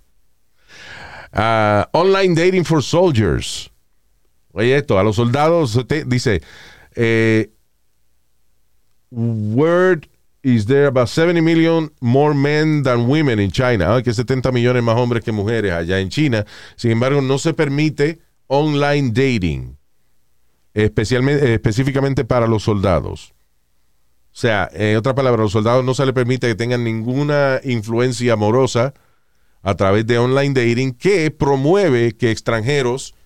Ah, 1.38 1.86
online 1.92 2.34
dating 2.34 2.64
for 2.64 2.82
soldiers. 2.82 3.70
Oye, 4.52 4.74
esto, 4.74 4.98
a 4.98 5.04
los 5.04 5.16
soldados, 5.16 5.78
dice, 6.06 6.40
eh, 6.94 7.50
word 9.10 10.08
is 10.42 10.64
there 10.64 10.86
about 10.86 11.08
70 11.08 11.42
million 11.42 11.92
more 12.00 12.32
men 12.32 12.82
than 12.84 13.06
women 13.06 13.38
in 13.38 13.50
China. 13.50 13.96
Ah, 13.96 14.02
que 14.02 14.14
70 14.14 14.50
millones 14.50 14.82
más 14.82 14.96
hombres 14.96 15.22
que 15.22 15.30
mujeres 15.30 15.72
allá 15.72 16.00
en 16.00 16.08
China. 16.08 16.46
Sin 16.74 16.92
embargo, 16.92 17.20
no 17.20 17.36
se 17.36 17.52
permite 17.52 18.18
online 18.46 19.10
dating, 19.10 19.76
especialmente, 20.72 21.52
específicamente 21.52 22.24
para 22.24 22.46
los 22.46 22.62
soldados. 22.62 23.34
O 24.32 24.38
sea, 24.38 24.70
en 24.72 24.96
otras 24.96 25.14
palabras, 25.14 25.40
a 25.40 25.42
los 25.42 25.52
soldados 25.52 25.84
no 25.84 25.92
se 25.92 26.06
les 26.06 26.14
permite 26.14 26.46
que 26.46 26.54
tengan 26.54 26.82
ninguna 26.82 27.60
influencia 27.62 28.32
amorosa 28.32 28.94
a 29.66 29.74
través 29.74 30.06
de 30.06 30.16
online 30.16 30.54
dating 30.54 30.92
que 30.92 31.28
promueve 31.32 32.16
que 32.16 32.30
extranjeros 32.30 33.16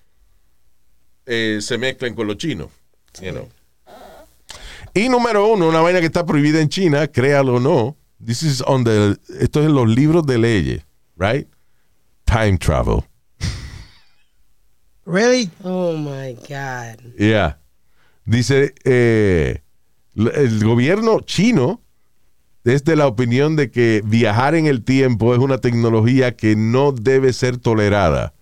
eh, 1.27 1.59
se 1.61 1.77
mezclen 1.77 2.15
con 2.15 2.27
los 2.27 2.39
chinos. 2.39 2.71
you 3.21 3.31
know. 3.31 3.47
Y 4.95 5.11
número 5.11 5.47
uno, 5.49 5.69
una 5.69 5.83
vaina 5.83 6.01
que 6.01 6.07
está 6.07 6.25
prohibida 6.25 6.63
en 6.63 6.71
China, 6.71 7.07
créalo 7.09 7.57
o 7.57 7.61
no, 7.61 7.99
this 8.25 8.43
is 8.43 8.63
on 8.67 8.85
the, 8.85 9.19
esto 9.39 9.61
es 9.61 9.67
en 9.67 9.75
los 9.75 9.87
libros 9.87 10.25
de 10.25 10.39
leyes, 10.39 10.83
right? 11.19 11.47
Time 12.25 12.57
travel. 12.57 13.05
Really? 15.05 15.51
Oh 15.63 15.93
my 15.93 16.33
God. 16.49 17.03
Yeah. 17.19 17.59
Dice, 18.25 18.75
eh, 18.85 19.61
el 20.15 20.65
gobierno 20.65 21.21
chino 21.21 21.83
es 22.65 22.85
de 22.85 22.97
la 22.97 23.07
opinión 23.07 23.57
de 23.57 23.71
que 23.71 24.03
viajar 24.05 24.55
en 24.55 24.67
el 24.67 24.85
tiempo 24.85 25.35
es 25.35 25.41
una 25.41 25.59
tecnología 25.59 26.37
que 26.37 26.57
no 26.57 26.93
debe 26.93 27.33
ser 27.33 27.57
tolerada. 27.59 28.35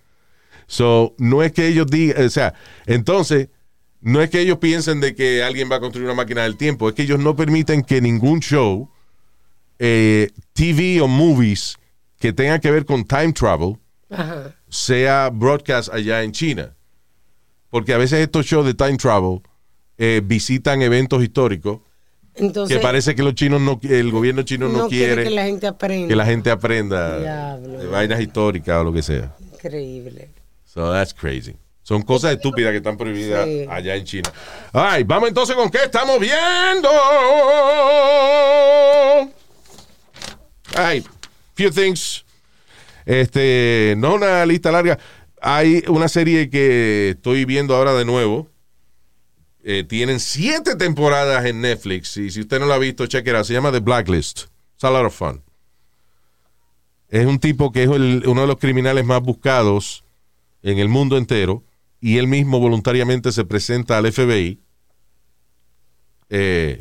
So, 0.67 1.15
no 1.19 1.43
es 1.43 1.53
que 1.53 1.67
ellos 1.67 1.87
digan, 1.87 2.27
o 2.27 2.31
sea, 2.31 2.55
entonces, 2.87 3.49
no 4.01 4.21
es 4.21 4.31
que 4.31 4.41
ellos 4.41 4.59
piensen 4.59 5.01
de 5.01 5.15
que 5.15 5.43
alguien 5.43 5.71
va 5.71 5.77
a 5.77 5.81
construir 5.81 6.07
una 6.07 6.15
máquina 6.15 6.43
del 6.43 6.57
tiempo, 6.57 6.89
es 6.89 6.95
que 6.95 7.03
ellos 7.03 7.19
no 7.19 7.37
permiten 7.37 7.83
que 7.83 8.01
ningún 8.01 8.41
show, 8.41 8.91
eh, 9.79 10.31
TV 10.53 11.01
o 11.01 11.09
movies 11.09 11.77
que 12.19 12.33
tenga 12.33 12.59
que 12.59 12.71
ver 12.71 12.85
con 12.85 13.05
time 13.05 13.33
travel, 13.33 13.79
Ajá. 14.11 14.55
sea 14.69 15.31
broadcast 15.31 15.93
allá 15.93 16.23
en 16.23 16.33
China. 16.33 16.75
Porque 17.71 17.93
a 17.93 17.99
veces 17.99 18.21
estos 18.21 18.47
shows 18.47 18.67
de 18.67 18.75
time 18.75 18.97
travel 18.97 19.41
eh, 19.97 20.21
visitan 20.25 20.83
eventos 20.83 21.23
históricos 21.23 21.81
Entonces, 22.39 22.77
que 22.77 22.83
parece 22.83 23.15
que 23.15 23.23
los 23.23 23.35
chinos 23.35 23.61
no, 23.61 23.81
el 23.83 24.11
gobierno 24.11 24.43
chino 24.43 24.69
no, 24.69 24.79
no 24.79 24.89
quiere 24.89 25.15
quiere 25.15 25.25
que 25.25 25.31
la 25.35 25.45
gente 25.45 25.67
aprenda. 25.67 26.09
que 26.09 26.17
la 26.17 26.25
gente 26.27 26.51
aprenda 26.51 27.19
Diablo. 27.21 27.79
de 27.79 27.87
vainas 27.87 28.21
históricas 28.21 28.77
o 28.81 28.85
lo 28.85 28.93
que 28.93 29.03
sea. 29.03 29.35
Increíble. 29.53 30.31
So 30.65 30.93
that's 30.93 31.13
crazy. 31.15 31.55
Son 31.83 32.03
cosas 32.03 32.33
estúpidas 32.35 32.71
que 32.73 32.77
están 32.79 32.97
prohibidas 32.99 33.47
Sí. 33.47 33.65
allá 33.69 33.97
en 33.97 34.05
China. 34.05 34.31
Ay, 34.73 35.05
vamos 35.05 35.29
entonces 35.31 35.57
con 35.57 35.71
qué 35.71 35.79
estamos 35.85 36.21
viendo. 36.21 36.89
Ay, 40.75 41.03
few 41.55 41.71
things. 41.71 42.25
Este, 43.07 43.95
no 43.97 44.15
una 44.15 44.45
lista 44.45 44.71
larga. 44.71 44.99
Hay 45.41 45.83
una 45.89 46.09
serie 46.09 46.51
que 46.51 47.11
estoy 47.17 47.45
viendo 47.45 47.75
ahora 47.75 47.95
de 47.95 48.05
nuevo. 48.05 48.49
Eh, 49.71 49.85
tienen 49.85 50.19
siete 50.19 50.77
temporadas 50.77 51.45
en 51.45 51.61
Netflix. 51.61 52.17
Y 52.17 52.31
si 52.31 52.41
usted 52.41 52.59
no 52.59 52.65
la 52.65 52.77
ha 52.77 52.79
visto, 52.79 53.03
out. 53.03 53.45
Se 53.45 53.53
llama 53.53 53.71
The 53.71 53.81
Blacklist. 53.81 54.45
It's 54.73 54.85
a 54.85 54.91
lot 54.91 55.05
of 55.05 55.15
fun. 55.15 55.43
Es 57.11 57.27
un 57.27 57.39
tipo 57.39 57.71
que 57.71 57.83
es 57.83 57.89
uno 57.91 58.41
de 58.41 58.47
los 58.47 58.57
criminales 58.57 59.05
más 59.05 59.21
buscados 59.21 60.05
en 60.63 60.79
el 60.79 60.89
mundo 60.89 61.19
entero. 61.19 61.65
Y 62.01 62.17
él 62.17 62.29
mismo 62.29 62.61
voluntariamente 62.61 63.31
se 63.31 63.45
presenta 63.45 63.99
al 63.99 64.11
FBI 64.11 64.59
eh, 66.31 66.81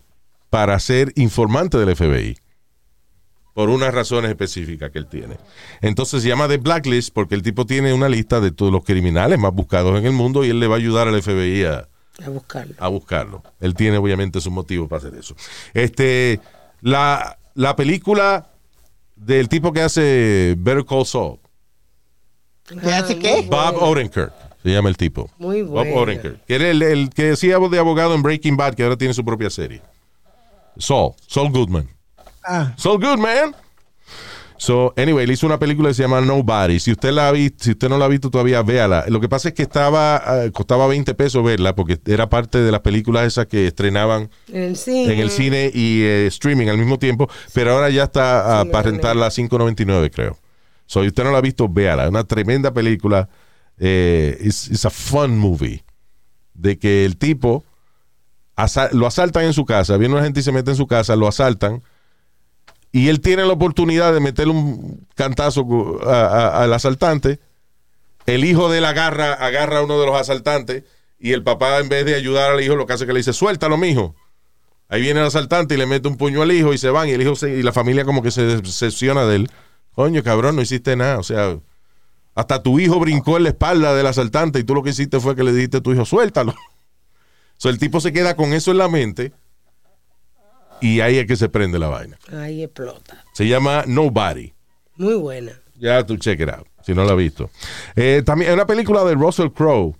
para 0.49 0.79
ser 0.79 1.11
informante 1.17 1.77
del 1.77 1.93
FBI 1.93 2.37
por 3.53 3.69
unas 3.69 3.93
razones 3.93 4.29
específicas 4.31 4.91
que 4.91 4.99
él 4.99 5.07
tiene. 5.07 5.35
Entonces 5.81 6.21
se 6.21 6.29
llama 6.29 6.47
The 6.47 6.57
Blacklist 6.57 7.13
porque 7.13 7.35
el 7.35 7.41
tipo 7.41 7.65
tiene 7.65 7.91
una 7.91 8.07
lista 8.07 8.39
de 8.39 8.51
todos 8.51 8.71
los 8.71 8.85
criminales 8.85 9.37
más 9.39 9.51
buscados 9.51 9.99
en 9.99 10.05
el 10.05 10.13
mundo 10.13 10.45
y 10.45 10.51
él 10.51 10.61
le 10.61 10.67
va 10.67 10.75
a 10.75 10.77
ayudar 10.77 11.09
al 11.09 11.21
FBI 11.21 11.65
a, 11.65 11.89
A 12.25 12.29
buscarlo. 12.29 12.75
a 12.79 12.87
buscarlo. 12.87 13.43
Él 13.59 13.75
tiene 13.75 13.97
obviamente 13.97 14.41
su 14.41 14.49
motivo 14.51 14.87
para 14.87 14.99
hacer 14.99 15.15
eso. 15.15 15.35
Este, 15.73 16.39
la, 16.81 17.37
la 17.53 17.75
película 17.75 18.49
del 19.15 19.47
tipo 19.49 19.71
que 19.71 19.81
hace 19.81 20.55
Better 20.57 20.85
Call 20.85 21.05
Saul, 21.05 21.39
¿Qué 22.65 22.91
hace 22.93 23.17
qué? 23.17 23.45
Bob 23.49 23.81
Odenkirk, 23.81 24.33
se 24.61 24.69
llama 24.69 24.89
el 24.89 24.97
tipo. 24.97 25.29
Muy 25.37 25.61
Bob 25.61 25.85
bueno. 25.85 26.01
Odenkirk, 26.01 26.43
que 26.45 26.55
era 26.55 26.69
el, 26.69 26.81
el 26.81 27.09
que 27.09 27.33
voz 27.57 27.71
de 27.71 27.79
abogado 27.79 28.13
en 28.13 28.21
Breaking 28.21 28.57
Bad, 28.57 28.73
que 28.75 28.83
ahora 28.83 28.97
tiene 28.97 29.13
su 29.13 29.23
propia 29.23 29.49
serie. 29.49 29.81
Saul, 30.77 31.13
Saul 31.27 31.51
Goodman. 31.51 31.89
Ah, 32.43 32.73
So 32.77 32.97
good, 32.97 33.17
man. 33.19 33.53
So, 34.59 34.93
anyway, 34.97 35.23
él 35.25 35.31
hizo 35.31 35.45
una 35.45 35.59
película 35.59 35.89
que 35.89 35.93
se 35.93 36.01
llama 36.03 36.19
Nobody. 36.21 36.79
Si 36.79 36.91
usted 36.91 37.11
la 37.11 37.27
ha 37.27 37.31
visto, 37.31 37.63
si 37.63 37.71
usted 37.71 37.89
no 37.89 37.97
la 37.97 38.05
ha 38.05 38.07
visto 38.07 38.29
todavía, 38.31 38.61
véala. 38.63 39.05
Lo 39.07 39.19
que 39.21 39.29
pasa 39.29 39.49
es 39.49 39.53
que 39.53 39.61
estaba, 39.63 40.21
eh, 40.45 40.51
costaba 40.51 40.87
20 40.87 41.13
pesos 41.13 41.43
verla, 41.43 41.75
porque 41.75 41.99
era 42.07 42.27
parte 42.29 42.57
de 42.59 42.71
las 42.71 42.81
películas 42.81 43.25
esas 43.27 43.45
que 43.45 43.67
estrenaban 43.67 44.29
En 44.51 44.63
el 44.63 44.75
cine. 44.75 45.13
en 45.13 45.19
el 45.19 45.29
cine 45.29 45.71
y 45.73 46.01
eh, 46.01 46.27
streaming 46.27 46.67
al 46.69 46.77
mismo 46.79 46.97
tiempo, 46.97 47.29
pero 47.53 47.73
ahora 47.73 47.89
ya 47.91 48.05
está 48.05 48.59
ah, 48.59 48.63
Sí, 48.63 48.69
para 48.71 48.89
rentarla 48.89 49.27
a 49.27 49.29
5.99, 49.29 50.09
creo. 50.11 50.37
So, 50.87 51.01
si 51.01 51.07
usted 51.07 51.23
no 51.23 51.31
la 51.31 51.37
ha 51.37 51.41
visto, 51.41 51.69
véala. 51.69 52.03
Es 52.05 52.09
una 52.09 52.23
tremenda 52.23 52.73
película. 52.73 53.29
Eh, 53.77 54.37
it's, 54.41 54.69
it's 54.69 54.85
a 54.85 54.89
fun 54.89 55.37
movie. 55.37 55.83
De 56.55 56.79
que 56.79 57.05
el 57.05 57.17
tipo 57.17 57.63
asa- 58.55 58.89
lo 58.91 59.05
asaltan 59.05 59.43
en 59.45 59.53
su 59.53 59.65
casa, 59.65 59.97
viene 59.97 60.15
una 60.15 60.23
gente 60.23 60.39
y 60.39 60.43
se 60.43 60.51
mete 60.51 60.71
en 60.71 60.77
su 60.77 60.87
casa, 60.87 61.15
lo 61.15 61.27
asaltan. 61.27 61.83
Y 62.91 63.09
él 63.09 63.21
tiene 63.21 63.45
la 63.45 63.53
oportunidad 63.53 64.13
de 64.13 64.19
meterle 64.19 64.53
un 64.53 65.05
cantazo 65.15 65.99
al 66.09 66.73
asaltante. 66.73 67.39
El 68.25 68.43
hijo 68.45 68.69
de 68.69 68.79
él 68.79 68.85
agarra, 68.85 69.33
agarra 69.33 69.79
a 69.79 69.83
uno 69.83 69.99
de 69.99 70.05
los 70.05 70.15
asaltantes. 70.19 70.83
Y 71.19 71.33
el 71.33 71.43
papá, 71.43 71.79
en 71.79 71.89
vez 71.89 72.05
de 72.05 72.15
ayudar 72.15 72.51
al 72.51 72.61
hijo, 72.61 72.75
lo 72.75 72.85
que 72.85 72.93
hace 72.93 73.03
es 73.03 73.07
que 73.07 73.13
le 73.13 73.19
dice: 73.19 73.33
Suéltalo, 73.33 73.77
mijo. 73.77 74.15
Ahí 74.89 75.01
viene 75.01 75.19
el 75.19 75.25
asaltante 75.25 75.75
y 75.75 75.77
le 75.77 75.85
mete 75.85 76.07
un 76.07 76.15
puño 76.17 76.41
al 76.41 76.51
hijo 76.51 76.73
y 76.73 76.77
se 76.77 76.89
van. 76.89 77.09
Y 77.09 77.11
el 77.11 77.21
hijo 77.21 77.35
se- 77.35 77.57
y 77.57 77.61
la 77.63 77.73
familia, 77.73 78.05
como 78.05 78.21
que 78.21 78.31
se 78.31 78.43
decepciona 78.43 79.25
de 79.25 79.35
él. 79.37 79.51
Coño, 79.93 80.23
cabrón, 80.23 80.55
no 80.55 80.61
hiciste 80.61 80.95
nada. 80.95 81.17
O 81.19 81.23
sea, 81.23 81.57
hasta 82.35 82.61
tu 82.63 82.79
hijo 82.79 82.99
brincó 82.99 83.37
en 83.37 83.43
la 83.43 83.49
espalda 83.49 83.95
del 83.95 84.05
asaltante 84.07 84.59
y 84.59 84.63
tú 84.63 84.75
lo 84.75 84.83
que 84.83 84.91
hiciste 84.91 85.19
fue 85.19 85.35
que 85.35 85.43
le 85.43 85.51
dijiste 85.53 85.77
a 85.77 85.81
tu 85.81 85.91
hijo: 85.93 86.05
Suéltalo. 86.05 86.53
O 87.57 87.59
sea, 87.59 87.71
el 87.71 87.79
tipo 87.79 87.99
se 87.99 88.13
queda 88.13 88.35
con 88.35 88.53
eso 88.53 88.69
en 88.69 88.77
la 88.77 88.87
mente. 88.87 89.33
Y 90.81 90.99
ahí 90.99 91.17
es 91.17 91.27
que 91.27 91.35
se 91.35 91.49
prende 91.49 91.79
la 91.79 91.87
vaina. 91.87 92.17
Ahí 92.31 92.63
explota. 92.63 93.25
Se 93.33 93.47
llama 93.47 93.83
Nobody. 93.87 94.53
Muy 94.95 95.15
buena. 95.15 95.53
Ya 95.79 96.05
tú 96.05 96.17
check 96.17 96.39
it 96.39 96.49
out, 96.49 96.67
si 96.83 96.93
no 96.93 97.03
la 97.03 97.11
has 97.11 97.17
visto. 97.17 97.49
Eh, 97.95 98.23
también 98.25 98.49
hay 98.49 98.55
una 98.55 98.65
película 98.65 99.03
de 99.03 99.13
Russell 99.13 99.49
Crowe, 99.49 99.95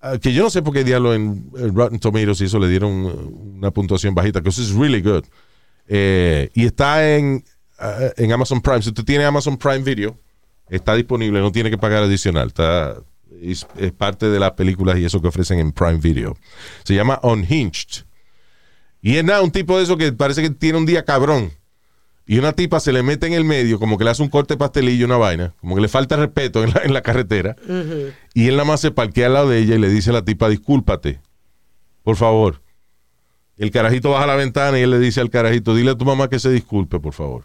ah, 0.00 0.16
que 0.18 0.32
yo 0.32 0.42
no 0.42 0.50
sé 0.50 0.62
por 0.62 0.72
qué 0.72 0.84
diablo 0.84 1.14
en, 1.14 1.50
en 1.56 1.74
Rotten 1.74 1.98
Tomatoes 1.98 2.40
y 2.40 2.44
eso 2.44 2.58
le 2.58 2.68
dieron 2.68 2.92
una 3.56 3.70
puntuación 3.70 4.14
bajita, 4.14 4.40
que 4.40 4.48
eso 4.48 4.62
es 4.62 4.72
really 4.72 5.02
good. 5.02 5.24
Eh, 5.86 6.50
y 6.54 6.64
está 6.64 7.14
en, 7.14 7.44
ah, 7.78 8.10
en 8.16 8.32
Amazon 8.32 8.62
Prime. 8.62 8.80
Si 8.80 8.88
usted 8.88 9.04
tiene 9.04 9.24
Amazon 9.24 9.58
Prime 9.58 9.80
Video, 9.80 10.18
está 10.70 10.94
disponible, 10.94 11.40
no 11.40 11.52
tiene 11.52 11.70
que 11.70 11.76
pagar 11.76 12.02
adicional. 12.02 12.48
Está 12.48 12.96
es, 13.42 13.66
es 13.76 13.92
parte 13.92 14.28
de 14.28 14.38
las 14.38 14.52
películas 14.52 14.98
y 14.98 15.04
eso 15.04 15.20
que 15.20 15.28
ofrecen 15.28 15.58
en 15.58 15.72
Prime 15.72 15.98
Video. 15.98 16.36
Se 16.84 16.94
llama 16.94 17.20
Unhinged. 17.22 18.04
Y 19.04 19.18
es 19.18 19.24
nada, 19.24 19.42
un 19.42 19.50
tipo 19.50 19.76
de 19.76 19.84
eso 19.84 19.98
que 19.98 20.10
parece 20.14 20.40
que 20.40 20.48
tiene 20.48 20.78
un 20.78 20.86
día 20.86 21.04
cabrón. 21.04 21.52
Y 22.24 22.38
una 22.38 22.54
tipa 22.54 22.80
se 22.80 22.90
le 22.90 23.02
mete 23.02 23.26
en 23.26 23.34
el 23.34 23.44
medio, 23.44 23.78
como 23.78 23.98
que 23.98 24.04
le 24.04 24.08
hace 24.08 24.22
un 24.22 24.30
corte 24.30 24.56
pastelillo, 24.56 25.04
una 25.04 25.18
vaina, 25.18 25.52
como 25.60 25.74
que 25.74 25.82
le 25.82 25.88
falta 25.88 26.16
respeto 26.16 26.64
en 26.64 26.70
la, 26.70 26.80
en 26.84 26.94
la 26.94 27.02
carretera. 27.02 27.54
Y 28.32 28.48
él 28.48 28.56
nada 28.56 28.64
más 28.64 28.80
se 28.80 28.92
parquea 28.92 29.26
al 29.26 29.34
lado 29.34 29.50
de 29.50 29.58
ella 29.58 29.74
y 29.74 29.78
le 29.78 29.90
dice 29.90 30.08
a 30.08 30.14
la 30.14 30.24
tipa, 30.24 30.48
discúlpate, 30.48 31.20
por 32.02 32.16
favor. 32.16 32.62
El 33.58 33.70
carajito 33.70 34.08
baja 34.08 34.26
la 34.26 34.36
ventana 34.36 34.78
y 34.78 34.82
él 34.84 34.90
le 34.90 34.98
dice 34.98 35.20
al 35.20 35.28
carajito, 35.28 35.74
dile 35.74 35.90
a 35.90 35.98
tu 35.98 36.06
mamá 36.06 36.30
que 36.30 36.38
se 36.38 36.50
disculpe, 36.50 36.98
por 36.98 37.12
favor. 37.12 37.44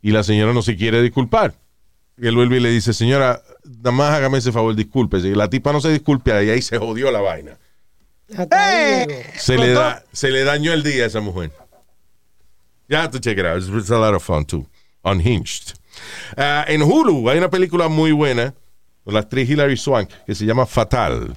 Y 0.00 0.12
la 0.12 0.22
señora 0.22 0.54
no 0.54 0.62
se 0.62 0.76
quiere 0.76 1.02
disculpar. 1.02 1.56
Y 2.16 2.26
él 2.26 2.36
vuelve 2.36 2.56
y 2.56 2.60
le 2.60 2.70
dice, 2.70 2.94
señora, 2.94 3.42
nada 3.64 3.90
más 3.90 4.12
hágame 4.12 4.38
ese 4.38 4.50
favor, 4.50 4.74
discúlpese. 4.74 5.28
Y 5.28 5.34
la 5.34 5.50
tipa 5.50 5.74
no 5.74 5.82
se 5.82 5.92
disculpe 5.92 6.30
y 6.42 6.48
ahí 6.48 6.62
se 6.62 6.78
jodió 6.78 7.10
la 7.10 7.20
vaina. 7.20 7.58
Llegó. 8.28 8.48
Se 9.38 9.56
le, 9.56 9.70
da, 9.72 10.04
se 10.12 10.30
le 10.30 10.44
dañó 10.44 10.72
el 10.72 10.82
día 10.82 11.04
a 11.04 11.06
esa 11.06 11.20
mujer. 11.20 11.52
You 12.88 12.96
have 12.96 13.10
to 13.10 13.18
check 13.18 13.38
it 13.38 13.44
out. 13.44 13.58
It's, 13.58 13.68
it's 13.68 13.90
a 13.90 13.98
lot 13.98 14.14
of 14.14 14.22
fun 14.22 14.44
too. 14.44 14.66
Unhinged. 15.04 15.74
Ah, 16.36 16.64
en 16.68 16.82
Hulu 16.82 17.28
hay 17.30 17.38
una 17.38 17.48
película 17.50 17.88
muy 17.88 18.12
buena 18.12 18.54
con 19.04 19.14
la 19.14 19.20
actriz 19.20 19.48
Hilary 19.48 19.76
Swank 19.76 20.10
que 20.26 20.34
se 20.34 20.44
llama 20.44 20.66
Fatal. 20.66 21.36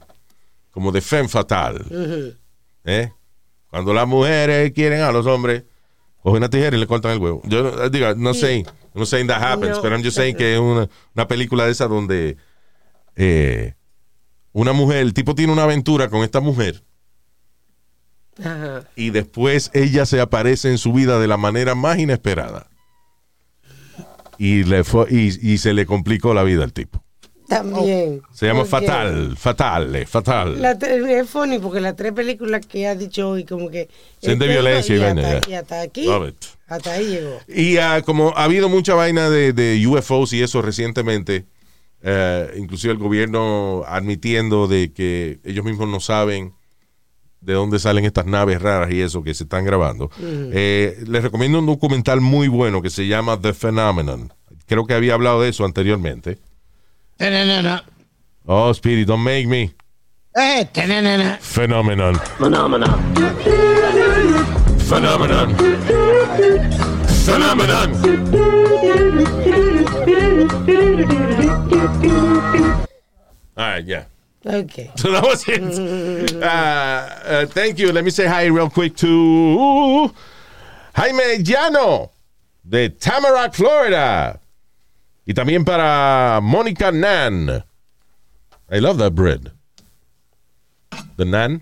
Como 0.71 0.91
de 0.91 1.01
Femme 1.01 1.29
Fatal. 1.29 2.35
¿Eh? 2.85 3.11
Cuando 3.69 3.93
las 3.93 4.07
mujeres 4.07 4.71
quieren 4.73 5.01
a 5.01 5.11
los 5.11 5.25
hombres, 5.27 5.63
cogen 6.21 6.37
una 6.37 6.49
tijera 6.49 6.75
y 6.75 6.79
le 6.79 6.87
cortan 6.87 7.11
el 7.11 7.19
huevo. 7.19 7.41
Yo 7.45 7.63
no- 7.63 7.89
diga, 7.89 8.15
no 8.15 8.33
sé, 8.33 8.65
no 8.93 9.05
sé 9.05 9.23
that 9.25 9.41
happens, 9.43 9.77
No. 9.77 9.81
pero 9.81 9.95
I'm 9.95 10.03
just 10.03 10.17
saying 10.17 10.35
que 10.35 10.53
es 10.55 10.59
una, 10.59 10.89
una 11.15 11.27
película 11.27 11.65
de 11.65 11.71
esa 11.71 11.87
donde 11.87 12.37
eh, 13.15 13.73
una 14.53 14.73
mujer, 14.73 14.97
el 14.97 15.13
tipo 15.13 15.35
tiene 15.35 15.53
una 15.53 15.63
aventura 15.63 16.09
con 16.09 16.23
esta 16.23 16.39
mujer 16.39 16.83
Ajá. 18.39 18.83
y 18.95 19.11
después 19.11 19.71
ella 19.73 20.05
se 20.05 20.19
aparece 20.19 20.69
en 20.69 20.77
su 20.77 20.93
vida 20.93 21.19
de 21.19 21.27
la 21.27 21.37
manera 21.37 21.75
más 21.75 21.99
inesperada. 21.99 22.67
Y, 24.37 24.63
le 24.63 24.85
fue, 24.85 25.05
y, 25.09 25.51
y 25.51 25.57
se 25.57 25.73
le 25.73 25.85
complicó 25.85 26.33
la 26.33 26.43
vida 26.43 26.63
al 26.63 26.71
tipo. 26.71 27.03
También. 27.49 28.21
Se 28.31 28.45
llama. 28.45 28.63
Fatal, 28.63 29.35
Fatal, 29.35 29.95
eh, 29.95 30.05
Fatal. 30.05 30.61
La 30.61 30.71
es 30.71 31.29
funny 31.29 31.57
porque 31.57 31.81
las 31.81 31.95
tres 31.95 32.13
películas 32.13 32.65
que 32.65 32.87
ha 32.87 32.95
dicho 32.95 33.31
hoy, 33.31 33.43
como 33.43 33.69
que. 33.69 33.89
Son 34.21 34.37
de 34.37 34.47
violencia 34.47 34.95
y 34.95 34.99
vaina, 34.99 35.21
hasta, 35.21 35.41
ya. 35.41 35.51
y 35.51 35.53
hasta 35.55 35.81
aquí. 35.81 36.05
Love 36.05 36.29
it. 36.29 36.45
Hasta 36.67 36.91
ahí 36.93 37.07
llegó. 37.07 37.39
Y 37.47 37.77
ah, 37.77 38.03
como 38.05 38.33
ha 38.37 38.43
habido 38.43 38.69
mucha 38.69 38.93
vaina 38.93 39.31
de, 39.31 39.51
de 39.51 39.85
UFOs 39.85 40.31
y 40.33 40.43
eso 40.43 40.61
recientemente, 40.61 41.45
eh, 42.01 42.53
inclusive 42.57 42.93
el 42.93 42.99
gobierno 42.99 43.83
admitiendo 43.87 44.67
de 44.67 44.93
que 44.93 45.39
ellos 45.43 45.65
mismos 45.65 45.89
no 45.89 45.99
saben 45.99 46.53
de 47.41 47.53
dónde 47.53 47.79
salen 47.79 48.05
estas 48.05 48.25
naves 48.25 48.61
raras 48.61 48.91
y 48.91 49.01
eso 49.01 49.23
que 49.23 49.33
se 49.33 49.43
están 49.43 49.65
grabando. 49.65 50.11
Eh, 50.21 50.97
les 51.07 51.23
recomiendo 51.23 51.59
un 51.59 51.65
documental 51.65 52.21
muy 52.21 52.47
bueno 52.47 52.81
que 52.81 52.89
se 52.89 53.07
llama 53.07 53.39
The 53.39 53.53
Phenomenon. 53.53 54.33
Creo 54.65 54.85
que 54.85 54.93
había 54.93 55.13
hablado 55.13 55.41
de 55.41 55.49
eso 55.49 55.65
anteriormente. 55.65 56.37
Tenenena. 57.17 57.83
Oh, 58.45 58.73
Speedy, 58.73 59.05
don't 59.05 59.23
make 59.23 59.47
me. 59.47 59.73
Eh, 60.35 60.65
tenenena. 60.71 61.37
Phenomenon. 61.41 62.15
Phenomenon. 62.37 62.99
Phenomenon. 64.87 65.55
Phenomenon. 67.25 67.93
All 73.57 73.65
right, 73.65 73.85
yeah. 73.85 74.05
Ok. 74.45 74.91
So 74.95 75.11
that 75.11 75.23
was 75.23 75.43
it. 75.47 75.61
Uh, 76.41 76.45
uh, 76.45 77.45
thank 77.47 77.77
you. 77.79 77.91
Let 77.91 78.03
me 78.05 78.09
say 78.11 78.25
hi 78.25 78.45
real 78.45 78.69
quick 78.69 78.95
to 78.97 80.11
Jaime 80.95 81.43
Llano 81.43 82.11
de 82.63 82.89
Tamarack, 82.89 83.53
Florida. 83.53 84.39
Y 85.27 85.33
también 85.33 85.65
para 85.65 86.39
Mónica 86.41 86.91
Nan. 86.91 87.63
I 88.71 88.79
love 88.79 88.97
that 88.99 89.13
bread. 89.13 89.51
The 91.17 91.25
Nan. 91.25 91.61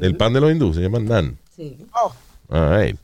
El 0.00 0.16
pan 0.16 0.32
de 0.32 0.40
los 0.40 0.50
hindúes 0.50 0.76
se 0.76 0.80
llama 0.82 0.98
Nan. 1.00 1.36
Sí. 1.54 1.76
All 2.48 2.70
right. 2.70 2.96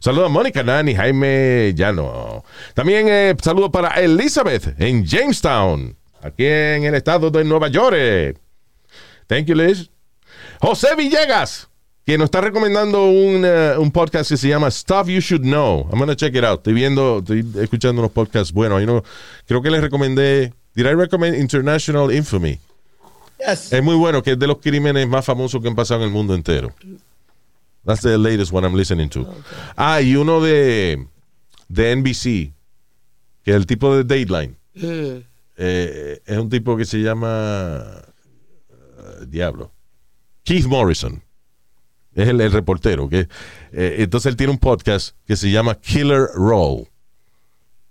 Saludos 0.00 0.26
a 0.26 0.28
Mónica 0.28 0.62
Nan 0.62 0.88
y 0.88 0.94
Jaime 0.94 1.72
Llano. 1.74 2.27
También 2.74 3.06
eh, 3.08 3.34
saludo 3.42 3.70
para 3.70 3.88
Elizabeth 4.00 4.74
en 4.80 5.04
Jamestown, 5.06 5.96
aquí 6.22 6.44
en 6.44 6.84
el 6.84 6.94
estado 6.94 7.30
de 7.30 7.44
Nueva 7.44 7.68
York. 7.68 8.38
Thank 9.26 9.46
you, 9.46 9.54
Liz. 9.54 9.90
José 10.60 10.94
Villegas, 10.96 11.68
que 12.06 12.16
nos 12.18 12.26
está 12.26 12.40
recomendando 12.40 13.04
un, 13.06 13.42
eh, 13.44 13.74
un 13.78 13.90
podcast 13.92 14.30
que 14.30 14.36
se 14.36 14.48
llama 14.48 14.70
Stuff 14.70 15.08
You 15.08 15.20
Should 15.20 15.42
Know. 15.42 15.88
I'm 15.92 15.98
gonna 15.98 16.16
check 16.16 16.34
it 16.34 16.44
out. 16.44 16.58
Estoy 16.60 16.72
viendo, 16.74 17.18
estoy 17.18 17.46
escuchando 17.60 18.00
unos 18.00 18.12
podcasts 18.12 18.52
buenos. 18.52 18.80
Ahí 18.80 18.86
no- 18.86 19.02
creo 19.46 19.60
que 19.62 19.70
les 19.70 19.80
recomendé. 19.80 20.52
Did 20.74 20.86
I 20.86 20.94
recommend 20.94 21.36
International 21.36 22.12
Infamy? 22.12 22.58
Yes. 23.38 23.72
Es 23.72 23.82
muy 23.82 23.94
bueno, 23.96 24.22
que 24.22 24.32
es 24.32 24.38
de 24.38 24.46
los 24.46 24.58
crímenes 24.58 25.06
más 25.06 25.24
famosos 25.24 25.60
que 25.62 25.68
han 25.68 25.74
pasado 25.76 26.00
en 26.00 26.06
el 26.08 26.12
mundo 26.12 26.34
entero. 26.34 26.72
That's 27.84 28.02
the 28.02 28.18
latest 28.18 28.52
one 28.52 28.66
I'm 28.66 28.76
listening 28.76 29.08
to. 29.10 29.26
Ah, 29.76 30.00
y 30.00 30.14
uno 30.16 30.40
de, 30.40 31.06
de 31.68 31.94
NBC, 31.96 32.52
que 33.42 33.50
es 33.50 33.56
el 33.56 33.66
tipo 33.66 33.94
de 33.96 34.04
Dateline. 34.04 34.54
Mm. 34.74 35.22
Eh, 35.56 36.20
es 36.24 36.38
un 36.38 36.48
tipo 36.48 36.76
que 36.76 36.84
se 36.84 36.98
llama 36.98 37.82
eh, 38.70 39.24
Diablo. 39.26 39.72
Keith 40.44 40.66
Morrison. 40.66 41.22
Es 42.14 42.28
el, 42.28 42.40
el 42.40 42.52
reportero. 42.52 43.08
Que, 43.08 43.28
eh, 43.72 43.96
entonces 43.98 44.30
él 44.30 44.36
tiene 44.36 44.52
un 44.52 44.58
podcast 44.58 45.16
que 45.26 45.36
se 45.36 45.50
llama 45.50 45.74
Killer 45.76 46.26
Roll. 46.34 46.88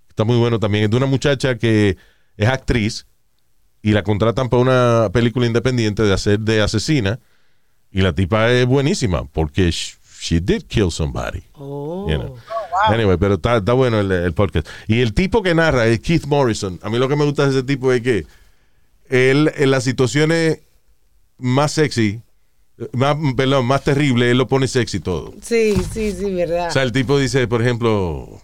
Está 0.09 0.23
muy 0.23 0.37
bueno 0.37 0.59
también. 0.59 0.85
Es 0.85 0.89
de 0.91 0.97
una 0.97 1.05
muchacha 1.05 1.57
que 1.57 1.97
es 2.35 2.47
actriz 2.49 3.05
y 3.81 3.91
la 3.91 4.03
contratan 4.03 4.49
para 4.49 4.61
una 4.61 5.09
película 5.13 5.45
independiente 5.45 6.03
de 6.03 6.13
hacer 6.13 6.39
de 6.39 6.61
asesina. 6.61 7.19
Y 7.91 8.01
la 8.01 8.13
tipa 8.13 8.49
es 8.51 8.65
buenísima 8.65 9.23
porque 9.25 9.69
sh- 9.69 9.97
she 10.19 10.39
did 10.41 10.63
kill 10.63 10.91
somebody. 10.91 11.43
Oh. 11.53 12.07
You 12.09 12.17
know. 12.17 12.37
Anyway, 12.87 13.17
pero 13.17 13.35
está, 13.35 13.57
está 13.57 13.73
bueno 13.73 13.99
el, 13.99 14.11
el 14.11 14.33
podcast. 14.33 14.67
Y 14.87 15.01
el 15.01 15.13
tipo 15.13 15.41
que 15.41 15.55
narra 15.55 15.87
es 15.87 15.99
Keith 15.99 16.25
Morrison. 16.25 16.79
A 16.83 16.89
mí 16.89 16.97
lo 16.97 17.07
que 17.07 17.15
me 17.15 17.25
gusta 17.25 17.43
de 17.45 17.51
ese 17.51 17.63
tipo 17.63 17.91
es 17.91 18.01
que 18.01 18.25
él 19.09 19.51
en 19.55 19.71
las 19.71 19.83
situaciones 19.83 20.59
más 21.37 21.71
sexy, 21.71 22.21
más, 22.93 23.15
perdón, 23.35 23.65
más 23.65 23.83
terrible, 23.83 24.31
él 24.31 24.37
lo 24.37 24.47
pone 24.47 24.67
sexy 24.67 24.99
todo. 24.99 25.33
Sí, 25.41 25.75
sí, 25.91 26.11
sí, 26.11 26.33
verdad. 26.33 26.67
O 26.67 26.71
sea, 26.71 26.83
el 26.83 26.91
tipo 26.91 27.17
dice, 27.17 27.47
por 27.47 27.61
ejemplo, 27.61 28.41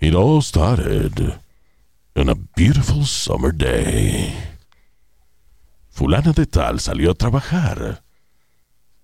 It 0.00 0.16
all 0.16 0.42
started 0.42 1.38
on 2.16 2.28
a 2.28 2.34
beautiful 2.56 3.04
summer 3.04 3.52
day. 3.52 4.34
Fulana 5.90 6.32
de 6.32 6.46
tal 6.46 6.80
salió 6.80 7.12
a 7.12 7.14
trabajar, 7.14 8.02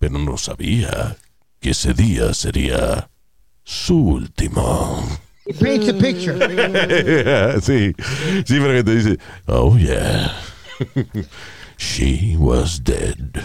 pero 0.01 0.19
no 0.19 0.37
sabía 0.37 1.17
que 1.61 1.71
ese 1.71 1.95
día 1.95 2.35
sería 2.35 3.11
su 3.69 3.95
último. 3.95 5.07
He 5.45 5.53
paints 5.53 5.89
a 5.89 5.93
picture. 5.93 6.35
sí, 7.61 7.95
sí, 8.47 8.61
pero 8.61 8.73
que 8.73 8.83
te 8.83 8.95
dice, 8.95 9.19
oh 9.47 9.77
yeah, 9.77 10.33
she 11.77 12.35
was 12.39 12.81
dead. 12.81 13.43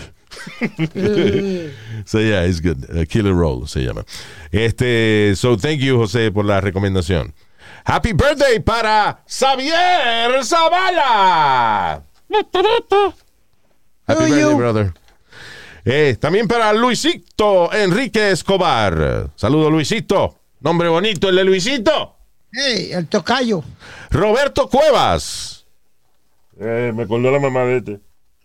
so 2.06 2.20
yeah, 2.20 2.44
it's 2.44 2.62
good. 2.62 2.86
Uh, 2.90 3.06
Killer 3.06 3.34
Roll 3.34 3.68
se 3.68 3.82
llama. 3.82 4.06
Este, 4.52 5.36
so 5.36 5.58
thank 5.58 5.82
you, 5.82 5.98
José, 5.98 6.32
por 6.32 6.46
la 6.46 6.62
recomendación. 6.62 7.34
Happy 7.86 8.14
birthday 8.14 8.60
para 8.60 9.20
Xavier 9.28 10.42
Zavala. 10.44 12.02
Happy 14.08 14.20
birthday, 14.20 14.40
you. 14.40 14.58
brother. 14.58 14.94
Eh, 15.86 16.16
también 16.20 16.48
para 16.48 16.72
Luisito 16.74 17.72
Enrique 17.74 18.32
Escobar. 18.32 19.30
Saludo, 19.36 19.70
Luisito. 19.70 20.36
Nombre 20.62 20.88
bonito, 20.88 21.28
el 21.30 21.36
de 21.36 21.44
Luisito. 21.44 22.16
Hey, 22.52 22.92
el 22.94 23.08
tocayo. 23.08 23.64
Roberto 24.10 24.70
Cuevas. 24.70 25.66
Eh, 26.60 26.92
me 26.96 27.04
acordó 27.04 27.32
la 27.32 27.40
mamá 27.40 27.64
de 27.66 27.78
este. 27.78 28.00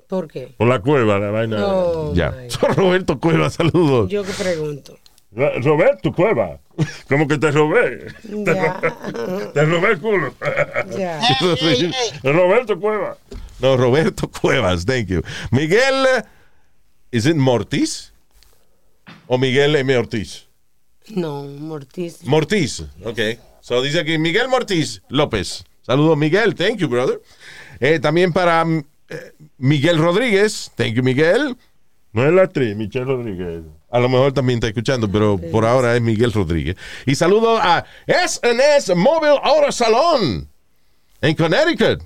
¿Por 0.09 0.27
qué? 0.27 0.55
Por 0.57 0.67
la 0.67 0.81
cueva, 0.81 1.19
la 1.19 1.31
vaina. 1.31 1.59
Oh, 1.65 2.13
Ya. 2.15 2.35
Roberto 2.77 3.21
Cuevas, 3.21 3.55
saludos. 3.55 4.09
Yo 4.11 4.25
que 4.25 4.33
pregunto. 4.33 4.99
Ro- 5.31 5.61
Roberto 5.61 6.13
Cueva. 6.13 6.59
Como 7.09 7.29
que 7.29 7.37
te 7.39 7.51
robé. 7.51 8.07
Te, 8.23 8.55
Ya. 8.55 8.81
ro- 8.81 9.51
te 9.55 9.65
robé 9.65 9.91
el 9.93 10.01
culo. 10.01 10.35
Ya. 10.97 11.21
Roberto 12.25 12.81
Cueva. 12.81 13.17
No, 13.61 13.77
Roberto 13.77 14.29
Cuevas, 14.29 14.87
thank 14.87 15.07
you. 15.09 15.21
Miguel, 15.51 16.07
¿is 17.11 17.27
it 17.27 17.37
Mortiz? 17.37 18.13
¿O 19.27 19.39
Miguel 19.39 19.77
M. 19.77 19.97
Ortiz? 19.97 20.47
No, 21.09 21.43
Mortiz. 21.43 22.25
Mortiz, 22.25 22.85
ok. 23.05 23.21
So 23.61 23.83
dice 23.83 24.01
aquí 24.01 24.19
Miguel 24.19 24.49
Mortiz 24.49 25.03
López. 25.09 25.65
Saludos, 25.83 26.17
Miguel, 26.19 26.55
thank 26.55 26.77
you, 26.77 26.89
brother. 26.89 27.21
Eh, 27.81 27.99
también 27.99 28.33
para 28.33 28.65
mm, 28.65 28.85
Miguel 29.59 29.99
Rodríguez. 29.99 30.71
Thank 30.77 30.95
you, 30.95 31.03
Miguel. 31.03 31.57
No 32.13 32.27
es 32.27 32.33
la 32.33 32.43
actriz, 32.43 32.75
Michelle 32.77 33.05
Rodríguez. 33.05 33.63
A 33.91 33.99
lo 33.99 34.09
mejor 34.09 34.33
también 34.33 34.59
está 34.59 34.69
escuchando, 34.69 35.11
pero 35.11 35.39
por 35.39 35.65
ahora 35.65 35.95
es 35.97 36.03
Miguel 36.03 36.33
Rodríguez. 36.33 36.77
Y 37.07 37.15
saludo 37.15 37.57
a 37.59 37.85
SNS 38.07 38.95
Mobile 38.97 39.39
Auto 39.43 39.73
Salon 39.73 40.49
en 41.21 41.35
Connecticut. 41.35 42.03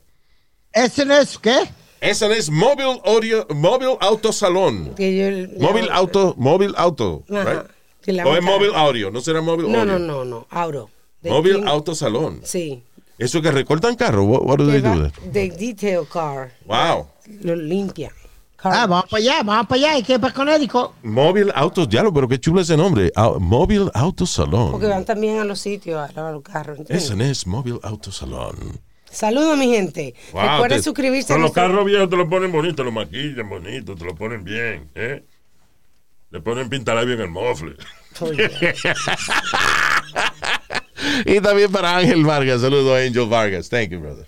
¿Ese 0.72 1.04
no 2.02 2.34
es 2.34 2.50
Mobile 2.50 3.00
Audio, 3.04 3.46
Mobile 3.54 3.96
Auto. 4.00 4.30
Que 4.96 5.16
yo- 5.16 5.58
Móvil 5.60 5.88
auto, 5.90 6.34
móvil 6.36 6.74
auto, 6.76 7.22
Ajá. 7.30 7.44
right? 7.44 7.62
Que 8.02 8.12
la 8.12 8.26
O 8.26 8.36
es 8.36 8.42
móvil 8.42 8.74
audio, 8.74 9.10
no 9.10 9.20
será 9.20 9.40
móvil 9.40 9.70
No, 9.70 9.80
audio. 9.80 9.98
no, 9.98 10.24
no, 10.24 10.46
no. 10.50 10.88
Móvil 11.22 11.56
Tim- 11.58 11.68
auto 11.68 11.94
salón. 11.94 12.40
Sí. 12.44 12.82
Eso 13.18 13.40
que 13.40 13.52
recortan 13.52 13.94
carros. 13.94 14.26
What, 14.26 14.42
what 14.42 14.58
do 14.58 14.66
Que 14.66 14.72
they 14.72 14.80
va- 14.80 14.96
do 14.96 15.56
detail 15.56 16.06
car. 16.12 16.50
Wow. 16.66 17.06
Lo 17.42 17.54
limpia. 17.54 18.10
Ah, 18.64 18.86
vamos 18.86 19.06
para 19.10 19.20
allá, 19.22 19.42
vamos 19.44 19.66
para 19.66 19.80
allá. 19.80 19.98
¿Y 19.98 20.02
qué 20.02 20.18
para 20.18 20.32
Connecticut? 20.34 20.90
Móvil 21.02 21.50
auto, 21.54 21.88
ya 21.88 22.02
lo, 22.02 22.12
pero 22.12 22.26
qué 22.28 22.38
chulo 22.40 22.60
ese 22.60 22.76
nombre. 22.76 23.10
Au- 23.14 23.38
móvil 23.40 23.90
auto 23.94 24.24
salón. 24.26 24.72
Porque 24.72 24.86
van 24.86 25.04
también 25.04 25.38
a 25.40 25.44
los 25.44 25.60
sitios 25.60 25.98
a 25.98 26.12
lavar 26.12 26.32
los 26.32 26.42
carros. 26.42 26.78
¿entiendes? 26.78 27.04
SNS 27.08 27.46
Móvil 27.48 27.78
auto 27.82 28.10
salón. 28.12 28.80
Saludos, 29.12 29.56
mi 29.58 29.68
gente. 29.74 30.14
Wow, 30.32 30.42
Recuerden 30.42 30.78
te- 30.78 30.82
suscribirse 30.84 31.32
a 31.32 31.36
Con 31.36 31.42
los 31.42 31.50
nuestro- 31.54 31.62
carros 31.72 31.84
viejos 31.86 32.08
te 32.10 32.16
lo 32.16 32.28
ponen 32.28 32.50
bonito, 32.50 32.82
lo 32.82 32.92
maquillan 32.92 33.48
bonito, 33.48 33.94
te 33.94 34.04
lo 34.04 34.14
ponen 34.14 34.42
bien, 34.42 34.90
¿eh? 34.94 35.22
Le 36.30 36.40
ponen 36.40 36.68
pintalabio 36.70 37.14
en 37.14 37.20
el 37.20 37.28
mofle. 37.28 37.76
Oye, 38.20 38.50
Y 41.26 41.40
también 41.40 41.70
para 41.70 41.96
Ángel 41.96 42.24
Vargas. 42.24 42.60
Saludos 42.60 42.96
a 42.98 43.02
Angel 43.04 43.26
Vargas. 43.28 43.68
Thank 43.68 43.90
you, 43.90 44.00
brother. 44.00 44.26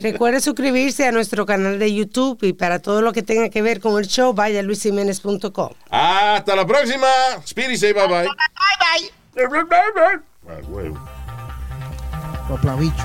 Recuerde 0.00 0.40
suscribirse 0.40 1.06
a 1.06 1.12
nuestro 1.12 1.46
canal 1.46 1.78
de 1.78 1.92
YouTube 1.94 2.38
y 2.42 2.52
para 2.52 2.80
todo 2.80 3.00
lo 3.02 3.12
que 3.12 3.22
tenga 3.22 3.48
que 3.48 3.62
ver 3.62 3.80
con 3.80 3.98
el 3.98 4.06
show, 4.06 4.32
vaya 4.34 4.60
a 4.60 4.62
luisiménez.com. 4.62 5.70
Hasta 5.90 6.56
la 6.56 6.66
próxima. 6.66 7.06
Speedy, 7.46 7.76
say 7.76 7.92
bye 7.92 8.06
bye. 8.06 8.26
Bye, 9.34 9.48
bye. 9.48 10.20
Ah, 10.48 10.60
huevo. 10.68 10.98
Soplabicho. 12.48 13.04